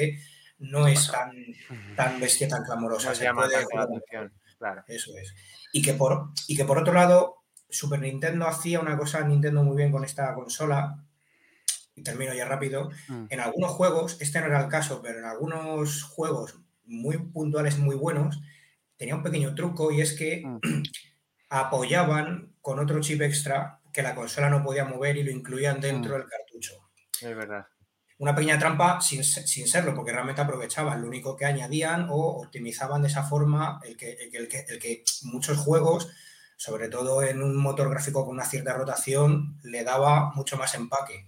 no 0.59 0.87
es 0.87 1.11
tan, 1.11 1.31
tan 1.95 2.19
bestia, 2.19 2.47
tan 2.47 2.63
clamorosa. 2.63 3.15
Se 3.15 3.31
puede 3.33 3.65
claro. 4.57 4.83
Eso 4.87 5.17
es. 5.17 5.33
Y 5.71 5.81
que, 5.81 5.93
por, 5.93 6.31
y 6.47 6.55
que 6.55 6.65
por 6.65 6.77
otro 6.77 6.93
lado, 6.93 7.37
Super 7.69 7.99
Nintendo 7.99 8.47
hacía 8.47 8.79
una 8.79 8.97
cosa 8.97 9.21
Nintendo 9.21 9.63
muy 9.63 9.77
bien 9.77 9.91
con 9.91 10.03
esta 10.03 10.33
consola, 10.33 11.03
y 11.99 12.03
termino 12.03 12.33
ya 12.33 12.45
rápido. 12.45 12.89
Mm. 13.07 13.25
En 13.29 13.39
algunos 13.39 13.71
juegos, 13.71 14.17
este 14.19 14.39
no 14.39 14.47
era 14.47 14.61
el 14.61 14.69
caso, 14.69 15.01
pero 15.01 15.19
en 15.19 15.25
algunos 15.25 16.03
juegos 16.03 16.59
muy 16.85 17.17
puntuales, 17.17 17.77
muy 17.77 17.95
buenos, 17.95 18.41
tenía 18.97 19.15
un 19.15 19.23
pequeño 19.23 19.53
truco 19.53 19.91
y 19.91 20.01
es 20.01 20.13
que 20.13 20.43
mm. 20.45 20.59
apoyaban 21.49 22.53
con 22.61 22.79
otro 22.79 22.99
chip 23.01 23.21
extra 23.21 23.81
que 23.93 24.01
la 24.01 24.15
consola 24.15 24.49
no 24.49 24.63
podía 24.63 24.85
mover 24.85 25.17
y 25.17 25.23
lo 25.23 25.31
incluían 25.31 25.79
dentro 25.79 26.15
mm. 26.15 26.19
del 26.19 26.29
cartucho. 26.29 26.89
Es 27.21 27.35
verdad. 27.35 27.65
Una 28.19 28.35
pequeña 28.35 28.59
trampa 28.59 28.99
sin, 29.01 29.23
serlo, 29.23 29.95
porque 29.95 30.11
realmente 30.11 30.41
aprovechaban 30.41 31.01
lo 31.01 31.07
único 31.07 31.35
que 31.35 31.45
añadían 31.45 32.07
o 32.09 32.41
optimizaban 32.43 33.01
de 33.01 33.07
esa 33.07 33.23
forma 33.23 33.79
el 33.83 33.97
que, 33.97 34.11
el 34.11 34.47
que, 34.47 34.65
el 34.67 34.77
que 34.77 35.03
muchos 35.23 35.57
juegos, 35.57 36.09
sobre 36.57 36.89
todo 36.89 37.23
en 37.23 37.41
un 37.41 37.55
motor 37.55 37.89
gráfico 37.89 38.25
con 38.25 38.35
una 38.35 38.45
cierta 38.45 38.73
rotación, 38.73 39.57
le 39.63 39.83
daba 39.83 40.31
mucho 40.35 40.57
más 40.57 40.75
empaque. 40.75 41.25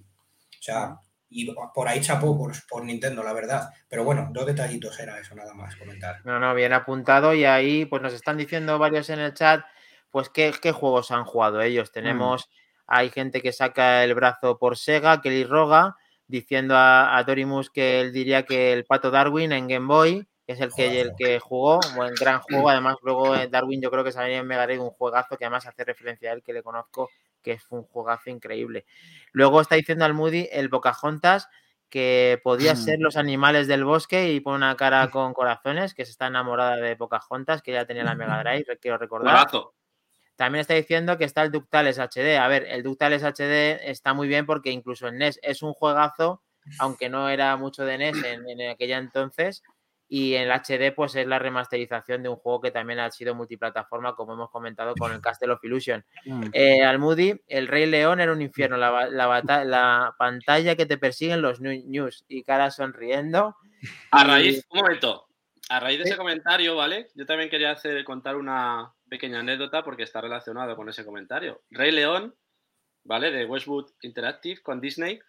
O 0.59 0.63
sea, 0.63 0.99
y 1.33 1.49
por 1.73 1.87
ahí 1.87 2.01
chapó 2.01 2.37
por, 2.69 2.83
Nintendo, 2.83 3.23
la 3.23 3.31
verdad. 3.31 3.69
Pero 3.87 4.03
bueno, 4.03 4.29
dos 4.31 4.45
detallitos 4.45 4.99
era 4.99 5.17
eso, 5.17 5.33
nada 5.33 5.53
más 5.53 5.77
comentar. 5.77 6.17
No, 6.25 6.39
no, 6.39 6.53
bien 6.53 6.73
apuntado 6.73 7.33
y 7.33 7.45
ahí 7.45 7.85
pues 7.85 8.01
nos 8.01 8.13
están 8.13 8.35
diciendo 8.35 8.77
varios 8.77 9.09
en 9.09 9.19
el 9.19 9.33
chat, 9.33 9.63
pues 10.11 10.27
qué, 10.27 10.53
qué 10.61 10.73
juegos 10.73 11.09
han 11.09 11.23
jugado 11.23 11.61
ellos. 11.61 11.89
Mm. 11.89 11.93
Tenemos, 11.93 12.49
hay 12.85 13.09
gente 13.11 13.41
que 13.41 13.53
saca 13.53 14.03
el 14.03 14.13
brazo 14.13 14.59
por 14.59 14.77
Sega, 14.77 15.21
Kelly 15.21 15.45
Roga, 15.45 15.95
diciendo 16.31 16.75
a, 16.75 17.17
a, 17.17 17.23
Dorimus 17.23 17.69
que 17.69 17.99
él 18.01 18.13
diría 18.13 18.43
que 18.43 18.73
el 18.73 18.85
Pato 18.85 19.11
Darwin 19.11 19.51
en 19.51 19.67
Game 19.67 19.85
Boy, 19.85 20.27
que 20.47 20.53
es 20.53 20.61
el 20.61 20.73
que, 20.73 21.01
el 21.01 21.11
que 21.17 21.39
jugó, 21.39 21.79
un 21.89 21.95
buen 21.95 22.13
gran 22.15 22.39
juego. 22.39 22.69
Además, 22.69 22.95
luego 23.03 23.35
Darwin 23.49 23.81
yo 23.81 23.91
creo 23.91 24.03
que 24.03 24.11
salió 24.11 24.37
en 24.37 24.47
Mega 24.47 24.65
Drive 24.65 24.79
un 24.79 24.91
juegazo 24.91 25.37
que 25.37 25.45
además 25.45 25.67
hace 25.67 25.83
referencia 25.83 26.31
a 26.31 26.33
él, 26.33 26.41
que 26.41 26.53
le 26.53 26.63
conozco 26.63 27.09
que 27.41 27.59
fue 27.59 27.79
un 27.79 27.85
juegazo 27.85 28.29
increíble. 28.29 28.85
Luego 29.31 29.61
está 29.61 29.75
diciendo 29.75 30.05
al 30.05 30.13
Moody 30.13 30.47
el 30.51 30.69
Pocahontas 30.69 31.49
que 31.89 32.39
podía 32.43 32.75
ser 32.77 32.99
los 32.99 33.17
animales 33.17 33.67
del 33.67 33.83
bosque 33.83 34.31
y 34.31 34.39
pone 34.39 34.57
una 34.57 34.77
cara 34.77 35.09
con 35.11 35.33
corazones, 35.33 35.93
que 35.93 36.05
se 36.05 36.11
está 36.11 36.27
enamorada 36.27 36.77
de 36.77 36.95
Pocahontas, 36.95 37.61
que 37.61 37.73
ya 37.73 37.85
tenía 37.85 38.03
la 38.03 38.15
Mega 38.15 38.39
Drive, 38.43 38.77
quiero 38.79 38.97
recordar. 38.97 39.47
También 40.41 40.61
está 40.61 40.73
diciendo 40.73 41.19
que 41.19 41.25
está 41.25 41.43
el 41.43 41.51
Ductales 41.51 41.99
HD. 41.99 42.39
A 42.39 42.47
ver, 42.47 42.65
el 42.67 42.81
Ductales 42.81 43.21
HD 43.21 43.79
está 43.87 44.15
muy 44.15 44.27
bien 44.27 44.47
porque 44.47 44.71
incluso 44.71 45.07
en 45.07 45.19
NES 45.19 45.39
es 45.43 45.61
un 45.61 45.71
juegazo, 45.71 46.41
aunque 46.79 47.09
no 47.09 47.29
era 47.29 47.55
mucho 47.57 47.85
de 47.85 47.99
NES 47.99 48.23
en, 48.23 48.49
en 48.49 48.71
aquella 48.71 48.97
entonces, 48.97 49.61
y 50.09 50.33
en 50.33 50.49
el 50.49 50.51
HD 50.51 50.95
pues 50.95 51.13
es 51.13 51.27
la 51.27 51.37
remasterización 51.37 52.23
de 52.23 52.29
un 52.29 52.37
juego 52.37 52.59
que 52.59 52.71
también 52.71 52.97
ha 52.97 53.11
sido 53.11 53.35
multiplataforma, 53.35 54.15
como 54.15 54.33
hemos 54.33 54.49
comentado 54.49 54.95
con 54.95 55.11
el 55.11 55.21
Castle 55.21 55.51
of 55.51 55.63
Illusion. 55.63 56.03
Mm. 56.25 56.45
Eh, 56.53 56.83
al 56.83 56.97
Moody, 56.97 57.39
el 57.47 57.67
Rey 57.67 57.85
León 57.85 58.19
era 58.19 58.33
un 58.33 58.41
infierno, 58.41 58.77
la, 58.77 59.11
la, 59.11 60.15
pantalla 60.17 60.75
que 60.75 60.87
te 60.87 60.97
persiguen 60.97 61.43
los 61.43 61.61
news 61.61 62.25
y 62.27 62.41
cara 62.41 62.71
sonriendo. 62.71 63.57
A 64.09 64.23
raíz, 64.23 64.65
un 64.71 64.79
momento, 64.79 65.27
a 65.69 65.79
raíz 65.79 65.99
de 65.99 66.05
ese 66.05 66.17
comentario, 66.17 66.75
¿vale? 66.75 67.09
Yo 67.13 67.27
también 67.27 67.47
quería 67.47 67.69
hacer, 67.69 68.03
contar 68.03 68.37
una 68.37 68.91
pequeña 69.11 69.41
anécdota 69.41 69.83
porque 69.83 70.03
está 70.03 70.21
relacionado 70.21 70.73
con 70.77 70.87
ese 70.87 71.03
comentario. 71.03 71.61
Rey 71.69 71.91
León, 71.91 72.33
¿vale? 73.03 73.29
De 73.29 73.45
Westwood 73.45 73.91
Interactive 74.03 74.61
con 74.61 74.79
Disney. 74.79 75.19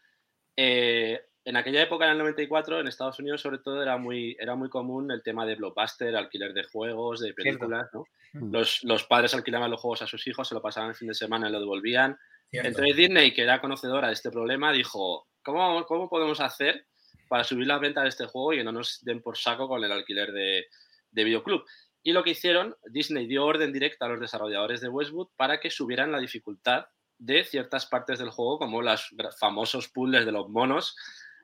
Eh, 0.57 1.21
en 1.45 1.57
aquella 1.57 1.83
época, 1.83 2.05
en 2.05 2.13
el 2.13 2.19
94, 2.19 2.79
en 2.79 2.87
Estados 2.87 3.19
Unidos 3.19 3.41
sobre 3.41 3.59
todo 3.59 3.83
era 3.83 3.97
muy, 3.97 4.37
era 4.39 4.55
muy 4.55 4.69
común 4.69 5.11
el 5.11 5.25
tema 5.25 5.45
de 5.45 5.57
blockbuster, 5.57 6.15
alquiler 6.15 6.55
de 6.55 6.63
juegos, 6.63 7.19
de 7.19 7.35
películas, 7.35 7.89
¿no? 7.93 8.05
Mm. 8.35 8.53
Los, 8.53 8.85
los, 8.85 9.03
padres 9.03 9.35
alquilaban 9.35 9.73
los 9.73 9.81
juegos 9.81 10.03
a 10.03 10.07
sus 10.07 10.25
hijos, 10.29 10.47
se 10.47 10.55
lo 10.55 10.63
pasaban 10.63 10.91
el 10.91 10.95
fin 10.95 11.09
de 11.09 11.15
semana 11.15 11.49
y 11.49 11.53
lo 11.53 11.59
devolvían. 11.59 12.17
Entonces 12.53 12.97
Disney, 12.97 13.35
que 13.35 13.43
era 13.43 13.61
conocedora 13.61 14.07
de 14.07 14.13
este 14.13 14.31
problema, 14.31 14.71
dijo, 14.71 15.27
¿cómo, 15.43 15.85
cómo 15.87 16.09
podemos 16.09 16.39
hacer 16.39 16.87
para 17.29 17.43
subir 17.43 17.67
la 17.67 17.79
venta 17.79 18.03
de 18.03 18.11
este 18.11 18.27
juego 18.27 18.53
y 18.53 18.59
que 18.59 18.65
no 18.65 18.71
nos 18.71 19.03
den 19.03 19.23
por 19.23 19.37
saco 19.37 19.67
con 19.67 19.83
el 19.83 19.91
alquiler 19.91 20.31
de, 20.31 20.67
de 21.11 21.25
videoclub? 21.25 21.65
Y 22.03 22.13
lo 22.13 22.25
que 22.25 22.31
hicieron, 22.31 22.77
Disney 22.91 23.27
dio 23.27 23.45
orden 23.45 23.73
directa 23.73 24.07
a 24.07 24.09
los 24.09 24.21
desarrolladores 24.21 24.81
de 24.81 24.89
Westwood 24.89 25.29
para 25.37 25.61
que 25.61 25.71
subieran 25.71 26.11
la 26.11 26.19
dificultad 26.19 26.87
de 27.19 27.45
ciertas 27.45 27.87
partes 27.87 28.19
del 28.19 28.31
juego, 28.31 28.59
como 28.59 28.83
los 28.83 29.15
famosos 29.39 29.89
puzzles 29.89 30.27
de 30.27 30.33
los 30.33 30.49
monos, 30.49 30.97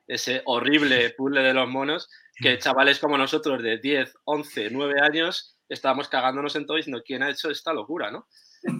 ese 0.07 0.41
horrible 0.45 1.09
puzzle 1.17 1.41
de 1.41 1.53
los 1.53 1.69
monos, 1.69 2.09
que 2.35 2.57
chavales 2.57 2.99
como 2.99 3.17
nosotros 3.17 3.63
de 3.63 3.77
10, 3.77 4.13
11, 4.25 4.69
9 4.71 5.01
años 5.01 5.57
estábamos 5.69 6.09
cagándonos 6.09 6.55
en 6.55 6.65
todo 6.65 6.77
diciendo 6.77 7.03
quién 7.05 7.23
ha 7.23 7.29
hecho 7.29 7.49
esta 7.49 7.73
locura, 7.73 8.11
¿no? 8.11 8.27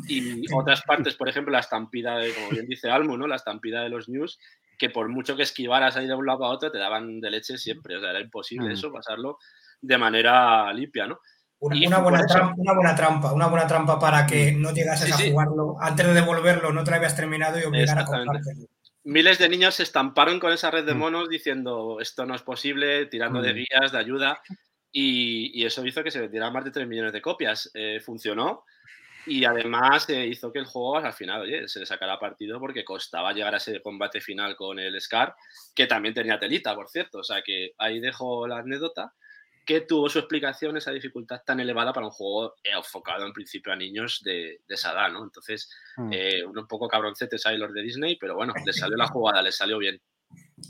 Y 0.08 0.44
otras 0.54 0.82
partes, 0.82 1.16
por 1.16 1.30
ejemplo, 1.30 1.52
la 1.52 1.60
estampida, 1.60 2.18
de, 2.18 2.34
como 2.34 2.50
bien 2.50 2.68
dice 2.68 2.90
Almu, 2.90 3.16
¿no? 3.16 3.28
La 3.28 3.36
estampida 3.36 3.84
de 3.84 3.90
los 3.90 4.10
news, 4.10 4.40
que 4.78 4.90
por 4.90 5.08
mucho 5.10 5.36
que 5.36 5.44
esquivaras 5.44 5.96
ahí 5.96 6.08
de 6.08 6.16
un 6.16 6.26
lado 6.26 6.46
a 6.46 6.50
otro, 6.50 6.72
te 6.72 6.80
daban 6.80 7.22
de 7.22 7.30
leche 7.30 7.58
siempre. 7.58 7.96
O 7.96 8.02
sea, 8.02 8.10
era 8.10 8.22
imposible 8.22 8.70
mm. 8.70 8.72
eso, 8.72 8.92
pasarlo 8.92 9.38
de 9.82 9.98
manera 9.98 10.74
limpia, 10.74 11.08
¿no? 11.08 11.20
Una, 11.62 12.00
buena 12.00 12.26
trampa, 12.26 12.56
una, 12.58 12.74
buena 12.74 12.96
trampa, 12.96 13.34
una 13.34 13.48
buena 13.48 13.68
trampa 13.68 14.00
para 14.00 14.26
que 14.26 14.54
mm. 14.54 14.62
no 14.62 14.72
llegases 14.72 15.12
a 15.12 15.18
jugarlo. 15.18 15.76
Antes 15.80 16.08
de 16.08 16.14
devolverlo, 16.14 16.72
no 16.72 16.84
te 16.84 16.92
lo 16.92 16.98
habías 16.98 17.16
terminado 17.16 17.60
y 17.60 17.64
obligar 17.64 18.00
a 18.00 18.06
comprártelo. 18.06 18.68
Miles 19.04 19.40
de 19.40 19.50
niños 19.50 19.76
se 19.76 19.84
estamparon 19.84 20.40
con 20.40 20.54
esa 20.54 20.72
red 20.72 20.86
de 20.86 20.94
mm. 20.94 20.98
monos 20.98 21.30
diciendo 21.30 21.98
esto 22.00 22.26
no 22.26 22.36
es 22.36 22.44
posible, 22.44 23.08
tirando 23.08 23.42
de 23.42 23.54
guías, 23.54 23.92
de 23.92 23.98
ayuda. 23.98 24.42
Y, 24.92 25.66
eso 25.66 25.86
hizo 25.86 26.04
que 26.04 26.12
se 26.12 26.22
vendieran 26.22 26.54
más 26.54 26.64
de 26.64 26.72
3 26.72 26.88
millones 26.88 27.12
de 27.12 27.22
copias. 27.22 27.70
Eh, 27.74 28.00
funcionó 28.00 28.64
y 29.26 29.44
además 29.44 30.10
eh, 30.10 30.26
hizo 30.26 30.52
que 30.52 30.60
el 30.60 30.66
juego 30.66 30.98
al 30.98 31.14
final 31.14 31.42
oye, 31.42 31.68
se 31.68 31.80
le 31.80 31.86
sacara 31.86 32.20
partido 32.20 32.60
porque 32.60 32.86
costaba 32.86 33.34
llegar 33.34 33.54
a 33.54 33.58
ese 33.58 33.82
combate 33.82 34.22
final 34.22 34.56
con 34.56 34.80
el 34.80 35.00
Scar, 35.00 35.36
que 35.76 35.88
también 35.88 36.14
tenía 36.14 36.40
telita, 36.40 36.74
por 36.74 36.88
cierto. 36.90 37.20
O 37.20 37.24
sea 37.24 37.42
que 37.42 37.74
ahí 37.78 38.00
dejo 38.00 38.48
la 38.48 38.60
anécdota 38.60 39.14
que 39.70 39.82
tuvo 39.82 40.10
su 40.10 40.18
explicación 40.18 40.78
esa 40.78 40.90
dificultad 40.90 41.44
tan 41.46 41.60
elevada 41.60 41.94
para 41.94 42.08
un 42.08 42.12
juego 42.12 42.56
enfocado 42.64 43.24
en 43.28 43.32
principio 43.32 43.72
a 43.72 43.76
niños 43.76 44.20
de, 44.26 44.62
esa 44.68 44.94
edad, 44.94 45.12
¿no? 45.12 45.24
Entonces, 45.24 45.70
mm. 45.96 46.10
eh, 46.12 46.44
un 46.44 46.66
poco 46.66 46.88
cabroncetes 46.88 47.46
ahí 47.46 47.56
los 47.56 47.72
de 47.72 47.84
Disney, 47.84 48.18
pero 48.20 48.34
bueno, 48.34 48.52
les 48.66 48.78
salió 48.78 48.98
la 48.98 49.06
jugada, 49.06 49.44
les 49.44 49.56
salió 49.56 49.78
bien. 49.78 50.02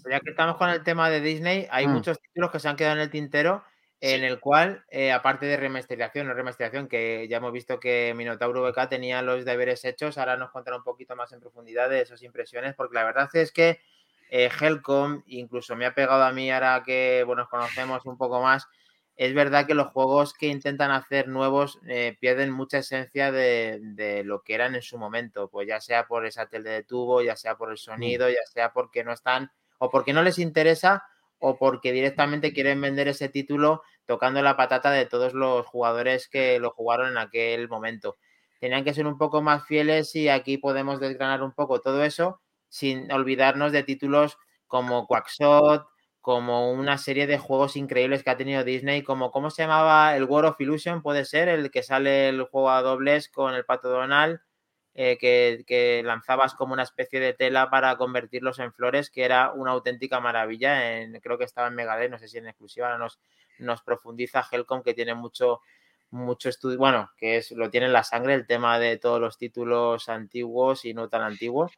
Ya 0.09 0.19
que 0.19 0.31
estamos 0.31 0.57
con 0.57 0.69
el 0.69 0.83
tema 0.83 1.09
de 1.09 1.21
Disney, 1.21 1.65
hay 1.71 1.87
mm. 1.87 1.91
muchos 1.91 2.19
títulos 2.19 2.51
que 2.51 2.59
se 2.59 2.67
han 2.67 2.75
quedado 2.75 2.97
en 2.97 3.01
el 3.03 3.09
tintero 3.09 3.63
en 4.01 4.25
el 4.25 4.41
cual, 4.41 4.83
eh, 4.89 5.13
aparte 5.13 5.45
de 5.45 5.55
remasterización 5.55 6.29
o 6.29 6.33
remasterización, 6.33 6.89
que 6.89 7.25
ya 7.29 7.37
hemos 7.37 7.53
visto 7.53 7.79
que 7.79 8.13
Minotauro 8.17 8.69
VK 8.69 8.89
tenía 8.89 9.21
los 9.21 9.45
deberes 9.45 9.85
hechos, 9.85 10.17
ahora 10.17 10.35
nos 10.35 10.51
contará 10.51 10.75
un 10.75 10.83
poquito 10.83 11.15
más 11.15 11.31
en 11.31 11.39
profundidad 11.39 11.89
de 11.89 12.01
esas 12.01 12.21
impresiones, 12.21 12.75
porque 12.75 12.95
la 12.95 13.05
verdad 13.05 13.29
es 13.33 13.53
que 13.53 13.79
eh, 14.29 14.49
Helcom, 14.59 15.23
incluso 15.27 15.77
me 15.77 15.85
ha 15.85 15.95
pegado 15.95 16.23
a 16.23 16.33
mí 16.33 16.51
ahora 16.51 16.83
que 16.85 17.23
bueno, 17.25 17.43
nos 17.43 17.49
conocemos 17.49 18.05
un 18.05 18.17
poco 18.17 18.41
más, 18.41 18.67
es 19.19 19.33
verdad 19.33 19.67
que 19.67 19.73
los 19.73 19.89
juegos 19.89 20.33
que 20.33 20.47
intentan 20.47 20.91
hacer 20.91 21.27
nuevos 21.27 21.77
eh, 21.89 22.15
pierden 22.21 22.51
mucha 22.51 22.77
esencia 22.77 23.33
de, 23.33 24.21
lo 24.23 24.43
que 24.43 24.53
eran 24.53 24.75
en 24.75 24.81
su 24.81 24.97
momento, 24.97 25.49
pues 25.49 25.67
ya 25.67 25.81
sea 25.81 26.07
por 26.07 26.25
esa 26.25 26.45
tele 26.45 26.69
de 26.69 26.83
tubo, 26.83 27.21
ya 27.21 27.35
sea 27.35 27.57
por 27.57 27.67
el 27.67 27.73
mm. 27.73 27.79
sonido, 27.79 28.29
ya 28.29 28.45
sea 28.45 28.71
porque 28.71 29.03
no 29.03 29.11
están 29.11 29.51
o 29.77 29.89
porque 29.89 30.13
no 30.13 30.23
les 30.23 30.39
interesa 30.39 31.03
o 31.37 31.57
porque 31.57 31.91
directamente 31.91 32.53
quieren 32.53 32.79
vender 32.79 33.09
ese 33.09 33.27
título 33.27 33.83
tocando 34.05 34.41
la 34.41 34.55
patata 34.55 34.89
de 34.89 35.05
todos 35.05 35.33
los 35.33 35.65
jugadores 35.65 36.29
que 36.29 36.57
lo 36.59 36.71
jugaron 36.71 37.09
en 37.09 37.17
aquel 37.17 37.67
momento. 37.67 38.15
Tenían 38.61 38.85
que 38.85 38.93
ser 38.93 39.05
un 39.05 39.17
poco 39.17 39.41
más 39.41 39.65
fieles 39.65 40.15
y 40.15 40.29
aquí 40.29 40.57
podemos 40.57 41.01
desgranar 41.01 41.43
un 41.43 41.51
poco 41.51 41.81
todo 41.81 42.05
eso 42.05 42.39
sin 42.69 43.11
olvidarnos 43.11 43.73
de 43.73 43.83
títulos 43.83 44.37
como 44.65 45.07
Quackshot, 45.07 45.88
como 46.21 46.71
una 46.71 46.97
serie 46.97 47.27
de 47.27 47.37
juegos 47.37 47.75
increíbles 47.75 48.23
que 48.23 48.29
ha 48.29 48.37
tenido 48.37 48.63
Disney, 48.63 49.03
como 49.03 49.31
¿cómo 49.31 49.49
se 49.49 49.63
llamaba? 49.63 50.15
El 50.15 50.25
World 50.25 50.51
of 50.51 50.61
Illusion, 50.61 51.01
puede 51.01 51.25
ser, 51.25 51.47
el 51.49 51.71
que 51.71 51.83
sale 51.83 52.29
el 52.29 52.43
juego 52.43 52.71
a 52.71 52.81
dobles 52.81 53.29
con 53.29 53.53
el 53.55 53.65
Pato 53.65 53.89
Donald, 53.89 54.39
eh, 54.95 55.17
que, 55.17 56.01
lanzabas 56.03 56.55
como 56.55 56.73
una 56.73 56.83
especie 56.83 57.19
de 57.21 57.33
tela 57.33 57.69
para 57.69 57.95
convertirlos 57.95 58.59
en 58.59 58.73
flores, 58.73 59.09
que 59.09 59.23
era 59.23 59.53
una 59.53 59.71
auténtica 59.71 60.19
maravilla. 60.19 60.99
En, 60.99 61.19
creo 61.21 61.37
que 61.37 61.45
estaba 61.45 61.67
en 61.69 61.75
Megadeth, 61.75 62.11
no 62.11 62.19
sé 62.19 62.27
si 62.27 62.37
en 62.37 62.47
exclusiva 62.47 62.97
nos, 62.97 63.19
nos 63.59 63.81
profundiza 63.81 64.45
Helcom, 64.51 64.83
que 64.83 64.93
tiene 64.93 65.13
mucho, 65.15 65.61
mucho 66.09 66.49
estudio, 66.49 66.77
bueno, 66.77 67.09
que 67.17 67.37
es, 67.37 67.51
lo 67.51 67.69
tiene 67.69 67.85
en 67.85 67.93
la 67.93 68.03
sangre 68.03 68.33
el 68.33 68.45
tema 68.45 68.77
de 68.77 68.97
todos 68.97 69.21
los 69.21 69.37
títulos 69.37 70.09
antiguos 70.09 70.83
y 70.85 70.93
no 70.93 71.07
tan 71.07 71.21
antiguos. 71.21 71.71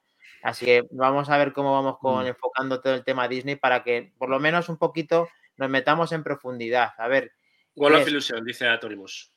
Así 0.43 0.65
que 0.65 0.84
vamos 0.91 1.29
a 1.29 1.38
ver 1.38 1.53
cómo 1.53 1.73
vamos 1.73 1.97
con 1.99 2.23
mm. 2.23 2.27
enfocando 2.27 2.82
todo 2.82 2.93
el 2.93 3.03
tema 3.03 3.27
Disney 3.27 3.55
para 3.55 3.84
que 3.84 4.13
por 4.17 4.29
lo 4.29 4.39
menos 4.39 4.69
un 4.69 4.77
poquito 4.77 5.27
nos 5.57 5.69
metamos 5.69 6.11
en 6.11 6.23
profundidad. 6.23 6.91
A 6.97 7.07
ver. 7.07 7.32
World 7.75 8.01
of 8.01 8.07
Illusion, 8.07 8.43
dice 8.43 8.67
Atorimus. 8.67 9.32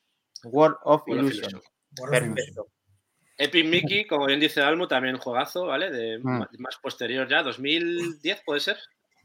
World 0.45 0.77
of 0.83 1.03
Illusion. 1.07 1.61
Perfecto. 2.11 2.69
Epic 3.37 3.67
Mickey, 3.67 4.07
como 4.07 4.27
bien 4.27 4.41
dice 4.41 4.61
Almo, 4.61 4.87
también 4.87 5.19
juegazo, 5.19 5.67
¿vale? 5.67 5.91
De 5.91 6.19
mm. 6.19 6.47
más 6.59 6.77
posterior 6.81 7.29
ya, 7.29 7.43
2010 7.43 8.43
puede 8.45 8.61
ser, 8.61 8.77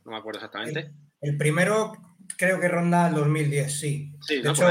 no 0.05 0.11
me 0.11 0.17
acuerdo 0.17 0.39
exactamente. 0.39 0.91
El, 1.21 1.37
primero 1.37 1.93
creo 2.37 2.59
que 2.59 2.67
ronda 2.67 3.09
el 3.09 3.15
2010, 3.15 3.79
sí. 3.79 4.11
Sí, 4.21 4.41
de 4.41 4.49
hecho, 4.49 4.67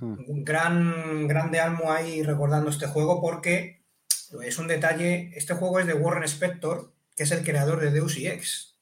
un 0.00 0.44
gran 0.44 1.28
grande 1.28 1.60
Almo 1.60 1.92
ahí 1.92 2.22
recordando 2.22 2.70
este 2.70 2.86
juego 2.86 3.20
porque 3.20 3.79
es 4.42 4.58
un 4.58 4.68
detalle, 4.68 5.30
este 5.34 5.54
juego 5.54 5.80
es 5.80 5.86
de 5.86 5.94
Warren 5.94 6.24
Spector, 6.24 6.92
que 7.16 7.24
es 7.24 7.30
el 7.30 7.44
creador 7.44 7.80
de 7.80 7.90
Deus 7.90 8.16
Ex. 8.16 8.76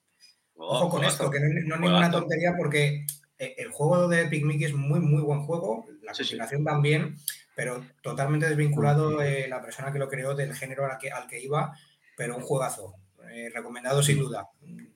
Oh, 0.55 0.77
Ojo 0.77 0.89
con 0.89 1.05
esto, 1.05 1.29
que 1.31 1.39
no, 1.39 1.75
es 1.75 1.81
ninguna 1.81 2.11
tontería 2.11 2.53
porque 2.57 3.05
eh, 3.37 3.55
el 3.57 3.71
juego 3.71 4.07
de 4.07 4.23
Epic 4.23 4.43
Mickey 4.43 4.65
es 4.65 4.73
muy, 4.73 4.99
muy 4.99 5.21
buen 5.21 5.41
juego, 5.41 5.87
la 6.01 6.13
combinación 6.13 6.63
también 6.63 7.15
pero 7.59 7.85
totalmente 8.01 8.47
desvinculado 8.47 9.21
eh, 9.21 9.45
la 9.49 9.61
persona 9.61 9.91
que 9.91 9.99
lo 9.99 10.07
creó 10.07 10.33
del 10.33 10.55
género 10.55 10.85
al 10.85 10.97
que, 10.97 11.11
al 11.11 11.27
que 11.27 11.41
iba, 11.41 11.77
pero 12.15 12.37
un 12.37 12.41
juegazo, 12.41 12.95
eh, 13.33 13.51
recomendado 13.53 14.01
sin 14.01 14.17
duda. 14.17 14.47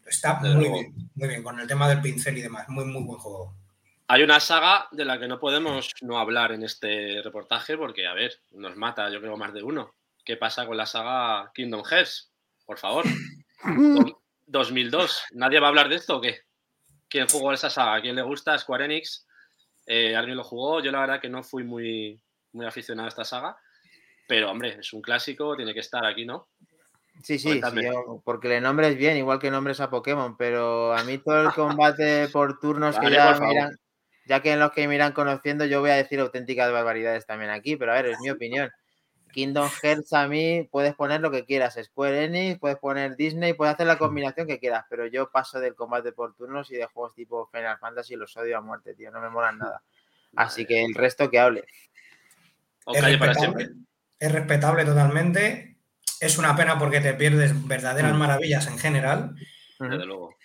Está 0.06 0.36
muy 0.36 0.70
bien, 0.70 0.96
muy 1.14 1.28
bien, 1.28 1.44
con 1.44 1.60
el 1.60 1.68
tema 1.68 1.90
del 1.90 2.00
pincel 2.00 2.38
y 2.38 2.42
demás, 2.42 2.70
muy, 2.70 2.86
muy 2.86 3.04
buen 3.04 3.20
juego. 3.20 3.54
Hay 4.08 4.24
una 4.24 4.40
saga 4.40 4.88
de 4.94 5.04
la 5.04 5.20
que 5.20 5.28
no 5.28 5.42
podemos 5.42 5.92
no 6.04 6.18
hablar 6.18 6.54
en 6.54 6.64
este 6.64 7.22
reportaje 7.22 7.78
porque, 7.78 8.08
a 8.08 8.14
ver, 8.14 8.32
nos 8.52 8.78
mata, 8.78 9.10
yo 9.10 9.20
creo, 9.20 9.36
más 9.36 9.54
de 9.54 9.62
uno. 9.62 9.94
¿Qué 10.24 10.38
pasa 10.38 10.66
con 10.66 10.78
la 10.78 10.86
saga 10.86 11.52
Kingdom 11.54 11.84
Hearts? 11.84 12.32
Por 12.66 12.78
favor. 12.78 13.06
2002. 14.46 15.24
¿Nadie 15.34 15.60
va 15.60 15.68
a 15.68 15.70
hablar 15.70 15.90
de 15.90 15.96
esto 15.96 16.18
o 16.18 16.22
qué? 16.22 16.40
¿Quién 17.10 17.28
jugó 17.28 17.54
esa 17.54 17.70
saga? 17.70 18.02
¿Quién 18.02 18.16
le 18.16 18.22
gusta? 18.22 18.58
Square 18.58 18.86
Enix. 18.86 19.26
Eh, 19.86 20.16
¿Alguien 20.16 20.38
lo 20.38 20.44
jugó? 20.44 20.82
Yo 20.82 20.92
la 20.92 21.02
verdad 21.02 21.22
que 21.22 21.30
no 21.30 21.44
fui 21.44 21.64
muy, 21.64 22.22
muy 22.54 22.66
aficionado 22.66 23.08
a 23.08 23.10
esta 23.10 23.26
saga, 23.26 23.58
pero 24.28 24.50
hombre, 24.50 24.78
es 24.80 24.94
un 24.94 25.02
clásico, 25.02 25.56
tiene 25.56 25.74
que 25.74 25.82
estar 25.82 26.06
aquí, 26.06 26.26
¿no? 26.26 26.48
Sí, 27.22 27.38
sí, 27.38 27.62
porque 28.24 28.48
le 28.48 28.60
nombres 28.60 28.98
bien, 28.98 29.18
igual 29.18 29.40
que 29.40 29.52
nombres 29.52 29.80
a 29.80 29.90
Pokémon, 29.90 30.36
pero 30.36 30.94
a 30.94 31.04
mí 31.04 31.20
todo 31.20 31.44
el 31.44 31.54
combate 31.54 32.28
por 32.30 32.60
turnos 32.60 32.98
que 32.98 33.12
ya 33.12 33.40
miran, 33.40 33.78
ya 34.26 34.42
que 34.42 34.54
en 34.54 34.60
los 34.60 34.72
que 34.72 34.88
miran 34.88 35.14
conociendo, 35.14 35.66
yo 35.66 35.80
voy 35.80 35.92
a 35.92 35.96
decir 35.96 36.20
auténticas 36.20 36.72
barbaridades 36.72 37.26
también 37.26 37.52
aquí, 37.52 37.76
pero 37.76 37.92
a 37.92 37.96
ver, 37.96 38.08
es 38.08 38.20
mi 38.20 38.30
opinión. 38.30 38.72
Kingdom 39.34 39.70
Hearts 39.82 40.14
a 40.14 40.30
mí 40.30 40.70
puedes 40.72 40.96
poner 40.96 41.20
lo 41.20 41.32
que 41.32 41.44
quieras, 41.44 41.78
Square 41.84 42.24
Enix, 42.24 42.60
puedes 42.60 42.78
poner 42.78 43.18
Disney, 43.18 43.54
puedes 43.54 43.74
hacer 43.74 43.88
la 43.88 43.98
combinación 43.98 44.48
que 44.48 44.60
quieras, 44.60 44.86
pero 44.90 45.06
yo 45.08 45.30
paso 45.30 45.60
del 45.60 45.76
combate 45.76 46.14
por 46.14 46.34
turnos 46.36 46.72
y 46.72 46.76
de 46.76 46.86
juegos 46.86 47.14
tipo 47.14 47.50
Final 47.52 47.78
Fantasy 47.80 48.16
los 48.16 48.38
odio 48.38 48.58
a 48.58 48.62
muerte, 48.62 48.94
tío, 48.94 49.12
no 49.12 49.20
me 49.20 49.30
molan 49.30 49.58
nada. 49.58 49.84
Así 50.38 50.66
que 50.66 50.86
el 50.86 50.96
resto 50.96 51.30
que 51.30 51.40
hable 51.40 51.66
es, 52.92 54.32
respetable, 54.32 54.86
totalmente. 54.86 55.78
Es 56.20 56.38
una 56.38 56.56
pena 56.56 56.78
porque 56.78 57.02
te 57.02 57.14
pierdes 57.14 57.68
verdaderas 57.68 58.16
maravillas 58.16 58.68
en 58.68 58.78
general. 58.78 59.36
Desde 59.80 60.06
luego. 60.06 60.36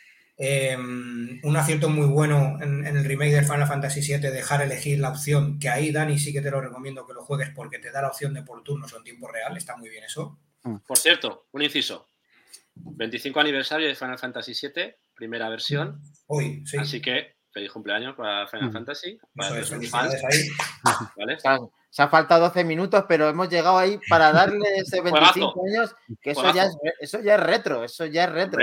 Em, 0.41 1.41
un 1.43 1.57
acierto 1.57 1.89
muy 1.89 2.07
bueno 2.07 2.59
en, 2.61 2.87
el 2.87 3.05
remake 3.05 3.33
de 3.33 3.43
Final 3.43 3.67
Fantasy 3.67 4.01
VII, 4.01 4.31
dejar 4.31 4.63
elegir 4.63 5.01
la 5.01 5.11
opción, 5.11 5.59
que 5.59 5.69
ahí, 5.69 5.91
Dani, 5.91 6.17
sí 6.17 6.33
que 6.33 6.41
te 6.41 6.53
lo 6.53 6.61
recomiendo 6.61 7.05
que 7.05 7.13
lo 7.13 7.25
juegues 7.25 7.51
porque 7.51 7.81
te 7.81 7.91
da 7.91 8.03
la 8.03 8.09
opción 8.09 8.35
de 8.35 8.43
por 8.43 8.63
turnos 8.63 8.93
o 8.93 8.99
en 8.99 9.05
tiempo 9.05 9.27
real, 9.27 9.57
está 9.57 9.77
muy 9.77 9.89
bien 9.89 10.05
eso. 10.05 10.39
Mm. 10.63 10.77
Por 10.87 10.97
cierto, 10.97 11.49
un 11.51 11.63
inciso. 11.63 12.11
25 12.77 13.41
aniversario 13.41 13.89
de 13.89 13.97
Final 13.97 14.17
Fantasy 14.17 14.53
VII, 14.53 14.95
primera 15.13 15.49
versión. 15.49 16.01
Hoy, 16.29 16.63
sí. 16.65 16.77
Así 16.77 17.01
que 17.01 17.35
feliz 17.51 17.73
cumpleaños 17.73 18.15
para 18.15 18.47
Final 18.47 18.71
mm. 18.71 18.73
Fantasy. 18.73 19.19
Para 19.35 19.57
Se 21.91 22.03
ha 22.03 22.09
faltado 22.09 22.43
12 22.43 22.65
minutos, 22.65 23.05
pero 23.09 23.29
hemos 23.29 23.49
llegado 23.49 23.79
ahí 23.79 23.99
para 24.09 24.31
darle 24.31 24.59
ese 24.77 25.01
25 25.01 25.65
años, 25.67 25.97
que 26.21 26.33
eso 26.33 26.53
ya, 26.53 26.65
es, 26.65 26.77
eso 27.01 27.21
ya 27.21 27.37
es 27.37 27.41
retro, 27.41 27.83
eso 27.83 28.05
ya 28.07 28.25
es 28.25 28.33
retro. 28.33 28.61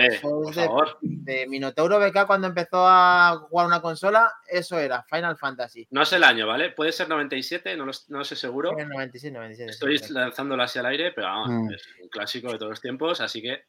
de, 1.01 1.47
Minotauro 1.47 1.99
BK 1.99 2.27
cuando 2.27 2.47
empezó 2.47 2.85
a 2.87 3.45
jugar 3.49 3.67
una 3.67 3.81
consola, 3.81 4.31
eso 4.47 4.77
era 4.77 5.03
Final 5.03 5.37
Fantasy. 5.37 5.87
No 5.89 6.03
es 6.03 6.13
el 6.13 6.23
año, 6.23 6.47
¿vale? 6.47 6.69
Puede 6.71 6.91
ser 6.91 7.09
97, 7.09 7.75
no 7.75 7.85
lo, 7.85 7.91
no 8.09 8.23
sé 8.23 8.35
seguro. 8.35 8.71
97, 8.71 9.33
97. 9.33 9.71
Estoy 9.71 9.99
lanzándolo 10.13 10.63
así 10.63 10.79
al 10.79 10.85
aire, 10.85 11.11
pero 11.11 11.27
vamos, 11.27 11.49
mm. 11.49 11.73
es 11.73 11.87
un 12.01 12.09
clásico 12.09 12.51
de 12.51 12.57
todos 12.57 12.69
los 12.71 12.81
tiempos, 12.81 13.21
así 13.21 13.41
que 13.41 13.65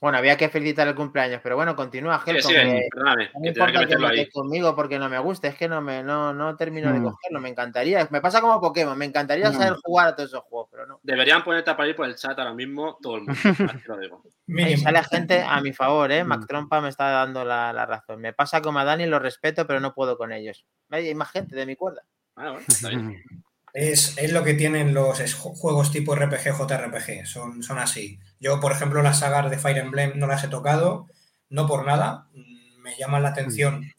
bueno, 0.00 0.18
había 0.18 0.36
que 0.36 0.48
felicitar 0.48 0.86
el 0.86 0.94
cumpleaños, 0.94 1.40
pero 1.42 1.56
bueno, 1.56 1.74
continúa, 1.74 2.20
Gel. 2.20 2.40
Sí, 2.40 2.54
sí, 2.54 2.88
perdóname, 2.90 3.30
no 3.34 3.48
importa 3.48 3.86
que, 3.86 3.96
que 4.14 4.30
conmigo 4.30 4.76
porque 4.76 4.96
no 4.98 5.08
me 5.08 5.18
gusta, 5.18 5.48
es 5.48 5.56
que 5.56 5.68
no 5.68 5.80
me 5.80 6.04
no, 6.04 6.32
no 6.32 6.56
termino 6.56 6.92
de 6.92 7.00
mm. 7.00 7.04
cogerlo, 7.04 7.40
me 7.40 7.48
encantaría. 7.48 8.06
Me 8.10 8.20
pasa 8.20 8.40
como 8.40 8.60
Pokémon, 8.60 8.96
me 8.96 9.06
encantaría 9.06 9.52
saber 9.52 9.74
jugar 9.82 10.08
a 10.08 10.14
todos 10.14 10.30
esos 10.30 10.44
juegos, 10.44 10.68
pero 10.70 10.86
no. 10.86 11.00
deberían 11.02 11.42
ponerte 11.42 11.70
a 11.70 11.76
parir 11.76 11.96
por 11.96 12.06
el 12.06 12.14
chat 12.14 12.38
ahora 12.38 12.54
mismo 12.54 12.96
todo 13.02 13.16
el 13.16 13.22
mundo. 13.22 13.34
lo 13.86 13.98
digo. 13.98 14.22
Ahí 14.56 14.76
sale 14.76 15.02
gente 15.02 15.42
a 15.42 15.60
mi 15.60 15.72
favor, 15.72 16.12
¿eh? 16.12 16.22
Mac 16.22 16.46
Trompa 16.46 16.80
me 16.80 16.90
está 16.90 17.10
dando 17.10 17.44
la, 17.44 17.72
razón. 17.84 18.20
Me 18.20 18.32
pasa 18.32 18.62
como 18.62 18.78
a 18.78 18.84
Dani, 18.84 19.06
lo 19.06 19.18
respeto, 19.18 19.66
pero 19.66 19.80
no 19.80 19.94
puedo 19.94 20.16
con 20.16 20.32
ellos. 20.32 20.64
Hay 20.90 21.12
más 21.14 21.32
gente 21.32 21.56
de 21.56 21.66
mi 21.66 21.74
cuerda. 21.74 22.02
Ah, 22.36 22.52
bueno, 22.52 22.64
está 22.68 22.88
bien. 22.88 23.20
Es, 23.80 24.32
lo 24.32 24.42
que 24.42 24.54
tienen 24.54 24.92
los 24.92 25.34
juegos 25.34 25.92
tipo 25.92 26.16
RPG, 26.16 26.52
JRPG, 26.52 27.26
son, 27.26 27.62
son 27.62 27.78
así. 27.78 28.18
Yo, 28.40 28.58
por 28.58 28.72
ejemplo, 28.72 29.02
las 29.02 29.20
sagas 29.20 29.48
de 29.52 29.56
Fire 29.56 29.78
Emblem 29.78 30.18
no 30.18 30.26
las 30.26 30.42
he 30.42 30.48
tocado, 30.48 31.06
no 31.48 31.68
por 31.68 31.86
nada, 31.86 32.26
mm, 32.32 32.82
me 32.82 32.96
llaman 32.96 33.22
la 33.22 33.28
atención, 33.28 33.82
mm. 33.82 33.90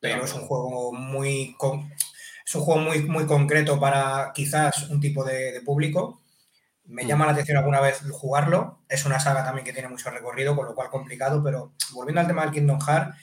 pero 0.00 0.24
es 0.24 0.32
un 0.32 0.46
juego 0.46 0.94
muy 0.94 1.54
es 2.46 2.54
un 2.54 2.62
juego 2.62 2.80
muy, 2.80 3.02
muy 3.02 3.26
concreto 3.26 3.78
para 3.78 4.32
quizás 4.34 4.88
un 4.88 4.98
tipo 4.98 5.22
de, 5.24 5.60
público. 5.62 6.22
Me 6.86 7.04
llama 7.04 7.26
la 7.26 7.32
atención 7.32 7.58
alguna 7.58 7.82
vez 7.82 8.00
jugarlo. 8.10 8.78
Es 8.88 9.04
una 9.04 9.20
saga 9.20 9.44
también 9.44 9.66
que 9.66 9.74
tiene 9.74 9.90
mucho 9.90 10.08
recorrido, 10.08 10.56
con 10.56 10.64
lo 10.64 10.74
cual 10.74 10.88
complicado, 10.88 11.44
pero 11.44 11.74
volviendo 11.92 12.22
al 12.22 12.26
tema 12.26 12.44
del 12.44 12.52
Kingdom 12.52 12.80
Hearts, 12.80 13.14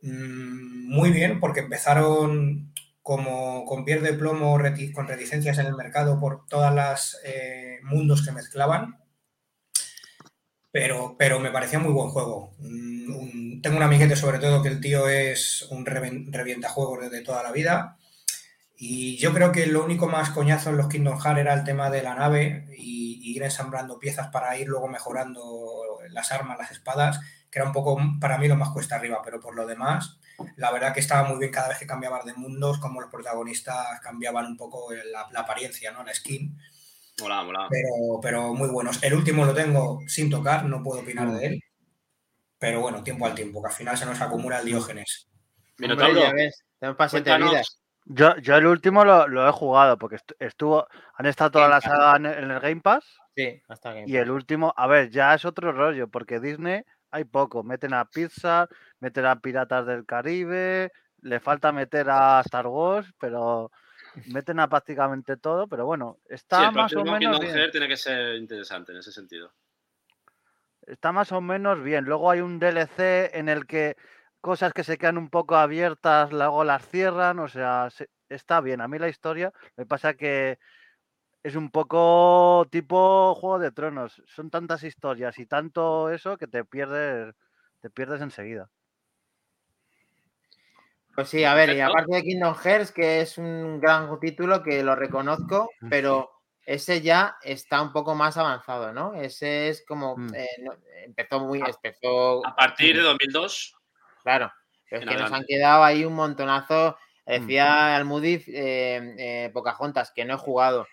mm, 0.00 0.88
muy 0.88 1.10
bien, 1.10 1.38
porque 1.38 1.60
empezaron 1.60 2.72
como 3.08 3.64
con 3.64 3.86
piel 3.86 4.02
de 4.02 4.12
plomo, 4.12 4.58
con 4.92 5.08
reticencias 5.08 5.56
en 5.56 5.64
el 5.64 5.74
mercado 5.74 6.20
por 6.20 6.46
todos 6.46 6.74
los 6.74 7.18
eh, 7.24 7.78
mundos 7.82 8.22
que 8.22 8.32
mezclaban. 8.32 8.98
Pero, 10.70 11.16
pero 11.18 11.40
me 11.40 11.50
parecía 11.50 11.78
muy 11.78 11.94
buen 11.94 12.10
juego. 12.10 12.52
Mm, 12.58 13.62
tengo 13.62 13.78
un 13.78 13.82
amiguete 13.82 14.14
sobre 14.14 14.38
todo 14.38 14.62
que 14.62 14.68
el 14.68 14.82
tío 14.82 15.08
es 15.08 15.66
un 15.70 15.86
revienta 15.86 16.68
juegos 16.68 17.00
desde 17.00 17.24
toda 17.24 17.42
la 17.42 17.50
vida. 17.50 17.96
Y 18.76 19.16
yo 19.16 19.32
creo 19.32 19.52
que 19.52 19.66
lo 19.66 19.82
único 19.82 20.06
más 20.06 20.28
coñazo 20.28 20.68
en 20.68 20.76
los 20.76 20.88
Kingdom 20.90 21.18
Hearts 21.18 21.40
era 21.40 21.54
el 21.54 21.64
tema 21.64 21.88
de 21.88 22.02
la 22.02 22.14
nave 22.14 22.66
y 22.76 23.22
ir 23.34 23.42
ensamblando 23.42 23.98
piezas 23.98 24.28
para 24.28 24.54
ir 24.58 24.68
luego 24.68 24.86
mejorando 24.86 25.98
las 26.10 26.30
armas, 26.30 26.58
las 26.58 26.72
espadas, 26.72 27.20
que 27.50 27.58
era 27.58 27.68
un 27.68 27.72
poco 27.72 27.98
para 28.20 28.36
mí 28.36 28.48
lo 28.48 28.56
más 28.56 28.68
cuesta 28.68 28.96
arriba, 28.96 29.22
pero 29.24 29.40
por 29.40 29.56
lo 29.56 29.66
demás, 29.66 30.18
la 30.56 30.70
verdad 30.70 30.94
que 30.94 31.00
estaba 31.00 31.28
muy 31.28 31.38
bien 31.38 31.50
cada 31.50 31.68
vez 31.68 31.78
que 31.78 31.86
cambiabas 31.86 32.24
de 32.24 32.34
mundos, 32.34 32.78
como 32.78 33.00
los 33.00 33.10
protagonistas 33.10 34.00
cambiaban 34.00 34.46
un 34.46 34.56
poco 34.56 34.92
la, 34.92 35.40
apariencia, 35.40 35.92
¿no? 35.92 36.04
La 36.04 36.14
skin. 36.14 36.56
Mola, 37.20 37.42
mola. 37.42 37.66
Pero, 37.70 38.20
pero 38.22 38.54
muy 38.54 38.68
buenos. 38.68 39.02
El 39.02 39.14
último 39.14 39.44
lo 39.44 39.54
tengo 39.54 40.00
sin 40.06 40.30
tocar, 40.30 40.64
no 40.64 40.82
puedo 40.82 41.02
opinar 41.02 41.30
de 41.32 41.46
él. 41.46 41.62
Pero 42.58 42.80
bueno, 42.80 43.02
tiempo 43.02 43.26
al 43.26 43.34
tiempo, 43.34 43.62
que 43.62 43.68
al 43.68 43.74
final 43.74 43.96
se 43.96 44.06
nos 44.06 44.20
acumula 44.20 44.60
el 44.60 44.66
Diógenes. 44.66 45.28
Yo, 48.04 48.36
yo 48.38 48.56
el 48.56 48.66
último 48.66 49.04
lo, 49.04 49.48
he 49.48 49.52
jugado 49.52 49.98
porque 49.98 50.16
estuvo, 50.38 50.86
han 51.14 51.26
estado 51.26 51.50
todas 51.50 51.68
las 51.68 51.84
sagas 51.84 52.16
en, 52.16 52.26
el 52.26 52.60
Game 52.60 52.80
Pass. 52.80 53.04
Sí, 53.36 53.62
hasta 53.68 53.92
Game 53.92 54.04
Y 54.06 54.16
el 54.16 54.30
último, 54.30 54.72
a 54.76 54.86
ver, 54.86 55.10
ya 55.10 55.34
es 55.34 55.44
otro 55.44 55.72
rollo, 55.72 56.08
porque 56.08 56.40
Disney 56.40 56.82
hay 57.10 57.24
poco. 57.24 57.62
Meten 57.62 57.94
a 57.94 58.04
Pizza, 58.04 58.68
meten 59.00 59.26
a 59.26 59.40
Piratas 59.40 59.86
del 59.86 60.06
Caribe, 60.06 60.92
le 61.22 61.40
falta 61.40 61.72
meter 61.72 62.08
a 62.10 62.40
Star 62.44 62.66
Wars, 62.66 63.12
pero 63.18 63.70
meten 64.26 64.60
a 64.60 64.68
prácticamente 64.68 65.36
todo. 65.36 65.66
Pero 65.66 65.86
bueno, 65.86 66.18
está 66.28 66.70
más 66.70 66.94
o 66.94 67.04
menos. 67.04 67.40
Bien. 67.40 67.70
tiene 67.70 67.88
que 67.88 67.96
ser 67.96 68.36
interesante 68.36 68.92
en 68.92 68.98
ese 68.98 69.12
sentido. 69.12 69.52
Está 70.86 71.12
más 71.12 71.32
o 71.32 71.40
menos 71.40 71.82
bien. 71.82 72.04
Luego 72.04 72.30
hay 72.30 72.40
un 72.40 72.58
DLC 72.58 73.30
en 73.34 73.48
el 73.48 73.66
que 73.66 73.96
cosas 74.40 74.72
que 74.72 74.84
se 74.84 74.96
quedan 74.96 75.18
un 75.18 75.28
poco 75.28 75.56
abiertas, 75.56 76.32
luego 76.32 76.64
las 76.64 76.86
cierran, 76.88 77.38
o 77.40 77.48
sea, 77.48 77.88
está 78.28 78.60
bien. 78.60 78.80
A 78.80 78.88
mí 78.88 78.98
la 78.98 79.08
historia 79.08 79.52
me 79.76 79.84
pasa 79.84 80.14
que 80.14 80.58
es 81.42 81.54
un 81.56 81.70
poco 81.70 82.66
tipo 82.70 83.34
Juego 83.34 83.58
de 83.58 83.72
Tronos. 83.72 84.22
Son 84.26 84.50
tantas 84.50 84.82
historias 84.82 85.38
y 85.38 85.46
tanto 85.46 86.10
eso 86.10 86.36
que 86.36 86.46
te 86.46 86.64
pierdes, 86.64 87.34
te 87.80 87.90
pierdes 87.90 88.20
enseguida. 88.20 88.70
Pues 91.14 91.30
sí, 91.30 91.44
a 91.44 91.54
ver, 91.54 91.74
y 91.74 91.80
aparte 91.80 92.14
de 92.14 92.22
Kingdom 92.22 92.54
Hearts, 92.54 92.92
que 92.92 93.20
es 93.20 93.38
un 93.38 93.80
gran 93.80 94.20
título 94.20 94.62
que 94.62 94.84
lo 94.84 94.94
reconozco, 94.94 95.68
pero 95.90 96.30
ese 96.64 97.00
ya 97.00 97.36
está 97.42 97.82
un 97.82 97.92
poco 97.92 98.14
más 98.14 98.36
avanzado, 98.36 98.92
¿no? 98.92 99.14
Ese 99.14 99.68
es 99.68 99.84
como 99.84 100.16
mm. 100.16 100.34
eh, 100.34 100.48
empezó 101.06 101.40
muy 101.40 101.60
empezó 101.60 102.46
a 102.46 102.54
partir 102.54 102.96
de 102.96 103.02
2002. 103.02 103.74
Claro, 104.22 104.52
pero 104.88 105.02
es 105.02 105.08
que 105.08 105.16
nos 105.16 105.32
han 105.32 105.44
quedado 105.44 105.82
ahí 105.82 106.04
un 106.04 106.14
montonazo. 106.14 106.96
Mm. 107.26 107.30
Decía 107.30 107.96
Almudiz, 107.96 108.46
eh, 108.48 109.14
eh, 109.18 109.50
Pocahontas, 109.52 110.12
que 110.12 110.24
no 110.24 110.34
he 110.34 110.38
jugado. 110.38 110.86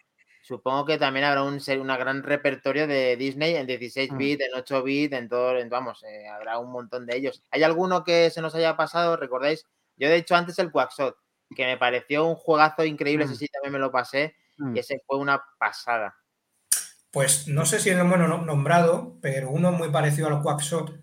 Supongo 0.45 0.85
que 0.85 0.99
también 0.99 1.25
habrá 1.25 1.41
un 1.41 1.59
una 1.79 1.97
gran 1.97 2.21
repertorio 2.21 2.85
de 2.85 3.17
Disney 3.17 3.55
en 3.55 3.65
16 3.65 4.11
mm. 4.11 4.17
bits, 4.17 4.43
en 4.43 4.53
8 4.53 4.83
bits, 4.83 5.13
en 5.15 5.27
todo, 5.27 5.57
en, 5.57 5.69
vamos, 5.69 6.03
eh, 6.03 6.27
habrá 6.27 6.59
un 6.59 6.71
montón 6.71 7.07
de 7.07 7.17
ellos. 7.17 7.41
¿Hay 7.49 7.63
alguno 7.63 8.03
que 8.03 8.29
se 8.29 8.43
nos 8.43 8.53
haya 8.53 8.77
pasado? 8.77 9.17
¿Recordáis? 9.17 9.65
Yo 9.97 10.07
he 10.07 10.13
dicho 10.13 10.35
antes 10.35 10.59
el 10.59 10.71
Quackshot, 10.71 11.17
que 11.55 11.65
me 11.65 11.77
pareció 11.77 12.27
un 12.27 12.35
juegazo 12.35 12.85
increíble, 12.85 13.25
ese 13.25 13.33
mm. 13.33 13.37
sí 13.37 13.47
también 13.47 13.73
me 13.73 13.79
lo 13.79 13.91
pasé, 13.91 14.35
y 14.59 14.63
mm. 14.65 14.77
ese 14.77 15.01
fue 15.07 15.17
una 15.17 15.43
pasada. 15.57 16.15
Pues 17.09 17.47
no 17.47 17.65
sé 17.65 17.79
si 17.79 17.89
es 17.89 18.07
bueno 18.07 18.27
nombrado, 18.27 19.17
pero 19.23 19.49
uno 19.49 19.71
muy 19.71 19.89
parecido 19.89 20.27
al 20.27 20.43
Quackshot, 20.43 20.93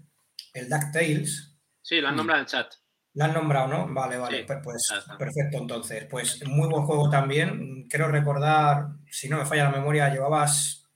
el 0.54 0.68
DuckTales. 0.68 1.58
Sí, 1.80 2.00
lo 2.00 2.06
han 2.06 2.14
nombrado 2.14 2.38
en 2.38 2.44
el 2.44 2.48
chat. 2.48 2.72
La 3.14 3.26
han 3.26 3.34
nombrado, 3.34 3.68
¿no? 3.68 3.92
Vale, 3.92 4.16
vale. 4.16 4.44
pues, 4.44 4.60
pues 4.62 4.88
perfecto, 5.18 5.58
entonces. 5.58 6.06
Pues 6.10 6.46
muy 6.46 6.68
buen 6.68 6.84
juego 6.84 7.10
también. 7.10 7.86
Quiero 7.88 8.08
recordar, 8.08 8.88
si 9.10 9.28
no 9.28 9.38
me 9.38 9.44
falla 9.44 9.64
la 9.64 9.76
memoria, 9.76 10.08
llevabas. 10.08 10.88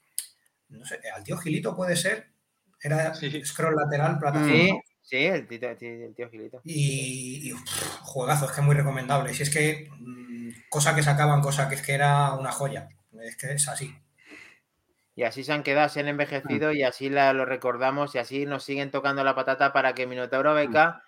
No 0.69 0.85
sé, 0.85 0.99
al 1.15 1.23
tío 1.23 1.37
Gilito 1.37 1.77
puede 1.77 1.95
ser. 1.95 2.33
Era 2.81 3.13
scroll 3.15 3.77
lateral, 3.77 4.19
plataforma. 4.19 4.55
Sí, 4.55 4.81
sí, 5.03 5.25
el 5.27 5.47
tío, 5.47 6.31
Gilito. 6.31 6.61
Y, 6.65 7.53
juegazo, 8.03 8.47
es 8.47 8.53
que 8.53 8.61
es 8.61 8.67
muy 8.67 8.75
recomendable. 8.75 9.35
Si 9.35 9.43
es 9.43 9.51
que 9.51 9.89
mm, 9.99 10.51
cosa 10.71 10.95
que 10.95 11.03
sacaban, 11.03 11.43
cosa 11.43 11.69
que 11.69 11.75
es 11.75 11.83
que 11.83 11.93
era 11.93 12.33
una 12.33 12.53
joya. 12.53 12.89
Es 13.23 13.37
que 13.37 13.53
es 13.53 13.69
así. 13.69 13.95
Y 15.15 15.23
así 15.25 15.45
se 15.45 15.53
han 15.53 15.63
quedado, 15.63 15.89
se 15.89 16.01
han 16.01 16.09
envejecido 16.09 16.73
y 16.73 16.83
así 16.83 17.09
lo 17.09 17.45
recordamos 17.47 18.15
y 18.15 18.19
así 18.19 18.45
nos 18.45 18.65
siguen 18.65 18.91
tocando 18.91 19.25
la 19.25 19.35
patata 19.35 19.73
para 19.73 19.95
que 19.95 20.07
Minotauro 20.07 20.53
Beca 20.53 21.06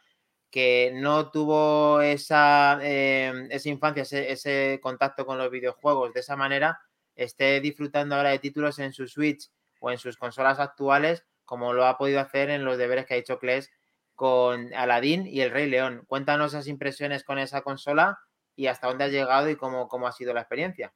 que 0.51 0.93
no 0.95 1.31
tuvo 1.31 2.01
esa, 2.01 2.79
em, 2.83 3.49
esa 3.51 3.69
infancia, 3.69 4.03
ese, 4.03 4.79
contacto 4.83 5.27
con 5.27 5.39
los 5.39 5.51
videojuegos 5.51 6.13
de 6.15 6.21
esa 6.21 6.37
manera, 6.37 6.81
esté 7.15 7.61
disfrutando 7.61 8.15
ahora 8.17 8.31
de 8.31 8.39
títulos 8.39 8.79
en 8.79 8.93
su 8.93 9.07
Switch 9.07 9.51
o 9.81 9.91
en 9.91 9.99
sus 9.99 10.17
consolas 10.17 10.59
actuales, 10.59 11.25
como 11.45 11.73
lo 11.73 11.87
ha 11.87 11.99
podido 11.99 12.21
hacer 12.21 12.51
en 12.51 12.65
los 12.65 12.79
deberes 12.79 13.07
que 13.07 13.15
ha 13.15 13.19
hecho 13.19 13.39
Kles 13.39 13.71
con 14.15 14.75
Aladdin 14.75 15.27
y 15.27 15.43
el 15.43 15.51
Rey 15.51 15.69
León. 15.69 16.05
Cuéntanos 16.07 16.53
esas 16.53 16.67
impresiones 16.67 17.25
con 17.25 17.39
esa 17.39 17.63
consola 17.63 18.19
y 18.57 18.67
hasta 18.67 18.89
dónde 18.89 19.05
has 19.05 19.13
llegado 19.13 19.49
y 19.49 19.57
cómo, 19.57 19.89
cómo 19.89 20.09
ha 20.09 20.13
sido 20.13 20.35
la 20.35 20.41
experiencia. 20.41 20.93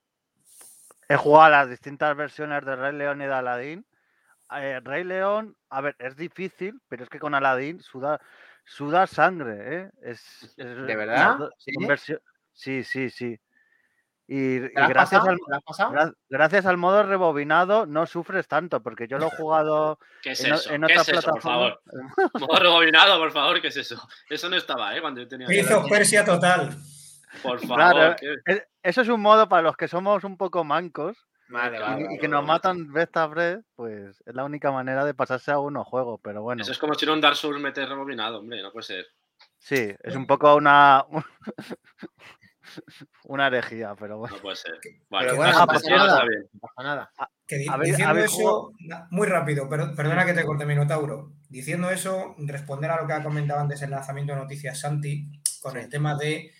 He 1.09 1.17
jugado 1.17 1.51
las 1.51 1.71
distintas 1.71 2.17
versiones 2.17 2.65
de 2.65 2.75
Rey 2.75 2.95
León 2.95 3.21
y 3.23 3.27
de 3.27 3.35
Aladdin. 3.35 3.87
Eh, 4.57 4.81
Rey 4.83 5.05
León, 5.05 5.57
a 5.69 5.81
ver, 5.81 5.97
es 5.99 6.17
difícil, 6.17 6.81
pero 6.89 7.05
es 7.05 7.11
que 7.11 7.19
con 7.19 7.35
Aladdin 7.35 7.81
suda, 7.81 8.21
suda 8.65 9.07
sangre, 9.07 9.77
¿eh? 9.77 9.91
Es, 10.03 10.55
¿De 10.57 10.97
verdad? 10.97 11.39
¿Sí? 12.53 12.83
sí, 12.85 13.11
sí, 13.11 13.39
Y, 14.27 14.59
gracias, 14.59 15.23
al, 15.27 16.17
gracias 16.29 16.67
al 16.67 16.77
modo 16.77 17.03
rebobinado 17.03 17.87
no 17.87 18.07
sufres 18.07 18.47
tanto, 18.49 18.83
porque 18.83 19.09
yo 19.09 19.19
lo 19.19 19.27
he 19.27 19.37
jugado 19.37 19.99
en, 20.25 20.85
otra 20.85 21.05
plataforma. 21.05 21.33
por 21.33 21.43
favor? 21.43 21.83
modo 22.41 22.59
rebobinado, 22.59 23.19
por 23.19 23.33
favor, 23.33 23.61
¿qué 23.61 23.69
es 23.69 23.77
eso? 23.77 24.09
Eso 24.29 24.49
no 24.49 24.57
estaba, 24.57 24.97
¿eh? 24.97 25.01
Cuando 25.01 25.21
yo 25.21 25.29
tenía. 25.29 25.53
Hizo 25.53 25.87
Persia 25.89 26.25
total. 26.25 26.77
Por 27.43 27.67
favor. 27.67 28.17
E, 28.47 28.67
eso 28.83 29.01
es 29.01 29.09
un 29.09 29.21
modo 29.21 29.49
para 29.49 29.63
los 29.63 29.77
que 29.77 29.89
somos 29.89 30.25
un 30.25 30.37
poco 30.37 30.65
mancos 30.65 31.27
y, 32.11 32.19
que 32.19 32.29
nos 32.29 32.45
matan 32.45 32.93
vez 32.93 33.09
vez, 33.35 33.61
pues 33.75 34.23
es 34.25 34.35
la 34.35 34.45
única 34.45 34.71
manera 34.71 35.05
de 35.05 35.15
pasarse 35.15 35.51
a 35.51 35.59
unos 35.59 35.87
juegos, 35.87 36.21
pero 36.23 36.43
bueno. 36.43 36.63
Eso 36.63 36.73
es 36.73 36.79
como 36.79 36.95
si 36.95 37.07
no 37.07 37.13
un 37.13 37.21
Dark 37.21 37.37
Souls 37.37 37.61
meter 37.61 37.89
rebobinado, 37.89 38.41
hombre, 38.41 38.63
no 38.63 38.73
puede 38.73 38.85
ser. 38.85 39.07
Sí, 39.59 39.95
es 40.03 40.17
un 40.17 40.27
poco 40.27 40.57
una. 40.57 41.05
una 43.25 43.47
herejía, 43.49 43.95
pero 43.99 44.19
bueno. 44.19 44.37
No 44.37 44.43
puede 44.43 44.57
ser. 44.57 44.79
Vale, 45.09 45.33
bueno, 45.33 45.59
no 45.59 45.67
pasa 45.67 45.91
nada. 45.91 46.25
No 46.25 46.61
pasa 46.61 46.83
nada. 46.83 47.13
diciendo 47.83 48.19
eso, 48.19 48.73
muy 49.11 49.27
rápido, 49.27 49.69
perdona 49.69 50.25
que 50.25 50.35
te 50.35 50.45
corte 50.45 50.67
Minotauro. 50.67 51.33
Diciendo 51.49 51.91
eso, 51.91 52.35
responder 52.39 52.91
a 52.91 53.01
lo 53.01 53.07
que 53.07 53.13
ha 53.13 53.23
comentado 53.23 53.61
antes 53.61 53.83
el 53.83 53.91
lanzamiento 53.91 54.33
de 54.33 54.41
noticias 54.41 54.81
Santi, 54.81 55.31
con 55.61 55.77
el 55.77 55.89
tema 55.89 56.17
de 56.17 56.51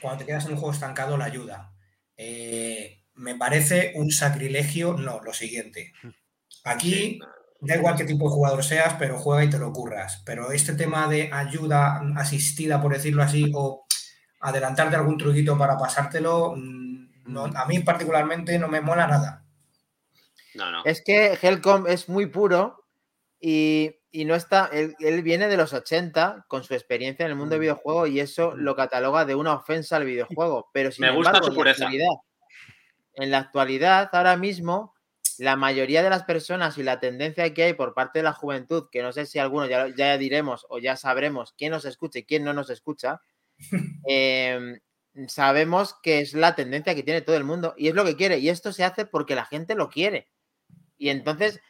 cuando 0.00 0.18
te 0.18 0.26
quedas 0.26 0.46
en 0.46 0.52
un 0.52 0.58
juego 0.58 0.72
estancado, 0.72 1.16
la 1.16 1.26
ayuda. 1.26 1.72
Eh, 2.16 2.97
me 3.18 3.34
parece 3.34 3.92
un 3.96 4.10
sacrilegio, 4.10 4.94
no, 4.94 5.20
lo 5.20 5.32
siguiente. 5.32 5.92
Aquí 6.64 7.18
da 7.60 7.74
igual 7.76 7.96
qué 7.96 8.04
tipo 8.04 8.28
de 8.28 8.34
jugador 8.34 8.64
seas, 8.64 8.94
pero 8.98 9.18
juega 9.18 9.44
y 9.44 9.50
te 9.50 9.58
lo 9.58 9.72
curras. 9.72 10.22
Pero 10.24 10.52
este 10.52 10.74
tema 10.74 11.08
de 11.08 11.28
ayuda 11.32 12.00
asistida, 12.16 12.80
por 12.80 12.92
decirlo 12.92 13.22
así, 13.22 13.50
o 13.54 13.84
adelantarte 14.40 14.94
algún 14.94 15.18
truquito 15.18 15.58
para 15.58 15.76
pasártelo, 15.76 16.54
mm, 16.56 17.56
a 17.56 17.66
mí 17.66 17.80
particularmente 17.80 18.58
no 18.58 18.68
me 18.68 18.80
mola 18.80 19.06
nada. 19.08 19.44
No, 20.54 20.70
no. 20.70 20.82
Es 20.84 21.02
que 21.04 21.36
Helcom 21.40 21.86
es 21.88 22.08
muy 22.08 22.26
puro 22.26 22.84
y, 23.40 23.94
no 24.12 24.34
está. 24.36 24.70
Él, 24.72 25.22
viene 25.22 25.48
de 25.48 25.56
los 25.56 25.72
80 25.72 26.44
con 26.48 26.62
su 26.64 26.74
experiencia 26.74 27.24
en 27.24 27.32
el 27.32 27.36
mundo 27.36 27.50
del 27.54 27.60
Mm. 27.60 27.62
videojuego 27.62 28.06
y 28.06 28.20
eso 28.20 28.52
Mm. 28.52 28.60
lo 28.60 28.76
cataloga 28.76 29.24
de 29.24 29.34
una 29.34 29.54
ofensa 29.54 29.96
al 29.96 30.04
videojuego. 30.04 30.70
Pero 30.72 30.92
sin 30.92 31.04
Me 31.04 31.10
gusta 31.12 31.30
embargo, 31.30 31.46
su 31.46 31.52
en 31.52 31.56
la 31.56 31.74
pureza. 31.74 31.88
En 33.18 33.30
la 33.30 33.38
actualidad, 33.38 34.08
ahora 34.12 34.36
mismo, 34.36 34.94
la 35.38 35.56
mayoría 35.56 36.02
de 36.02 36.10
las 36.10 36.24
personas 36.24 36.78
y 36.78 36.82
la 36.82 37.00
tendencia 37.00 37.52
que 37.52 37.64
hay 37.64 37.74
por 37.74 37.94
parte 37.94 38.20
de 38.20 38.22
la 38.24 38.32
juventud, 38.32 38.88
que 38.90 39.02
no 39.02 39.12
sé 39.12 39.26
si 39.26 39.38
algunos 39.38 39.68
ya, 39.68 39.88
ya 39.94 40.16
diremos 40.18 40.66
o 40.68 40.78
ya 40.78 40.96
sabremos 40.96 41.52
quién 41.56 41.72
nos 41.72 41.84
escucha 41.84 42.20
y 42.20 42.24
quién 42.24 42.44
no 42.44 42.52
nos 42.52 42.70
escucha, 42.70 43.22
eh, 44.08 44.80
sabemos 45.26 45.94
que 46.02 46.20
es 46.20 46.34
la 46.34 46.54
tendencia 46.54 46.94
que 46.94 47.02
tiene 47.02 47.22
todo 47.22 47.36
el 47.36 47.44
mundo 47.44 47.74
y 47.76 47.88
es 47.88 47.94
lo 47.94 48.04
que 48.04 48.16
quiere. 48.16 48.38
Y 48.38 48.48
esto 48.48 48.72
se 48.72 48.84
hace 48.84 49.04
porque 49.04 49.34
la 49.34 49.44
gente 49.44 49.74
lo 49.74 49.88
quiere. 49.88 50.28
Y 50.96 51.08
entonces, 51.08 51.60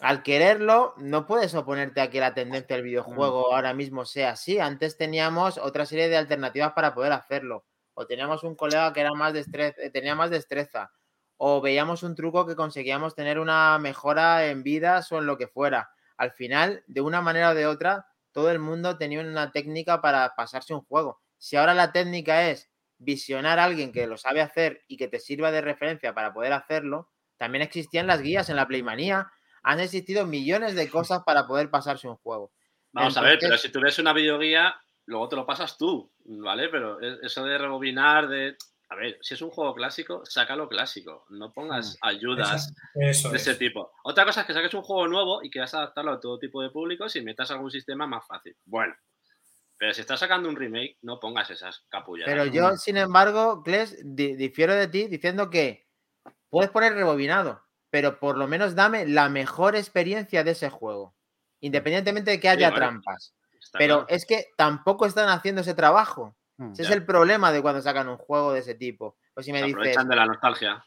al 0.00 0.22
quererlo, 0.22 0.94
no 0.96 1.26
puedes 1.26 1.54
oponerte 1.54 2.00
a 2.00 2.10
que 2.10 2.20
la 2.20 2.34
tendencia 2.34 2.76
del 2.76 2.84
videojuego 2.84 3.54
ahora 3.54 3.74
mismo 3.74 4.06
sea 4.06 4.30
así. 4.30 4.58
Antes 4.58 4.96
teníamos 4.96 5.58
otra 5.58 5.86
serie 5.86 6.08
de 6.08 6.16
alternativas 6.16 6.72
para 6.72 6.94
poder 6.94 7.12
hacerlo. 7.12 7.64
O 8.00 8.06
teníamos 8.06 8.44
un 8.44 8.54
colega 8.54 8.92
que 8.92 9.00
era 9.00 9.12
más 9.12 9.32
destreza, 9.32 9.74
tenía 9.92 10.14
más 10.14 10.30
destreza. 10.30 10.92
O 11.36 11.60
veíamos 11.60 12.04
un 12.04 12.14
truco 12.14 12.46
que 12.46 12.54
conseguíamos 12.54 13.16
tener 13.16 13.40
una 13.40 13.76
mejora 13.80 14.46
en 14.46 14.62
vidas 14.62 15.10
o 15.10 15.18
en 15.18 15.26
lo 15.26 15.36
que 15.36 15.48
fuera. 15.48 15.90
Al 16.16 16.30
final, 16.30 16.84
de 16.86 17.00
una 17.00 17.20
manera 17.22 17.50
o 17.50 17.54
de 17.56 17.66
otra, 17.66 18.06
todo 18.30 18.52
el 18.52 18.60
mundo 18.60 18.98
tenía 18.98 19.20
una 19.20 19.50
técnica 19.50 20.00
para 20.00 20.32
pasarse 20.36 20.74
un 20.74 20.82
juego. 20.82 21.20
Si 21.38 21.56
ahora 21.56 21.74
la 21.74 21.90
técnica 21.90 22.48
es 22.48 22.70
visionar 22.98 23.58
a 23.58 23.64
alguien 23.64 23.90
que 23.90 24.06
lo 24.06 24.16
sabe 24.16 24.42
hacer 24.42 24.84
y 24.86 24.96
que 24.96 25.08
te 25.08 25.18
sirva 25.18 25.50
de 25.50 25.60
referencia 25.60 26.14
para 26.14 26.32
poder 26.32 26.52
hacerlo, 26.52 27.10
también 27.36 27.62
existían 27.62 28.06
las 28.06 28.22
guías 28.22 28.48
en 28.48 28.54
la 28.54 28.68
Playmanía. 28.68 29.32
Han 29.64 29.80
existido 29.80 30.24
millones 30.24 30.76
de 30.76 30.88
cosas 30.88 31.24
para 31.26 31.48
poder 31.48 31.68
pasarse 31.68 32.06
un 32.06 32.16
juego. 32.16 32.52
Vamos 32.92 33.16
a 33.16 33.22
ver, 33.22 33.40
pero 33.40 33.58
si 33.58 33.72
tú 33.72 33.80
ves 33.80 33.98
una 33.98 34.12
videoguía, 34.12 34.80
luego 35.08 35.28
te 35.28 35.36
lo 35.36 35.44
pasas 35.46 35.76
tú, 35.76 36.10
¿vale? 36.24 36.68
Pero 36.68 37.00
e- 37.00 37.18
eso 37.22 37.44
de 37.44 37.58
rebobinar, 37.58 38.28
de. 38.28 38.56
A 38.90 38.94
ver, 38.96 39.18
si 39.20 39.34
es 39.34 39.42
un 39.42 39.50
juego 39.50 39.74
clásico, 39.74 40.22
sácalo 40.24 40.66
clásico. 40.66 41.26
No 41.28 41.52
pongas 41.52 41.98
ayudas 42.00 42.72
Eso 42.94 43.28
de 43.30 43.36
es. 43.36 43.46
ese 43.46 43.54
tipo. 43.56 43.90
Otra 44.04 44.24
cosa 44.24 44.40
es 44.40 44.46
que 44.46 44.54
saques 44.54 44.72
un 44.72 44.80
juego 44.82 45.06
nuevo 45.08 45.42
y 45.42 45.50
quieras 45.50 45.74
adaptarlo 45.74 46.12
a 46.12 46.20
todo 46.20 46.38
tipo 46.38 46.62
de 46.62 46.70
públicos 46.70 47.14
y 47.16 47.20
metas 47.20 47.50
algún 47.50 47.70
sistema 47.70 48.06
más 48.06 48.26
fácil. 48.26 48.56
Bueno. 48.64 48.94
Pero 49.76 49.92
si 49.94 50.00
estás 50.00 50.18
sacando 50.20 50.48
un 50.48 50.56
remake, 50.56 50.96
no 51.02 51.20
pongas 51.20 51.50
esas 51.50 51.84
capullas. 51.90 52.26
Pero 52.26 52.46
yo, 52.46 52.76
sin 52.76 52.96
embargo, 52.96 53.62
Kles, 53.62 53.96
di- 54.02 54.34
difiero 54.36 54.74
de 54.74 54.88
ti 54.88 55.06
diciendo 55.06 55.50
que 55.50 55.86
puedes 56.48 56.70
poner 56.70 56.94
rebobinado, 56.94 57.62
pero 57.90 58.18
por 58.18 58.36
lo 58.38 58.48
menos 58.48 58.74
dame 58.74 59.06
la 59.06 59.28
mejor 59.28 59.76
experiencia 59.76 60.42
de 60.42 60.50
ese 60.52 60.68
juego, 60.70 61.14
independientemente 61.60 62.30
de 62.32 62.40
que 62.40 62.48
haya 62.48 62.70
vale. 62.70 62.80
trampas. 62.80 63.34
Está 63.68 63.78
Pero 63.78 63.94
claro. 63.98 64.08
es 64.08 64.24
que 64.24 64.46
tampoco 64.56 65.04
están 65.04 65.28
haciendo 65.28 65.60
ese 65.60 65.74
trabajo. 65.74 66.34
Mm. 66.56 66.72
Ese 66.72 66.82
es 66.84 66.90
el 66.90 67.04
problema 67.04 67.52
de 67.52 67.60
cuando 67.62 67.82
sacan 67.82 68.08
un 68.08 68.16
juego 68.16 68.52
de 68.52 68.60
ese 68.60 68.74
tipo. 68.74 69.16
Pues 69.34 69.44
si 69.46 69.52
me 69.52 69.58
dices, 69.58 69.74
aprovechan 69.74 70.08
de 70.08 70.16
la 70.16 70.24
nostalgia. 70.26 70.84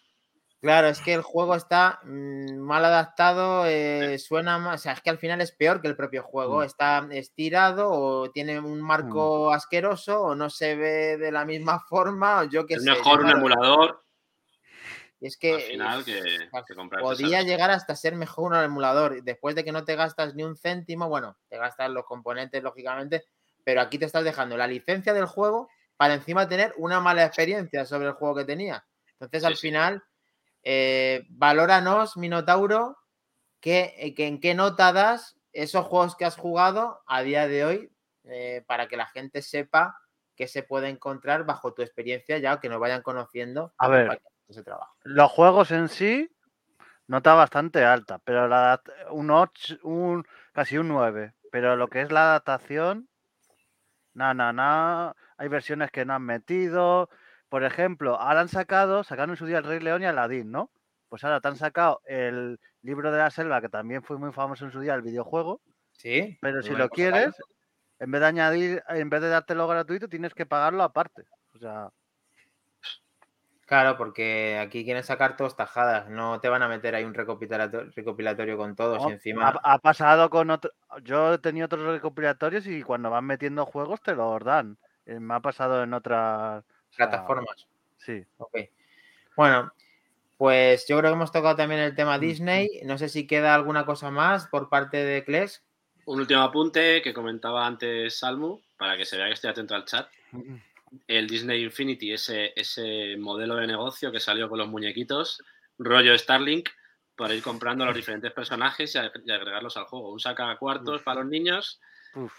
claro, 0.61 0.87
es 0.87 0.99
que 0.99 1.13
el 1.13 1.21
juego 1.21 1.55
está 1.55 1.99
mm, 2.03 2.57
mal 2.57 2.83
adaptado, 2.83 3.65
eh, 3.67 4.17
suena 4.19 4.57
más, 4.57 4.81
o 4.81 4.83
sea, 4.83 4.93
es 4.93 5.01
que 5.01 5.09
al 5.11 5.17
final 5.19 5.41
es 5.41 5.51
peor 5.51 5.79
que 5.81 5.87
el 5.87 5.95
propio 5.95 6.23
juego. 6.23 6.59
Mm. 6.59 6.63
Está 6.63 7.07
estirado 7.11 7.89
o 7.91 8.31
tiene 8.31 8.59
un 8.59 8.81
marco 8.81 9.53
asqueroso 9.53 10.21
o 10.21 10.35
no 10.35 10.49
se 10.49 10.75
ve 10.75 11.17
de 11.17 11.31
la 11.31 11.45
misma 11.45 11.79
forma 11.87 12.39
o 12.41 12.43
yo 12.45 12.65
qué 12.65 12.73
Es 12.75 12.83
sé. 12.83 12.89
mejor 12.91 13.19
un 13.19 13.25
claro. 13.27 13.37
emulador 13.37 14.01
Y 15.21 15.27
es 15.27 15.37
que 15.37 15.53
al 15.53 15.61
final 15.61 16.03
que, 16.03 16.19
uf, 16.51 16.65
que 16.67 16.75
comprarte 16.75 17.03
podía 17.03 17.43
llegar 17.43 17.69
hasta 17.69 17.95
ser 17.95 18.15
mejor 18.15 18.51
un 18.51 18.57
emulador. 18.57 19.21
Después 19.23 19.53
de 19.53 19.63
que 19.63 19.71
no 19.71 19.85
te 19.85 19.95
gastas 19.95 20.33
ni 20.33 20.43
un 20.43 20.57
céntimo, 20.57 21.07
bueno, 21.07 21.37
te 21.47 21.57
gastas 21.57 21.91
los 21.91 22.05
componentes, 22.05 22.61
lógicamente, 22.63 23.23
pero 23.63 23.81
aquí 23.81 23.99
te 23.99 24.05
estás 24.05 24.23
dejando 24.23 24.57
la 24.57 24.65
licencia 24.65 25.13
del 25.13 25.27
juego 25.27 25.69
para 25.95 26.15
encima 26.15 26.49
tener 26.49 26.73
una 26.77 26.99
mala 26.99 27.23
experiencia 27.23 27.85
sobre 27.85 28.07
el 28.07 28.13
juego 28.13 28.35
que 28.35 28.45
tenía. 28.45 28.83
Entonces, 29.13 29.41
Sí, 29.41 29.45
al 29.45 29.55
sí. 29.55 29.61
final, 29.67 30.03
eh, 30.63 31.23
valóranos, 31.29 32.17
Minotauro, 32.17 32.97
que, 33.59 33.93
eh, 33.97 34.15
que 34.15 34.25
en 34.25 34.39
qué 34.39 34.55
nota 34.55 34.91
das 34.91 35.35
esos 35.53 35.85
juegos 35.85 36.15
que 36.15 36.25
has 36.25 36.35
jugado 36.35 37.01
a 37.05 37.21
día 37.21 37.47
de 37.47 37.63
hoy 37.63 37.91
eh, 38.23 38.63
para 38.65 38.87
que 38.87 38.97
la 38.97 39.05
gente 39.05 39.43
sepa 39.43 39.99
que 40.35 40.47
se 40.47 40.63
puede 40.63 40.89
encontrar 40.89 41.45
bajo 41.45 41.75
tu 41.75 41.83
experiencia 41.83 42.39
ya 42.39 42.59
que 42.59 42.69
nos 42.69 42.79
vayan 42.79 43.03
conociendo 43.03 43.73
A 43.77 43.87
ver. 43.87 44.21
Ese 44.51 44.63
trabajo. 44.63 44.95
Los 45.03 45.31
juegos 45.31 45.71
en 45.71 45.89
sí, 45.89 46.29
nota 47.07 47.33
bastante 47.33 47.83
alta, 47.83 48.19
pero 48.19 48.47
la, 48.47 48.81
un 49.09 49.31
8, 49.31 49.79
un, 49.83 50.25
casi 50.53 50.77
un 50.77 50.87
9. 50.87 51.33
Pero 51.51 51.75
lo 51.75 51.87
que 51.89 52.01
es 52.01 52.11
la 52.11 52.29
adaptación, 52.29 53.09
na, 54.13 54.33
na, 54.33 54.53
na, 54.53 55.15
hay 55.37 55.47
versiones 55.47 55.91
que 55.91 56.05
no 56.05 56.13
han 56.13 56.23
metido. 56.23 57.09
Por 57.49 57.63
ejemplo, 57.63 58.17
ahora 58.17 58.41
han 58.41 58.47
sacado, 58.47 59.03
sacaron 59.03 59.31
en 59.31 59.37
su 59.37 59.45
día 59.45 59.57
el 59.57 59.65
Rey 59.65 59.79
León 59.79 60.01
y 60.01 60.05
Aladdin, 60.05 60.51
¿no? 60.51 60.71
Pues 61.09 61.25
ahora 61.25 61.41
te 61.41 61.49
han 61.49 61.57
sacado 61.57 62.01
el 62.05 62.59
libro 62.81 63.11
de 63.11 63.17
la 63.17 63.29
selva, 63.29 63.59
que 63.59 63.67
también 63.67 64.03
fue 64.03 64.17
muy 64.17 64.31
famoso 64.31 64.65
en 64.65 64.71
su 64.71 64.79
día, 64.79 64.93
el 64.93 65.01
videojuego. 65.01 65.61
Sí, 65.91 66.37
Pero 66.41 66.61
si 66.61 66.69
lo 66.69 66.87
pues 66.87 66.91
quieres, 66.91 67.35
en 67.99 68.11
vez 68.11 68.21
de 68.21 68.27
añadir, 68.27 68.83
en 68.87 69.09
vez 69.09 69.21
de 69.21 69.27
dártelo 69.27 69.67
gratuito, 69.67 70.07
tienes 70.07 70.33
que 70.33 70.45
pagarlo 70.45 70.83
aparte. 70.83 71.25
O 71.53 71.59
sea, 71.59 71.89
Claro, 73.71 73.95
porque 73.95 74.59
aquí 74.59 74.83
quieren 74.83 75.01
sacar 75.01 75.37
todas 75.37 75.55
tajadas, 75.55 76.09
no 76.09 76.41
te 76.41 76.49
van 76.49 76.61
a 76.61 76.67
meter 76.67 76.93
ahí 76.93 77.05
un 77.05 77.13
recopilatorio, 77.13 77.89
recopilatorio 77.95 78.57
con 78.57 78.75
todos 78.75 79.01
no, 79.01 79.09
y 79.09 79.13
encima. 79.13 79.47
ha, 79.47 79.75
ha 79.75 79.79
pasado 79.79 80.29
con 80.29 80.49
otro. 80.49 80.73
Yo 81.03 81.35
he 81.35 81.37
tenido 81.37 81.67
otros 81.67 81.85
recopilatorios 81.85 82.67
y 82.67 82.83
cuando 82.83 83.09
van 83.09 83.23
metiendo 83.23 83.65
juegos 83.65 84.01
te 84.01 84.13
los 84.13 84.43
dan. 84.43 84.77
Eh, 85.05 85.21
Me 85.21 85.35
ha 85.35 85.39
pasado 85.39 85.83
en 85.83 85.93
otras 85.93 86.65
o 86.65 86.93
sea, 86.93 87.09
plataformas. 87.09 87.65
Sí. 87.95 88.25
Ok. 88.39 88.57
Bueno, 89.37 89.71
pues 90.37 90.85
yo 90.89 90.97
creo 90.97 91.09
que 91.09 91.15
hemos 91.15 91.31
tocado 91.31 91.55
también 91.55 91.79
el 91.79 91.95
tema 91.95 92.19
Disney. 92.19 92.81
No 92.83 92.97
sé 92.97 93.07
si 93.07 93.25
queda 93.25 93.55
alguna 93.55 93.85
cosa 93.85 94.11
más 94.11 94.47
por 94.47 94.67
parte 94.67 94.97
de 94.97 95.23
Kles. 95.23 95.63
Un 96.07 96.19
último 96.19 96.41
apunte 96.41 97.01
que 97.01 97.13
comentaba 97.13 97.65
antes 97.65 98.19
Salmu, 98.19 98.59
para 98.77 98.97
que 98.97 99.05
se 99.05 99.15
vea 99.15 99.27
que 99.27 99.33
estoy 99.35 99.49
atento 99.49 99.75
al 99.75 99.85
chat. 99.85 100.09
El 101.07 101.27
Disney 101.27 101.63
Infinity, 101.63 102.11
ese, 102.13 102.53
ese 102.55 103.15
modelo 103.17 103.55
de 103.55 103.67
negocio 103.67 104.11
que 104.11 104.19
salió 104.19 104.49
con 104.49 104.59
los 104.59 104.67
muñequitos, 104.67 105.41
rollo 105.77 106.17
Starlink, 106.17 106.69
para 107.15 107.33
ir 107.35 107.41
comprando 107.43 107.85
los 107.85 107.95
diferentes 107.95 108.31
personajes 108.31 108.95
y, 108.95 108.97
ag- 108.97 109.21
y 109.25 109.31
agregarlos 109.31 109.77
al 109.77 109.85
juego. 109.85 110.11
Un 110.11 110.19
saca 110.19 110.57
cuartos 110.57 111.01
para 111.03 111.21
los 111.21 111.29
niños 111.29 111.79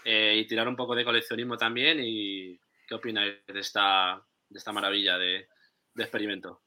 eh, 0.05 0.35
y 0.37 0.45
tirar 0.47 0.67
un 0.67 0.75
poco 0.75 0.93
de 0.95 1.05
coleccionismo 1.05 1.57
también. 1.57 1.99
¿Y 2.01 2.59
qué 2.87 2.95
opináis 2.95 3.35
de 3.47 3.59
esta, 3.59 4.21
de 4.49 4.57
esta 4.59 4.71
maravilla 4.71 5.17
de, 5.17 5.47
de 5.93 6.03
experimento? 6.03 6.61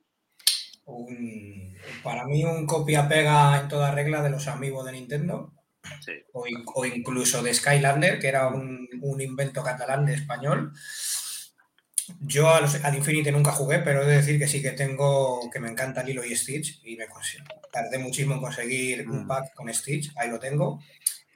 Un- 0.86 1.76
para 2.02 2.24
mí 2.26 2.44
un 2.44 2.66
copia-pega 2.66 3.60
en 3.60 3.68
toda 3.68 3.92
regla 3.94 4.22
de 4.22 4.30
los 4.30 4.46
amigos 4.48 4.86
de 4.86 4.92
Nintendo 4.92 5.52
Sí. 6.00 6.12
o, 6.32 6.46
in- 6.46 6.64
o 6.74 6.84
incluso 6.84 7.42
de 7.42 7.54
Skylander, 7.54 8.18
que 8.18 8.28
era 8.28 8.48
un, 8.48 8.88
un 9.02 9.20
invento 9.20 9.62
catalán 9.62 10.04
de 10.06 10.14
español. 10.14 10.72
Yo 12.20 12.48
a 12.54 12.60
los- 12.60 12.82
al 12.84 12.94
Infinity 12.94 13.30
nunca 13.30 13.52
jugué, 13.52 13.80
pero 13.80 14.02
he 14.02 14.06
de 14.06 14.16
decir 14.16 14.38
que 14.38 14.46
sí 14.48 14.62
que 14.62 14.72
tengo, 14.72 15.50
que 15.50 15.58
me 15.60 15.68
encanta 15.68 16.02
Lilo 16.02 16.24
y 16.24 16.34
Stitch 16.36 16.80
y 16.84 16.96
me 16.96 17.06
tardé 17.72 17.98
muchísimo 17.98 18.34
en 18.34 18.40
conseguir 18.40 19.08
un 19.08 19.24
Mm. 19.24 19.28
pack 19.28 19.54
con 19.54 19.72
Stitch, 19.72 20.12
ahí 20.16 20.30
lo 20.30 20.38
tengo. 20.38 20.80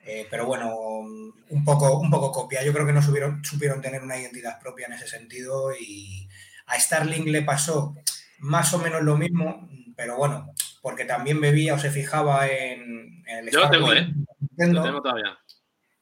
Eh, 0.05 0.27
pero 0.31 0.47
bueno, 0.47 0.75
un 0.77 1.65
poco, 1.65 1.99
un 1.99 2.11
poco 2.11 2.33
copia. 2.33 2.63
Yo 2.65 2.73
creo 2.73 2.87
que 2.87 2.93
no 2.93 3.03
supieron, 3.03 3.45
supieron 3.45 3.83
tener 3.83 4.03
una 4.03 4.17
identidad 4.19 4.59
propia 4.61 4.87
en 4.87 4.95
ese 4.95 5.07
sentido 5.07 5.73
y 5.79 6.29
a 6.67 6.79
Starlink 6.81 7.27
le 7.27 7.43
pasó 7.43 7.95
más 8.39 8.73
o 8.73 8.79
menos 8.79 9.03
lo 9.03 9.17
mismo, 9.17 9.69
pero 9.97 10.17
bueno, 10.17 10.55
porque 10.81 11.05
también 11.05 11.41
bebía 11.41 11.75
o 11.75 11.79
se 11.79 11.91
fijaba 11.91 12.47
en, 12.49 13.23
en 13.27 13.39
el 13.39 13.51
Yo 13.51 13.61
lo 13.61 13.71
tengo, 13.71 13.93
¿eh? 13.93 14.11
Nintendo, 14.41 14.81
Lo 14.81 14.87
tengo 14.87 15.03
todavía. 15.03 15.39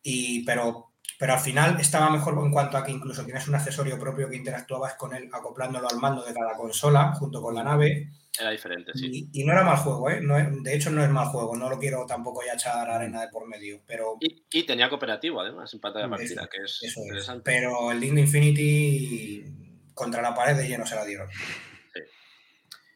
y, 0.03 0.45
pero, 0.45 0.88
pero 1.19 1.33
al 1.35 1.41
final 1.41 1.81
estaba 1.81 2.11
mejor 2.11 2.35
en 2.45 2.53
cuanto 2.53 2.77
a 2.79 2.85
que 2.85 2.93
incluso 2.93 3.25
tienes 3.25 3.49
un 3.49 3.55
accesorio 3.57 3.99
propio 3.99 4.29
que 4.29 4.37
interactuabas 4.37 4.95
con 4.95 5.15
él 5.15 5.29
acoplándolo 5.33 5.89
al 5.91 5.99
mando 5.99 6.23
de 6.25 6.33
cada 6.33 6.55
consola 6.57 7.13
junto 7.15 7.43
con 7.43 7.55
la 7.55 7.65
nave. 7.65 8.09
Era 8.41 8.51
diferente, 8.51 8.93
sí. 8.95 9.29
Y, 9.33 9.41
y 9.41 9.45
no 9.45 9.53
era 9.53 9.65
mal 9.65 9.79
juego, 9.79 10.09
¿eh? 10.11 10.21
No 10.21 10.39
es- 10.39 10.63
de 10.63 10.75
hecho, 10.77 10.91
no 10.91 11.03
es 11.03 11.11
mal 11.11 11.27
juego, 11.27 11.57
no 11.57 11.69
lo 11.69 11.77
quiero 11.79 12.07
tampoco 12.07 12.41
ya 12.47 12.53
echar 12.55 12.89
arena 12.89 13.21
de 13.23 13.29
por 13.29 13.49
medio, 13.49 13.81
pero 13.85 14.17
Y, 14.21 14.45
y 14.51 14.63
tenía 14.65 14.89
cooperativo, 14.89 15.41
además, 15.41 15.75
en 15.75 15.81
pantalla 15.81 16.05
de 16.05 16.11
partida, 16.11 16.49
que 16.49 16.59
es 16.63 16.79
eso 16.83 17.01
es. 17.01 17.07
interesante. 17.07 17.43
Pero 17.45 17.91
el 17.91 17.99
Disney 18.01 18.23
Infinity 18.23 19.45
contra 19.93 20.23
la 20.23 20.33
pared 20.37 20.57
de 20.57 20.69
lleno 20.69 20.87
se 20.87 20.95
la 20.95 21.05
dieron. 21.05 21.29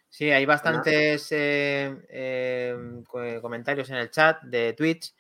Sí, 0.09 0.31
hay 0.31 0.45
bastantes 0.45 1.29
eh, 1.33 1.97
eh, 2.11 2.77
co- 3.09 3.41
comentarios 3.41 3.89
en 3.91 3.97
el 3.97 4.11
chat 4.11 4.43
de 4.43 4.75
Twitch 4.75 5.13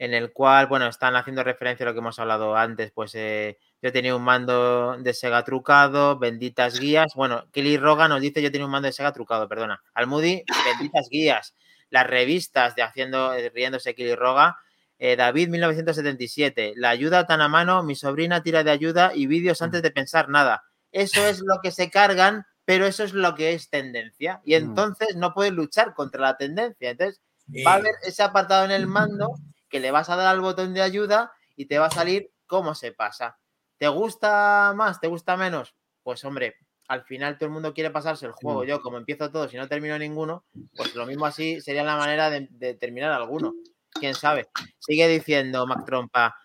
en 0.00 0.14
el 0.14 0.32
cual, 0.32 0.66
bueno, 0.66 0.86
están 0.86 1.14
haciendo 1.14 1.44
referencia 1.44 1.84
a 1.84 1.90
lo 1.90 1.92
que 1.92 1.98
hemos 1.98 2.18
hablado 2.18 2.56
antes, 2.56 2.90
pues 2.90 3.14
eh, 3.14 3.58
yo 3.82 3.92
tenía 3.92 4.16
un 4.16 4.22
mando 4.22 4.96
de 4.98 5.12
Sega 5.12 5.44
trucado, 5.44 6.18
benditas 6.18 6.80
guías. 6.80 7.12
Bueno, 7.14 7.44
Kelly 7.52 7.76
Roga 7.76 8.08
nos 8.08 8.22
dice 8.22 8.40
yo 8.40 8.50
tenía 8.50 8.64
un 8.64 8.70
mando 8.72 8.86
de 8.86 8.92
Sega 8.92 9.12
trucado, 9.12 9.46
perdona. 9.46 9.82
Almudi, 9.92 10.42
benditas 10.64 11.06
guías. 11.10 11.54
las 11.90 12.06
revistas 12.06 12.74
de 12.76 12.82
Haciendo, 12.82 13.34
eh, 13.34 13.50
riéndose 13.50 13.94
Roga. 14.16 14.56
Eh, 14.98 15.16
David 15.16 15.50
1977, 15.50 16.72
la 16.76 16.88
ayuda 16.88 17.26
tan 17.26 17.42
a 17.42 17.48
mano, 17.48 17.82
mi 17.82 17.94
sobrina 17.94 18.42
tira 18.42 18.64
de 18.64 18.70
ayuda 18.70 19.12
y 19.14 19.26
vídeos 19.26 19.60
antes 19.60 19.82
de 19.82 19.90
pensar 19.90 20.30
nada. 20.30 20.62
Eso 20.92 21.26
es 21.26 21.40
lo 21.40 21.60
que 21.62 21.72
se 21.72 21.90
cargan, 21.90 22.46
pero 22.64 22.86
eso 22.86 23.04
es 23.04 23.12
lo 23.12 23.34
que 23.34 23.52
es 23.52 23.68
tendencia. 23.68 24.40
Y 24.46 24.54
entonces 24.54 25.14
no 25.16 25.34
puedes 25.34 25.52
luchar 25.52 25.92
contra 25.92 26.22
la 26.22 26.38
tendencia. 26.38 26.88
Entonces 26.88 27.20
va 27.66 27.72
a 27.72 27.74
haber 27.74 27.92
ese 28.02 28.22
apartado 28.22 28.64
en 28.64 28.70
el 28.70 28.86
mando 28.86 29.34
que 29.70 29.80
le 29.80 29.90
vas 29.90 30.10
a 30.10 30.16
dar 30.16 30.26
al 30.26 30.40
botón 30.40 30.74
de 30.74 30.82
ayuda 30.82 31.32
y 31.56 31.66
te 31.66 31.78
va 31.78 31.86
a 31.86 31.90
salir 31.90 32.32
cómo 32.46 32.74
se 32.74 32.92
pasa. 32.92 33.38
¿Te 33.78 33.88
gusta 33.88 34.74
más? 34.76 35.00
¿Te 35.00 35.06
gusta 35.06 35.36
menos? 35.36 35.74
Pues 36.02 36.24
hombre, 36.24 36.56
al 36.88 37.04
final 37.04 37.38
todo 37.38 37.46
el 37.46 37.52
mundo 37.52 37.72
quiere 37.72 37.90
pasarse 37.90 38.26
el 38.26 38.32
juego. 38.32 38.64
Yo, 38.64 38.82
como 38.82 38.98
empiezo 38.98 39.30
todo, 39.30 39.48
si 39.48 39.56
no 39.56 39.68
termino 39.68 39.96
ninguno, 39.96 40.44
pues 40.76 40.94
lo 40.96 41.06
mismo 41.06 41.24
así 41.24 41.60
sería 41.60 41.84
la 41.84 41.96
manera 41.96 42.28
de, 42.30 42.74
terminar 42.74 43.12
alguno. 43.12 43.54
Quién 43.92 44.14
sabe. 44.14 44.48
Sigue 44.78 45.06
diciendo 45.08 45.66
Mac 45.66 45.84
Trompa. 45.86 46.36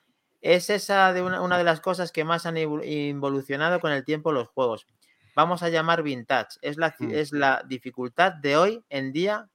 Es 0.42 0.70
esa 0.70 1.12
de 1.14 1.24
una, 1.24 1.58
de 1.58 1.64
las 1.64 1.82
cosas 1.82 2.12
que 2.12 2.24
más 2.24 2.46
han 2.46 2.58
evolucionado 2.58 3.80
con 3.80 3.92
el 3.92 4.06
tiempo 4.06 4.32
los 4.32 4.48
juegos. 4.50 4.86
Vamos 5.36 5.64
a 5.64 5.70
llamar 5.70 6.04
vintage. 6.04 6.60
Es 6.62 6.78
la, 6.78 6.96
mm. 7.00 7.12
es 7.12 7.32
la 7.32 7.64
dificultad 7.68 8.32
de 8.32 8.56
hoy 8.56 8.86
en 8.90 9.12
día 9.12 9.50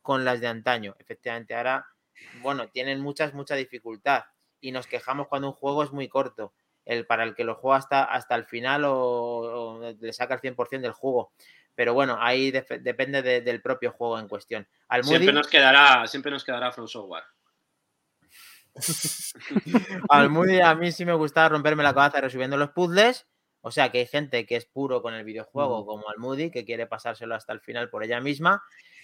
con 0.00 0.24
las 0.24 0.40
de 0.40 0.46
antaño. 0.46 0.94
Efectivamente, 1.00 1.56
ahora, 1.56 1.86
bueno, 2.42 2.68
tienen 2.68 3.00
muchas, 3.00 3.34
mucha 3.34 3.54
dificultad. 3.54 4.24
Y 4.60 4.72
nos 4.72 4.86
quejamos 4.86 5.28
cuando 5.28 5.48
un 5.48 5.54
juego 5.54 5.82
es 5.82 5.92
muy 5.92 6.08
corto 6.08 6.54
el, 6.84 7.06
para 7.06 7.24
el 7.24 7.34
que 7.34 7.44
lo 7.44 7.56
juega 7.56 7.78
hasta, 7.78 8.04
hasta 8.04 8.34
el 8.34 8.44
final 8.44 8.84
o, 8.86 9.94
le 10.00 10.12
saca 10.12 10.34
el 10.34 10.40
100% 10.40 10.80
del 10.80 10.92
juego. 10.92 11.32
Pero 11.74 11.92
bueno, 11.92 12.16
ahí 12.18 12.50
depende 12.50 13.22
del 13.22 13.60
propio 13.60 13.92
juego 13.92 14.18
en 14.18 14.28
cuestión. 14.28 14.66
siempre, 15.02 15.32
nos 15.32 15.46
quedará, 15.46 16.06
siempre 16.06 16.32
nos 16.32 16.42
quedará 16.42 16.72
From 16.72 16.88
Software. 16.88 17.24
Al 20.08 20.30
Moody 20.30 20.60
a 20.60 20.74
mí 20.74 20.92
sí 20.92 21.04
me 21.04 21.14
gusta 21.14 21.48
romperme 21.48 21.82
la 21.82 21.94
cabeza 21.94 22.20
resubiendo 22.20 22.56
los 22.56 22.70
puzzles. 22.70 23.26
O 23.60 23.70
sea 23.70 23.90
que 23.90 23.98
hay 23.98 24.06
gente 24.06 24.46
que 24.46 24.54
es 24.54 24.64
puro 24.64 25.02
con 25.02 25.12
el 25.12 25.24
videojuego, 25.24 25.84
como 25.84 26.08
al 26.08 26.18
Moody, 26.18 26.52
que 26.52 26.64
quiere 26.64 26.86
pasárselo 26.86 27.34
hasta 27.34 27.52
el 27.52 27.60
final 27.60 27.90
por 27.90 28.04
ella 28.04 28.20
misma. 28.20 28.62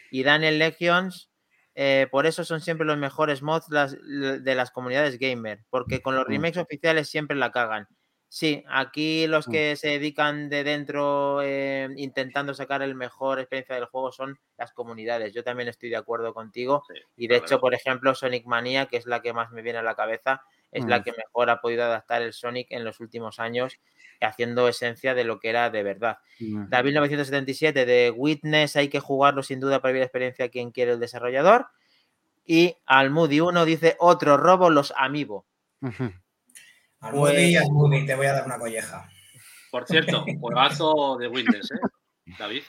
Y 0.08 0.22
Daniel 0.22 0.60
Legions, 0.60 1.31
eh, 1.74 2.06
por 2.10 2.26
eso 2.26 2.44
son 2.44 2.60
siempre 2.60 2.86
los 2.86 2.98
mejores 2.98 3.42
mods 3.42 3.68
de 3.68 4.54
las 4.54 4.70
comunidades 4.70 5.18
gamer, 5.18 5.64
porque 5.70 6.00
con 6.02 6.16
los 6.16 6.26
remakes 6.26 6.58
oficiales 6.58 7.08
siempre 7.08 7.36
la 7.36 7.50
cagan. 7.50 7.88
Sí, 8.34 8.64
aquí 8.70 9.26
los 9.26 9.46
que 9.46 9.76
se 9.76 9.88
dedican 9.88 10.48
de 10.48 10.64
dentro 10.64 11.42
eh, 11.42 11.86
intentando 11.96 12.54
sacar 12.54 12.80
el 12.80 12.94
mejor 12.94 13.38
experiencia 13.38 13.74
del 13.74 13.84
juego 13.84 14.10
son 14.10 14.38
las 14.56 14.72
comunidades. 14.72 15.34
Yo 15.34 15.44
también 15.44 15.68
estoy 15.68 15.90
de 15.90 15.96
acuerdo 15.96 16.32
contigo. 16.32 16.82
y 17.14 17.28
de 17.28 17.36
hecho, 17.36 17.60
por 17.60 17.74
ejemplo, 17.74 18.14
Sonic 18.14 18.46
Mania, 18.46 18.86
que 18.86 18.96
es 18.96 19.04
la 19.04 19.20
que 19.20 19.34
más 19.34 19.50
me 19.50 19.60
viene 19.60 19.80
a 19.80 19.82
la 19.82 19.94
cabeza, 19.94 20.42
es 20.70 20.86
la 20.86 21.02
que 21.02 21.12
mejor 21.12 21.50
ha 21.50 21.60
podido 21.60 21.84
adaptar 21.84 22.22
el 22.22 22.32
Sonic 22.32 22.68
en 22.70 22.84
los 22.84 23.00
últimos 23.00 23.38
años, 23.38 23.78
haciendo 24.24 24.68
esencia 24.68 25.14
de 25.14 25.24
lo 25.24 25.40
que 25.40 25.50
era 25.50 25.70
de 25.70 25.82
verdad. 25.82 26.18
David 26.38 26.90
1977 26.90 27.86
de 27.86 28.10
Witness, 28.10 28.76
hay 28.76 28.88
que 28.88 29.00
jugarlo 29.00 29.42
sin 29.42 29.60
duda 29.60 29.80
para 29.80 29.92
vivir 29.92 30.00
la 30.00 30.06
experiencia 30.06 30.48
quien 30.48 30.70
quiere 30.70 30.92
el 30.92 31.00
desarrollador. 31.00 31.66
Y 32.44 32.76
Almudi 32.86 33.40
1 33.40 33.64
dice 33.64 33.96
otro 33.98 34.36
robo, 34.36 34.70
los 34.70 34.92
Amiibo. 34.96 35.46
Almudi 37.00 37.56
Almudi, 37.56 38.06
te 38.06 38.14
voy 38.14 38.26
a 38.26 38.32
dar 38.32 38.46
una 38.46 38.58
colleja. 38.58 39.08
Por 39.70 39.86
cierto, 39.86 40.24
juegazo 40.40 41.16
de 41.18 41.28
Witness, 41.28 41.70
¿eh? 41.72 42.34
David. 42.38 42.62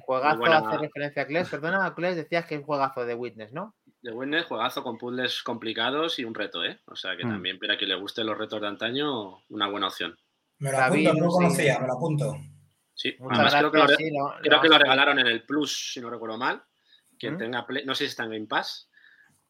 Juegazo 0.00 0.44
hace 0.44 0.78
referencia 0.78 1.22
a 1.22 1.26
Kles, 1.26 1.48
perdona, 1.48 1.94
Kles, 1.94 2.16
decías 2.16 2.46
que 2.46 2.56
es 2.56 2.64
juegazo 2.64 3.04
de 3.04 3.14
Witness, 3.14 3.52
¿no? 3.52 3.74
De 4.02 4.12
Witness, 4.12 4.46
juegazo 4.46 4.82
con 4.82 4.98
puzzles 4.98 5.42
complicados 5.42 6.18
y 6.18 6.24
un 6.24 6.34
reto, 6.34 6.64
¿eh? 6.64 6.80
O 6.86 6.96
sea 6.96 7.16
que 7.16 7.24
mm. 7.24 7.28
también 7.28 7.58
para 7.58 7.76
que 7.76 7.86
le 7.86 7.94
gusten 7.94 8.26
los 8.26 8.38
retos 8.38 8.60
de 8.60 8.68
antaño, 8.68 9.42
una 9.48 9.68
buena 9.68 9.88
opción. 9.88 10.16
Me 10.58 10.72
lo 10.72 10.78
apunto, 10.78 11.14
no 11.14 11.24
lo 11.26 11.30
conocía, 11.30 11.78
me 11.78 11.86
lo 11.86 11.92
apunto. 11.94 12.36
Sí, 12.94 13.16
además 13.30 13.54
creo, 13.54 13.70
que, 13.70 13.78
lo, 14.10 14.34
creo 14.42 14.60
que 14.60 14.68
lo 14.68 14.78
regalaron 14.78 15.20
en 15.20 15.28
el 15.28 15.44
Plus, 15.44 15.92
si 15.92 16.00
no 16.00 16.10
recuerdo 16.10 16.36
mal. 16.36 16.62
Quien 17.16 17.34
¿Mm? 17.34 17.38
tenga 17.38 17.66
no 17.84 17.94
sé 17.94 18.04
si 18.04 18.10
está 18.10 18.24
en 18.24 18.30
Game 18.30 18.46
Pass, 18.46 18.90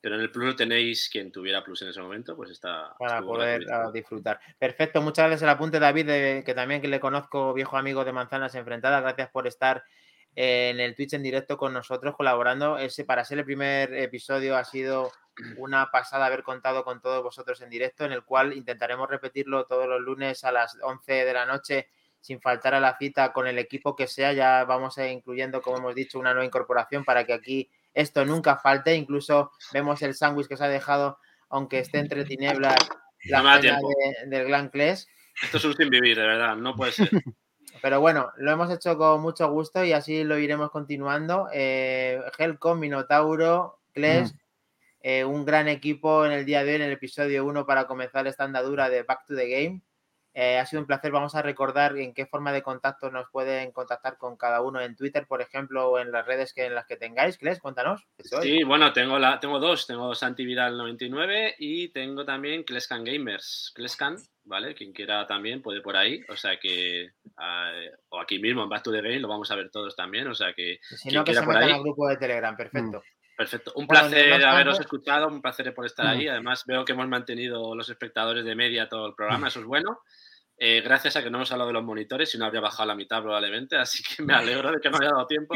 pero 0.00 0.16
en 0.16 0.20
el 0.20 0.30
Plus 0.30 0.44
lo 0.44 0.56
tenéis, 0.56 1.08
quien 1.10 1.32
tuviera 1.32 1.64
Plus 1.64 1.82
en 1.82 1.88
ese 1.88 2.02
momento, 2.02 2.36
pues 2.36 2.50
está. 2.50 2.94
Para 2.98 3.22
poder 3.22 3.66
ah, 3.72 3.90
disfrutar. 3.92 4.38
Perfecto, 4.58 5.00
muchas 5.00 5.26
gracias 5.26 5.42
el 5.42 5.48
apunte, 5.48 5.78
David, 5.78 6.44
que 6.44 6.54
también 6.54 6.82
que 6.82 6.88
le 6.88 7.00
conozco, 7.00 7.54
viejo 7.54 7.78
amigo 7.78 8.04
de 8.04 8.12
Manzanas 8.12 8.54
Enfrentadas. 8.54 9.02
Gracias 9.02 9.30
por 9.30 9.46
estar 9.46 9.82
en 10.34 10.80
el 10.80 10.94
Twitch 10.94 11.14
en 11.14 11.22
directo 11.22 11.56
con 11.56 11.72
nosotros 11.72 12.14
colaborando. 12.16 12.78
Ese 12.78 13.04
para 13.04 13.24
ser 13.24 13.38
el 13.38 13.44
primer 13.44 13.92
episodio 13.94 14.56
ha 14.56 14.64
sido 14.64 15.12
una 15.56 15.90
pasada 15.90 16.26
haber 16.26 16.42
contado 16.42 16.84
con 16.84 17.00
todos 17.00 17.22
vosotros 17.22 17.60
en 17.60 17.70
directo, 17.70 18.04
en 18.04 18.12
el 18.12 18.24
cual 18.24 18.52
intentaremos 18.52 19.08
repetirlo 19.08 19.66
todos 19.66 19.88
los 19.88 20.00
lunes 20.00 20.44
a 20.44 20.52
las 20.52 20.76
11 20.82 21.12
de 21.24 21.32
la 21.32 21.46
noche 21.46 21.88
sin 22.20 22.40
faltar 22.40 22.74
a 22.74 22.80
la 22.80 22.96
cita 22.98 23.32
con 23.32 23.46
el 23.46 23.58
equipo 23.58 23.96
que 23.96 24.06
sea. 24.06 24.32
Ya 24.32 24.64
vamos 24.64 24.98
incluyendo, 24.98 25.62
como 25.62 25.78
hemos 25.78 25.94
dicho, 25.94 26.18
una 26.18 26.32
nueva 26.32 26.46
incorporación 26.46 27.04
para 27.04 27.24
que 27.24 27.32
aquí 27.32 27.70
esto 27.94 28.24
nunca 28.24 28.56
falte. 28.56 28.94
Incluso 28.94 29.52
vemos 29.72 30.02
el 30.02 30.14
sándwich 30.14 30.48
que 30.48 30.56
se 30.56 30.64
ha 30.64 30.68
dejado, 30.68 31.18
aunque 31.48 31.78
esté 31.80 31.98
entre 31.98 32.24
tinieblas, 32.24 32.76
la 33.24 33.60
del 34.26 34.48
Gran 34.48 34.68
Cles. 34.68 35.08
Esto 35.42 35.58
es 35.58 35.64
un 35.64 35.74
sin 35.74 35.88
vivir, 35.88 36.16
de 36.16 36.26
verdad, 36.26 36.56
no 36.56 36.74
puede 36.74 36.92
ser. 36.92 37.10
Pero 37.82 38.00
bueno, 38.00 38.30
lo 38.36 38.50
hemos 38.50 38.70
hecho 38.72 38.96
con 38.96 39.20
mucho 39.20 39.50
gusto 39.50 39.84
y 39.84 39.92
así 39.92 40.24
lo 40.24 40.38
iremos 40.38 40.70
continuando. 40.70 41.48
Eh, 41.52 42.20
Helcom, 42.38 42.78
Minotauro, 42.78 43.80
Kles, 43.92 44.32
mm. 44.32 44.36
eh, 45.02 45.24
un 45.24 45.44
gran 45.44 45.68
equipo 45.68 46.24
en 46.26 46.32
el 46.32 46.44
día 46.44 46.64
de 46.64 46.70
hoy, 46.70 46.76
en 46.76 46.82
el 46.82 46.92
episodio 46.92 47.44
1, 47.44 47.66
para 47.66 47.86
comenzar 47.86 48.26
esta 48.26 48.44
andadura 48.44 48.88
de 48.88 49.02
Back 49.02 49.26
to 49.26 49.34
the 49.34 49.48
Game. 49.48 49.82
Eh, 50.34 50.58
ha 50.58 50.66
sido 50.66 50.82
un 50.82 50.86
placer. 50.86 51.10
Vamos 51.10 51.34
a 51.34 51.42
recordar 51.42 51.96
en 51.96 52.14
qué 52.14 52.26
forma 52.26 52.52
de 52.52 52.62
contacto 52.62 53.10
nos 53.10 53.28
pueden 53.30 53.72
contactar 53.72 54.18
con 54.18 54.36
cada 54.36 54.62
uno 54.62 54.80
en 54.80 54.94
Twitter, 54.94 55.26
por 55.26 55.42
ejemplo, 55.42 55.90
o 55.90 55.98
en 55.98 56.12
las 56.12 56.26
redes 56.26 56.52
que 56.54 56.66
en 56.66 56.74
las 56.74 56.86
que 56.86 56.96
tengáis. 56.96 57.38
Kles, 57.38 57.60
cuéntanos. 57.60 58.06
Sí, 58.42 58.62
bueno, 58.62 58.92
tengo, 58.92 59.18
la, 59.18 59.40
tengo 59.40 59.58
dos. 59.58 59.86
Tengo 59.86 60.14
Santi 60.14 60.44
Vidal 60.44 60.76
99 60.76 61.56
y 61.58 61.88
tengo 61.88 62.24
también 62.24 62.62
Klescan 62.62 63.04
Gamers. 63.04 63.72
Klescan, 63.74 64.16
¿vale? 64.44 64.74
Quien 64.74 64.92
quiera 64.92 65.26
también 65.26 65.62
puede 65.62 65.80
por 65.80 65.96
ahí. 65.96 66.20
O 66.28 66.36
sea 66.36 66.58
que, 66.58 67.10
ah, 67.36 67.72
o 68.10 68.20
aquí 68.20 68.38
mismo 68.38 68.62
en 68.62 68.68
Back 68.68 68.84
to 68.84 68.92
the 68.92 69.02
Game 69.02 69.20
lo 69.20 69.28
vamos 69.28 69.50
a 69.50 69.56
ver 69.56 69.70
todos 69.70 69.96
también. 69.96 70.28
O 70.28 70.34
sea 70.34 70.52
que. 70.52 70.78
Si 70.82 71.10
no, 71.10 71.24
que 71.24 71.34
se 71.34 71.44
metan 71.44 71.70
al 71.70 71.82
grupo 71.82 72.08
de 72.08 72.16
Telegram, 72.16 72.56
perfecto. 72.56 72.98
Mm. 72.98 73.17
Perfecto. 73.38 73.72
Un 73.76 73.86
placer 73.86 74.44
haberos 74.44 74.80
escuchado, 74.80 75.28
un 75.28 75.40
placer 75.40 75.72
por 75.72 75.86
estar 75.86 76.04
ahí. 76.08 76.26
Mm. 76.26 76.30
Además, 76.30 76.64
veo 76.66 76.84
que 76.84 76.90
hemos 76.90 77.06
mantenido 77.06 77.72
los 77.76 77.88
espectadores 77.88 78.44
de 78.44 78.56
media 78.56 78.88
todo 78.88 79.06
el 79.06 79.14
programa, 79.14 79.46
eso 79.46 79.60
es 79.60 79.66
bueno. 79.66 80.00
Eh, 80.56 80.80
gracias 80.80 81.14
a 81.14 81.22
que 81.22 81.30
no 81.30 81.38
hemos 81.38 81.52
hablado 81.52 81.68
de 81.68 81.74
los 81.74 81.84
monitores, 81.84 82.28
si 82.28 82.36
no 82.36 82.46
habría 82.46 82.60
bajado 82.60 82.88
la 82.88 82.96
mitad 82.96 83.22
probablemente, 83.22 83.76
así 83.76 84.02
que 84.02 84.24
me 84.24 84.34
alegro 84.34 84.72
de 84.72 84.80
que 84.80 84.90
no 84.90 84.98
haya 84.98 85.10
dado 85.10 85.28
tiempo, 85.28 85.54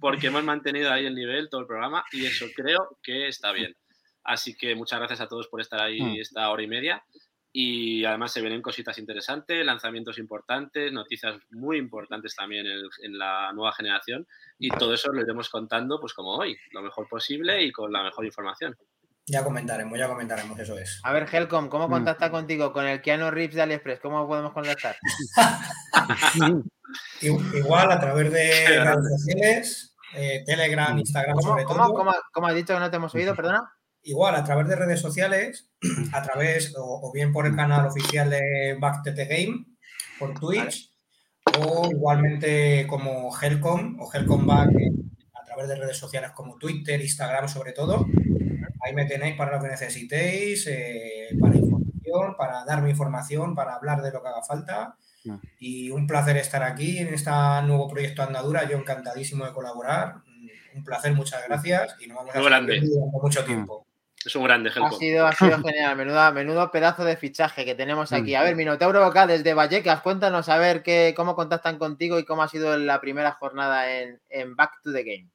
porque 0.00 0.28
hemos 0.28 0.44
mantenido 0.44 0.92
ahí 0.92 1.04
el 1.04 1.16
nivel 1.16 1.48
todo 1.50 1.62
el 1.62 1.66
programa 1.66 2.04
y 2.12 2.26
eso 2.26 2.46
creo 2.54 2.96
que 3.02 3.26
está 3.26 3.50
bien. 3.50 3.74
Así 4.22 4.56
que 4.56 4.76
muchas 4.76 5.00
gracias 5.00 5.20
a 5.20 5.26
todos 5.26 5.48
por 5.48 5.60
estar 5.60 5.80
ahí 5.80 6.00
mm. 6.00 6.20
esta 6.20 6.48
hora 6.48 6.62
y 6.62 6.68
media. 6.68 7.04
Y 7.58 8.04
además 8.04 8.32
se 8.34 8.42
vienen 8.42 8.60
cositas 8.60 8.98
interesantes, 8.98 9.64
lanzamientos 9.64 10.18
importantes, 10.18 10.92
noticias 10.92 11.36
muy 11.48 11.78
importantes 11.78 12.36
también 12.36 12.66
en, 12.66 13.18
la 13.18 13.50
nueva 13.54 13.72
generación. 13.72 14.26
Y 14.58 14.68
todo 14.68 14.92
eso 14.92 15.10
lo 15.10 15.22
iremos 15.22 15.48
contando, 15.48 15.98
pues 15.98 16.12
como 16.12 16.36
hoy, 16.36 16.54
lo 16.72 16.82
mejor 16.82 17.08
posible 17.08 17.62
y 17.62 17.72
con 17.72 17.90
la 17.90 18.02
mejor 18.02 18.26
información. 18.26 18.76
Ya 19.24 19.42
comentaremos, 19.42 19.98
ya 19.98 20.06
comentaremos, 20.06 20.58
eso 20.58 20.76
es. 20.76 21.00
A 21.02 21.14
ver, 21.14 21.26
Helcom, 21.32 21.70
¿cómo 21.70 21.88
mm. 21.88 21.92
contacta 21.92 22.30
contigo 22.30 22.74
con 22.74 22.86
el 22.86 23.00
Keanu 23.00 23.30
Reeves 23.30 23.54
de 23.54 23.62
AliExpress? 23.62 24.00
¿Cómo 24.00 24.26
podemos 24.28 24.52
contactar? 24.52 24.96
Igual 27.22 27.90
a 27.90 27.98
través 27.98 28.32
de 28.32 28.84
redes 28.84 29.22
sociales, 29.24 29.96
eh, 30.14 30.42
Telegram, 30.44 30.98
Instagram, 30.98 31.40
sobre 31.40 31.62
todo. 31.62 31.94
¿cómo, 31.94 32.14
¿cómo, 32.34 32.46
has 32.48 32.54
dicho 32.54 32.74
que 32.74 32.80
no 32.80 32.90
te 32.90 32.96
hemos 32.96 33.14
oído, 33.14 33.34
perdona? 33.34 33.75
Igual, 34.06 34.36
a 34.36 34.44
través 34.44 34.68
de 34.68 34.76
redes 34.76 35.00
sociales, 35.00 35.68
a 36.12 36.22
través 36.22 36.72
o, 36.78 37.10
bien 37.12 37.32
por 37.32 37.44
el 37.44 37.56
canal 37.56 37.86
oficial 37.86 38.30
de 38.30 38.76
Back 38.80 39.02
to 39.02 39.12
the 39.12 39.24
Game, 39.24 39.66
por 40.16 40.38
Twitch, 40.38 40.92
o 41.58 41.90
igualmente 41.90 42.86
como 42.86 43.36
Helcom 43.36 43.98
o 44.00 44.08
Helcom 44.12 44.46
Back 44.46 44.70
a 45.34 45.44
través 45.44 45.66
de 45.66 45.76
redes 45.76 45.96
sociales 45.96 46.30
como 46.30 46.56
Twitter, 46.56 47.00
Instagram 47.00 47.48
sobre 47.48 47.72
todo. 47.72 48.06
Ahí 48.84 48.94
me 48.94 49.06
tenéis 49.06 49.36
para 49.36 49.56
lo 49.56 49.62
que 49.62 49.70
necesitéis, 49.70 50.68
eh, 50.68 51.30
para 51.40 51.56
información, 51.56 52.36
para 52.38 52.64
darme 52.64 52.90
información, 52.90 53.56
para 53.56 53.74
hablar 53.74 54.02
de 54.02 54.12
lo 54.12 54.22
que 54.22 54.28
haga 54.28 54.42
falta. 54.44 54.96
Y 55.58 55.90
un 55.90 56.06
placer 56.06 56.36
estar 56.36 56.62
aquí 56.62 56.98
en 56.98 57.12
este 57.12 57.32
nuevo 57.64 57.88
proyecto 57.88 58.22
Andadura. 58.22 58.68
Yo 58.68 58.78
encantadísimo 58.78 59.44
de 59.44 59.52
colaborar. 59.52 60.22
Un 60.76 60.84
placer, 60.84 61.12
muchas 61.12 61.42
gracias. 61.48 61.96
Y 61.98 62.06
nos 62.06 62.18
vamos 62.18 62.36
a 62.36 62.60
ver 62.60 62.82
mucho 63.20 63.44
tiempo. 63.44 63.85
Es 64.24 64.34
un 64.34 64.42
grande, 64.42 64.70
Ha 64.70 64.90
sido, 64.90 65.26
ha 65.26 65.32
sido 65.32 65.58
genial, 65.62 65.96
menudo, 65.96 66.32
menudo 66.32 66.70
pedazo 66.72 67.04
de 67.04 67.16
fichaje 67.16 67.64
que 67.64 67.76
tenemos 67.76 68.12
aquí. 68.12 68.34
A 68.34 68.42
ver, 68.42 68.56
Minotauro 68.56 69.04
acá 69.04 69.26
desde 69.26 69.54
Vallecas, 69.54 70.00
cuéntanos 70.00 70.48
a 70.48 70.58
ver 70.58 70.82
qué, 70.82 71.14
cómo 71.16 71.36
contactan 71.36 71.78
contigo 71.78 72.18
y 72.18 72.24
cómo 72.24 72.42
ha 72.42 72.48
sido 72.48 72.76
la 72.76 73.00
primera 73.00 73.32
jornada 73.32 73.84
en, 73.92 74.56
Back 74.56 74.80
to 74.82 74.92
the 74.92 75.04
Game. 75.04 75.30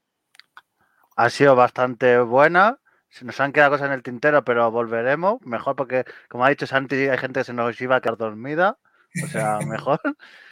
ha 1.16 1.30
sido 1.30 1.56
bastante 1.56 2.20
buena. 2.20 2.80
Se 3.08 3.24
nos 3.24 3.40
han 3.40 3.54
quedado 3.54 3.72
cosas 3.72 3.88
en 3.88 3.94
el 3.94 4.04
tintero, 4.04 4.44
pero 4.44 4.72
volveremos. 4.72 5.42
Mejor 5.46 5.76
porque, 5.76 6.06
como 6.28 6.44
ha 6.44 6.50
dicho 6.50 6.68
Santi, 6.68 6.96
hay 6.96 7.18
gente 7.18 7.42
que 7.42 7.44
se 7.46 7.54
nos 7.54 7.80
iba 7.80 7.98
a 7.98 8.02
quedar 8.02 8.18
dormida. 8.18 8.78
O 9.24 9.28
sea, 9.28 9.60
mejor. 9.68 10.02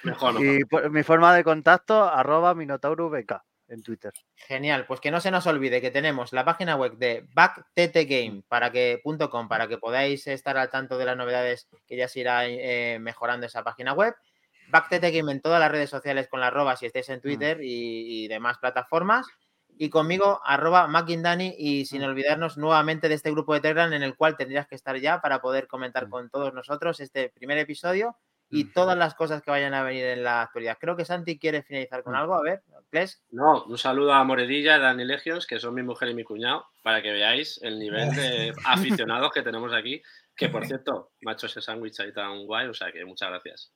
mejor, 0.03 0.35
Y 0.43 0.63
pues, 0.65 0.89
mi 0.91 1.03
forma 1.03 1.33
de 1.33 1.43
contacto, 1.43 2.03
arroba 2.09 2.55
minotaurubk 2.55 3.33
en 3.69 3.83
Twitter. 3.83 4.13
Genial, 4.35 4.85
pues 4.85 4.99
que 4.99 5.11
no 5.11 5.21
se 5.21 5.31
nos 5.31 5.47
olvide 5.47 5.81
que 5.81 5.91
tenemos 5.91 6.33
la 6.33 6.45
página 6.45 6.75
web 6.75 6.97
de 6.97 7.25
backttegame 7.33 8.43
para 8.47 8.71
que, 8.71 9.01
para 9.47 9.67
que 9.67 9.77
podáis 9.77 10.27
estar 10.27 10.57
al 10.57 10.69
tanto 10.69 10.97
de 10.97 11.05
las 11.05 11.17
novedades 11.17 11.67
que 11.87 11.95
ya 11.95 12.07
se 12.07 12.21
irá 12.21 12.47
eh, 12.47 12.99
mejorando 12.99 13.45
esa 13.45 13.63
página 13.63 13.93
web. 13.93 14.15
Backttegame 14.69 15.31
en 15.31 15.41
todas 15.41 15.59
las 15.59 15.71
redes 15.71 15.89
sociales 15.89 16.27
con 16.27 16.39
la 16.39 16.47
arroba 16.47 16.75
si 16.75 16.85
estáis 16.85 17.09
en 17.09 17.19
mm. 17.19 17.21
Twitter 17.21 17.61
y, 17.61 18.25
y 18.25 18.27
demás 18.27 18.57
plataformas 18.57 19.27
y 19.81 19.89
conmigo 19.89 20.41
arroba 20.43 20.87
Macindani 20.87 21.55
y 21.57 21.85
sin 21.85 22.03
olvidarnos 22.03 22.57
nuevamente 22.57 23.07
de 23.07 23.15
este 23.15 23.31
grupo 23.31 23.53
de 23.53 23.61
Telegram 23.61 23.91
en 23.93 24.03
el 24.03 24.15
cual 24.15 24.35
tendrías 24.35 24.67
que 24.67 24.75
estar 24.75 24.97
ya 24.97 25.21
para 25.21 25.39
poder 25.41 25.67
comentar 25.67 26.07
mm. 26.07 26.09
con 26.09 26.29
todos 26.29 26.53
nosotros 26.53 26.99
este 26.99 27.29
primer 27.29 27.57
episodio 27.57 28.17
y 28.49 28.65
todas 28.65 28.97
las 28.97 29.13
cosas 29.13 29.41
que 29.41 29.51
vayan 29.51 29.73
a 29.73 29.83
venir 29.83 30.05
en 30.05 30.23
la 30.23 30.41
actualidad. 30.41 30.77
Creo 30.79 30.95
que 30.95 31.05
Santi 31.05 31.37
quiere 31.37 31.61
finalizar 31.61 32.03
con 32.03 32.15
algo. 32.15 32.33
A 32.33 32.41
ver, 32.41 32.63
¿please? 32.89 33.19
No, 33.31 33.63
un 33.65 33.77
saludo 33.77 34.13
a 34.13 34.23
Moredilla 34.23 34.79
Dani 34.79 35.05
Legions, 35.05 35.45
que 35.45 35.59
son 35.59 35.75
mi 35.75 35.83
mujer 35.83 36.09
y 36.09 36.15
mi 36.15 36.23
cuñado, 36.23 36.65
para 36.83 37.01
que 37.01 37.11
veáis 37.11 37.59
el 37.61 37.77
nivel 37.77 38.11
de 38.15 38.53
aficionados 38.65 39.31
que 39.31 39.43
tenemos 39.43 39.73
aquí. 39.73 40.01
Que 40.35 40.49
por 40.49 40.65
cierto, 40.65 41.11
macho 41.21 41.47
ese 41.47 41.61
sándwich 41.61 41.99
ahí 41.99 42.13
tan 42.13 42.45
guay, 42.45 42.67
o 42.67 42.73
sea 42.73 42.91
que 42.91 43.05
muchas 43.05 43.29
gracias. 43.29 43.73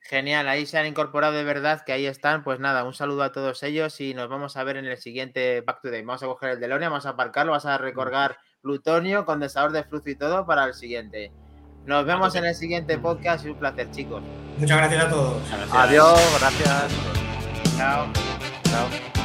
Genial, 0.00 0.48
ahí 0.48 0.64
se 0.64 0.78
han 0.78 0.86
incorporado 0.86 1.34
de 1.34 1.44
verdad, 1.44 1.82
que 1.84 1.92
ahí 1.92 2.06
están. 2.06 2.42
Pues 2.42 2.58
nada, 2.58 2.84
un 2.84 2.94
saludo 2.94 3.22
a 3.22 3.32
todos 3.32 3.62
ellos 3.62 4.00
y 4.00 4.14
nos 4.14 4.28
vamos 4.28 4.56
a 4.56 4.64
ver 4.64 4.78
en 4.78 4.86
el 4.86 4.96
siguiente 4.96 5.60
Back 5.60 5.82
to 5.82 5.90
Day. 5.90 6.02
Vamos 6.02 6.22
a 6.22 6.26
coger 6.26 6.50
el 6.50 6.60
DeLorean, 6.60 6.90
vamos 6.90 7.06
a 7.06 7.10
aparcarlo, 7.10 7.52
vas 7.52 7.66
a 7.66 7.78
recorgar 7.78 8.38
plutonio, 8.62 9.24
condensador 9.24 9.72
de 9.72 9.84
flujo 9.84 10.08
y 10.08 10.16
todo 10.16 10.46
para 10.46 10.64
el 10.64 10.74
siguiente. 10.74 11.32
Nos 11.86 12.06
vemos 12.06 12.34
en 12.36 12.44
el 12.44 12.54
siguiente 12.54 12.96
podcast 12.98 13.44
y 13.44 13.48
un 13.50 13.56
placer, 13.56 13.90
chicos. 13.90 14.22
Muchas 14.58 14.78
gracias 14.78 15.04
a 15.04 15.08
todos. 15.08 15.42
Adiós, 15.72 16.20
gracias. 16.38 16.92
Chao. 17.76 18.06
Chao. 18.64 19.21